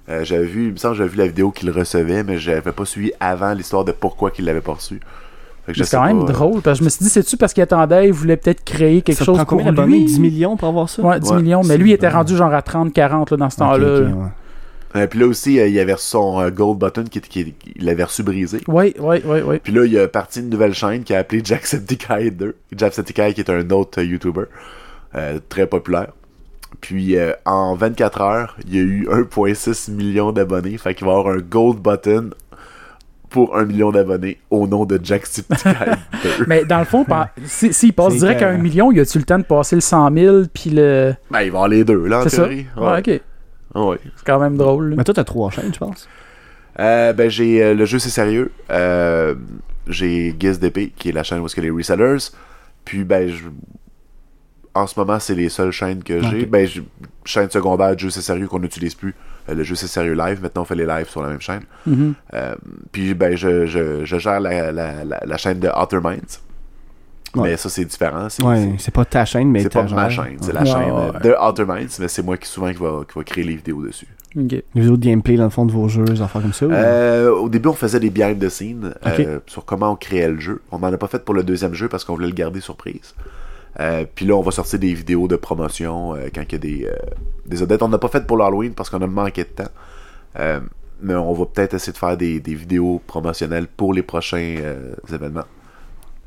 Euh, 0.09 0.23
j'avais 0.23 0.45
vu, 0.45 0.67
il 0.67 0.73
me 0.73 0.77
semble 0.77 0.93
que 0.93 0.97
j'avais 0.99 1.09
vu 1.09 1.17
la 1.17 1.27
vidéo 1.27 1.49
qu'il 1.51 1.71
recevait, 1.71 2.23
mais 2.23 2.37
j'avais 2.37 2.71
pas 2.71 2.85
suivi 2.85 3.11
avant 3.19 3.53
l'histoire 3.53 3.85
de 3.85 3.91
pourquoi 3.91 4.29
qu'il 4.31 4.45
l'avait 4.45 4.61
pas 4.61 4.73
reçu. 4.73 4.99
C'est 5.73 5.89
quand 5.91 6.05
même 6.05 6.25
pas, 6.25 6.31
drôle, 6.33 6.61
parce 6.61 6.79
que 6.79 6.81
je 6.81 6.85
me 6.85 6.89
suis 6.89 7.03
dit, 7.05 7.09
c'est-tu 7.09 7.37
parce 7.37 7.53
qu'il 7.53 7.63
attendait, 7.63 8.07
il 8.07 8.13
voulait 8.13 8.35
peut-être 8.35 8.63
créer 8.65 9.01
quelque 9.01 9.17
ça 9.19 9.25
chose 9.25 9.37
prend 9.37 9.45
pour 9.45 9.63
combien 9.63 9.85
lui? 9.85 10.03
10 10.03 10.19
millions 10.19 10.57
pour 10.57 10.67
avoir 10.67 10.89
ça? 10.89 11.01
Ouais, 11.01 11.19
10 11.19 11.31
Ouais, 11.31 11.41
millions, 11.41 11.61
mais 11.63 11.77
lui, 11.77 11.91
il 11.91 11.93
était 11.93 12.09
rendu 12.09 12.35
genre 12.35 12.53
à 12.53 12.59
30-40 12.59 13.31
là, 13.31 13.37
dans 13.37 13.49
ce 13.49 13.57
temps-là. 13.57 13.77
ok, 13.77 14.01
là. 14.03 14.31
ouais. 14.95 15.07
Puis 15.07 15.19
là 15.19 15.25
aussi, 15.25 15.59
euh, 15.59 15.67
il 15.67 15.79
avait 15.79 15.93
reçu 15.93 16.07
son 16.09 16.39
euh, 16.39 16.51
Gold 16.51 16.77
Button 16.77 17.05
qui, 17.09 17.19
qui, 17.21 17.55
il 17.77 17.89
avait 17.89 18.03
reçu 18.03 18.21
brisé. 18.23 18.59
Oui, 18.67 18.93
oui, 18.99 19.21
oui, 19.25 19.39
oui. 19.43 19.59
Puis 19.63 19.73
là, 19.73 19.85
il 19.85 19.97
a 19.97 20.07
parti 20.07 20.41
une 20.41 20.49
nouvelle 20.49 20.73
chaîne 20.73 21.03
qui 21.03 21.15
a 21.15 21.19
appelé 21.19 21.41
Jacksepticeye 21.45 22.29
2. 22.31 22.55
Jacksepticeye 22.75 23.33
qui 23.33 23.41
est 23.41 23.49
un 23.49 23.67
autre 23.71 24.01
euh, 24.01 24.03
YouTuber 24.05 24.43
euh, 25.15 25.39
très 25.49 25.65
populaire. 25.65 26.09
Puis 26.81 27.17
euh, 27.17 27.31
en 27.45 27.75
24 27.75 28.21
heures, 28.21 28.57
il 28.67 28.75
y 28.75 28.79
a 28.79 28.81
eu 28.81 29.07
1.6 29.07 29.91
million 29.91 30.31
d'abonnés. 30.31 30.77
Fait 30.77 30.93
qu'il 30.93 31.05
va 31.07 31.13
y 31.13 31.15
avoir 31.17 31.33
un 31.33 31.39
Gold 31.39 31.79
Button 31.79 32.31
pour 33.33 33.57
un 33.57 33.65
million 33.65 33.91
d'abonnés 33.91 34.37
au 34.51 34.67
nom 34.67 34.85
de 34.85 34.99
Jacksepticeye 35.03 35.73
2. 36.23 36.29
Mais 36.47 36.63
dans 36.65 36.77
le 36.79 36.85
fond, 36.85 37.03
par- 37.03 37.29
si- 37.45 37.73
s'il 37.73 37.91
passe 37.91 38.15
direct 38.15 38.41
à. 38.43 38.49
1 38.49 38.57
million, 38.59 38.91
y 38.91 38.99
a-tu 38.99 39.17
le 39.17 39.23
temps 39.25 39.39
de 39.39 39.43
passer 39.43 39.75
le 39.75 39.81
100 39.81 40.13
000 40.13 40.37
puis 40.53 40.69
le. 40.69 41.15
Ben, 41.31 41.41
il 41.41 41.49
va 41.51 41.57
avoir 41.57 41.67
les 41.67 41.83
deux, 41.83 42.05
là, 42.07 42.19
en 42.19 42.23
C'est 42.23 42.29
ça? 42.29 42.43
théorie. 42.43 42.67
Ouais, 42.77 42.99
ok. 42.99 43.21
Ouais. 43.75 43.97
C'est 44.15 44.25
quand 44.25 44.39
même 44.39 44.55
drôle. 44.55 44.91
là. 44.91 44.95
Mais 44.97 45.03
toi, 45.03 45.15
t'as 45.15 45.23
trois 45.23 45.49
chaînes, 45.49 45.73
je 45.73 45.79
pense. 45.79 46.07
Euh, 46.79 47.11
ben, 47.13 47.27
j'ai 47.29 47.63
euh, 47.63 47.73
le 47.73 47.85
jeu, 47.85 47.97
c'est 47.97 48.09
sérieux. 48.11 48.51
Euh, 48.71 49.33
j'ai 49.87 50.33
Guess 50.37 50.59
d'épée, 50.59 50.93
qui 50.95 51.09
est 51.09 51.11
la 51.11 51.23
chaîne 51.23 51.39
où 51.39 51.47
est-ce 51.47 51.55
que 51.55 51.61
les 51.61 51.71
resellers. 51.71 52.17
Puis, 52.85 53.03
ben, 53.03 53.27
je- 53.29 53.43
en 54.75 54.87
ce 54.87 54.99
moment, 54.99 55.19
c'est 55.19 55.35
les 55.35 55.49
seules 55.49 55.71
chaînes 55.71 56.03
que 56.03 56.21
j'ai. 56.21 56.45
Ben, 56.45 56.67
chaîne 57.25 57.49
secondaire 57.49 57.93
de 57.95 57.99
jeu, 57.99 58.09
c'est 58.09 58.21
sérieux 58.21 58.47
qu'on 58.47 58.59
n'utilise 58.59 58.95
plus. 58.95 59.13
Euh, 59.49 59.53
le 59.55 59.63
jeu, 59.63 59.75
c'est 59.75 59.87
sérieux 59.87 60.13
live. 60.15 60.41
Maintenant, 60.41 60.63
on 60.63 60.65
fait 60.65 60.75
les 60.75 60.85
lives 60.85 61.09
sur 61.09 61.21
la 61.21 61.29
même 61.29 61.41
chaîne. 61.41 61.63
Mhm. 61.85 62.13
Euh, 62.33 62.55
puis, 62.91 63.13
ben, 63.13 63.35
je, 63.35 63.65
je, 63.65 64.03
je 64.05 64.17
gère 64.17 64.39
la, 64.39 64.71
la, 64.71 65.03
la, 65.03 65.19
la 65.25 65.37
chaîne 65.37 65.59
de 65.59 65.69
Outer 65.69 65.99
Minds. 66.03 66.39
Ouais. 67.35 67.49
Mais 67.49 67.57
ça, 67.57 67.67
c'est 67.69 67.85
différent. 67.85 68.27
C'est 68.29 68.43
Ouais, 68.43 68.75
pas 68.93 69.05
ta 69.05 69.25
chaîne, 69.25 69.49
mais 69.49 69.63
c'est 69.63 69.69
pas 69.73 69.83
ma 69.83 70.07
chaîne. 70.09 70.37
C'est 70.41 70.47
Ouais. 70.47 70.53
la 70.53 70.65
chaîne 70.65 70.93
de 71.23 71.35
Outer 71.41 71.65
Minds, 71.65 71.97
mais 71.99 72.07
c'est 72.07 72.21
moi 72.21 72.37
qui 72.37 72.47
souvent 72.47 72.71
qui 72.71 72.77
va, 72.79 73.01
qui 73.11 73.17
va 73.17 73.23
créer 73.23 73.43
les 73.43 73.55
vidéos 73.55 73.81
dessus. 73.81 74.07
Ok. 74.35 74.47
Des 74.47 74.63
vidéos 74.75 74.97
de 74.97 75.03
gameplay 75.05 75.35
dans 75.35 75.43
le 75.45 75.49
fond 75.49 75.65
de 75.65 75.71
vos 75.71 75.87
jeux, 75.87 76.05
des 76.05 76.21
affaires 76.21 76.41
comme 76.43 76.53
ça. 76.53 76.65
ou- 76.67 76.71
Euh, 76.71 77.31
au 77.31 77.49
début, 77.49 77.69
on 77.69 77.73
faisait 77.73 77.99
des 77.99 78.09
behind 78.11 78.39
the 78.39 78.49
scenes 78.49 78.93
Ok. 79.05 79.19
euh, 79.19 79.39
sur 79.47 79.65
comment 79.65 79.91
on 79.91 79.95
créait 79.95 80.29
le 80.29 80.39
jeu. 80.39 80.61
On 80.71 80.79
n'en 80.79 80.91
a 80.93 80.97
pas 80.97 81.07
fait 81.07 81.23
pour 81.25 81.33
le 81.33 81.43
deuxième 81.43 81.73
jeu 81.73 81.87
parce 81.89 82.03
qu'on 82.05 82.13
voulait 82.15 82.27
le 82.27 82.33
garder 82.33 82.59
surprise. 82.61 83.13
Euh, 83.79 84.05
Puis 84.13 84.25
là, 84.25 84.35
on 84.35 84.41
va 84.41 84.51
sortir 84.51 84.79
des 84.79 84.93
vidéos 84.93 85.27
de 85.27 85.35
promotion 85.35 86.15
euh, 86.15 86.27
quand 86.33 86.43
il 86.47 86.51
y 86.51 86.55
a 86.55 86.57
des, 86.59 86.85
euh, 86.85 86.95
des 87.45 87.61
updates. 87.61 87.81
On 87.81 87.89
n'a 87.89 87.97
pas 87.97 88.07
fait 88.09 88.25
pour 88.27 88.37
l'Halloween 88.37 88.73
parce 88.73 88.89
qu'on 88.89 89.01
a 89.01 89.07
manqué 89.07 89.43
de 89.43 89.49
temps. 89.49 89.71
Euh, 90.39 90.59
mais 91.01 91.15
on 91.15 91.33
va 91.33 91.45
peut-être 91.45 91.73
essayer 91.73 91.91
de 91.93 91.97
faire 91.97 92.15
des, 92.17 92.39
des 92.39 92.55
vidéos 92.55 93.01
promotionnelles 93.07 93.67
pour 93.67 93.93
les 93.93 94.03
prochains 94.03 94.55
euh, 94.59 94.93
événements. 95.11 95.45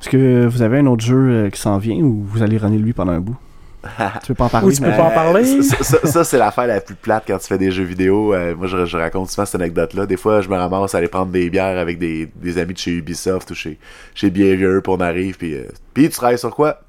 Est-ce 0.01 0.11
que 0.11 0.47
vous 0.47 0.61
avez 0.63 0.79
un 0.81 0.87
autre 0.87 1.05
jeu 1.05 1.17
euh, 1.47 1.51
qui 1.51 1.61
s'en 1.61 1.79
vient 1.79 1.97
ou 1.97 2.23
vous 2.29 2.43
allez 2.43 2.59
runner 2.59 2.79
lui 2.79 2.93
pendant 2.93 3.13
un 3.13 3.21
bout? 3.21 3.37
Tu 4.23 4.29
veux 4.33 4.35
pas 4.35 4.47
en 4.47 4.49
parler 4.49 4.67
Ou 4.67 4.73
tu 4.73 4.83
peux 4.83 4.91
pas 4.91 5.05
en 5.05 5.11
parler? 5.11 5.63
Ça, 5.63 5.77
ça- 5.85 6.05
ça, 6.07 6.25
c'est 6.25 6.39
l'affaire 6.39 6.67
la 6.67 6.81
plus 6.81 6.97
plate 6.97 7.23
quand 7.27 7.39
tu 7.39 7.47
fais 7.47 7.57
des 7.57 7.71
jeux 7.71 7.85
vidéo. 7.85 8.35
Euh, 8.35 8.57
moi, 8.57 8.67
je, 8.67 8.85
je 8.85 8.97
raconte 8.97 9.31
souvent 9.31 9.47
cette 9.47 9.55
anecdote-là. 9.61 10.07
Des 10.07 10.17
fois, 10.17 10.41
je 10.41 10.49
me 10.49 10.57
ramasse 10.57 10.95
à 10.95 10.99
aller 10.99 11.07
prendre 11.09 11.31
des 11.31 11.49
bières 11.49 11.79
avec 11.79 11.99
des, 11.99 12.27
des 12.35 12.59
amis 12.59 12.75
de 12.75 12.79
chez 12.79 12.91
Ubisoft 12.91 13.49
ou 13.53 13.55
chez, 13.55 13.79
chez 14.15 14.29
Behavior, 14.31 14.83
puis 14.83 14.93
on 14.93 15.01
arrive, 15.01 15.39
puis... 15.39 15.55
euh, 15.55 15.67
puis 15.95 16.09
tu 16.09 16.17
travailles 16.17 16.39
sur 16.39 16.51
quoi? 16.55 16.81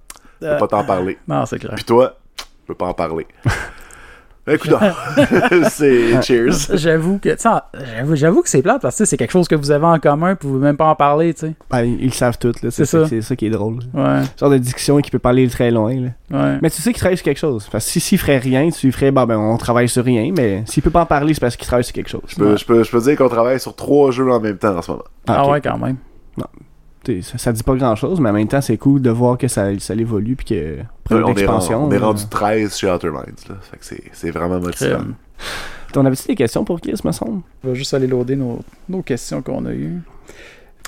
Je 0.42 0.48
peux 0.48 0.58
pas 0.58 0.68
t'en 0.68 0.84
parler. 0.84 1.18
Non, 1.28 1.46
c'est 1.46 1.60
clair. 1.60 1.74
Puis 1.76 1.84
toi, 1.86 2.16
je 2.38 2.68
peux 2.68 2.76
pas 2.76 2.86
en 2.86 2.94
parler. 2.94 3.28
Écoute, 4.50 4.72
c'est 5.72 6.22
cheers. 6.22 6.54
J'avoue 6.74 7.20
que, 7.20 7.36
j'avoue, 7.38 8.16
j'avoue 8.16 8.42
que 8.42 8.48
c'est 8.48 8.62
plate 8.62 8.82
parce 8.82 8.98
que 8.98 9.04
c'est 9.04 9.18
quelque 9.18 9.32
chose 9.32 9.50
que 9.50 9.56
vous 9.56 9.72
avez 9.72 9.86
en 9.86 10.00
commun, 10.00 10.36
puis 10.36 10.48
vous 10.48 10.54
pouvez 10.54 10.66
même 10.68 10.78
pas 10.78 10.86
en 10.86 10.96
parler, 10.96 11.34
tu 11.34 11.48
sais. 11.48 11.54
Ben, 11.70 11.84
ils 11.84 12.06
le 12.06 12.12
savent 12.12 12.38
tous, 12.38 12.62
là. 12.64 12.72
C'est 12.72 12.86
ça. 12.86 13.06
C'est 13.08 13.22
ça 13.22 13.36
qui 13.36 13.48
est 13.48 13.50
drôle. 13.50 13.80
Ouais, 13.94 14.22
Genre 14.40 14.50
de 14.50 14.58
diction 14.58 14.98
qui 15.02 15.12
peut 15.12 15.20
parler 15.20 15.50
très 15.50 15.70
loin, 15.70 15.94
là. 15.94 16.10
ouais. 16.32 16.60
Mais 16.62 16.70
tu 16.70 16.82
sais 16.82 16.94
qu'il 16.94 17.00
travaille 17.02 17.18
sur 17.18 17.26
quelque 17.26 17.40
chose. 17.40 17.68
Parce 17.70 17.84
que 17.84 17.92
si 17.92 18.00
s'il 18.00 18.20
ferait 18.20 18.38
rien, 18.38 18.70
tu 18.70 18.90
ferais, 18.94 19.12
bah 19.12 19.26
ben, 19.26 19.38
on 19.38 19.58
travaille 19.58 19.90
sur 19.90 20.06
rien, 20.06 20.32
mais 20.34 20.64
s'il 20.66 20.82
peut 20.82 20.92
pas 20.92 21.02
en 21.02 21.06
parler, 21.06 21.34
c'est 21.34 21.42
parce 21.42 21.58
qu'il 21.58 21.68
travaille 21.68 21.84
sur 21.84 21.94
quelque 21.94 22.10
chose. 22.10 22.22
Je 22.28 22.36
peux, 22.38 22.56
je, 22.56 22.64
peux, 22.66 22.84
je 22.86 22.90
peux 22.92 23.02
dire 23.02 23.18
qu'on 23.18 23.28
travaille 23.28 23.60
sur 23.60 23.76
trois 23.76 24.12
jeux 24.12 24.32
en 24.32 24.40
même 24.40 24.58
temps 24.58 24.78
en 24.78 24.82
ce 24.82 24.92
moment. 24.92 25.04
Ah 25.28 25.44
ok. 25.46 25.52
ouais, 25.52 25.62
quand 25.62 25.78
même. 25.78 25.98
T'sais, 26.38 26.46
Ça, 27.22 27.38
ça 27.38 27.52
dit 27.52 27.64
pas 27.64 27.76
grand 27.76 27.96
chose, 27.96 28.20
mais 28.20 28.30
en 28.30 28.34
même 28.34 28.48
temps, 28.48 28.62
c'est 28.62 28.78
cool 28.78 29.02
de 29.02 29.10
voir 29.10 29.38
que 29.38 29.48
ça, 29.48 29.68
ça 29.80 29.94
évolue 29.94 30.36
puis 30.36 30.46
que 30.46 30.78
après 31.06 31.16
on, 31.16 31.30
est, 31.30 31.34
l'expansion. 31.36 31.86
on 31.86 31.92
est 31.92 31.96
euh, 31.96 32.06
rendu 32.06 32.28
13 32.28 32.78
chez 32.78 32.92
Outer 32.92 33.10
Minds. 33.10 33.48
Là. 33.50 33.56
Fait 33.62 33.78
que 33.78 33.86
c'est, 33.86 34.04
c'est 34.12 34.32
vraiment 34.32 34.60
motivant. 34.60 35.00
T'en 35.94 36.06
avais-tu 36.06 36.28
des 36.28 36.36
questions 36.36 36.64
pour 36.64 36.82
Chris, 36.82 37.00
me 37.04 37.12
semble? 37.12 37.42
On 37.64 37.70
va 37.70 37.74
juste 37.74 37.94
aller 37.94 38.08
loader 38.08 38.36
nos, 38.36 38.60
nos 38.90 39.02
questions 39.02 39.42
qu'on 39.42 39.66
a 39.66 39.72
eues. 39.72 40.02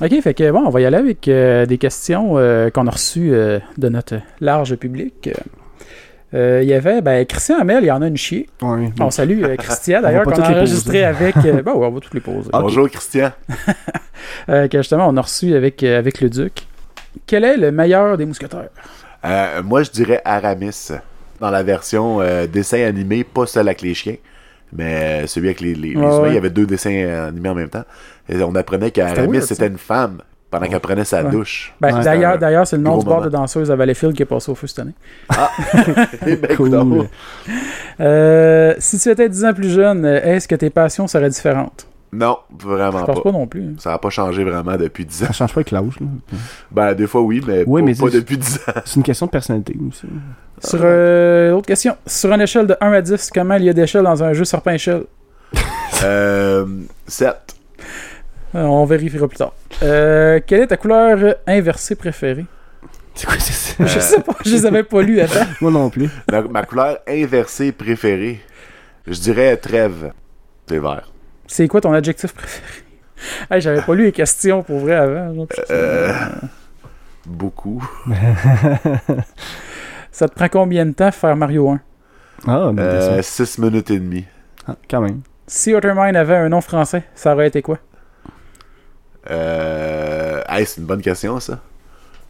Ok, 0.01 0.21
fait 0.21 0.33
que 0.33 0.49
bon, 0.51 0.63
on 0.65 0.69
va 0.69 0.79
y 0.79 0.85
aller 0.85 0.97
avec 0.97 1.27
euh, 1.27 1.65
des 1.65 1.77
questions 1.77 2.37
euh, 2.37 2.69
qu'on 2.69 2.87
a 2.87 2.91
reçues 2.91 3.33
euh, 3.33 3.59
de 3.77 3.89
notre 3.89 4.15
large 4.39 4.75
public. 4.75 5.29
Euh, 6.33 6.59
Il 6.61 6.69
y 6.69 6.73
avait, 6.73 7.01
ben, 7.01 7.25
Christian 7.25 7.59
Hamel, 7.59 7.83
il 7.83 7.87
y 7.87 7.91
en 7.91 8.01
a 8.01 8.07
une 8.07 8.17
chier. 8.17 8.47
Ouais. 8.61 8.91
On 8.99 9.09
salue 9.09 9.43
euh, 9.43 9.55
Christian, 9.55 10.01
d'ailleurs, 10.01 10.23
qu'on 10.25 10.31
a 10.41 10.51
enregistré 10.51 11.03
avec. 11.03 11.35
euh, 11.37 11.61
ben 11.63 11.73
ouais, 11.73 11.87
on 11.87 11.91
va 11.91 11.99
toutes 11.99 12.13
les 12.13 12.19
poser. 12.19 12.49
Bonjour 12.53 12.89
Christian. 12.89 13.31
Euh, 14.49 14.67
que 14.67 14.77
justement, 14.79 15.07
on 15.07 15.15
a 15.15 15.21
reçu 15.21 15.55
avec, 15.55 15.81
euh, 15.81 15.97
avec 15.97 16.19
le 16.19 16.29
Duc. 16.29 16.67
Quel 17.25 17.45
est 17.45 17.55
le 17.55 17.71
meilleur 17.71 18.17
des 18.17 18.25
mousquetaires? 18.25 18.67
Euh, 19.25 19.63
moi, 19.63 19.81
je 19.83 19.91
dirais 19.91 20.21
Aramis. 20.25 20.89
Dans 21.39 21.49
la 21.49 21.63
version 21.63 22.19
euh, 22.19 22.45
dessin 22.45 22.83
animé, 22.85 23.23
pas 23.23 23.45
celle 23.45 23.67
avec 23.69 23.81
les 23.81 23.93
chiens, 23.93 24.17
mais 24.73 25.25
celui 25.25 25.47
avec 25.47 25.61
les, 25.61 25.73
les, 25.73 25.89
les 25.93 25.95
Ouais, 25.95 26.01
humains. 26.03 26.19
ouais. 26.19 26.29
Il 26.31 26.35
y 26.35 26.37
avait 26.37 26.49
deux 26.49 26.65
dessins 26.65 27.27
animés 27.29 27.47
en 27.49 27.55
même 27.55 27.69
temps. 27.69 27.85
Et 28.27 28.41
on 28.43 28.53
apprenait 28.55 28.91
qu'Aramis, 28.91 29.41
c'était 29.41 29.67
une 29.67 29.77
femme 29.77 30.17
pendant 30.51 30.65
qu'elle 30.67 30.79
prenait 30.79 31.05
sa 31.05 31.23
Ouais. 31.23 31.29
douche. 31.31 31.73
Ben, 31.79 31.95
Ouais, 31.97 32.03
d'ailleurs, 32.03 32.37
d'ailleurs, 32.39 32.65
c'est 32.67 32.77
le 32.77 32.81
nom 32.83 32.97
du 32.97 33.05
bar 33.05 33.15
moment. 33.17 33.25
de 33.27 33.31
danseuse 33.31 33.69
à 33.71 33.75
Valleyfield 33.75 34.15
qui 34.15 34.23
est 34.23 34.25
passé 34.25 34.51
au 34.51 34.55
feu 34.55 34.67
cette 34.67 34.79
année. 34.79 34.93
Eh 36.25 36.35
ben, 36.35 36.55
Cool. 36.55 37.07
Euh, 37.99 38.73
si 38.79 38.97
tu 38.99 39.09
étais 39.09 39.29
10 39.29 39.45
ans 39.45 39.53
plus 39.53 39.69
jeune, 39.69 40.05
est-ce 40.05 40.47
que 40.47 40.55
tes 40.55 40.69
passions 40.69 41.07
seraient 41.07 41.29
différentes? 41.29 41.85
Non, 42.11 42.39
Je 42.59 42.65
vraiment 42.65 43.03
pense 43.03 43.17
pas. 43.17 43.21
pas 43.21 43.31
non 43.31 43.45
plus. 43.45 43.75
Ça 43.77 43.91
n'a 43.91 43.99
pas 43.99 44.09
changé 44.09 44.43
vraiment 44.43 44.75
depuis 44.77 45.05
10 45.05 45.23
ans. 45.23 45.27
Ça 45.27 45.33
change 45.33 45.53
pas 45.53 45.59
avec 45.59 45.69
l'âge. 45.69 45.99
là. 46.01 46.07
Ben, 46.71 46.95
des 46.95 47.05
fois, 47.05 47.21
oui, 47.21 47.43
mais, 47.45 47.63
Oui, 47.67 47.81
pas, 47.81 47.85
mais 47.85 47.93
pas 47.93 48.05
c'est- 48.09 48.17
depuis 48.17 48.37
10 48.37 48.55
ans. 48.67 48.71
C'est 48.83 48.95
une 48.95 49.03
question 49.03 49.27
de 49.27 49.31
personnalité 49.31 49.75
aussi. 49.87 50.07
Sur 50.63 50.79
euh, 50.81 51.51
l'autre 51.51 51.67
question, 51.67 51.95
sur 52.07 52.33
une 52.33 52.41
échelle 52.41 52.65
de 52.65 52.75
1 52.81 52.91
à 52.93 53.01
10, 53.01 53.29
comment 53.31 53.53
il 53.55 53.65
y 53.65 53.69
a 53.69 53.73
d'échelles 53.73 54.03
dans 54.03 54.23
un 54.23 54.33
jeu 54.33 54.43
serpent 54.43 54.71
échelle 54.71 55.03
Euh, 56.03 56.65
7. 57.05 57.35
Euh, 58.55 58.63
On 58.63 58.85
vérifiera 58.85 59.27
plus 59.27 59.37
tard. 59.37 59.53
Euh, 59.83 60.39
quelle 60.45 60.61
est 60.61 60.67
ta 60.67 60.77
couleur 60.77 61.35
inversée 61.47 61.95
préférée? 61.95 62.45
C'est 63.15 63.25
quoi 63.27 63.35
c'est 63.39 63.53
ça? 63.53 63.85
Je 63.85 63.99
sais 63.99 64.21
pas, 64.21 64.33
je 64.45 64.51
les 64.51 64.65
avais 64.65 64.83
pas 64.83 65.01
lus 65.01 65.19
avant. 65.19 65.45
Moi 65.61 65.71
non 65.71 65.89
plus. 65.89 66.09
Ma, 66.31 66.41
ma 66.41 66.63
couleur 66.63 66.99
inversée 67.07 67.71
préférée, 67.71 68.39
je 69.07 69.19
dirais 69.19 69.55
trêve. 69.57 70.11
C'est 70.67 70.79
vert. 70.79 71.11
C'est 71.47 71.67
quoi 71.67 71.81
ton 71.81 71.93
adjectif 71.93 72.33
préféré? 72.33 72.65
Hey, 73.51 73.59
j'avais 73.59 73.81
pas 73.81 73.93
lu 73.95 74.05
les 74.05 74.11
questions 74.13 74.63
pour 74.63 74.79
vrai 74.79 74.95
avant. 74.95 75.33
genre, 75.35 75.47
Euh, 75.69 76.13
beaucoup. 77.25 77.85
Ça 80.11 80.27
te 80.29 80.33
prend 80.33 80.47
combien 80.47 80.85
de 80.85 80.91
temps 80.93 81.11
faire 81.11 81.35
Mario 81.35 81.69
1 81.69 81.79
Ah, 82.47 82.71
mais 82.73 82.81
Euh, 82.81 83.21
6 83.21 83.57
minutes 83.59 83.91
et 83.91 83.99
demie. 83.99 84.25
ah, 84.67 84.75
quand 84.89 85.01
même. 85.01 85.21
Si 85.47 85.73
Ottermine 85.73 86.15
avait 86.15 86.35
un 86.37 86.47
nom 86.49 86.61
français, 86.61 87.03
ça 87.15 87.33
aurait 87.33 87.47
été 87.47 87.61
quoi? 87.61 87.77
Euh, 89.29 90.41
hey, 90.49 90.65
c'est 90.65 90.81
une 90.81 90.87
bonne 90.87 91.01
question, 91.01 91.39
ça. 91.39 91.59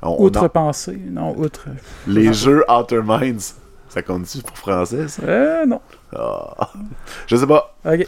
On- 0.02 0.16
on 0.20 0.24
Outre-pensée 0.26 0.98
Non, 1.10 1.36
outre. 1.38 1.66
en- 1.68 2.12
les 2.12 2.32
jeux 2.34 2.64
Outer 2.70 3.02
Minds, 3.04 3.56
ça 3.90 4.02
compte-tu 4.02 4.40
pour 4.42 4.58
français, 4.58 5.08
ça? 5.08 5.22
Euh, 5.24 5.66
non. 5.66 5.82
Ah. 6.16 6.72
Je 7.28 7.36
sais 7.36 7.48
pas. 7.48 7.76
Ok. 7.86 8.08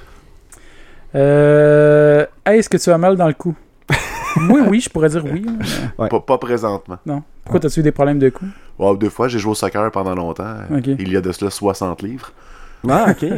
Euh, 1.16 2.26
Est-ce 2.46 2.70
que 2.70 2.78
tu 2.78 2.90
as 2.90 2.98
mal 2.98 3.16
dans 3.18 3.28
le 3.28 3.34
cou? 3.34 3.56
Oui, 4.50 4.62
oui, 4.66 4.80
je 4.80 4.90
pourrais 4.90 5.10
dire 5.10 5.26
oui. 5.26 5.46
mais 5.46 5.66
Ouais. 5.98 6.08
Pas, 6.08 6.22
pas 6.22 6.38
présentement. 6.38 6.98
Non. 7.06 7.22
Pourquoi 7.44 7.60
t'as-tu 7.60 7.82
eu 7.82 7.84
des 7.84 7.92
problèmes 7.92 8.18
de 8.20 8.30
cou? 8.30 8.46
Wow, 8.80 8.96
deux 8.96 9.10
fois, 9.10 9.28
j'ai 9.28 9.38
joué 9.40 9.52
au 9.52 9.56
soccer 9.56 9.92
pendant 9.92 10.16
longtemps. 10.16 10.56
Il 10.86 11.12
y 11.12 11.18
a 11.18 11.22
de 11.22 11.32
cela 11.34 11.52
60 11.52 12.02
livres. 12.02 12.32
Ah, 12.90 13.08
ok. 13.12 13.30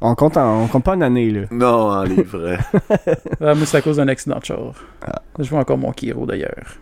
on, 0.00 0.14
compte 0.14 0.36
en- 0.38 0.62
on 0.62 0.66
compte 0.68 0.84
pas 0.84 0.94
une 0.94 1.02
année, 1.02 1.30
là. 1.30 1.40
Non, 1.50 1.90
en 1.90 2.02
livres. 2.04 2.56
Ah, 3.40 3.54
Moi, 3.54 3.66
c'est 3.66 3.76
à 3.76 3.82
cause 3.82 3.96
d'un 3.98 4.08
accident 4.08 4.38
de 4.38 4.44
char. 4.44 4.58
Ah. 5.06 5.20
Je 5.38 5.48
vois 5.50 5.60
encore 5.60 5.76
mon 5.78 5.92
Kiro 5.92 6.24
d'ailleurs. 6.26 6.78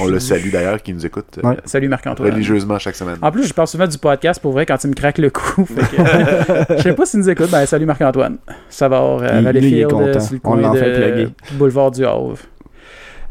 On 0.00 0.06
le 0.06 0.20
salue 0.20 0.50
d'ailleurs, 0.52 0.80
qui 0.82 0.92
nous 0.92 1.04
écoute 1.04 1.38
euh, 1.42 1.48
Ouais. 1.48 1.56
Salut 1.64 1.88
Marc-Antoine. 1.88 2.30
religieusement 2.30 2.78
chaque 2.78 2.94
semaine. 2.94 3.16
En 3.20 3.32
plus, 3.32 3.44
je 3.48 3.52
parle 3.52 3.66
souvent 3.66 3.86
du 3.88 3.98
podcast 3.98 4.40
pour 4.40 4.52
vrai 4.52 4.64
quand 4.64 4.82
il 4.84 4.90
me 4.90 4.94
craque 4.94 5.18
le 5.18 5.30
cou. 5.30 5.64
Que, 5.64 6.76
je 6.78 6.82
sais 6.82 6.92
pas 6.94 7.04
s'il 7.04 7.18
nous 7.20 7.28
écoute. 7.30 7.50
Ben, 7.50 7.66
salut 7.66 7.84
Marc-Antoine. 7.86 8.38
Ça 8.68 8.88
va, 8.88 9.00
euh, 9.02 9.18
Il- 9.18 9.24
lui, 9.24 9.32
il 9.32 9.38
est 9.38 9.42
Valleyfield, 9.84 9.90
content. 9.90 10.02
euh, 10.06 10.20
sur 10.20 10.34
le 10.34 10.40
On 10.44 10.56
coin 10.60 10.72
de 10.72 10.78
fait 10.78 10.92
plugger. 10.94 11.28
Boulevard 11.54 11.90
du 11.90 12.04
Havre. 12.06 12.36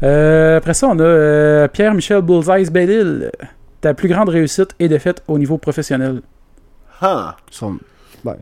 Euh, 0.02 0.58
après 0.58 0.74
ça, 0.74 0.88
on 0.88 0.98
a 0.98 1.02
euh, 1.02 1.68
Pierre-Michel 1.68 2.20
Bullseye 2.22 2.70
Bellil. 2.70 3.30
Ta 3.80 3.94
plus 3.94 4.08
grande 4.08 4.28
réussite 4.28 4.74
et 4.78 4.88
défaite 4.88 5.22
au 5.28 5.38
niveau 5.38 5.56
professionnel. 5.58 6.20
Ah! 7.00 7.36
Son- 7.50 7.78
ben, 8.24 8.36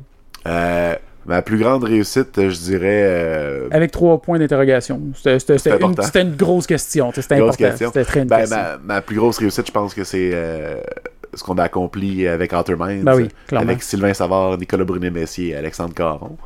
Euh, 0.46 0.94
ma 1.26 1.42
plus 1.42 1.58
grande 1.58 1.84
réussite, 1.84 2.30
je 2.36 2.56
dirais. 2.58 3.02
euh, 3.04 3.68
Avec 3.70 3.90
trois 3.90 4.20
points 4.20 4.38
d'interrogation. 4.38 5.00
C'était 5.14 6.20
une, 6.20 6.36
grosse 6.36 6.66
question. 6.66 7.10
C'était 7.14 7.34
important. 7.36 7.56
question. 7.56 7.88
C'était 7.88 8.04
très 8.04 8.20
une 8.22 8.28
ben, 8.28 8.38
question. 8.38 8.56
ma, 8.56 8.94
ma 8.94 9.02
plus 9.02 9.16
grosse 9.16 9.38
réussite, 9.38 9.66
je 9.66 9.72
pense 9.72 9.92
que 9.94 10.04
c'est 10.04 10.30
euh, 10.32 10.80
ce 11.34 11.42
qu'on 11.42 11.58
a 11.58 11.64
accompli 11.64 12.26
avec 12.28 12.52
Outer 12.52 12.76
Minds. 12.76 13.02
Ben 13.02 13.16
oui. 13.16 13.28
Avec 13.52 13.82
Sylvain 13.82 14.14
Savard, 14.14 14.56
Nicolas 14.58 14.84
Brunet-Messier 14.84 15.48
et 15.50 15.56
Alexandre 15.56 15.94
Caron. 15.94 16.36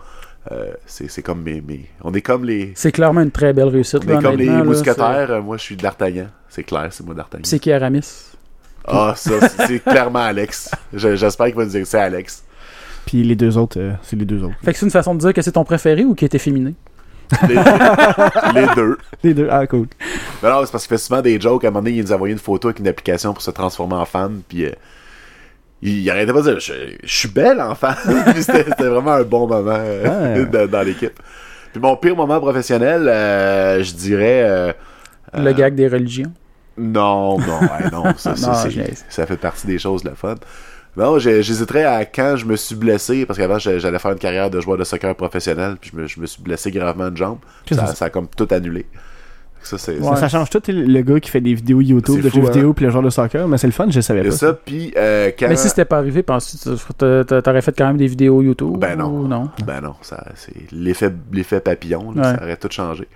Euh, 0.51 0.73
c'est 0.87 1.21
comme 1.23 1.43
mes, 1.43 1.61
mes- 1.61 1.91
On 2.03 2.15
est 2.15 2.23
comme 2.23 2.47
les. 2.47 2.73
C'est 2.75 2.93
clairement 2.93 3.21
une 3.21 3.31
très 3.31 3.53
belle 3.53 3.69
réussite. 3.69 4.01
On 4.07 4.09
là, 4.09 4.19
est 4.19 4.23
comme 4.23 4.37
les 4.37 4.47
là, 4.47 4.65
mousquetaires. 4.65 5.43
Moi, 5.43 5.59
je 5.59 5.63
suis 5.63 5.77
d'Artagnan. 5.77 6.29
C'est 6.49 6.63
clair, 6.63 6.89
c'est 6.91 7.05
moi 7.05 7.15
d'Artagnan. 7.15 7.45
c'est- 7.45 7.51
C'est 7.57 7.59
qui 7.59 7.71
Aramis? 7.71 8.01
Ah, 8.87 9.13
ça, 9.15 9.33
c'est- 9.67 9.81
clairement 9.85 10.21
Alex. 10.21 10.71
Je- 10.95 11.15
J'espère 11.15 11.47
qu'il 11.49 11.57
va 11.57 11.65
nous 11.65 11.71
dire 11.71 11.83
que 11.83 11.87
c'est 11.87 11.99
Alex. 12.01 12.43
Puis 13.11 13.25
les 13.25 13.35
deux 13.35 13.59
autres, 13.59 13.81
euh, 13.81 13.93
c'est 14.03 14.15
les 14.15 14.25
deux 14.25 14.45
autres. 14.45 14.55
Fait 14.65 14.73
que 14.73 14.79
c'est 14.79 14.87
une 14.87 14.93
façon 14.93 15.17
de 15.17 15.19
dire 15.21 15.33
que 15.35 15.43
c'est 15.43 15.51
ton 15.51 15.65
préféré 15.65 16.05
ou 16.05 16.15
qui 16.15 16.25
est 16.25 16.33
efféminé? 16.33 16.75
Les, 17.49 17.55
les 18.55 18.75
deux. 18.77 18.99
Les 19.25 19.35
deux, 19.35 19.49
ah 19.51 19.67
cool. 19.67 19.89
Mais 20.43 20.49
non, 20.49 20.65
c'est 20.65 20.71
parce 20.71 20.87
qu'il 20.87 20.97
fait 20.97 21.03
souvent 21.03 21.21
des 21.21 21.41
jokes. 21.41 21.65
À 21.65 21.69
un 21.69 21.71
moment 21.73 21.83
donné, 21.83 21.97
il 21.97 22.03
nous 22.05 22.13
a 22.13 22.15
envoyé 22.15 22.33
une 22.33 22.39
photo 22.39 22.69
avec 22.69 22.79
une 22.79 22.87
application 22.87 23.33
pour 23.33 23.43
se 23.43 23.51
transformer 23.51 23.95
en 23.97 24.05
femme. 24.05 24.43
Puis 24.49 24.65
euh, 24.67 24.71
il, 25.83 25.99
il 26.03 26.11
arrêtait 26.11 26.33
pas 26.33 26.43
de 26.43 26.51
dire 26.53 26.61
Je, 26.61 26.73
je 27.03 27.13
suis 27.19 27.29
belle 27.29 27.61
en 27.61 27.75
femme. 27.75 27.97
Puis 28.33 28.45
c'était 28.45 28.63
c'était 28.65 28.85
vraiment 28.89 29.13
un 29.13 29.25
bon 29.25 29.49
moment 29.49 29.75
euh, 29.77 30.45
dans, 30.47 30.69
dans 30.71 30.83
l'équipe. 30.83 31.19
Puis 31.73 31.81
mon 31.83 31.97
pire 31.97 32.15
moment 32.15 32.39
professionnel, 32.41 33.09
euh, 33.09 33.83
je 33.83 33.93
dirais. 33.93 34.45
euh, 34.47 34.73
Le 35.35 35.53
gag 35.53 35.75
des 35.75 35.89
religions. 35.89 36.33
Non, 36.79 37.39
non, 37.39 37.61
ouais, 37.61 37.91
non. 37.93 38.05
Ça, 38.17 38.31
Non, 38.41 38.55
ça 39.09 39.27
fait 39.27 39.37
partie 39.37 39.67
des 39.67 39.79
choses 39.81 40.03
de 40.05 40.11
la 40.11 40.15
fun. 40.15 40.37
Non, 40.97 41.19
j'hésiterais 41.19 41.85
à 41.85 42.05
quand 42.05 42.35
je 42.37 42.45
me 42.47 42.57
suis 42.57 42.75
blessé, 42.75 43.25
parce 43.27 43.39
qu'avant 43.39 43.59
j'allais 43.59 43.99
faire 43.99 44.11
une 44.13 44.19
carrière 44.19 44.51
de 44.51 44.61
joueur 44.61 44.77
de 44.77 44.85
soccer 44.85 45.15
professionnel, 45.15 45.77
puis 45.81 45.91
je 45.95 46.01
me, 46.01 46.07
je 46.07 46.21
me 46.21 46.27
suis 46.27 46.43
blessé 46.43 46.71
gravement 46.71 47.09
une 47.09 47.17
jambe. 47.17 47.39
Ça, 47.71 47.87
ça 47.95 48.05
a 48.07 48.11
comme 48.11 48.27
tout 48.29 48.49
annulé. 48.51 48.87
Ça, 49.63 49.77
c'est 49.77 49.99
Ouais. 50.01 50.17
Ça 50.17 50.29
change 50.29 50.49
tout, 50.49 50.63
le- 50.69 51.03
gars 51.03 51.21
qui 51.21 51.31
fait 51.31 51.41
des 51.43 51.53
vidéos 51.53 51.83
YouTube 51.83 52.17
C'est 52.17 52.23
de 52.23 52.29
fou, 52.31 52.37
jeux 52.41 52.47
hein. 52.49 52.51
vidéo 52.51 52.73
puis 52.73 52.87
le 52.87 52.91
genre 52.91 53.03
de 53.03 53.11
soccer, 53.11 53.47
mais 53.47 53.59
c'est 53.59 53.67
le 53.67 53.75
fun, 53.75 53.87
je 53.91 54.01
savais 54.01 54.23
pas. 54.23 54.31
ça, 54.31 54.55
puis 54.55 54.91
euh, 54.97 55.31
quand... 55.39 55.49
Mais 55.49 55.57
si 55.57 55.69
c'était 55.69 55.85
pas 55.85 55.99
arrivé, 55.99 56.23
penses-tu 56.23 56.71
que 56.99 57.23
t'a- 57.25 57.43
t'aurais 57.43 57.61
fait 57.61 57.77
quand 57.77 57.87
même 57.87 57.99
des 57.99 58.07
vidéos 58.07 58.41
YouTube 58.41 58.79
Ben 58.79 58.97
non. 58.97 59.09
ou 59.11 59.29
non? 59.29 59.51
Ben 59.67 59.83
non, 59.83 59.95
ça, 60.01 60.25
c'est 60.35 60.55
l'effet, 60.73 61.13
l'effet 61.31 61.61
papillon, 61.61 62.11
là, 62.13 62.23
Ouais. 62.33 62.37
ça 62.39 62.43
aurait 62.43 62.57
tout 62.57 62.69
changé. 62.71 63.07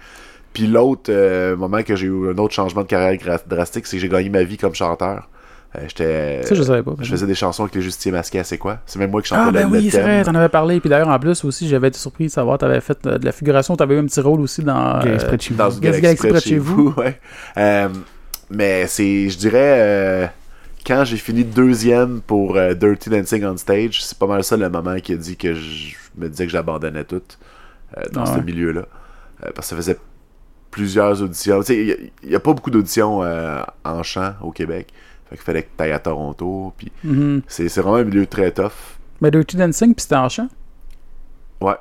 Puis 0.52 0.66
l'autre 0.66 1.10
euh, 1.10 1.56
moment 1.56 1.82
que 1.82 1.96
j'ai 1.96 2.06
eu 2.08 2.28
un 2.30 2.36
autre 2.38 2.52
changement 2.54 2.82
de 2.82 2.86
carrière 2.88 3.14
gra- 3.18 3.40
drastique, 3.48 3.86
c'est 3.86 3.96
que 3.96 4.02
j'ai 4.02 4.08
gagné 4.10 4.28
ma 4.28 4.42
vie 4.44 4.58
comme 4.58 4.74
chanteur. 4.74 5.28
Euh, 5.76 5.80
j'étais, 5.88 6.42
Ça, 6.44 6.54
je 6.54 6.62
savais 6.62 6.82
pas. 6.82 6.92
je 7.00 7.10
faisais 7.10 7.26
des 7.26 7.34
chansons 7.34 7.64
avec 7.64 7.74
les 7.74 7.82
Justiciers 7.82 8.12
Masqués, 8.12 8.44
c'est 8.44 8.58
quoi? 8.58 8.78
C'est 8.86 8.98
même 8.98 9.10
moi 9.10 9.20
qui 9.22 9.28
chantais 9.28 9.42
Ah, 9.42 9.46
le, 9.46 9.52
ben 9.52 9.70
le 9.70 9.78
oui, 9.78 9.90
c'est 9.90 10.00
vrai, 10.02 10.22
t'en 10.22 10.34
avais 10.34 10.48
parlé. 10.48 10.78
Puis 10.80 10.88
d'ailleurs, 10.88 11.08
en 11.08 11.18
plus 11.18 11.44
aussi, 11.44 11.68
j'avais 11.68 11.88
été 11.88 11.98
surpris 11.98 12.26
de 12.26 12.30
savoir 12.30 12.56
que 12.58 12.60
t'avais 12.60 12.80
fait 12.80 12.98
euh, 13.06 13.18
de 13.18 13.24
la 13.24 13.32
figuration. 13.32 13.74
T'avais 13.76 13.96
eu 13.96 13.98
un 13.98 14.04
petit 14.06 14.20
rôle 14.20 14.40
aussi 14.40 14.62
dans. 14.62 15.00
Ok, 15.00 15.06
euh, 15.06 15.16
c'est 15.18 15.26
près 15.26 15.36
de 15.36 15.42
chez 15.42 15.50
vous. 15.54 15.58
Dans 15.58 15.70
une 15.70 15.80
Galaxy 15.80 16.02
galaxie 16.02 16.28
près 16.28 16.38
de 16.38 16.42
chez 16.44 16.58
vous. 16.58 16.94
ouais. 16.96 17.20
Euh, 17.56 17.88
mais 18.50 18.86
c'est, 18.86 19.28
je 19.30 19.36
dirais, 19.38 19.78
euh, 19.80 20.26
quand 20.86 21.04
j'ai 21.04 21.16
fini 21.16 21.44
deuxième 21.44 22.20
pour 22.20 22.56
euh, 22.56 22.74
Dirty 22.74 23.10
Dancing 23.10 23.44
on 23.44 23.56
Stage, 23.56 24.02
c'est 24.04 24.18
pas 24.18 24.26
mal 24.26 24.44
ça 24.44 24.56
le 24.56 24.68
moment 24.68 24.96
qui 24.96 25.12
a 25.14 25.16
dit 25.16 25.36
que 25.36 25.54
je 25.54 25.94
me 26.16 26.28
disais 26.28 26.44
que 26.46 26.52
j'abandonnais 26.52 27.04
tout 27.04 27.22
euh, 27.96 28.02
dans 28.12 28.22
Ah 28.22 28.26
ce 28.26 28.32
ouais. 28.34 28.42
milieu-là. 28.44 28.82
Euh, 29.44 29.50
parce 29.54 29.66
que 29.68 29.70
ça 29.70 29.76
faisait 29.76 29.98
plusieurs 30.70 31.22
auditions. 31.22 31.60
Tu 31.60 31.66
sais, 31.66 32.10
il 32.22 32.28
n'y 32.28 32.34
a, 32.34 32.40
pas 32.40 32.52
beaucoup 32.52 32.70
d'auditions 32.70 33.22
euh, 33.22 33.62
en 33.84 34.02
chant 34.02 34.34
au 34.42 34.50
Québec. 34.50 34.92
Fait 35.34 35.38
qu'il 35.38 35.44
fallait 35.44 35.62
que 35.62 35.68
tu 35.76 35.82
ailles 35.82 35.92
à 35.92 35.98
Toronto. 35.98 36.72
Puis 36.76 36.92
mhm. 37.02 37.42
c'est, 37.48 37.68
c'est 37.68 37.80
vraiment 37.80 37.96
un 37.96 38.04
milieu 38.04 38.26
très 38.26 38.52
tough. 38.52 38.98
Mais 39.20 39.30
Dirty 39.30 39.56
Dancing, 39.56 39.94
puis 39.94 40.02
c'était 40.02 40.16
en 40.16 40.28
chant? 40.28 40.48
Ouais. 41.60 41.74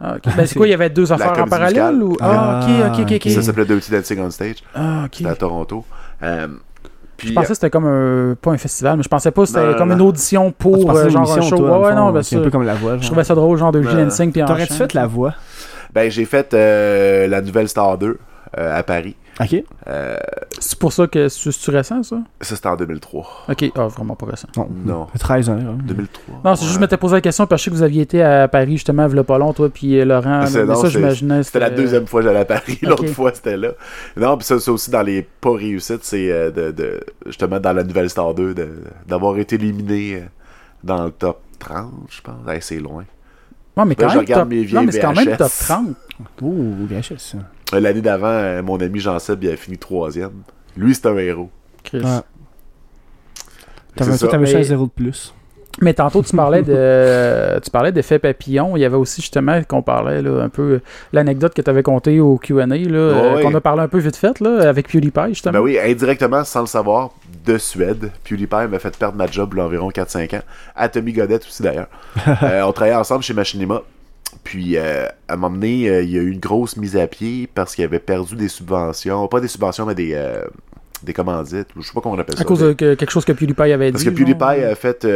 Ah, 0.00 0.16
ok. 0.16 0.36
Ben, 0.36 0.46
c'est 0.46 0.54
quoi, 0.56 0.66
il 0.66 0.70
y 0.70 0.74
avait 0.74 0.90
deux 0.90 1.12
affaires 1.12 1.38
en 1.38 1.46
parallèle 1.46 2.02
ou... 2.02 2.16
Ah, 2.20 2.60
ok, 2.62 2.98
ok, 2.98 3.06
ok, 3.06 3.12
ok. 3.24 3.30
Ça 3.30 3.42
s'appelait 3.42 3.64
Dirty 3.66 3.90
Dancing 3.90 4.20
on 4.20 4.30
Stage? 4.30 4.56
Ah, 4.74 5.02
ok. 5.04 5.14
C'était 5.14 5.30
à 5.30 5.34
Toronto. 5.36 5.84
Euh, 6.22 6.48
puis, 7.16 7.28
Je 7.28 7.34
pensais 7.34 7.48
que 7.48 7.54
c'était 7.54 7.70
comme 7.70 7.86
un. 7.86 8.34
Pas 8.34 8.50
un 8.50 8.58
festival, 8.58 8.96
mais 8.96 9.02
je 9.04 9.08
pensais 9.08 9.30
pas 9.30 9.42
que 9.42 9.48
c'était 9.48 9.76
comme 9.76 9.90
non. 9.90 9.94
une 9.94 10.02
audition 10.02 10.48
Ah, 10.48 10.54
pour 10.58 10.90
euh, 10.90 11.08
genre 11.08 11.38
un 11.38 11.40
show. 11.42 11.56
toi, 11.56 11.80
ouais, 11.80 11.94
non, 11.94 12.10
ben 12.10 12.22
c'est 12.22 12.36
un 12.36 12.42
peu 12.42 12.50
comme 12.50 12.64
la 12.64 12.74
voix. 12.74 12.98
Je 12.98 13.06
trouvais 13.06 13.22
ça 13.22 13.36
drôle, 13.36 13.56
genre 13.56 13.70
Dirty 13.70 13.94
Euh, 13.94 14.04
Dancing 14.04 14.32
puis 14.32 14.42
en 14.42 14.46
T'aurais-tu 14.46 14.74
fait 14.74 14.94
la 14.94 15.06
voix? 15.06 15.34
Ben, 15.92 16.10
j'ai 16.10 16.24
fait 16.24 16.52
euh, 16.54 17.28
la 17.28 17.40
nouvelle 17.40 17.68
Star 17.68 17.98
2 17.98 18.18
euh, 18.58 18.78
à 18.78 18.82
Paris. 18.82 19.14
Ok. 19.40 19.64
Euh, 19.88 20.16
C'est 20.60 20.78
pour 20.78 20.92
ça 20.92 21.06
que 21.08 21.28
c'est 21.28 21.50
c'est 21.50 21.70
récent, 21.72 22.02
ça? 22.04 22.18
ça, 22.40 22.54
c'était 22.54 22.68
en 22.68 22.76
2003. 22.76 23.26
Ok, 23.48 23.64
ah, 23.76 23.86
vraiment 23.88 24.14
pas 24.14 24.26
récent. 24.26 24.46
Non. 24.56 24.68
Non. 24.84 25.06
13 25.18 25.48
ans. 25.50 25.58
hein. 25.58 25.76
2003. 25.82 26.40
Non, 26.44 26.54
c'est 26.54 26.62
juste, 26.62 26.74
je 26.74 26.78
Ouais. 26.78 26.82
m'étais 26.82 26.96
posé 26.96 27.14
la 27.16 27.20
question 27.20 27.46
parce 27.46 27.60
que 27.60 27.64
je 27.64 27.64
sais 27.64 27.70
que 27.72 27.76
vous 27.76 27.82
aviez 27.82 28.02
été 28.02 28.22
à 28.22 28.46
Paris 28.46 28.72
justement, 28.72 29.06
v'là 29.08 29.24
pas 29.24 29.36
long, 29.38 29.52
toi 29.52 29.68
puis 29.68 29.98
euh, 29.98 30.04
Laurent. 30.04 30.46
C'est- 30.46 30.64
non, 30.64 30.74
ça, 30.76 30.82
c'est- 30.82 30.90
j'imaginais. 30.90 31.42
C'était 31.42 31.58
la 31.60 31.70
deuxième 31.70 32.06
fois 32.06 32.20
que 32.20 32.28
j'allais 32.28 32.40
à 32.40 32.44
Paris. 32.44 32.78
L'autre 32.82 33.06
fois, 33.08 33.32
c'était 33.34 33.56
là. 33.56 33.70
Non, 34.16 34.36
puis 34.36 34.46
ça, 34.46 34.60
ça 34.60 34.70
aussi, 34.70 34.90
dans 34.90 35.02
les 35.02 35.22
pas 35.40 35.52
réussites, 35.54 36.04
c'est 36.04 36.30
euh, 36.30 36.50
de, 36.52 36.70
de- 36.70 37.00
justement 37.26 37.58
dans 37.58 37.72
la 37.72 37.82
nouvelle 37.82 38.08
Star 38.10 38.34
2, 38.34 38.54
de- 38.54 38.68
d'avoir 39.08 39.36
été 39.38 39.56
éliminé 39.56 40.22
dans 40.84 41.04
le 41.06 41.10
top 41.10 41.40
30, 41.58 41.90
je 42.10 42.20
pense. 42.20 42.34
Ouais, 42.46 42.60
c'est 42.60 42.78
loin. 42.78 43.04
Non, 43.76 43.84
mais 43.84 43.96
quand 43.96 44.08
je 44.08 44.18
même, 44.18 44.26
top... 44.26 44.48
non, 44.72 44.82
mais 44.84 44.92
c'est 44.92 45.00
quand 45.00 45.12
même 45.16 45.36
top 45.36 45.50
30. 45.50 45.96
Ouh, 46.42 46.86
VHS. 46.88 47.34
Euh, 47.72 47.80
L'année 47.80 48.02
d'avant, 48.02 48.26
euh, 48.26 48.62
mon 48.62 48.76
ami 48.78 49.00
Jean-Seb, 49.00 49.42
il 49.44 49.50
a 49.50 49.56
fini 49.56 49.78
troisième. 49.78 50.42
Lui, 50.76 50.94
c'est 50.94 51.06
un 51.06 51.16
héros. 51.16 51.50
Chris. 51.82 51.98
Ouais. 52.00 52.20
T'avais 53.96 54.16
ça. 54.16 54.26
t'avais 54.28 54.52
Mais- 54.52 54.64
zéro 54.64 54.86
de 54.86 54.90
plus. 54.90 55.32
Mais 55.80 55.92
tantôt, 55.92 56.22
tu 56.22 56.36
parlais 56.36 56.62
de 56.62 57.58
tu 57.60 57.68
parlais 57.70 57.90
d'effet 57.90 58.20
papillon. 58.20 58.76
Il 58.76 58.80
y 58.80 58.84
avait 58.84 58.96
aussi 58.96 59.20
justement 59.20 59.60
qu'on 59.64 59.82
parlait 59.82 60.22
là, 60.22 60.40
un 60.42 60.48
peu 60.48 60.62
euh, 60.62 60.80
l'anecdote 61.12 61.52
que 61.52 61.62
tu 61.62 61.68
avais 61.68 61.82
contée 61.82 62.20
au 62.20 62.38
QA, 62.38 62.64
là, 62.66 62.76
euh, 62.76 63.34
Ouais. 63.34 63.42
qu'on 63.42 63.52
a 63.56 63.60
parlé 63.60 63.82
un 63.82 63.88
peu 63.88 63.98
vite 63.98 64.14
fait 64.14 64.38
là, 64.38 64.68
avec 64.68 64.88
PewDiePie 64.88 65.30
justement. 65.30 65.52
Ben 65.54 65.60
oui, 65.60 65.76
indirectement, 65.80 66.44
sans 66.44 66.60
le 66.60 66.66
savoir, 66.66 67.10
de 67.44 67.58
Suède. 67.58 68.12
PewDiePie 68.22 68.68
m'a 68.70 68.78
fait 68.78 68.96
perdre 68.96 69.16
ma 69.18 69.26
job 69.26 69.52
a 69.58 69.64
environ 69.64 69.90
4-5 69.90 70.36
ans. 70.36 70.42
À 70.76 70.88
Tommy 70.88 71.12
Godette 71.12 71.44
aussi 71.44 71.62
d'ailleurs. 71.62 71.88
Euh, 72.44 72.62
on 72.62 72.72
travaillait 72.72 72.96
ensemble 72.96 73.22
chez 73.24 73.34
Machinima. 73.34 73.82
Puis 74.42 74.76
euh, 74.76 75.06
à 75.28 75.34
un 75.34 75.36
moment 75.36 75.54
donné, 75.54 75.88
euh, 75.88 76.02
il 76.02 76.10
y 76.10 76.18
a 76.18 76.22
eu 76.22 76.30
une 76.30 76.40
grosse 76.40 76.76
mise 76.76 76.96
à 76.96 77.06
pied 77.06 77.48
parce 77.54 77.74
qu'il 77.74 77.84
avait 77.84 77.98
perdu 77.98 78.34
des 78.36 78.48
subventions. 78.48 79.26
Pas 79.28 79.40
des 79.40 79.48
subventions, 79.48 79.86
mais 79.86 79.94
des, 79.94 80.12
euh, 80.14 80.44
des 81.02 81.12
commandites. 81.12 81.68
Je 81.76 81.82
sais 81.82 81.92
pas 81.94 82.00
comment 82.00 82.14
on 82.16 82.18
appelle 82.18 82.36
ça. 82.36 82.42
à 82.42 82.44
cause 82.44 82.60
de 82.60 82.72
que- 82.72 82.94
quelque 82.94 83.10
chose 83.10 83.24
que 83.24 83.32
PewDiePie 83.32 83.72
avait 83.72 83.92
Parce 83.92 84.02
dit. 84.04 84.10
que 84.10 84.14
PewDiePie 84.14 84.64
a 84.64 84.74
fait 84.74 85.06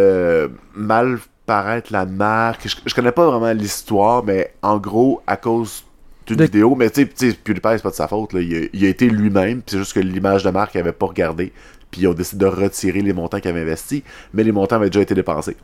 mal 0.74 1.18
paraître 1.46 1.92
la 1.92 2.04
marque. 2.06 2.68
Je, 2.68 2.76
je 2.84 2.94
connais 2.94 3.12
pas 3.12 3.26
vraiment 3.30 3.52
l'histoire, 3.52 4.22
mais 4.24 4.52
en 4.62 4.78
gros, 4.78 5.22
à 5.26 5.36
cause 5.36 5.84
d'une 6.26 6.36
De- 6.36 6.44
vidéo, 6.44 6.74
mais 6.74 6.90
tu 6.90 7.08
sais, 7.14 7.34
PewDiePie, 7.34 7.68
c'est 7.76 7.82
pas 7.82 7.90
de 7.90 7.94
sa 7.94 8.06
faute. 8.08 8.32
là. 8.34 8.40
Il, 8.40 8.54
a, 8.54 8.66
il 8.72 8.84
a 8.84 8.88
été 8.88 9.08
lui-même, 9.08 9.62
c'est 9.66 9.78
juste 9.78 9.94
que 9.94 10.00
l'image 10.00 10.44
de 10.44 10.50
marque, 10.50 10.74
il 10.74 10.78
avait 10.78 10.92
pas 10.92 11.06
regardé. 11.06 11.52
Puis 11.90 12.02
ils 12.02 12.06
ont 12.06 12.12
décidé 12.12 12.44
de 12.44 12.50
retirer 12.50 13.00
les 13.00 13.14
montants 13.14 13.40
qu'il 13.40 13.50
avait 13.50 13.62
investis, 13.62 14.02
mais 14.34 14.44
les 14.44 14.52
montants 14.52 14.76
avaient 14.76 14.90
déjà 14.90 15.00
été 15.00 15.14
dépensés. 15.14 15.56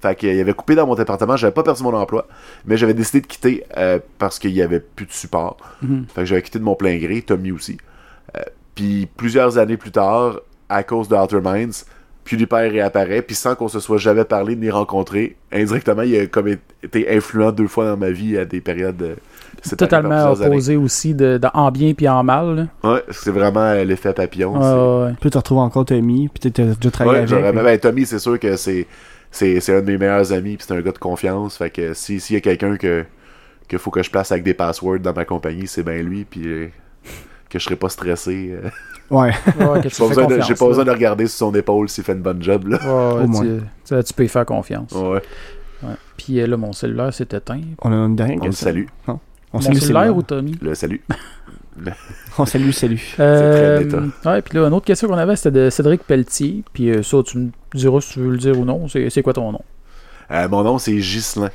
Fait 0.00 0.14
qu'il 0.14 0.38
avait 0.40 0.52
coupé 0.52 0.74
dans 0.76 0.86
mon 0.86 0.94
département, 0.94 1.36
j'avais 1.36 1.52
pas 1.52 1.62
perdu 1.64 1.82
mon 1.82 1.92
emploi, 1.94 2.26
mais 2.64 2.76
j'avais 2.76 2.94
décidé 2.94 3.20
de 3.20 3.26
quitter 3.26 3.64
euh, 3.76 3.98
parce 4.18 4.38
qu'il 4.38 4.52
y 4.52 4.62
avait 4.62 4.78
plus 4.80 5.06
de 5.06 5.12
support. 5.12 5.56
Mhm. 5.82 6.06
Fait 6.14 6.20
que 6.20 6.26
j'avais 6.26 6.42
quitté 6.42 6.58
de 6.60 6.64
mon 6.64 6.74
plein 6.76 6.96
gré, 6.98 7.20
Tommy 7.22 7.50
aussi. 7.50 7.78
Euh, 8.36 8.40
puis 8.74 9.08
plusieurs 9.16 9.58
années 9.58 9.76
plus 9.76 9.90
tard, 9.90 10.40
à 10.68 10.82
cause 10.84 11.08
de 11.08 11.16
Outer 11.16 11.40
Minds, 11.42 11.84
PewDiePie 12.24 12.54
réapparaît, 12.68 13.22
puis 13.22 13.34
sans 13.34 13.54
qu'on 13.54 13.68
se 13.68 13.80
soit 13.80 13.96
jamais 13.96 14.24
parlé 14.24 14.54
ni 14.54 14.70
rencontré, 14.70 15.36
indirectement, 15.50 16.02
il 16.02 16.14
a 16.16 16.26
comme 16.26 16.48
été 16.82 17.10
influent 17.16 17.50
deux 17.52 17.66
fois 17.68 17.86
dans 17.86 17.96
ma 17.96 18.10
vie 18.10 18.36
à 18.38 18.44
des 18.44 18.60
périodes 18.60 19.00
euh, 19.02 19.14
totalement 19.76 20.32
opposé 20.32 20.76
aussi 20.76 21.14
de, 21.14 21.38
de- 21.38 21.48
en 21.54 21.70
bien 21.70 21.94
puis 21.94 22.06
en 22.08 22.22
mal. 22.22 22.54
là. 22.54 22.66
Ouais, 22.92 23.02
c'est 23.10 23.30
vraiment 23.30 23.60
euh, 23.62 23.82
l'effet 23.84 24.12
papillon. 24.12 24.52
Ouais, 24.52 24.58
ouais, 25.04 25.06
ouais. 25.08 25.14
Puis 25.20 25.30
tu 25.30 25.38
retrouves 25.38 25.58
encore 25.58 25.86
Tommy, 25.86 26.28
puis 26.28 26.50
t'as 26.50 26.64
déjà 26.64 26.90
travaillé 26.90 27.20
avec. 27.22 27.54
ben, 27.54 27.78
Tommy, 27.80 28.06
c'est 28.06 28.18
sûr 28.18 28.38
que 28.38 28.56
c'est 28.56 28.86
c'est 29.38 29.60
c'est 29.60 29.76
un 29.76 29.80
de 29.80 29.86
mes 29.86 29.98
meilleurs 29.98 30.32
amis, 30.32 30.56
puis 30.56 30.66
c'est 30.68 30.74
un 30.74 30.80
gars 30.80 30.92
de 30.92 30.98
confiance. 30.98 31.56
Fait 31.56 31.70
que 31.70 31.94
si 31.94 32.20
s'il 32.20 32.34
y 32.34 32.36
a 32.36 32.40
quelqu'un 32.40 32.76
que 32.76 33.04
qu'il 33.68 33.78
faut 33.78 33.90
que 33.90 34.02
je 34.02 34.10
place 34.10 34.32
avec 34.32 34.44
des 34.44 34.54
passwords 34.54 34.98
dans 35.00 35.12
ma 35.12 35.24
compagnie, 35.24 35.66
c'est 35.66 35.82
bien 35.82 36.02
lui, 36.02 36.24
puis 36.24 36.46
euh, 36.46 36.68
que 37.50 37.58
je 37.58 37.64
serai 37.64 37.76
pas 37.76 37.88
stressé. 37.88 38.50
euh. 38.52 38.68
Ouais. 39.10 39.32
Ouais, 39.58 39.80
que 39.82 39.88
tu 39.88 39.94
J'ai 39.94 39.98
pas, 39.98 40.04
fais 40.04 40.08
besoin 40.08 40.24
de, 40.24 40.28
confiance, 40.28 40.48
j'ai 40.48 40.54
pas 40.54 40.64
là. 40.64 40.68
besoin 40.70 40.84
de 40.84 40.90
regarder 40.90 41.26
sur 41.26 41.38
son 41.38 41.54
épaule 41.54 41.88
s'il 41.88 42.04
fait 42.04 42.12
une 42.12 42.20
bonne 42.22 42.42
job. 42.42 42.66
Là. 42.68 42.78
Ouais, 42.82 43.16
ouais, 43.18 43.24
Au 43.24 43.28
moins. 43.28 43.42
tu, 43.42 43.60
tu- 43.96 44.04
tu 44.04 44.12
peux 44.14 44.24
y 44.24 44.28
faire 44.28 44.44
confiance. 44.46 44.92
Ouais. 44.92 45.20
Puis 46.16 46.40
euh, 46.40 46.46
là, 46.46 46.56
mon 46.56 46.72
cellulaire 46.72 47.12
s'est 47.14 47.28
éteint. 47.32 47.60
On 47.82 47.92
a 47.92 47.94
une 47.94 48.16
dernière 48.16 48.38
On 48.42 48.46
le 48.46 48.52
salue. 48.52 48.86
On 49.06 49.18
Mon 49.52 49.60
salue 49.60 49.76
cellulaire 49.78 50.16
ou 50.16 50.22
Tommy? 50.22 50.56
Le 50.60 50.74
salut. 50.74 51.00
On 52.38 52.46
salue, 52.46 52.70
salut. 52.70 53.14
Euh, 53.20 53.76
très 53.76 53.84
méta. 53.84 54.30
ouais, 54.30 54.42
puis 54.42 54.56
là, 54.58 54.66
une 54.66 54.74
autre 54.74 54.86
question 54.86 55.08
qu'on 55.08 55.14
avait, 55.18 55.36
c'était 55.36 55.50
de 55.50 55.70
Cédric 55.70 56.02
Pelletier. 56.04 56.62
Puis 56.72 56.90
euh, 56.90 57.02
ça, 57.02 57.18
tu 57.24 57.38
me 57.38 57.50
diras 57.74 58.00
si 58.00 58.12
tu 58.14 58.20
veux 58.20 58.30
le 58.30 58.38
dire 58.38 58.58
ou 58.58 58.64
non. 58.64 58.88
C'est 58.88 59.10
c'est 59.10 59.22
quoi 59.22 59.32
ton 59.32 59.50
nom? 59.52 59.62
Euh, 60.30 60.48
mon 60.48 60.62
nom, 60.62 60.78
c'est 60.78 60.94
Ghislain. 60.94 61.50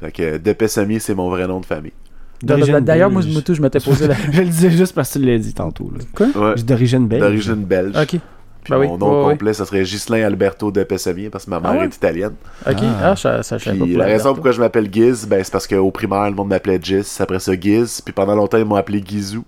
Fait 0.00 0.12
que 0.12 0.36
Depessamier, 0.38 0.98
c'est 0.98 1.14
mon 1.14 1.30
vrai 1.30 1.46
nom 1.46 1.60
de 1.60 1.66
famille. 1.66 1.92
D'origine 2.42 2.80
D'ailleurs, 2.80 3.10
moi, 3.10 3.22
belge. 3.22 3.44
je 3.54 3.62
m'étais 3.62 3.80
posé 3.80 4.06
la. 4.06 4.14
Je 4.32 4.40
le 4.40 4.46
disais 4.46 4.70
juste 4.70 4.94
parce 4.94 5.12
que 5.12 5.18
tu 5.18 5.24
l'as 5.24 5.38
dit 5.38 5.54
tantôt. 5.54 5.90
Là. 5.90 6.26
Ouais. 6.34 6.54
D'origine 6.62 7.06
belge. 7.08 7.22
D'origine 7.22 7.64
belge. 7.64 7.96
Ok. 7.96 8.20
Puis 8.64 8.72
Ben 8.72 8.78
oui, 8.80 8.86
mon 8.88 8.96
nom 8.98 9.28
complet, 9.30 9.52
ça 9.52 9.66
serait 9.66 9.82
Ghislain 9.82 10.24
Alberto 10.24 10.70
Depessamier 10.70 11.28
parce 11.30 11.44
que 11.44 11.50
ma 11.50 11.60
mère 11.60 11.72
Ah 11.74 11.78
ouais? 11.80 11.84
est 11.84 11.94
italienne. 11.94 12.32
Ok. 12.66 12.76
Ah. 12.80 13.10
Ah, 13.10 13.16
ça, 13.16 13.42
ça, 13.42 13.56
pas 13.56 13.62
Puis 13.70 13.94
la 13.94 14.06
raison 14.06 14.32
pourquoi 14.32 14.52
je 14.52 14.60
m'appelle 14.60 14.88
Giz, 14.90 15.26
ben, 15.28 15.44
c'est 15.44 15.52
parce 15.52 15.66
qu'au 15.66 15.90
primaire, 15.90 16.24
le 16.30 16.34
monde 16.34 16.48
m'appelait 16.48 16.80
Giz. 16.82 17.18
Après 17.20 17.38
ça, 17.40 17.52
Giz. 17.60 18.00
Puis 18.00 18.12
pendant 18.14 18.34
longtemps, 18.34 18.56
ils 18.58 18.64
m'ont 18.64 18.76
appelé 18.76 19.04
Gizou. 19.06 19.44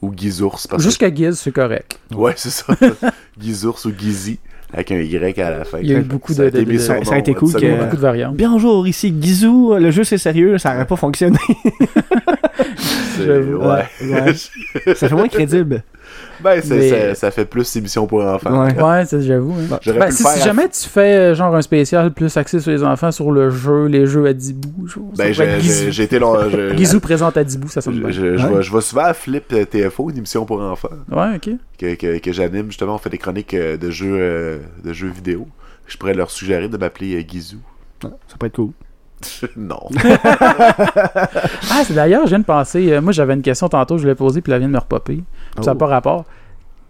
Ou 0.00 0.12
Gizours. 0.16 0.58
Que- 0.70 0.80
Jusqu'à 0.80 1.12
Giz, 1.14 1.38
c'est 1.38 1.50
correct. 1.52 1.98
Ouais, 2.14 2.32
c'est 2.36 2.50
ça. 2.50 2.72
Gizours 3.40 3.78
ou 3.84 3.90
Gizi. 3.98 4.38
Avec 4.72 4.92
un 4.92 5.00
Y 5.00 5.40
à 5.40 5.50
la 5.50 5.64
fin. 5.64 5.78
Il 5.82 5.90
y 5.90 5.94
a 5.96 5.98
eu 5.98 6.02
beaucoup 6.02 6.32
Ça 6.32 6.42
a 6.42 6.44
de- 6.50 6.60
de- 6.60 6.64
de- 6.72 6.78
ça 6.78 6.94
a 7.10 7.18
été 7.18 7.34
cool 7.34 7.50
Il 7.58 7.68
y 7.68 7.72
a 7.72 7.76
beaucoup 7.82 7.96
de 7.96 8.00
variantes. 8.00 8.36
Bonjour, 8.36 8.86
ici 8.86 9.12
Gizou. 9.20 9.74
Le 9.76 9.90
jeu 9.90 10.04
c'est 10.04 10.16
sérieux, 10.16 10.58
ça 10.58 10.72
aurait 10.76 10.86
pas 10.86 10.94
fonctionné. 10.96 11.36
C'est- 13.16 13.26
J'avoue. 13.26 13.56
Ouais. 13.58 13.84
Ouais. 14.02 14.94
ça 14.94 15.08
fait 15.08 15.14
moins 15.14 15.28
crédible. 15.28 15.82
ben, 16.42 16.60
Mais- 16.68 16.88
ça, 16.88 17.14
ça 17.14 17.30
fait 17.30 17.44
plus 17.44 17.76
émission 17.76 18.06
pour 18.06 18.24
enfants. 18.24 18.64
Ouais. 18.64 18.82
Ouais, 18.82 19.04
ça, 19.04 19.20
j'avoue. 19.20 19.54
hein. 19.72 19.78
Ben, 19.98 20.10
si, 20.10 20.24
jamais 20.42 20.68
tu 20.68 20.88
fais 20.88 21.14
euh, 21.16 21.34
genre 21.34 21.54
un 21.54 21.62
spécial 21.62 22.12
plus 22.12 22.34
axé 22.36 22.60
sur 22.60 22.70
les 22.70 22.82
enfants, 22.82 23.10
sur 23.12 23.30
le 23.30 23.50
jeu, 23.50 23.86
les 23.86 24.06
jeux 24.06 24.26
à 24.26 24.32
Dibou, 24.32 24.86
Ben, 25.16 25.32
j'ai- 25.32 26.02
été 26.02 26.18
long. 26.18 26.34
je- 26.50 26.74
Guizou 26.74 27.00
présente 27.00 27.36
à 27.36 27.44
Dibou, 27.44 27.68
ça 27.68 27.80
Je, 27.80 27.84
sonne 27.86 28.00
bien. 28.00 28.10
je, 28.10 28.36
je 28.36 28.46
Ouais. 28.46 28.56
vais, 28.56 28.62
je 28.62 28.72
vais 28.72 28.80
souvent 28.80 29.04
à 29.04 29.14
Flip 29.14 29.44
euh, 29.52 29.64
TFO, 29.64 30.10
une 30.10 30.18
émission 30.18 30.44
pour 30.46 30.60
enfants, 30.60 30.88
Ouais, 31.10 31.36
ok. 31.36 31.50
que, 31.78 31.94
que, 31.94 32.18
que 32.18 32.32
j'anime. 32.32 32.66
Justement, 32.66 32.94
on 32.94 32.98
fait 32.98 33.10
des 33.10 33.18
chroniques 33.18 33.54
euh, 33.54 33.76
de 33.76 33.90
jeux, 33.90 34.60
de 34.84 34.92
jeux 34.92 35.08
vidéo. 35.10 35.46
Je 35.86 35.96
pourrais 35.96 36.14
leur 36.14 36.30
suggérer 36.30 36.68
de 36.68 36.76
m'appeler 36.76 37.22
Guizou. 37.24 37.58
Ça 38.02 38.08
peut 38.38 38.46
être 38.46 38.54
cool. 38.56 38.70
non. 39.56 39.80
Ah, 41.72 41.82
c'est 41.84 41.94
d'ailleurs, 41.94 42.24
je 42.24 42.30
viens 42.30 42.38
de 42.40 42.44
penser, 42.44 42.92
euh, 42.92 43.00
moi 43.00 43.12
j'avais 43.12 43.34
une 43.34 43.42
question 43.42 43.68
tantôt, 43.68 43.98
je 43.98 44.06
l'ai 44.06 44.14
posée, 44.14 44.40
puis 44.40 44.52
elle 44.52 44.58
vient 44.60 44.68
de 44.68 44.72
me 44.72 44.78
repopper. 44.78 45.22
Puis 45.54 45.64
Ça 45.64 45.70
n'a 45.70 45.74
Oh. 45.74 45.78
pas 45.78 45.86
rapport. 45.86 46.24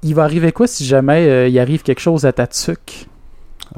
Il 0.03 0.15
va 0.15 0.25
arriver 0.25 0.51
quoi 0.53 0.67
si 0.67 0.85
jamais 0.85 1.27
euh, 1.29 1.49
il 1.49 1.59
arrive 1.59 1.83
quelque 1.83 2.01
chose 2.01 2.25
à 2.25 2.33
ta 2.33 2.47
tuque? 2.47 3.07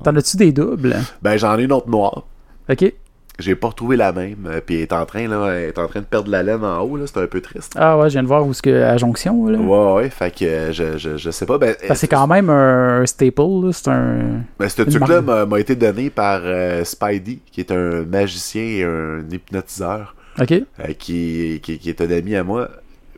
T'en 0.04 0.14
as-tu 0.16 0.36
des 0.36 0.52
doubles? 0.52 0.96
Ben, 1.20 1.36
j'en 1.36 1.58
ai 1.58 1.64
une 1.64 1.72
autre 1.72 1.88
noire. 1.90 2.22
Ok. 2.70 2.92
J'ai 3.38 3.54
pas 3.54 3.68
retrouvé 3.68 3.96
la 3.96 4.12
même. 4.12 4.46
euh, 4.46 4.60
Puis 4.64 4.76
elle 4.76 4.82
est 4.82 4.92
en 4.92 5.04
train, 5.06 5.26
là, 5.26 5.48
elle 5.54 5.68
est 5.70 5.78
en 5.78 5.86
train 5.88 6.00
de 6.00 6.04
perdre 6.04 6.30
la 6.30 6.42
laine 6.42 6.62
en 6.64 6.80
haut, 6.80 6.96
là. 6.96 7.04
C'est 7.06 7.18
un 7.20 7.26
peu 7.26 7.40
triste. 7.40 7.72
Ah 7.76 7.96
ouais, 7.98 8.08
je 8.08 8.12
viens 8.14 8.22
de 8.22 8.28
voir 8.28 8.46
où 8.46 8.50
est-ce 8.50 8.62
que 8.62 8.82
à 8.82 8.96
Jonction, 8.96 9.46
là. 9.46 9.58
Ouais, 9.58 9.94
ouais, 10.02 10.10
fait 10.10 10.30
que 10.34 10.44
euh, 10.44 10.72
je, 10.72 10.98
je, 10.98 11.16
je 11.16 11.30
sais 11.30 11.46
pas. 11.46 11.58
Ben, 11.58 11.74
c'est 11.94 12.08
quand 12.08 12.26
même 12.26 12.50
un 12.50 13.04
staple, 13.06 13.40
là. 13.64 13.70
C'est 13.72 13.88
un. 13.88 14.42
Ben, 14.58 14.68
ce 14.68 14.82
truc-là 14.82 15.20
m'a 15.46 15.60
été 15.60 15.74
donné 15.74 16.10
par 16.10 16.40
euh, 16.44 16.84
Spidey, 16.84 17.38
qui 17.50 17.60
est 17.60 17.70
un 17.72 18.04
magicien 18.04 18.62
et 18.62 18.84
un 18.84 19.20
hypnotiseur, 19.30 20.14
Ok. 20.40 20.52
euh, 20.52 20.64
qui, 20.98 21.60
qui, 21.62 21.78
qui 21.78 21.88
est 21.88 22.00
un 22.00 22.10
ami 22.10 22.36
à 22.36 22.44
moi. 22.44 22.68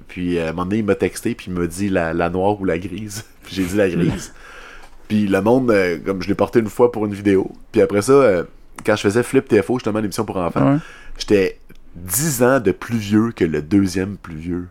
Puis 0.08 0.38
euh, 0.38 0.46
à 0.46 0.48
un 0.50 0.52
moment 0.52 0.64
donné, 0.66 0.78
il 0.78 0.84
m'a 0.84 0.94
texté, 0.94 1.34
puis 1.34 1.46
il 1.48 1.58
m'a 1.58 1.66
dit 1.66 1.88
la, 1.88 2.12
la 2.12 2.30
noire 2.30 2.60
ou 2.60 2.64
la 2.64 2.78
grise. 2.78 3.24
Puis 3.44 3.56
j'ai 3.56 3.64
dit 3.64 3.76
la 3.76 3.88
grise. 3.90 4.32
puis 5.08 5.26
le 5.26 5.40
monde, 5.42 5.70
euh, 5.70 5.98
comme 6.04 6.22
je 6.22 6.28
l'ai 6.28 6.34
porté 6.34 6.60
une 6.60 6.68
fois 6.68 6.90
pour 6.92 7.04
une 7.04 7.12
vidéo. 7.14 7.50
Puis 7.72 7.82
après 7.82 8.00
ça, 8.02 8.12
euh, 8.12 8.44
quand 8.85 8.97
je 8.97 9.03
faisais 9.03 9.22
Flip 9.22 9.47
TFO, 9.47 9.75
justement, 9.79 9.99
une 9.99 10.07
émission 10.07 10.25
pour 10.25 10.37
enfants, 10.37 10.72
Ouais. 10.75 10.79
j'étais 11.18 11.59
10 11.97 12.43
ans 12.43 12.61
de 12.61 12.72
plus 12.72 12.97
vieux 12.99 13.33
que 13.33 13.45
le 13.45 13.62
deuxième 13.62 14.16
plus 14.16 14.37
vieux. 14.37 14.68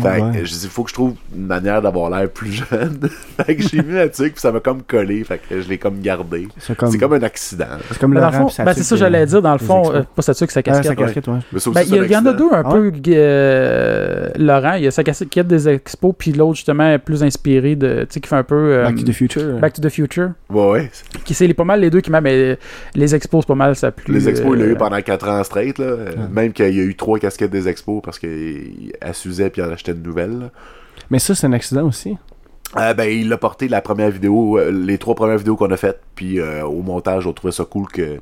Fait 0.00 0.20
Ouais. 0.22 0.38
que 0.40 0.44
je 0.44 0.52
dis, 0.52 0.68
faut 0.68 0.84
que 0.84 0.90
je 0.90 0.94
trouve 0.94 1.14
une 1.36 1.46
manière 1.46 1.82
d'avoir 1.82 2.10
l'air 2.10 2.28
plus 2.30 2.52
jeune. 2.70 3.00
fait 3.44 3.56
que 3.56 3.62
j'ai 3.62 3.82
mis 3.82 3.98
un 3.98 4.06
truc, 4.08 4.34
puis 4.34 4.40
ça 4.40 4.52
m'a 4.52 4.60
comme 4.60 4.82
collé. 4.82 5.24
Fait 5.24 5.38
que 5.38 5.60
je 5.60 5.68
l'ai 5.68 5.78
comme 5.78 6.00
gardé. 6.00 6.46
C'est 6.58 6.76
comme, 6.76 7.12
un 7.12 7.22
accident. 7.22 7.64
c'est 7.90 7.98
comme 7.98 8.14
le 8.14 8.20
ben, 8.20 8.48
c'est 8.50 8.64
tuque, 8.74 8.84
ça, 8.84 8.96
j'allais 8.96 9.22
euh, 9.22 9.26
dire, 9.26 9.42
dans 9.42 9.52
le 9.52 9.58
fond, 9.58 9.92
euh, 9.92 10.02
pas 10.14 10.22
sa 10.22 10.32
tuque, 10.34 10.50
sa 10.52 10.60
Ah, 10.60 10.62
casquette. 10.62 10.90
ouais. 10.90 10.96
casquette, 11.06 11.26
ouais. 11.28 11.38
Mais 11.52 11.58
ça 11.58 11.70
aussi, 11.70 11.90
Ben, 11.90 12.04
il 12.06 12.10
y, 12.12 12.16
en 12.16 12.24
a 12.26 12.32
deux 12.32 12.52
un 12.52 12.62
Ah 12.64 12.70
peu. 12.70 12.92
euh, 13.08 14.28
Laurent, 14.38 14.74
il 14.74 14.84
y 14.84 14.86
a 14.86 14.90
sa 14.90 15.02
casquette 15.02 15.46
des 15.48 15.68
expos, 15.68 16.14
puis 16.16 16.32
l'autre, 16.32 16.54
justement, 16.56 16.88
est 16.92 16.98
plus 16.98 17.22
inspiré 17.22 17.74
de. 17.76 18.02
Tu 18.02 18.06
sais, 18.14 18.20
qui 18.20 18.28
fait 18.28 18.36
un 18.36 18.42
peu. 18.44 18.54
euh, 18.54 18.84
Back 18.84 18.96
to 18.96 19.02
the 19.04 19.12
Future. 19.12 19.58
Back 19.58 19.72
to 19.74 19.82
the 19.82 19.88
Future. 19.90 20.30
Ouais, 20.50 20.70
ouais. 20.70 20.90
Qui 21.24 21.34
c'est 21.34 21.46
les- 21.46 21.54
pas 21.54 21.64
mal 21.64 21.80
les 21.80 21.90
deux 21.90 22.00
qui 22.00 22.10
m'a, 22.10 22.20
mais 22.20 22.58
les 22.94 23.14
expos, 23.14 23.42
c'est 23.42 23.48
pas 23.48 23.54
mal 23.54 23.74
ça 23.76 23.90
plus. 23.90 24.12
Les 24.12 24.28
expos, 24.28 24.56
il 24.56 24.60
l'a 24.64 24.70
eu 24.70 24.76
pendant 24.76 25.00
4 25.00 25.28
ans 25.28 25.42
straight. 25.44 25.78
Là. 25.78 25.86
Euh, 25.86 26.10
Même 26.30 26.52
qu'il 26.52 26.74
y 26.74 26.80
a 26.80 26.84
eu 26.84 26.94
trois 26.94 27.18
casquettes 27.18 27.50
des 27.50 27.66
expos 27.68 28.00
parce 28.04 28.18
qu'elle 28.18 28.70
s'usait 29.12 29.50
puis 29.50 29.62
il 29.62 29.64
une 29.88 30.02
nouvelle. 30.02 30.50
Mais 31.10 31.18
ça, 31.18 31.34
c'est 31.34 31.46
un 31.46 31.52
accident 31.52 31.86
aussi. 31.86 32.16
Euh, 32.76 32.94
ben, 32.94 33.04
il 33.04 33.32
a 33.32 33.36
porté 33.36 33.66
la 33.66 33.80
première 33.82 34.10
vidéo, 34.10 34.56
euh, 34.58 34.70
les 34.70 34.96
trois 34.98 35.14
premières 35.16 35.38
vidéos 35.38 35.56
qu'on 35.56 35.70
a 35.72 35.76
faites. 35.76 36.00
Puis 36.14 36.38
euh, 36.38 36.64
au 36.64 36.82
montage, 36.82 37.26
on 37.26 37.32
trouvait 37.32 37.52
ça 37.52 37.64
cool 37.64 37.88
que, 37.88 38.18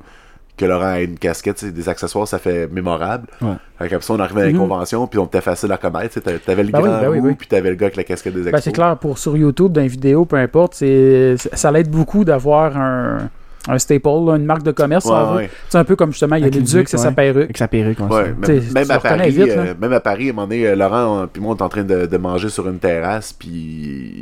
que 0.57 0.65
Laurent 0.65 0.95
ait 0.95 1.03
une 1.05 1.19
casquette. 1.19 1.59
c'est 1.59 1.71
Des 1.71 1.87
accessoires, 1.87 2.27
ça 2.27 2.39
fait 2.39 2.67
mémorable. 2.67 3.27
Ouais. 3.41 3.87
Fait 3.87 4.01
ça, 4.01 4.13
on 4.13 4.19
arrivait 4.19 4.41
à 4.41 4.45
la 4.45 4.51
Mhm. 4.53 4.57
convention, 4.57 5.05
puis 5.05 5.19
on 5.19 5.25
était 5.25 5.41
facile 5.41 5.71
à 5.71 5.77
connaître. 5.77 6.19
T'avais 6.19 6.39
t'avais 6.39 6.63
le 6.63 6.71
Ben 6.71 6.79
oui, 6.81 6.87
grand 6.89 6.99
ben 6.99 7.07
oui, 7.09 7.35
puis 7.35 7.47
t'avais 7.47 7.69
le 7.69 7.75
gars 7.75 7.85
avec 7.87 7.97
la 7.97 8.03
casquette 8.03 8.33
des 8.33 8.39
expos. 8.39 8.53
Ben, 8.53 8.61
c'est 8.61 8.71
clair, 8.71 8.97
pour 8.97 9.19
sur 9.19 9.37
YouTube, 9.37 9.71
dans 9.71 9.81
les 9.81 9.87
vidéos, 9.87 10.25
peu 10.25 10.37
importe, 10.37 10.73
c'est, 10.73 11.35
ça 11.37 11.71
l'aide 11.71 11.89
beaucoup 11.91 12.25
d'avoir 12.25 12.75
un, 12.75 13.29
un 13.67 13.77
staple, 13.77 14.07
là, 14.07 14.35
une 14.35 14.45
marque 14.45 14.63
de 14.63 14.71
commerce, 14.71 15.05
on 15.05 15.35
Ouais. 15.35 15.49
C'est 15.69 15.77
un 15.77 15.83
peu 15.83 15.95
comme 15.95 16.11
justement, 16.11 16.35
il 16.37 16.43
y 16.43 16.45
a 16.45 16.49
le 16.49 16.61
Duc, 16.61 16.87
c'est 16.87 16.97
sa 16.97 17.11
perruque. 17.11 17.43
Avec 17.43 17.57
sa 17.57 17.67
perruque, 17.67 17.99
Ouais, 17.99 18.25
même, 18.29 18.41
T'sais, 18.41 18.73
même 18.73 18.89
à 18.89 18.99
Paris, 18.99 19.31
vite, 19.31 19.49
euh, 19.49 19.73
même 19.79 19.93
à 19.93 19.99
Paris, 19.99 20.27
à 20.27 20.31
un 20.31 20.33
moment 20.33 20.47
donné, 20.47 20.65
euh, 20.65 20.75
Laurent, 20.75 21.21
euh, 21.21 21.25
puis 21.31 21.41
moi, 21.41 21.53
on 21.53 21.57
est 21.57 21.61
en 21.61 21.69
train 21.69 21.83
de, 21.83 22.05
de 22.05 22.17
manger 22.17 22.49
sur 22.49 22.67
une 22.67 22.79
terrasse, 22.79 23.33
puis 23.33 23.49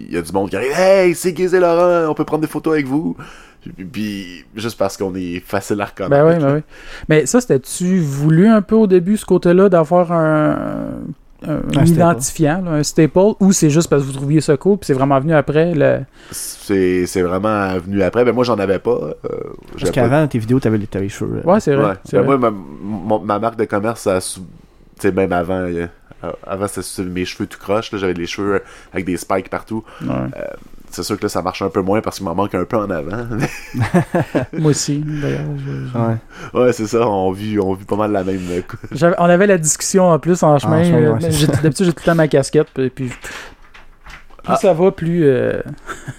il 0.09 0.13
y 0.13 0.17
a 0.17 0.21
du 0.21 0.31
monde 0.31 0.49
qui 0.49 0.55
arrive, 0.55 0.71
hey, 0.75 1.13
c'est 1.13 1.35
Gizé 1.35 1.59
Laurent, 1.59 2.09
on 2.09 2.13
peut 2.13 2.25
prendre 2.25 2.41
des 2.41 2.47
photos 2.47 2.73
avec 2.73 2.87
vous. 2.87 3.15
Puis, 3.61 3.85
puis, 3.85 4.45
juste 4.55 4.77
parce 4.77 4.95
qu'on 4.97 5.13
est 5.15 5.39
facile 5.39 5.81
à 5.81 5.85
reconnaître. 5.85 6.23
Ben 6.23 6.33
oui, 6.33 6.41
ben 6.41 6.55
oui. 6.55 6.61
Mais 7.09 7.25
ça, 7.25 7.41
c'était-tu 7.41 7.99
voulu 7.99 8.47
un 8.47 8.61
peu 8.61 8.75
au 8.75 8.87
début, 8.87 9.17
ce 9.17 9.25
côté-là, 9.25 9.67
d'avoir 9.67 10.11
un, 10.11 10.99
un, 11.45 11.51
Un 11.55 11.57
un 11.57 11.85
staple. 11.85 11.89
identifiant, 11.89 12.61
là, 12.65 12.71
un 12.71 12.83
staple, 12.83 13.19
ou 13.39 13.51
c'est 13.51 13.69
juste 13.69 13.89
parce 13.89 14.01
que 14.01 14.07
vous 14.07 14.13
trouviez 14.13 14.41
ça 14.41 14.57
cool, 14.57 14.77
puis 14.77 14.87
c'est 14.87 14.93
vraiment 14.93 15.19
venu 15.19 15.33
après 15.33 15.73
le... 15.75 15.99
C'est 16.31 17.05
c'est 17.05 17.21
vraiment 17.21 17.77
venu 17.77 18.01
après. 18.01 18.25
Ben 18.25 18.33
moi, 18.33 18.43
j'en 18.43 18.57
avais 18.57 18.79
pas. 18.79 18.91
euh, 18.91 19.15
Parce 19.23 19.41
j'avais 19.77 19.91
pas- 19.91 20.01
qu'avant, 20.09 20.27
tes 20.27 20.39
vidéos, 20.39 20.59
t'avais 20.59 20.77
les, 20.79 20.87
t'avais 20.87 21.05
les 21.05 21.09
cheveux. 21.09 21.41
euh, 21.45 21.49
Ouais, 21.51 21.59
c'est 21.59 21.75
vrai. 21.75 21.89
Ouais. 21.91 21.95
c'est 22.05 22.17
Ben 22.17 22.23
vrai. 22.25 22.37
moi, 22.37 22.49
ma, 22.51 22.57
mon- 22.57 23.19
ma 23.19 23.37
marque 23.39 23.57
de 23.57 23.65
commerce, 23.65 24.01
ça 24.01 24.15
a 24.15 24.21
sou- 24.21 24.41
tu 24.99 25.01
sais, 25.03 25.11
même 25.11 25.31
avant, 25.31 25.59
euh, 25.61 25.85
avant 26.45 26.67
c'était 26.67 27.07
mes 27.07 27.23
cheveux 27.25 27.45
tout 27.45 27.59
croche, 27.59 27.91
là, 27.91 27.99
j'avais 27.99 28.13
les 28.13 28.25
cheveux 28.25 28.61
avec 28.91 29.05
des 29.05 29.17
spikes 29.17 29.49
partout. 29.51 29.83
Ouais. 30.01 30.07
C'est 30.89 31.03
sûr 31.03 31.17
que 31.17 31.23
là, 31.23 31.29
ça 31.29 31.41
marche 31.41 31.61
un 31.61 31.69
peu 31.69 31.81
moins 31.81 32.01
parce 32.01 32.17
qu'il 32.17 32.25
m'en 32.25 32.33
manque 32.33 32.55
un 32.55 32.63
peu 32.65 32.77
en 32.77 32.89
avant. 32.89 33.25
Moi 34.53 34.71
aussi, 34.71 34.99
d'ailleurs. 35.05 35.41
je- 35.57 35.97
Ouais. 35.97 36.63
ouais, 36.65 36.73
c'est 36.73 36.87
ça, 36.87 37.07
on 37.07 37.31
vit, 37.31 37.59
on 37.59 37.73
vit 37.73 37.85
pas 37.85 37.95
mal 37.97 38.11
la 38.11 38.23
même. 38.23 38.39
euh, 38.49 39.13
on 39.19 39.25
avait 39.25 39.47
la 39.47 39.57
discussion 39.57 40.09
en 40.09 40.17
plus 40.17 40.41
en 40.43 40.57
chemin. 40.57 40.83
chemin, 40.83 40.97
euh, 40.97 41.13
D'habitude, 41.61 41.85
j'ai 41.85 41.93
tout 41.93 41.99
le 42.01 42.05
temps 42.05 42.15
ma 42.15 42.27
casquette, 42.27 42.67
puis, 42.73 42.89
puis 42.89 43.09
plus 43.09 43.17
Ah. 44.47 44.55
ça 44.55 44.73
va, 44.73 44.91
plus... 44.91 45.25
euh, 45.25 45.61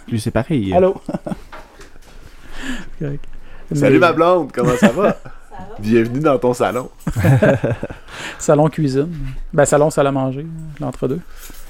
Lui, 0.09 0.21
c'est 0.21 0.31
pareil. 0.31 0.73
Allô? 0.75 1.01
Correct. 2.99 3.25
Salut 3.75 3.95
Mais- 3.95 3.99
ma 4.07 4.13
blonde, 4.13 4.51
comment 4.53 4.77
ça 4.79 4.89
va? 4.89 5.17
Bienvenue 5.81 6.21
dans 6.21 6.39
ton 6.39 6.55
salon. 6.55 6.89
Salon 8.39 8.69
cuisine. 8.69 9.09
Ben, 9.53 9.65
salon, 9.65 9.91
salle 9.91 10.07
à 10.07 10.13
manger, 10.13 10.47
l'entre-deux. 10.81 11.21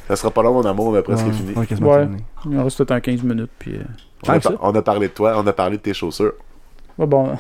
Ça 0.08 0.16
sera 0.16 0.30
pas 0.30 0.42
long, 0.42 0.54
mon 0.54 0.64
amour, 0.64 0.86
on 0.88 0.94
a 0.94 1.02
presque 1.02 1.26
Ouais, 1.26 1.32
fini. 1.32 1.52
ouais, 1.54 1.66
quasiment 1.66 1.90
Ouais. 1.92 2.08
Il 2.50 2.58
en 2.58 2.64
reste 2.64 2.78
peut-être 2.78 2.90
un 2.92 3.00
15 3.00 3.22
minutes, 3.22 3.50
puis... 3.58 3.76
euh, 3.76 3.82
On 4.26 4.30
a, 4.30 4.32
Tant 4.32 4.38
que 4.38 4.42
par- 4.44 4.52
ça. 4.52 4.58
on 4.62 4.74
a 4.74 4.82
parlé 4.82 5.08
de 5.08 5.12
toi, 5.12 5.34
on 5.36 5.46
a 5.46 5.52
parlé 5.52 5.76
de 5.76 5.82
tes 5.82 5.94
chaussures. 5.94 6.32
ouais, 6.98 7.06
bon, 7.06 7.36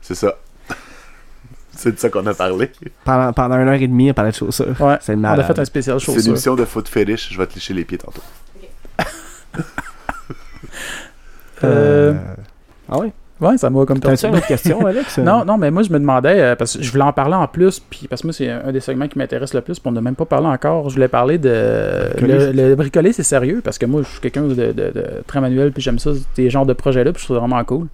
C'est 0.00 0.14
ça. 0.16 0.34
C'est 1.72 1.92
de 1.92 1.98
ça 1.98 2.10
qu'on 2.10 2.26
a 2.26 2.34
parlé. 2.34 2.70
Pendant, 3.04 3.32
pendant 3.32 3.54
une 3.56 3.68
heure 3.68 3.74
et 3.74 3.86
demie, 3.86 4.10
on 4.10 4.14
parlait 4.14 4.32
de 4.32 4.36
chaussures. 4.36 4.78
ouais. 4.80 4.98
C'est 5.00 5.14
On 5.14 5.24
a 5.24 5.42
fait 5.44 5.58
un 5.58 5.64
spécial 5.64 5.98
C'est 6.00 6.06
une 6.10 6.14
chaussures. 6.16 6.30
émission 6.32 6.54
de 6.56 6.64
foot 6.64 6.88
fetish, 6.88 7.32
je 7.32 7.38
vais 7.38 7.46
te 7.46 7.54
lécher 7.54 7.72
les 7.74 7.84
pieds 7.84 7.98
tantôt. 7.98 8.22
Euh, 11.62 12.14
Ah 12.88 12.98
ouais? 12.98 13.12
Ouais, 13.40 13.56
ça 13.56 13.70
m'a 13.70 13.84
comme 13.86 13.98
T'as-tu 14.00 14.26
une 14.26 14.32
perturbé. 14.32 14.38
autre 14.38 14.46
question, 14.46 14.86
Alex? 14.86 15.18
Non, 15.24 15.44
non, 15.44 15.56
mais 15.56 15.70
moi, 15.70 15.82
je 15.82 15.90
me 15.92 15.98
demandais, 15.98 16.38
euh, 16.40 16.56
parce 16.56 16.76
que 16.76 16.82
je 16.82 16.90
voulais 16.92 17.04
en 17.04 17.12
parler 17.12 17.34
en 17.34 17.46
plus, 17.48 17.80
puis 17.80 18.06
parce 18.08 18.20
que 18.22 18.26
moi, 18.26 18.34
c'est 18.34 18.50
un 18.50 18.70
des 18.72 18.80
segments 18.80 19.08
qui 19.08 19.16
m'intéresse 19.18 19.54
le 19.54 19.60
plus, 19.62 19.78
puis 19.78 19.88
on 19.88 19.92
n'a 19.92 20.00
même 20.00 20.14
pas 20.14 20.26
parlé 20.26 20.46
encore. 20.46 20.88
Je 20.90 20.94
voulais 20.94 21.08
parler 21.08 21.38
de. 21.38 22.10
Bricoler. 22.12 22.52
Le, 22.52 22.68
le 22.68 22.74
bricoler, 22.74 23.12
c'est 23.12 23.22
sérieux, 23.22 23.60
parce 23.64 23.78
que 23.78 23.86
moi, 23.86 24.02
je 24.02 24.08
suis 24.08 24.20
quelqu'un 24.20 24.42
de, 24.42 24.54
de- 24.54 24.72
de 24.72 25.04
très 25.26 25.40
manuel, 25.40 25.72
puis 25.72 25.82
j'aime 25.82 25.98
ça, 25.98 26.10
ces 26.34 26.50
genres 26.50 26.66
de 26.66 26.72
projets-là, 26.74 27.12
puis 27.12 27.20
je 27.20 27.26
trouve 27.26 27.36
ça 27.36 27.40
vraiment 27.40 27.64
cool. 27.64 27.86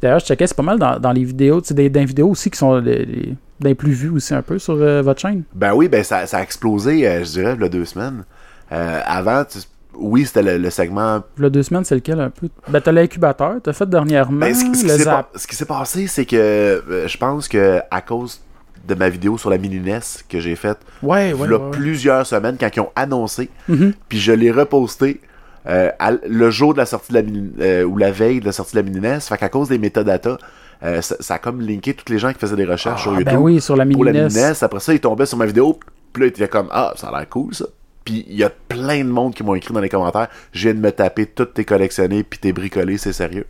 D'ailleurs, 0.00 0.20
je 0.20 0.24
checkais, 0.26 0.46
c'est 0.46 0.56
pas 0.56 0.62
mal 0.62 0.78
dans, 0.78 0.98
dans 0.98 1.12
les 1.12 1.24
vidéos, 1.24 1.60
tu 1.60 1.68
sais, 1.68 1.74
des, 1.74 1.88
les 1.88 2.04
vidéos 2.04 2.28
aussi 2.30 2.50
qui 2.50 2.58
sont 2.58 2.76
les, 2.78 3.04
les- 3.04 3.34
des 3.60 3.74
plus 3.74 3.92
vues 3.92 4.10
aussi 4.10 4.34
un 4.34 4.42
peu 4.42 4.58
sur 4.58 4.74
euh, 4.74 5.00
votre 5.02 5.20
chaîne. 5.20 5.42
Ben 5.54 5.72
oui, 5.74 5.88
ben 5.88 6.02
ça, 6.02 6.26
ça 6.26 6.38
a 6.38 6.42
explosé, 6.42 7.06
euh, 7.06 7.24
je 7.24 7.30
dirais, 7.30 7.54
il 7.56 7.62
y 7.62 7.64
a 7.64 7.68
deux 7.68 7.84
semaines. 7.84 8.24
Euh, 8.72 9.00
avant, 9.06 9.44
tu- 9.44 9.58
oui, 9.98 10.26
c'était 10.26 10.42
le, 10.42 10.58
le 10.58 10.70
segment. 10.70 11.22
Le 11.36 11.50
deux 11.50 11.62
semaines, 11.62 11.84
c'est 11.84 11.94
lequel 11.94 12.20
un 12.20 12.30
peu? 12.30 12.48
Ben, 12.68 12.80
t'as 12.80 12.92
l'incubateur, 12.92 13.54
t'as 13.62 13.72
fait 13.72 13.88
dernièrement 13.88 14.40
Ben, 14.40 14.54
ce, 14.54 14.64
qui- 14.64 14.74
ce 14.74 14.80
qui 14.84 14.90
le 14.90 14.96
s'est 14.98 15.04
zap. 15.04 15.32
pas- 15.32 15.38
ce 15.38 15.46
qui 15.46 15.56
s'est 15.56 15.64
passé, 15.64 16.06
c'est 16.06 16.24
que 16.26 16.36
euh, 16.36 17.08
je 17.08 17.16
pense 17.16 17.48
que 17.48 17.80
à 17.90 18.00
cause 18.00 18.40
de 18.86 18.94
ma 18.94 19.08
vidéo 19.08 19.38
sur 19.38 19.48
la 19.50 19.56
mini 19.58 19.80
NES 19.80 20.00
que 20.28 20.40
j'ai 20.40 20.56
faite 20.56 20.78
Ouais, 21.02 21.32
ouais. 21.32 21.46
il 21.46 21.50
y 21.50 21.54
a 21.54 21.58
ouais, 21.58 21.70
plusieurs 21.70 22.26
semaines 22.26 22.56
quand 22.60 22.68
ils 22.74 22.80
ont 22.80 22.90
annoncé, 22.96 23.48
Mhm. 23.68 23.94
puis 24.08 24.18
je 24.20 24.32
l'ai 24.32 24.50
reposté 24.50 25.20
euh, 25.66 25.90
à 25.98 26.10
le 26.12 26.50
jour 26.50 26.74
de 26.74 26.78
la 26.78 26.84
sortie 26.84 27.10
de 27.12 27.16
la 27.18 27.22
mini, 27.22 27.50
euh, 27.60 27.84
ou 27.84 27.96
la 27.96 28.10
veille 28.10 28.40
de 28.40 28.44
la 28.44 28.52
sortie 28.52 28.72
de 28.76 28.80
la 28.80 28.82
mini 28.82 29.00
NES. 29.00 29.20
Fait 29.20 29.38
qu'à 29.38 29.48
cause 29.48 29.70
des 29.70 29.78
métadatas, 29.78 30.36
euh, 30.82 31.00
ça, 31.00 31.16
ça 31.20 31.34
a 31.34 31.38
comme 31.38 31.62
linké 31.62 31.94
tous 31.94 32.12
les 32.12 32.18
gens 32.18 32.30
qui 32.34 32.38
faisaient 32.38 32.54
des 32.56 32.66
recherches 32.66 33.00
sur 33.00 33.12
Ah, 33.12 33.18
YouTube 33.20 33.34
ben 33.34 33.40
oui, 33.40 33.60
sur 33.62 33.74
la 33.74 33.86
mini 33.86 33.94
pour 33.94 34.04
la 34.04 34.12
mini 34.12 34.24
NES. 34.34 34.52
Après 34.60 34.80
ça, 34.80 34.92
ils 34.92 35.00
tombaient 35.00 35.24
sur 35.24 35.38
ma 35.38 35.46
vidéo, 35.46 35.78
puis 36.12 36.20
là, 36.22 36.26
ils 36.26 36.30
étaient 36.30 36.48
comme 36.48 36.68
Ah, 36.70 36.92
ça 36.96 37.08
a 37.08 37.18
l'air 37.18 37.26
cool 37.30 37.54
ça. 37.54 37.64
Puis 38.04 38.24
il 38.28 38.36
y 38.36 38.44
a 38.44 38.50
plein 38.50 38.98
de 39.04 39.08
monde 39.10 39.34
qui 39.34 39.42
m'ont 39.42 39.54
écrit 39.54 39.72
dans 39.72 39.80
les 39.80 39.88
commentaires 39.88 40.28
Je 40.52 40.68
viens 40.68 40.74
de 40.74 40.80
me 40.80 40.92
taper 40.92 41.26
toutes 41.26 41.54
tes 41.54 41.64
collectionnés, 41.64 42.22
puis 42.22 42.38
tes 42.38 42.52
bricolés, 42.52 42.98
c'est 42.98 43.12
sérieux. 43.14 43.46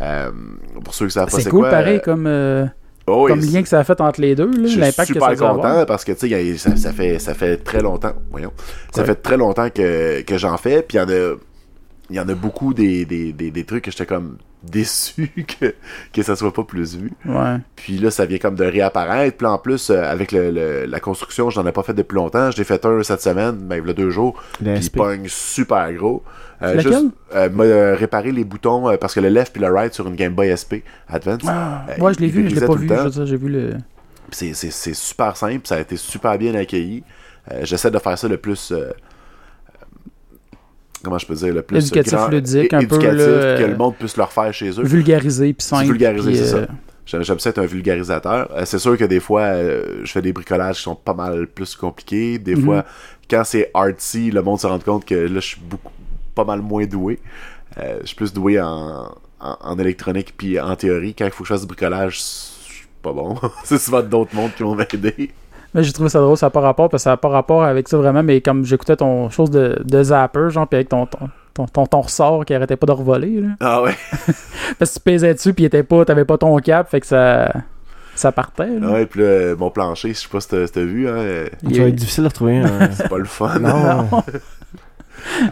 Euh, 0.00 0.30
pour 0.84 0.94
ceux 0.94 1.06
qui 1.06 1.12
savent 1.12 1.24
pas 1.30 1.36
C'est 1.36 1.42
c'est 1.42 1.50
cool, 1.50 1.60
quoi, 1.62 1.70
pareil, 1.70 1.96
euh, 1.96 2.00
comme, 2.00 2.26
euh, 2.26 2.66
oh, 3.08 3.26
comme 3.26 3.40
lien 3.40 3.62
que 3.62 3.68
ça 3.68 3.80
a 3.80 3.84
fait 3.84 4.00
entre 4.00 4.20
les 4.20 4.34
deux, 4.36 4.50
je 4.62 4.66
suis 4.68 4.78
l'impact 4.78 5.08
que 5.08 5.14
super 5.14 5.30
ça 5.30 5.34
doit 5.34 5.48
content 5.54 5.64
avoir. 5.68 5.86
parce 5.86 6.04
que 6.04 6.12
tu 6.12 6.28
sais, 6.28 6.34
a- 6.34 6.56
ça, 6.58 6.76
ça 6.76 6.92
fait 6.92 7.18
ça 7.18 7.34
fait 7.34 7.56
très 7.56 7.80
longtemps, 7.80 8.12
voyons, 8.30 8.52
ça 8.94 9.00
Ouais. 9.00 9.06
fait 9.08 9.16
très 9.16 9.36
longtemps 9.36 9.70
que, 9.70 10.20
que 10.22 10.38
j'en 10.38 10.56
fais, 10.56 10.82
puis 10.82 10.98
il 10.98 11.00
y 11.00 11.04
en 11.04 11.08
a 11.08 11.34
il 12.10 12.16
y 12.16 12.20
en 12.20 12.28
a 12.28 12.34
beaucoup 12.34 12.72
des, 12.74 13.04
des, 13.04 13.32
des, 13.32 13.50
des 13.50 13.64
trucs 13.64 13.84
que 13.84 13.90
j'étais 13.90 14.06
comme 14.06 14.38
déçu 14.62 15.28
que, 15.60 15.74
que 16.12 16.22
ça 16.22 16.34
soit 16.36 16.52
pas 16.52 16.64
plus 16.64 16.96
vu. 16.96 17.12
Ouais. 17.26 17.56
Puis 17.76 17.98
là, 17.98 18.10
ça 18.10 18.24
vient 18.26 18.38
comme 18.38 18.54
de 18.56 18.64
réapparaître. 18.64 19.36
Puis 19.36 19.46
en 19.46 19.58
plus, 19.58 19.90
euh, 19.90 20.02
avec 20.02 20.32
le, 20.32 20.50
le- 20.50 20.86
la 20.86 21.00
construction, 21.00 21.50
je 21.50 21.60
n'en 21.60 21.66
ai 21.66 21.72
pas 21.72 21.82
fait 21.82 21.94
depuis 21.94 22.16
longtemps. 22.16 22.50
Je 22.50 22.56
l'ai 22.58 22.64
fait 22.64 22.84
un 22.86 23.02
cette 23.02 23.20
semaine, 23.22 23.56
ben, 23.56 23.76
il 23.82 23.86
y 23.86 23.90
a 23.90 23.92
deux 23.92 24.10
jours. 24.10 24.42
Le 24.60 24.72
Puis 24.74 24.80
il 24.80 24.84
SP. 24.90 24.96
pogne 24.96 25.28
super 25.28 25.92
gros. 25.92 26.22
Euh, 26.60 26.80
juste 26.80 27.04
euh, 27.36 27.48
m'a 27.50 27.62
euh, 27.64 27.94
réparé 27.94 28.32
les 28.32 28.42
boutons 28.42 28.96
parce 28.98 29.14
que 29.14 29.20
le 29.20 29.28
left 29.28 29.52
puis 29.52 29.62
le 29.62 29.68
right 29.72 29.94
sur 29.94 30.08
une 30.08 30.16
Game 30.16 30.32
Boy 30.34 30.50
SP 30.56 30.82
Advance. 31.08 31.42
Ah, 31.46 31.84
ouais, 32.00 32.14
je 32.14 32.18
l'ai 32.18 32.26
il 32.26 32.32
vu, 32.32 32.42
mais 32.42 32.50
je 32.50 32.54
l'ai 32.58 32.66
pas 32.66 32.74
vu. 32.74 32.88
J'ai 33.26 33.36
vu 33.36 33.48
le. 33.48 33.74
C'est, 34.32 34.54
super 34.94 35.36
simple, 35.36 35.66
ça 35.68 35.76
a 35.76 35.80
été 35.80 35.96
super 35.96 36.36
bien 36.36 36.54
accueilli. 36.54 37.04
J'essaie 37.62 37.90
de 37.92 37.98
faire 37.98 38.18
ça 38.18 38.26
le 38.28 38.38
plus. 38.38 38.72
Euh, 40.98 41.04
comment 41.04 41.18
je 41.18 41.26
peux 41.26 41.34
dire 41.34 41.54
Le 41.54 41.62
plus 41.62 41.78
Éducatif, 41.78 42.12
grand- 42.12 42.28
ludique, 42.28 42.72
un 42.72 42.78
peu, 42.78 42.84
éducatif, 42.96 43.18
là, 43.18 43.58
que 43.58 43.62
euh, 43.62 43.66
le 43.68 43.76
monde 43.76 43.94
puisse 43.96 44.16
le 44.16 44.22
refaire 44.24 44.52
chez 44.52 44.70
eux. 44.70 44.82
Vulgarisé, 44.84 45.52
puis 45.52 45.66
simple. 45.66 45.86
vulgarisé, 45.86 46.30
puis, 46.30 46.36
c'est 46.38 46.54
euh, 46.54 46.66
ça. 46.66 46.72
J'aime, 47.06 47.24
j'aime 47.24 47.38
ça 47.38 47.50
être 47.50 47.58
un 47.58 47.66
vulgarisateur. 47.66 48.50
Euh, 48.54 48.62
c'est 48.66 48.78
sûr 48.78 48.96
que 48.98 49.04
des 49.04 49.20
fois, 49.20 49.40
euh, 49.42 50.00
je 50.04 50.12
fais 50.12 50.20
des 50.22 50.32
bricolages 50.32 50.76
qui 50.76 50.82
sont 50.82 50.94
pas 50.94 51.14
mal 51.14 51.46
plus 51.46 51.74
compliqués. 51.74 52.38
Des 52.38 52.54
Mhm. 52.54 52.64
fois, 52.64 52.84
quand 53.30 53.42
c'est 53.44 53.70
artsy, 53.72 54.30
le 54.30 54.42
monde 54.42 54.60
se 54.60 54.66
rend 54.66 54.78
compte 54.78 55.04
que 55.06 55.14
là, 55.14 55.40
je 55.40 55.46
suis 55.46 55.60
beaucoup, 55.60 55.92
pas 56.34 56.44
mal 56.44 56.60
moins 56.60 56.84
doué. 56.84 57.18
Euh, 57.78 57.98
je 58.02 58.06
suis 58.08 58.16
plus 58.16 58.32
doué 58.32 58.60
en, 58.60 59.10
en, 59.40 59.56
en 59.60 59.78
électronique 59.78 60.34
puis 60.36 60.60
en 60.60 60.76
théorie. 60.76 61.14
Quand 61.14 61.24
il 61.24 61.30
faut 61.30 61.44
que 61.44 61.48
je 61.48 61.54
fasse 61.54 61.62
du 61.62 61.66
bricolage, 61.66 62.16
je 62.16 62.20
suis 62.74 62.86
pas 63.02 63.10
pas 63.10 63.12
bon. 63.14 63.36
c'est 63.64 63.78
souvent 63.78 64.02
d'autres 64.02 64.34
mondes 64.34 64.50
qui 64.56 64.62
vont 64.62 64.74
m'aider. 64.74 65.30
Mais 65.74 65.82
j'ai 65.82 65.92
trouvé 65.92 66.08
ça 66.08 66.20
drôle, 66.20 66.36
ça 66.36 66.46
n'a 66.46 66.50
pas 66.50 66.60
rapport, 66.60 66.88
parce 66.88 67.02
que 67.02 67.04
ça 67.04 67.10
n'a 67.10 67.16
pas 67.18 67.28
rapport 67.28 67.62
avec 67.62 67.88
ça 67.88 67.96
vraiment, 67.98 68.22
mais 68.22 68.40
comme 68.40 68.64
j'écoutais 68.64 68.96
ton 68.96 69.28
chose 69.30 69.50
de, 69.50 69.80
de 69.84 70.02
zapper, 70.02 70.48
genre, 70.50 70.66
puis 70.66 70.76
avec 70.76 70.88
ton, 70.88 71.04
ton, 71.06 71.28
ton, 71.52 71.66
ton, 71.66 71.86
ton 71.86 72.00
ressort 72.00 72.44
qui 72.44 72.54
arrêtait 72.54 72.76
pas 72.76 72.86
de 72.86 72.92
revoler, 72.92 73.40
là. 73.40 73.48
Ah 73.60 73.82
ouais. 73.82 73.94
Parce 74.78 74.92
que 74.92 74.94
tu 74.94 75.00
pesais 75.00 75.34
dessus, 75.34 75.52
puis 75.52 75.64
était 75.66 75.82
pas, 75.82 76.04
t'avais 76.04 76.24
pas 76.24 76.38
ton 76.38 76.56
cap, 76.58 76.88
fait 76.90 77.00
que 77.00 77.06
ça, 77.06 77.52
ça 78.14 78.32
partait, 78.32 78.78
là. 78.80 78.90
Ouais, 78.90 79.06
puis 79.06 79.20
là, 79.20 79.54
mon 79.56 79.70
plancher, 79.70 80.08
je 80.14 80.14
sais 80.20 80.28
pas 80.28 80.40
si 80.40 80.48
t'as 80.48 80.66
si 80.66 80.72
t'as 80.72 80.80
vu, 80.82 81.06
hein, 81.06 81.16
euh, 81.16 81.48
Il 81.64 81.76
Ça 81.76 81.82
va 81.82 81.88
être 81.88 81.94
difficile 81.96 82.24
de 82.24 82.28
retrouver 82.28 82.58
un. 82.58 82.90
c'est 82.92 83.08
pas 83.08 83.18
le 83.18 83.24
fun. 83.24 83.58
non. 83.58 84.08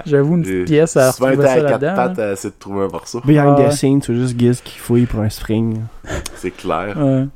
J'avoue, 0.07 0.37
une 0.37 0.43
petite 0.43 0.65
pièce 0.67 0.97
à 0.97 1.11
retrouver 1.11 1.37
ça 1.45 1.53
à 1.53 1.55
quatre 1.57 1.71
là-dedans. 1.71 1.95
pattes 1.97 2.19
à 2.21 2.33
essayer 2.33 2.51
de 2.51 2.59
trouver 2.59 2.85
un 2.85 2.89
morceau. 2.89 3.21
Behind 3.25 3.57
Ah 3.59 3.69
the 3.69 3.73
scenes, 3.73 4.01
c'est 4.01 4.15
juste 4.15 4.39
Giz 4.39 4.61
qui 4.61 4.79
fouille 4.79 5.07
pour 5.07 5.21
un 5.21 5.29
spring. 5.29 5.81
C'est 6.37 6.53
clair. 6.53 6.97
Ouais. 6.97 7.27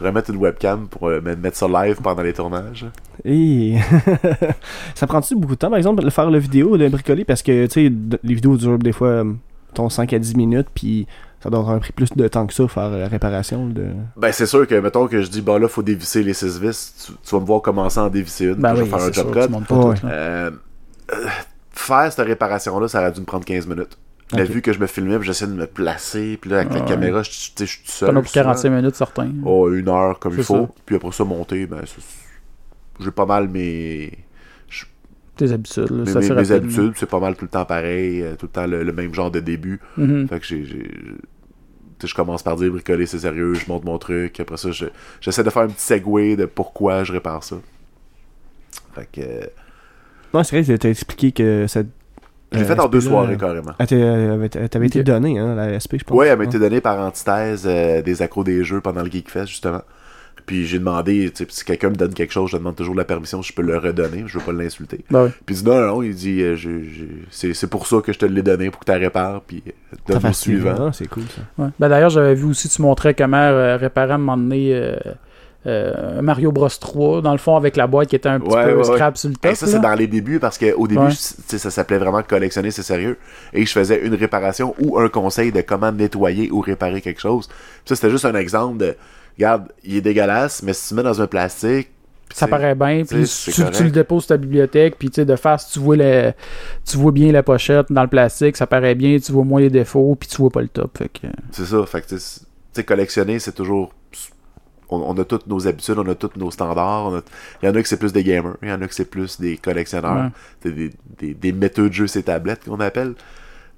Je 0.00 0.04
devrais 0.06 0.12
mettre 0.12 0.30
une 0.30 0.38
webcam 0.38 0.88
pour 0.88 1.08
euh, 1.08 1.20
me- 1.20 1.36
mettre 1.36 1.58
ça 1.58 1.68
live 1.68 1.98
pendant 2.02 2.22
les 2.22 2.32
tournages. 2.32 2.86
Et 3.24 3.76
ça 4.94 5.06
prend-tu 5.06 5.34
beaucoup 5.36 5.52
de 5.54 5.58
temps, 5.58 5.68
par 5.68 5.76
exemple, 5.76 6.02
de 6.02 6.08
faire 6.10 6.30
la 6.30 6.38
vidéo, 6.38 6.78
de 6.78 6.88
bricoler? 6.88 7.24
Parce 7.26 7.42
que, 7.42 7.66
tu 7.66 7.72
sais, 7.88 7.92
les 8.22 8.34
vidéos 8.34 8.56
durent 8.56 8.78
des 8.78 8.92
fois, 8.92 9.08
euh, 9.08 9.32
ton 9.74 9.90
5 9.90 10.10
à 10.14 10.18
10 10.18 10.36
minutes, 10.36 10.68
puis 10.74 11.06
ça 11.42 11.50
doit 11.50 11.60
avoir 11.60 11.78
pris 11.80 11.92
plus 11.92 12.10
de 12.16 12.28
temps 12.28 12.46
que 12.46 12.54
ça, 12.54 12.66
faire 12.66 12.88
la 12.88 13.08
réparation. 13.08 13.66
De... 13.68 13.88
Ben, 14.16 14.32
c'est 14.32 14.46
sûr 14.46 14.66
que, 14.66 14.74
mettons 14.74 15.06
que 15.06 15.20
je 15.20 15.28
dis, 15.28 15.42
bah 15.42 15.58
là, 15.58 15.68
faut 15.68 15.82
dévisser 15.82 16.22
les 16.22 16.32
6 16.34 16.58
vis, 16.60 16.94
tu, 17.06 17.12
tu 17.22 17.34
vas 17.34 17.40
me 17.40 17.46
voir 17.46 17.60
commencer 17.60 18.00
à 18.00 18.04
en 18.04 18.08
dévisser 18.08 18.46
une, 18.46 18.54
Ben 18.54 18.70
puis 18.70 18.78
je 18.78 18.82
vais 18.84 18.88
faire 18.90 18.98
un 19.06 19.12
job 19.12 19.32
sûr, 19.34 19.48
pas 19.50 19.74
Ouais. 19.76 19.94
tout, 19.98 20.06
là. 20.06 20.12
Euh, 20.12 20.50
euh, 21.12 21.26
faire 21.72 22.10
cette 22.12 22.26
réparation-là, 22.26 22.88
ça 22.88 23.00
aurait 23.00 23.12
dû 23.12 23.20
me 23.20 23.26
prendre 23.26 23.44
15 23.44 23.66
minutes. 23.66 23.98
Mais 24.32 24.44
vu 24.44 24.62
que 24.62 24.72
je 24.72 24.78
me 24.78 24.86
filmais, 24.86 25.18
j'essayais 25.22 25.50
de 25.50 25.56
me 25.56 25.66
placer, 25.66 26.38
puis 26.40 26.50
là, 26.50 26.58
avec 26.60 26.72
la 26.72 26.80
Ouais. 26.82 26.86
caméra, 26.88 27.22
je, 27.22 27.30
tu 27.30 27.66
suis 27.66 27.82
tout 27.84 27.90
seul. 27.90 28.08
Pendant 28.10 28.20
pour 28.22 28.30
souvent. 28.30 28.44
45 28.44 28.70
minutes, 28.70 28.94
certains. 28.94 29.30
Oh, 29.44 29.70
une 29.72 29.88
heure 29.88 30.18
comme 30.20 30.34
il 30.36 30.42
faut. 30.44 30.66
ça. 30.66 30.70
Puis 30.86 30.96
après 30.96 31.12
ça, 31.12 31.24
monter, 31.24 31.66
ben, 31.66 31.82
j'ai 33.00 33.10
pas 33.10 33.26
mal 33.26 33.48
mes, 33.48 34.12
Tes 35.36 35.52
habitudes, 35.52 35.90
là, 35.90 36.04
mes, 36.04 36.10
ça 36.12 36.20
mes- 36.20 36.26
fait 36.26 36.34
mes 36.34 36.52
habitudes. 36.52 36.92
C'est 36.96 37.08
pas 37.08 37.18
mal 37.18 37.34
tout 37.34 37.44
le 37.46 37.50
temps 37.50 37.64
pareil, 37.64 38.20
euh, 38.22 38.36
tout 38.36 38.46
le 38.46 38.52
temps 38.52 38.66
le, 38.66 38.82
le 38.84 38.92
même 38.92 39.14
genre 39.14 39.30
de 39.30 39.40
début. 39.40 39.80
Mhm. 39.96 40.28
Fait 40.28 40.38
que 40.38 40.44
j'ai. 40.46 40.64
tu 41.98 42.06
je 42.06 42.14
commence 42.14 42.42
par 42.42 42.56
dire 42.56 42.70
bricoler, 42.70 43.06
c'est 43.06 43.18
sérieux, 43.20 43.54
je 43.54 43.66
monte 43.68 43.84
mon 43.84 43.98
truc. 43.98 44.38
Après 44.38 44.56
ça, 44.58 44.70
je- 44.70 44.86
j'essaie 45.20 45.42
de 45.42 45.48
faire 45.50 45.62
un 45.62 45.68
petit 45.68 45.80
segue 45.84 46.36
de 46.36 46.44
pourquoi 46.44 47.04
je 47.04 47.12
répare 47.12 47.42
ça. 47.42 47.56
Fait 48.94 49.08
que. 49.10 49.20
euh, 49.22 49.40
Non, 50.34 50.42
c'est 50.44 50.60
vrai 50.62 50.74
que 50.74 50.78
t'as 50.80 50.90
expliqué 50.90 51.32
que 51.32 51.66
ça. 51.66 51.82
Je 52.52 52.58
l'ai 52.58 52.64
euh, 52.64 52.66
fait 52.66 52.80
en 52.80 52.88
deux 52.88 53.00
soirées 53.00 53.36
carrément. 53.36 53.72
Avait- 53.78 54.50
elle 54.54 54.68
t'avait 54.68 54.86
été 54.86 55.00
Ok. 55.00 55.04
donnée, 55.06 55.38
hein, 55.38 55.54
la 55.54 55.78
SP, 55.78 55.98
je 55.98 56.04
pense. 56.04 56.16
Ouais, 56.18 56.28
elle 56.28 56.38
m'a 56.38 56.44
été 56.44 56.58
donnée 56.58 56.80
par 56.80 56.98
antithèse 56.98 57.64
euh, 57.66 58.02
des 58.02 58.22
accros 58.22 58.42
des 58.44 58.64
jeux 58.64 58.80
pendant 58.80 59.02
le 59.02 59.10
Geekfest, 59.10 59.46
justement. 59.46 59.82
Puis 60.46 60.66
j'ai 60.66 60.80
demandé, 60.80 61.32
si 61.48 61.64
quelqu'un 61.64 61.90
me 61.90 61.94
donne 61.94 62.12
quelque 62.12 62.32
chose, 62.32 62.50
je 62.50 62.56
demande 62.56 62.74
toujours 62.74 62.96
la 62.96 63.04
permission 63.04 63.40
si 63.40 63.50
je 63.50 63.54
peux 63.54 63.62
le 63.62 63.78
redonner, 63.78 64.24
je 64.26 64.38
veux 64.38 64.44
pas 64.44 64.52
l'insulter. 64.52 65.04
Ben 65.10 65.24
oui. 65.26 65.30
Puis 65.46 65.54
il 65.54 65.58
dit 65.62 65.64
non, 65.68 65.80
non, 65.80 65.86
non, 65.86 66.02
il 66.02 66.14
dit, 66.14 66.40
euh, 66.42 66.56
je- 66.56 66.82
je- 66.82 67.04
c'est 67.30 67.54
c'est 67.54 67.68
pour 67.68 67.86
ça 67.86 67.98
que 68.00 68.12
je 68.12 68.18
te 68.18 68.26
l'ai 68.26 68.42
donné, 68.42 68.68
pour 68.70 68.80
que 68.80 68.90
tu 68.90 68.98
répares, 68.98 69.42
puis 69.46 69.62
euh, 69.68 69.96
donne 70.08 70.30
au 70.30 70.32
suivant. 70.32 70.74
Ah, 70.76 70.90
c'est 70.92 71.06
cool 71.08 71.22
ça. 71.24 71.42
Ouais. 71.62 71.68
Ben, 71.78 71.88
D'ailleurs, 71.88 72.10
j'avais 72.10 72.34
vu 72.34 72.46
aussi, 72.46 72.68
tu 72.68 72.82
montrais 72.82 73.14
comment 73.14 73.36
euh, 73.36 73.76
réparer 73.76 74.10
à 74.12 74.14
un 74.14 74.18
moment 74.18 74.36
donné 74.38 74.74
euh, 74.74 74.96
euh, 75.66 76.22
Mario 76.22 76.52
Bros 76.52 76.68
3, 76.68 77.20
dans 77.20 77.32
le 77.32 77.38
fond, 77.38 77.56
avec 77.56 77.76
la 77.76 77.86
boîte 77.86 78.08
qui 78.08 78.16
était 78.16 78.28
un 78.28 78.40
petit 78.40 78.54
Ouais, 78.54 78.64
peu 78.64 78.78
ouais, 78.78 78.84
scrap 78.84 79.16
sur 79.18 79.28
le 79.28 79.36
top. 79.36 79.52
Et 79.52 79.54
ça, 79.54 79.66
c'est 79.66 79.80
dans 79.80 79.94
les 79.94 80.06
débuts 80.06 80.40
parce 80.40 80.58
qu'au 80.58 80.88
début, 80.88 81.12
ça 81.12 81.70
s'appelait 81.70 81.98
vraiment 81.98 82.22
collectionner, 82.22 82.70
c'est 82.70 82.82
sérieux. 82.82 83.18
Et 83.52 83.66
je 83.66 83.72
faisais 83.72 84.00
une 84.04 84.14
réparation 84.14 84.74
ou 84.80 84.98
un 84.98 85.08
conseil 85.08 85.52
de 85.52 85.60
comment 85.60 85.92
nettoyer 85.92 86.50
ou 86.50 86.60
réparer 86.60 87.00
quelque 87.00 87.20
chose. 87.20 87.46
Puis 87.48 87.56
ça, 87.86 87.96
c'était 87.96 88.10
juste 88.10 88.24
un 88.24 88.34
exemple 88.34 88.78
de 88.78 88.96
regarde, 89.36 89.68
il 89.84 89.96
est 89.96 90.00
dégueulasse, 90.00 90.62
mais 90.62 90.72
si 90.72 90.88
tu 90.88 90.94
le 90.94 91.02
mets 91.02 91.08
dans 91.08 91.20
un 91.20 91.26
plastique. 91.26 91.90
Ça 92.32 92.46
paraît 92.46 92.76
bien, 92.76 93.02
puis 93.04 93.24
tu, 93.26 93.82
le 93.82 93.90
déposes 93.90 94.22
sur 94.22 94.28
ta 94.28 94.36
bibliothèque, 94.36 94.96
puis 94.96 95.10
tu 95.10 95.16
sais, 95.16 95.24
de 95.24 95.34
face, 95.34 95.70
tu 95.72 95.80
vois, 95.80 95.96
le, 95.96 96.32
tu 96.86 96.96
vois 96.96 97.10
bien 97.10 97.32
la 97.32 97.42
pochette 97.42 97.90
dans 97.90 98.02
le 98.02 98.08
plastique, 98.08 98.56
ça 98.56 98.68
paraît 98.68 98.94
bien, 98.94 99.18
tu 99.18 99.32
vois 99.32 99.42
moins 99.42 99.60
les 99.60 99.68
défauts, 99.68 100.14
puis 100.14 100.28
tu 100.28 100.36
vois 100.36 100.50
pas 100.50 100.62
le 100.62 100.68
top. 100.68 100.96
Que, 100.98 101.26
C'est 101.50 101.64
ça. 101.64 101.84
Fait 101.86 102.02
que, 102.02 102.06
tu 102.06 102.20
sais, 102.20 102.84
collectionner, 102.84 103.40
c'est 103.40 103.52
toujours. 103.52 103.92
On, 104.90 104.98
on 105.14 105.18
a 105.18 105.24
toutes 105.24 105.46
nos 105.46 105.66
habitudes, 105.68 105.96
on 105.98 106.08
a 106.08 106.14
tous 106.14 106.30
nos 106.36 106.50
standards. 106.50 107.06
on 107.06 107.16
a- 107.16 107.22
Il 107.62 107.66
y 107.66 107.68
en 107.68 107.74
a 107.74 107.80
que 107.82 107.88
c'est 107.88 107.96
plus 107.98 108.12
des 108.12 108.24
gamers, 108.24 108.56
il 108.62 108.68
y 108.68 108.72
en 108.72 108.82
a 108.82 108.86
que 108.88 108.94
c'est 108.94 109.04
plus 109.10 109.40
des 109.40 109.56
collectionneurs. 109.56 110.24
Ouais. 110.24 110.30
C'est 110.62 110.72
des, 110.74 110.90
des, 111.18 111.34
des 111.34 111.52
metteux 111.52 111.88
de 111.88 111.94
jeux, 111.94 112.06
ces 112.06 112.22
tablettes 112.24 112.64
qu'on 112.68 112.80
appelle. 112.80 113.14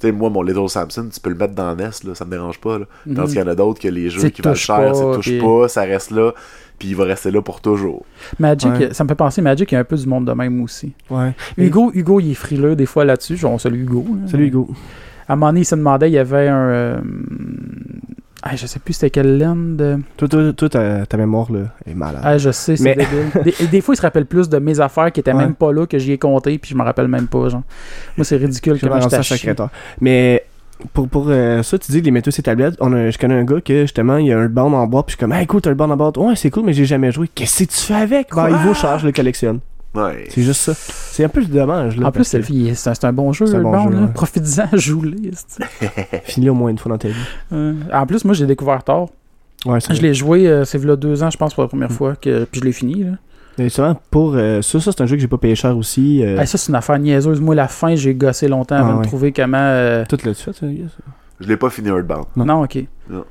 Tu 0.01 0.09
sais, 0.09 0.13
moi, 0.13 0.31
mon 0.31 0.43
Little 0.43 0.69
Samson, 0.69 1.09
tu 1.13 1.21
peux 1.21 1.31
le 1.31 1.37
mettre 1.37 1.55
dans 1.55 1.77
NES, 1.77 1.91
là, 2.05 2.15
ça 2.15 2.25
me 2.25 2.31
dérange 2.33 2.59
pas. 2.61 2.79
Là. 2.81 2.87
Mhm. 3.07 3.15
Tandis 3.15 3.33
qu'il 3.35 3.41
y 3.41 3.45
en 3.45 3.49
a 3.49 3.55
d'autres 3.55 3.81
que 3.81 3.87
les 3.89 4.11
jeux 4.11 4.29
qui 4.31 4.43
valent 4.43 4.57
cher, 4.57 4.93
touches 4.93 5.21
puis- 5.29 5.39
pas, 5.41 5.69
ça 5.69 5.83
reste 5.83 6.11
là, 6.11 6.33
puis 6.79 6.89
il 6.89 6.97
va 6.97 7.05
rester 7.05 7.31
là 7.31 7.41
pour 7.41 7.61
toujours. 7.61 8.05
Magic, 8.41 8.69
Ouais. 8.73 8.93
ça 8.93 9.05
me 9.05 9.09
fait 9.09 9.15
penser, 9.15 9.43
Magic, 9.43 9.71
il 9.71 9.75
y 9.75 9.79
a 9.79 9.81
un 9.81 9.85
peu 9.85 9.95
du 9.97 10.07
monde 10.09 10.25
de 10.27 10.33
même 10.33 10.61
aussi. 10.63 10.93
Ouais. 11.09 11.33
Hugo, 11.57 11.93
Hugo, 11.95 12.19
il 12.19 12.33
est 12.33 12.35
frileux 12.35 12.75
des 12.75 12.87
fois 12.87 13.05
là-dessus. 13.05 13.37
Genre, 13.37 13.61
salut 13.61 13.83
Hugo. 13.83 14.05
là. 14.23 14.29
Salut 14.29 14.47
Hugo. 14.49 14.69
À 15.29 15.35
un 15.35 15.37
moment 15.37 15.51
donné, 15.51 15.61
il 15.61 15.65
se 15.67 15.77
demandait, 15.77 16.11
il 16.11 16.15
y 16.15 16.19
avait 16.19 16.49
un. 16.49 16.69
euh, 16.69 17.01
ah, 18.43 18.57
je 18.57 18.67
sais 18.67 18.79
plus 18.81 18.93
c'était 18.95 19.11
quelle 19.11 19.39
laine 19.39 19.77
de. 19.77 19.99
Toi, 20.17 20.29
toi, 20.29 20.53
toi, 20.53 20.69
ta, 20.69 21.07
ta 21.07 21.17
mémoire 21.17 21.51
là, 21.53 21.61
est 21.87 21.95
malade. 21.95 22.23
Ah, 22.25 22.39
je 22.39 22.51
sais, 22.51 22.77
c'est 22.77 22.83
Mais- 22.83 22.97
débile. 22.97 23.55
Des, 23.61 23.67
des 23.69 23.81
fois, 23.81 23.95
il 23.95 23.97
se 23.97 24.03
rappelle 24.03 24.27
plus 24.27 24.49
de 24.49 24.59
mes 24.59 24.81
affaires 24.81 25.11
qui 25.13 25.21
étaient 25.21 25.33
Ouais. 25.33 25.39
même 25.45 25.55
pas 25.55 25.73
là, 25.73 25.87
que 25.87 25.99
j'y 25.99 26.13
ai 26.13 26.19
compté, 26.19 26.59
puis 26.59 26.71
je 26.73 26.77
me 26.77 26.83
rappelle 26.83 27.09
même 27.09 27.27
pas. 27.29 27.49
Genre. 27.49 27.63
Moi, 28.17 28.25
c'est 28.25 28.37
ridicule 28.37 28.79
comment 28.81 29.01
je 29.01 29.09
ça 29.09 29.23
secrétaire. 29.23 29.69
Mais 30.01 30.45
pour, 30.93 31.09
pour 31.09 31.27
euh, 31.29 31.63
ça, 31.63 31.79
tu 31.79 31.93
dis 31.93 32.01
que 32.01 32.07
les 32.07 32.11
métaux 32.11 32.33
c'est 32.33 32.43
tablettes. 32.43 32.75
On 32.81 32.93
a, 32.93 33.11
je 33.11 33.17
connais 33.19 33.35
un 33.35 33.45
gars 33.45 33.61
que 33.61 33.83
justement, 33.83 34.17
il 34.17 34.27
y 34.27 34.33
a 34.33 34.39
un 34.39 34.49
band 34.49 34.73
en 34.73 34.87
bois, 34.87 35.05
puis 35.07 35.13
je 35.13 35.17
suis 35.17 35.21
comme, 35.21 35.33
hey, 35.33 35.47
cool, 35.47 35.61
t'as 35.61 35.71
le 35.71 35.77
band 35.77 35.91
en 35.91 35.97
bois. 35.97 36.11
Ouais, 36.19 36.35
c'est 36.37 36.51
cool, 36.51 36.65
mais 36.65 36.73
j'ai 36.73 36.85
jamais 36.85 37.13
joué. 37.13 37.29
Qu'est-ce 37.33 37.65
que 37.65 37.71
tu 37.71 37.77
fais 37.79 37.95
avec? 37.95 38.29
Ben, 38.35 38.49
il 38.51 38.57
vaut 38.57 38.75
cher, 38.75 38.99
je 38.99 39.07
le 39.07 39.13
collectionne. 39.13 39.61
Ouais. 39.95 40.25
C'est 40.31 40.43
juste 40.43 40.63
ça. 40.63 40.73
C'est 40.75 41.25
un 41.25 41.29
peu 41.29 41.45
dommage. 41.45 41.97
Là, 41.99 42.07
En 42.09 42.13
plus, 42.13 42.25
c'est 42.25 42.39
le- 42.39 42.45
un, 42.45 43.13
bon 43.13 43.33
jeu, 43.33 43.47
C'est 43.47 43.55
un 43.55 43.59
le 43.59 43.63
bon 43.65 43.85
bon, 43.85 43.91
ouais. 44.07 44.13
Profites-en, 44.15 44.77
joue-le. 44.77 45.17
c'est- 45.35 46.23
Finis-le 46.25 46.53
au 46.53 46.55
moins 46.55 46.71
une 46.71 46.79
fois 46.79 46.91
dans 46.91 46.99
ta 46.99 47.09
vie. 47.09 47.15
Euh, 47.53 47.75
en 47.93 48.07
plus, 48.07 48.25
moi, 48.25 48.33
j'ai 48.35 48.47
découvert 48.47 48.83
tard. 48.83 49.09
Ouais, 49.67 49.79
Je 49.81 50.01
l'ai 50.01 50.15
joué, 50.15 50.49
euh, 50.49 50.65
c'est 50.65 50.83
là 50.83 50.97
deux 50.97 51.23
ans, 51.23 51.31
je 51.31 51.37
pense, 51.37 51.55
pour 51.55 51.63
la 51.63 51.69
première 51.69 51.91
Mm. 51.91 51.95
fois, 51.95 52.17
que, 52.17 52.45
puis 52.45 52.61
je 52.61 52.65
l'ai 52.65 52.73
fini. 52.73 53.05
Là. 53.05 53.11
Et 53.59 53.65
justement, 53.65 54.01
pour 54.11 54.33
euh, 54.35 54.63
ça, 54.63 54.81
ça 54.81 54.93
c'est 54.93 55.03
un 55.03 55.07
jeu 55.07 55.17
que 55.17 55.21
j'ai 55.23 55.29
pas 55.29 55.37
payé 55.39 55.55
cher 55.55 55.77
aussi. 55.77 56.25
euh, 56.25 56.37
Ah, 56.41 56.47
ça, 56.47 56.57
c'est 56.57 56.71
une 56.71 56.75
affaire 56.75 56.99
niaiseuse. 56.99 57.39
Moi, 57.41 57.55
la 57.55 57.69
fin, 57.69 57.95
j'ai 57.95 58.15
gossé 58.15 58.49
longtemps 58.49 58.77
avant 58.77 58.99
Ah, 58.99 59.03
de 59.03 59.07
trouver 59.07 59.31
comment. 59.31 59.59
euh, 59.61 60.05
Tout 60.09 60.17
l'as-tu 60.25 60.43
fait, 60.43 60.53
ça, 60.55 60.67
yes? 60.67 60.89
Je 61.39 61.47
l'ai 61.47 61.57
pas 61.59 61.69
fini 61.71 61.89
Earthbound. 61.89 62.25
Non. 62.35 62.45
Non, 62.47 62.63
ok. 62.65 62.79
Non. 63.11 63.25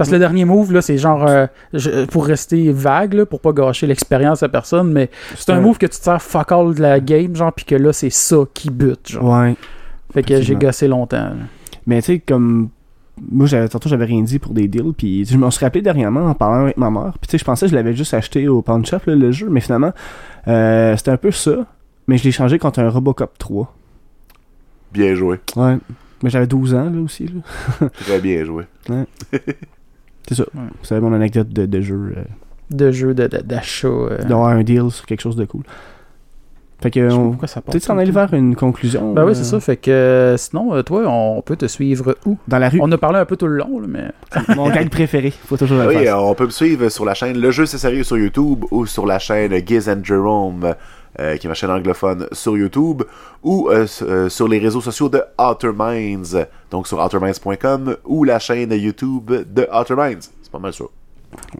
Parce 0.00 0.08
que 0.10 0.14
le 0.14 0.18
dernier 0.20 0.44
move, 0.44 0.72
là, 0.72 0.82
c'est 0.82 0.96
genre. 0.98 1.26
euh, 1.26 1.46
je- 1.74 2.06
pour 2.06 2.24
rester 2.26 2.72
vague, 2.72 3.12
là, 3.14 3.26
pour 3.26 3.40
pas 3.40 3.52
gâcher 3.52 3.86
l'expérience 3.86 4.42
à 4.42 4.48
personne, 4.48 4.92
mais 4.92 5.10
c'est 5.36 5.50
un 5.50 5.60
move 5.60 5.78
que 5.78 5.86
tu 5.86 5.98
te 5.98 6.02
sers 6.04 6.20
fuck 6.22 6.50
all 6.52 6.74
de 6.74 6.80
la 6.82 7.00
game, 7.00 7.36
genre, 7.36 7.52
puis 7.52 7.64
que 7.66 7.74
là, 7.74 7.92
c'est 7.92 8.10
ça 8.10 8.38
qui 8.54 8.70
bute, 8.70 9.08
genre. 9.10 9.24
Ouais. 9.24 9.54
fait 10.12 10.22
que 10.22 10.40
j'ai 10.40 10.54
gossé 10.56 10.88
longtemps. 10.88 11.16
là. 11.18 11.32
Mais 11.86 12.00
tu 12.02 12.06
sais, 12.14 12.18
comme. 12.18 12.70
Moi, 13.30 13.44
j'avais, 13.46 13.68
tantôt, 13.68 13.90
j'avais 13.90 14.06
rien 14.06 14.22
dit 14.22 14.38
pour 14.38 14.54
des 14.54 14.66
deals. 14.66 14.94
Puis 14.96 15.26
je 15.26 15.36
me 15.36 15.50
suis 15.50 15.62
rappelé 15.62 15.82
dernièrement 15.82 16.24
en 16.26 16.34
parlant 16.34 16.62
avec 16.62 16.78
ma 16.78 16.88
mère. 16.90 17.12
Puis 17.20 17.28
tu 17.28 17.32
sais, 17.32 17.38
je 17.38 17.44
pensais 17.44 17.66
que 17.66 17.70
je 17.70 17.76
l'avais 17.76 17.92
juste 17.94 18.14
acheté 18.14 18.48
au 18.48 18.62
pawn 18.62 18.82
shop, 18.86 19.00
là, 19.06 19.14
le 19.14 19.30
jeu. 19.30 19.48
Mais 19.50 19.60
finalement, 19.60 19.92
euh, 20.48 20.96
c'était 20.96 21.10
un 21.10 21.18
peu 21.18 21.30
ça. 21.30 21.66
Mais 22.06 22.16
je 22.16 22.24
l'ai 22.24 22.32
changé 22.32 22.58
contre 22.58 22.78
un 22.78 22.88
Robocop 22.88 23.36
3. 23.36 23.76
Bien 24.92 25.14
joué. 25.14 25.38
Ouais. 25.54 25.76
Mais 26.22 26.30
j'avais 26.30 26.46
12 26.46 26.74
ans, 26.74 26.88
là 26.88 27.00
aussi. 27.02 27.26
Là. 27.28 27.88
Très 28.06 28.20
bien 28.20 28.42
joué. 28.44 28.64
C'est 30.30 30.36
ça. 30.36 30.44
Ouais. 30.54 30.62
C'est 30.82 31.00
mon 31.00 31.12
anecdote 31.12 31.48
de, 31.48 31.66
de 31.66 31.80
jeu. 31.80 32.14
euh, 32.16 32.22
De 32.70 32.92
jeu 32.92 33.14
de- 33.14 33.26
de- 33.26 33.38
d'achat. 33.42 33.88
euh, 33.88 34.18
D'avoir 34.22 34.50
un 34.50 34.62
deal 34.62 34.90
sur 34.90 35.04
quelque 35.04 35.20
chose 35.22 35.34
de 35.36 35.44
cool. 35.44 35.62
Fait 36.82 36.90
que, 36.90 37.12
on... 37.12 37.32
peut-être 37.32 37.82
s'en 37.82 37.98
aller 37.98 38.10
vers 38.10 38.32
une 38.32 38.54
conclusion. 38.56 39.12
Ben 39.12 39.24
oui, 39.24 39.32
euh, 39.32 39.34
c'est 39.34 39.44
ça. 39.44 39.60
Fait 39.60 39.76
que 39.76 39.90
euh, 39.90 40.36
sinon, 40.38 40.72
euh, 40.74 40.82
toi, 40.82 41.02
on 41.08 41.42
peut 41.42 41.56
te 41.56 41.66
suivre 41.66 42.16
où? 42.24 42.38
Dans 42.48 42.56
la 42.58 42.70
rue. 42.70 42.78
On 42.80 42.90
a 42.90 42.96
parlé 42.96 43.18
un 43.18 43.26
peu 43.26 43.36
tout 43.36 43.48
le 43.48 43.56
long, 43.56 43.80
là, 43.80 43.86
mais. 43.86 44.54
Mon 44.56 44.70
gag 44.70 44.88
préféré. 44.90 45.30
Faut 45.30 45.58
toujours 45.58 45.82
Oui, 45.86 46.06
euh, 46.06 46.16
on 46.16 46.34
peut 46.34 46.46
me 46.46 46.50
suivre 46.50 46.88
sur 46.88 47.04
la 47.04 47.12
chaîne 47.12 47.38
Le 47.38 47.50
Jeu 47.50 47.66
c'est 47.66 47.76
sérieux 47.76 48.02
sur 48.04 48.16
YouTube 48.16 48.64
ou 48.70 48.86
sur 48.86 49.04
la 49.04 49.18
chaîne 49.18 49.52
Giz 49.66 49.90
and 49.90 50.02
Jerome, 50.04 50.74
euh, 51.18 51.36
qui 51.36 51.46
est 51.46 51.48
ma 51.48 51.54
chaîne 51.54 51.70
anglophone 51.70 52.26
sur 52.32 52.56
YouTube, 52.56 53.02
ou 53.42 53.68
euh, 53.70 53.86
euh, 54.02 54.28
sur 54.28 54.46
les 54.48 54.58
réseaux 54.58 54.80
sociaux 54.80 55.08
de 55.08 55.22
Outer 55.38 55.72
Minds, 55.76 56.46
donc 56.70 56.86
sur 56.86 57.02
outerminds.com 57.04 57.96
ou 58.04 58.24
la 58.24 58.38
chaîne 58.38 58.72
YouTube 58.72 59.30
de 59.30 59.66
Outer 59.72 59.94
Minds. 59.96 60.30
C'est 60.42 60.52
pas 60.52 60.58
mal 60.58 60.72
ça. 60.72 60.84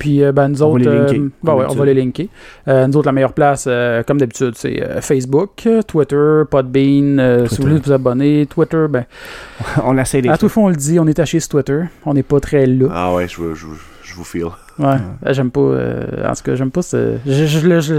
Puis, 0.00 0.24
euh, 0.24 0.32
ben, 0.32 0.48
nous 0.48 0.62
On 0.64 0.70
va 0.70 0.74
autres. 0.74 0.90
les 0.90 0.96
linker, 0.98 1.14
euh, 1.20 1.30
ben 1.44 1.52
comme 1.52 1.60
ouais, 1.60 1.66
on 1.70 1.74
va 1.76 1.84
les 1.84 1.94
linker. 1.94 2.26
Euh, 2.66 2.88
nous 2.88 2.96
autres, 2.96 3.06
la 3.06 3.12
meilleure 3.12 3.32
place, 3.32 3.66
euh, 3.68 4.02
comme 4.02 4.18
d'habitude, 4.18 4.54
c'est 4.56 4.82
euh, 4.82 5.00
Facebook, 5.00 5.68
Twitter, 5.86 6.42
Podbean. 6.50 7.20
euh, 7.20 7.46
si 7.46 7.58
vous 7.58 7.68
voulez 7.68 7.80
vous 7.80 7.92
abonner, 7.92 8.46
Twitter, 8.46 8.86
ben. 8.90 9.04
on 9.84 9.96
essaie 9.96 10.22
des 10.22 10.28
À 10.28 10.36
tout 10.38 10.48
fois, 10.48 10.64
on 10.64 10.68
le 10.70 10.74
dit, 10.76 10.98
on 10.98 11.06
est 11.06 11.14
taché 11.14 11.38
sur 11.38 11.50
Twitter. 11.50 11.82
On 12.04 12.14
n'est 12.14 12.24
pas 12.24 12.40
très 12.40 12.66
là. 12.66 12.88
Ah 12.92 13.14
ouais, 13.14 13.28
je, 13.28 13.36
vous- 13.36 13.54
je, 13.54 13.66
vous- 13.66 13.78
je 14.02 14.14
vous 14.14 14.24
feel. 14.24 14.46
Ouais. 14.80 14.96
Euh, 15.26 15.32
J'aime 15.32 15.50
pas. 15.50 15.60
euh, 15.60 16.28
en 16.28 16.34
tout 16.34 16.42
cas, 16.42 16.54
j'aime 16.54 16.70
pas 16.70 16.82
ce. 16.82 17.16
Je, 17.26 17.32
je, 17.32 17.46
je, 17.46 17.80
je, 17.80 17.94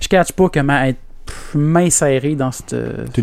je 0.00 0.08
catch 0.08 0.32
pas 0.32 0.48
comment 0.52 0.82
être 0.82 0.98
pff, 1.26 1.54
m'insérer 1.54 2.34
dans 2.34 2.50
cette, 2.50 2.74
Cet 3.06 3.18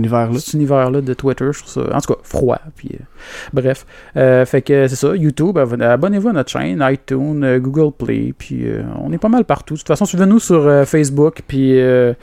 univers-là. 0.53 1.01
de 1.01 1.13
Twitter. 1.13 1.45
Je 1.51 1.59
trouve 1.63 1.71
ça, 1.85 1.95
en 1.95 1.99
tout 1.99 2.13
cas, 2.13 2.19
froid. 2.23 2.59
Puis, 2.75 2.89
euh, 2.93 3.03
bref. 3.53 3.85
Euh, 4.15 4.45
fait 4.45 4.61
que 4.61 4.87
c'est 4.87 4.95
ça. 4.95 5.15
YouTube, 5.15 5.57
abonne- 5.57 5.81
abonnez-vous 5.81 6.29
à 6.29 6.33
notre 6.33 6.49
chaîne, 6.51 6.83
iTunes, 6.89 7.43
euh, 7.43 7.59
Google 7.59 7.91
Play. 7.97 8.33
Puis, 8.37 8.67
euh, 8.69 8.83
on 9.03 9.11
est 9.11 9.17
pas 9.17 9.29
mal 9.29 9.43
partout. 9.45 9.73
De 9.73 9.79
toute 9.79 9.87
façon, 9.87 10.05
suivez-nous 10.05 10.39
sur 10.39 10.65
euh, 10.67 10.85
Facebook. 10.85 11.41
Puis, 11.47 11.79
euh, 11.79 12.13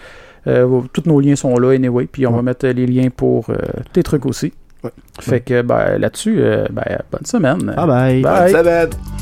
euh, 0.46 0.80
tous 0.92 1.02
nos 1.06 1.20
liens 1.20 1.36
sont 1.36 1.56
là, 1.58 1.72
anyway. 1.74 2.06
Puis, 2.10 2.26
on 2.26 2.32
va 2.32 2.42
mettre 2.42 2.66
les 2.66 2.86
liens 2.86 3.08
pour 3.14 3.50
euh, 3.50 3.56
tes 3.92 4.02
trucs 4.02 4.24
aussi. 4.26 4.52
Ouais. 4.84 4.90
Fait 5.20 5.40
que, 5.40 5.62
ben, 5.62 5.98
là-dessus, 5.98 6.36
euh, 6.40 6.66
ben, 6.70 6.98
bonne 7.10 7.24
semaine. 7.26 7.58
Bye 7.76 7.86
bye. 7.86 8.22
Bye. 8.22 8.52
Bonne 8.52 8.62
semaine. 8.62 9.21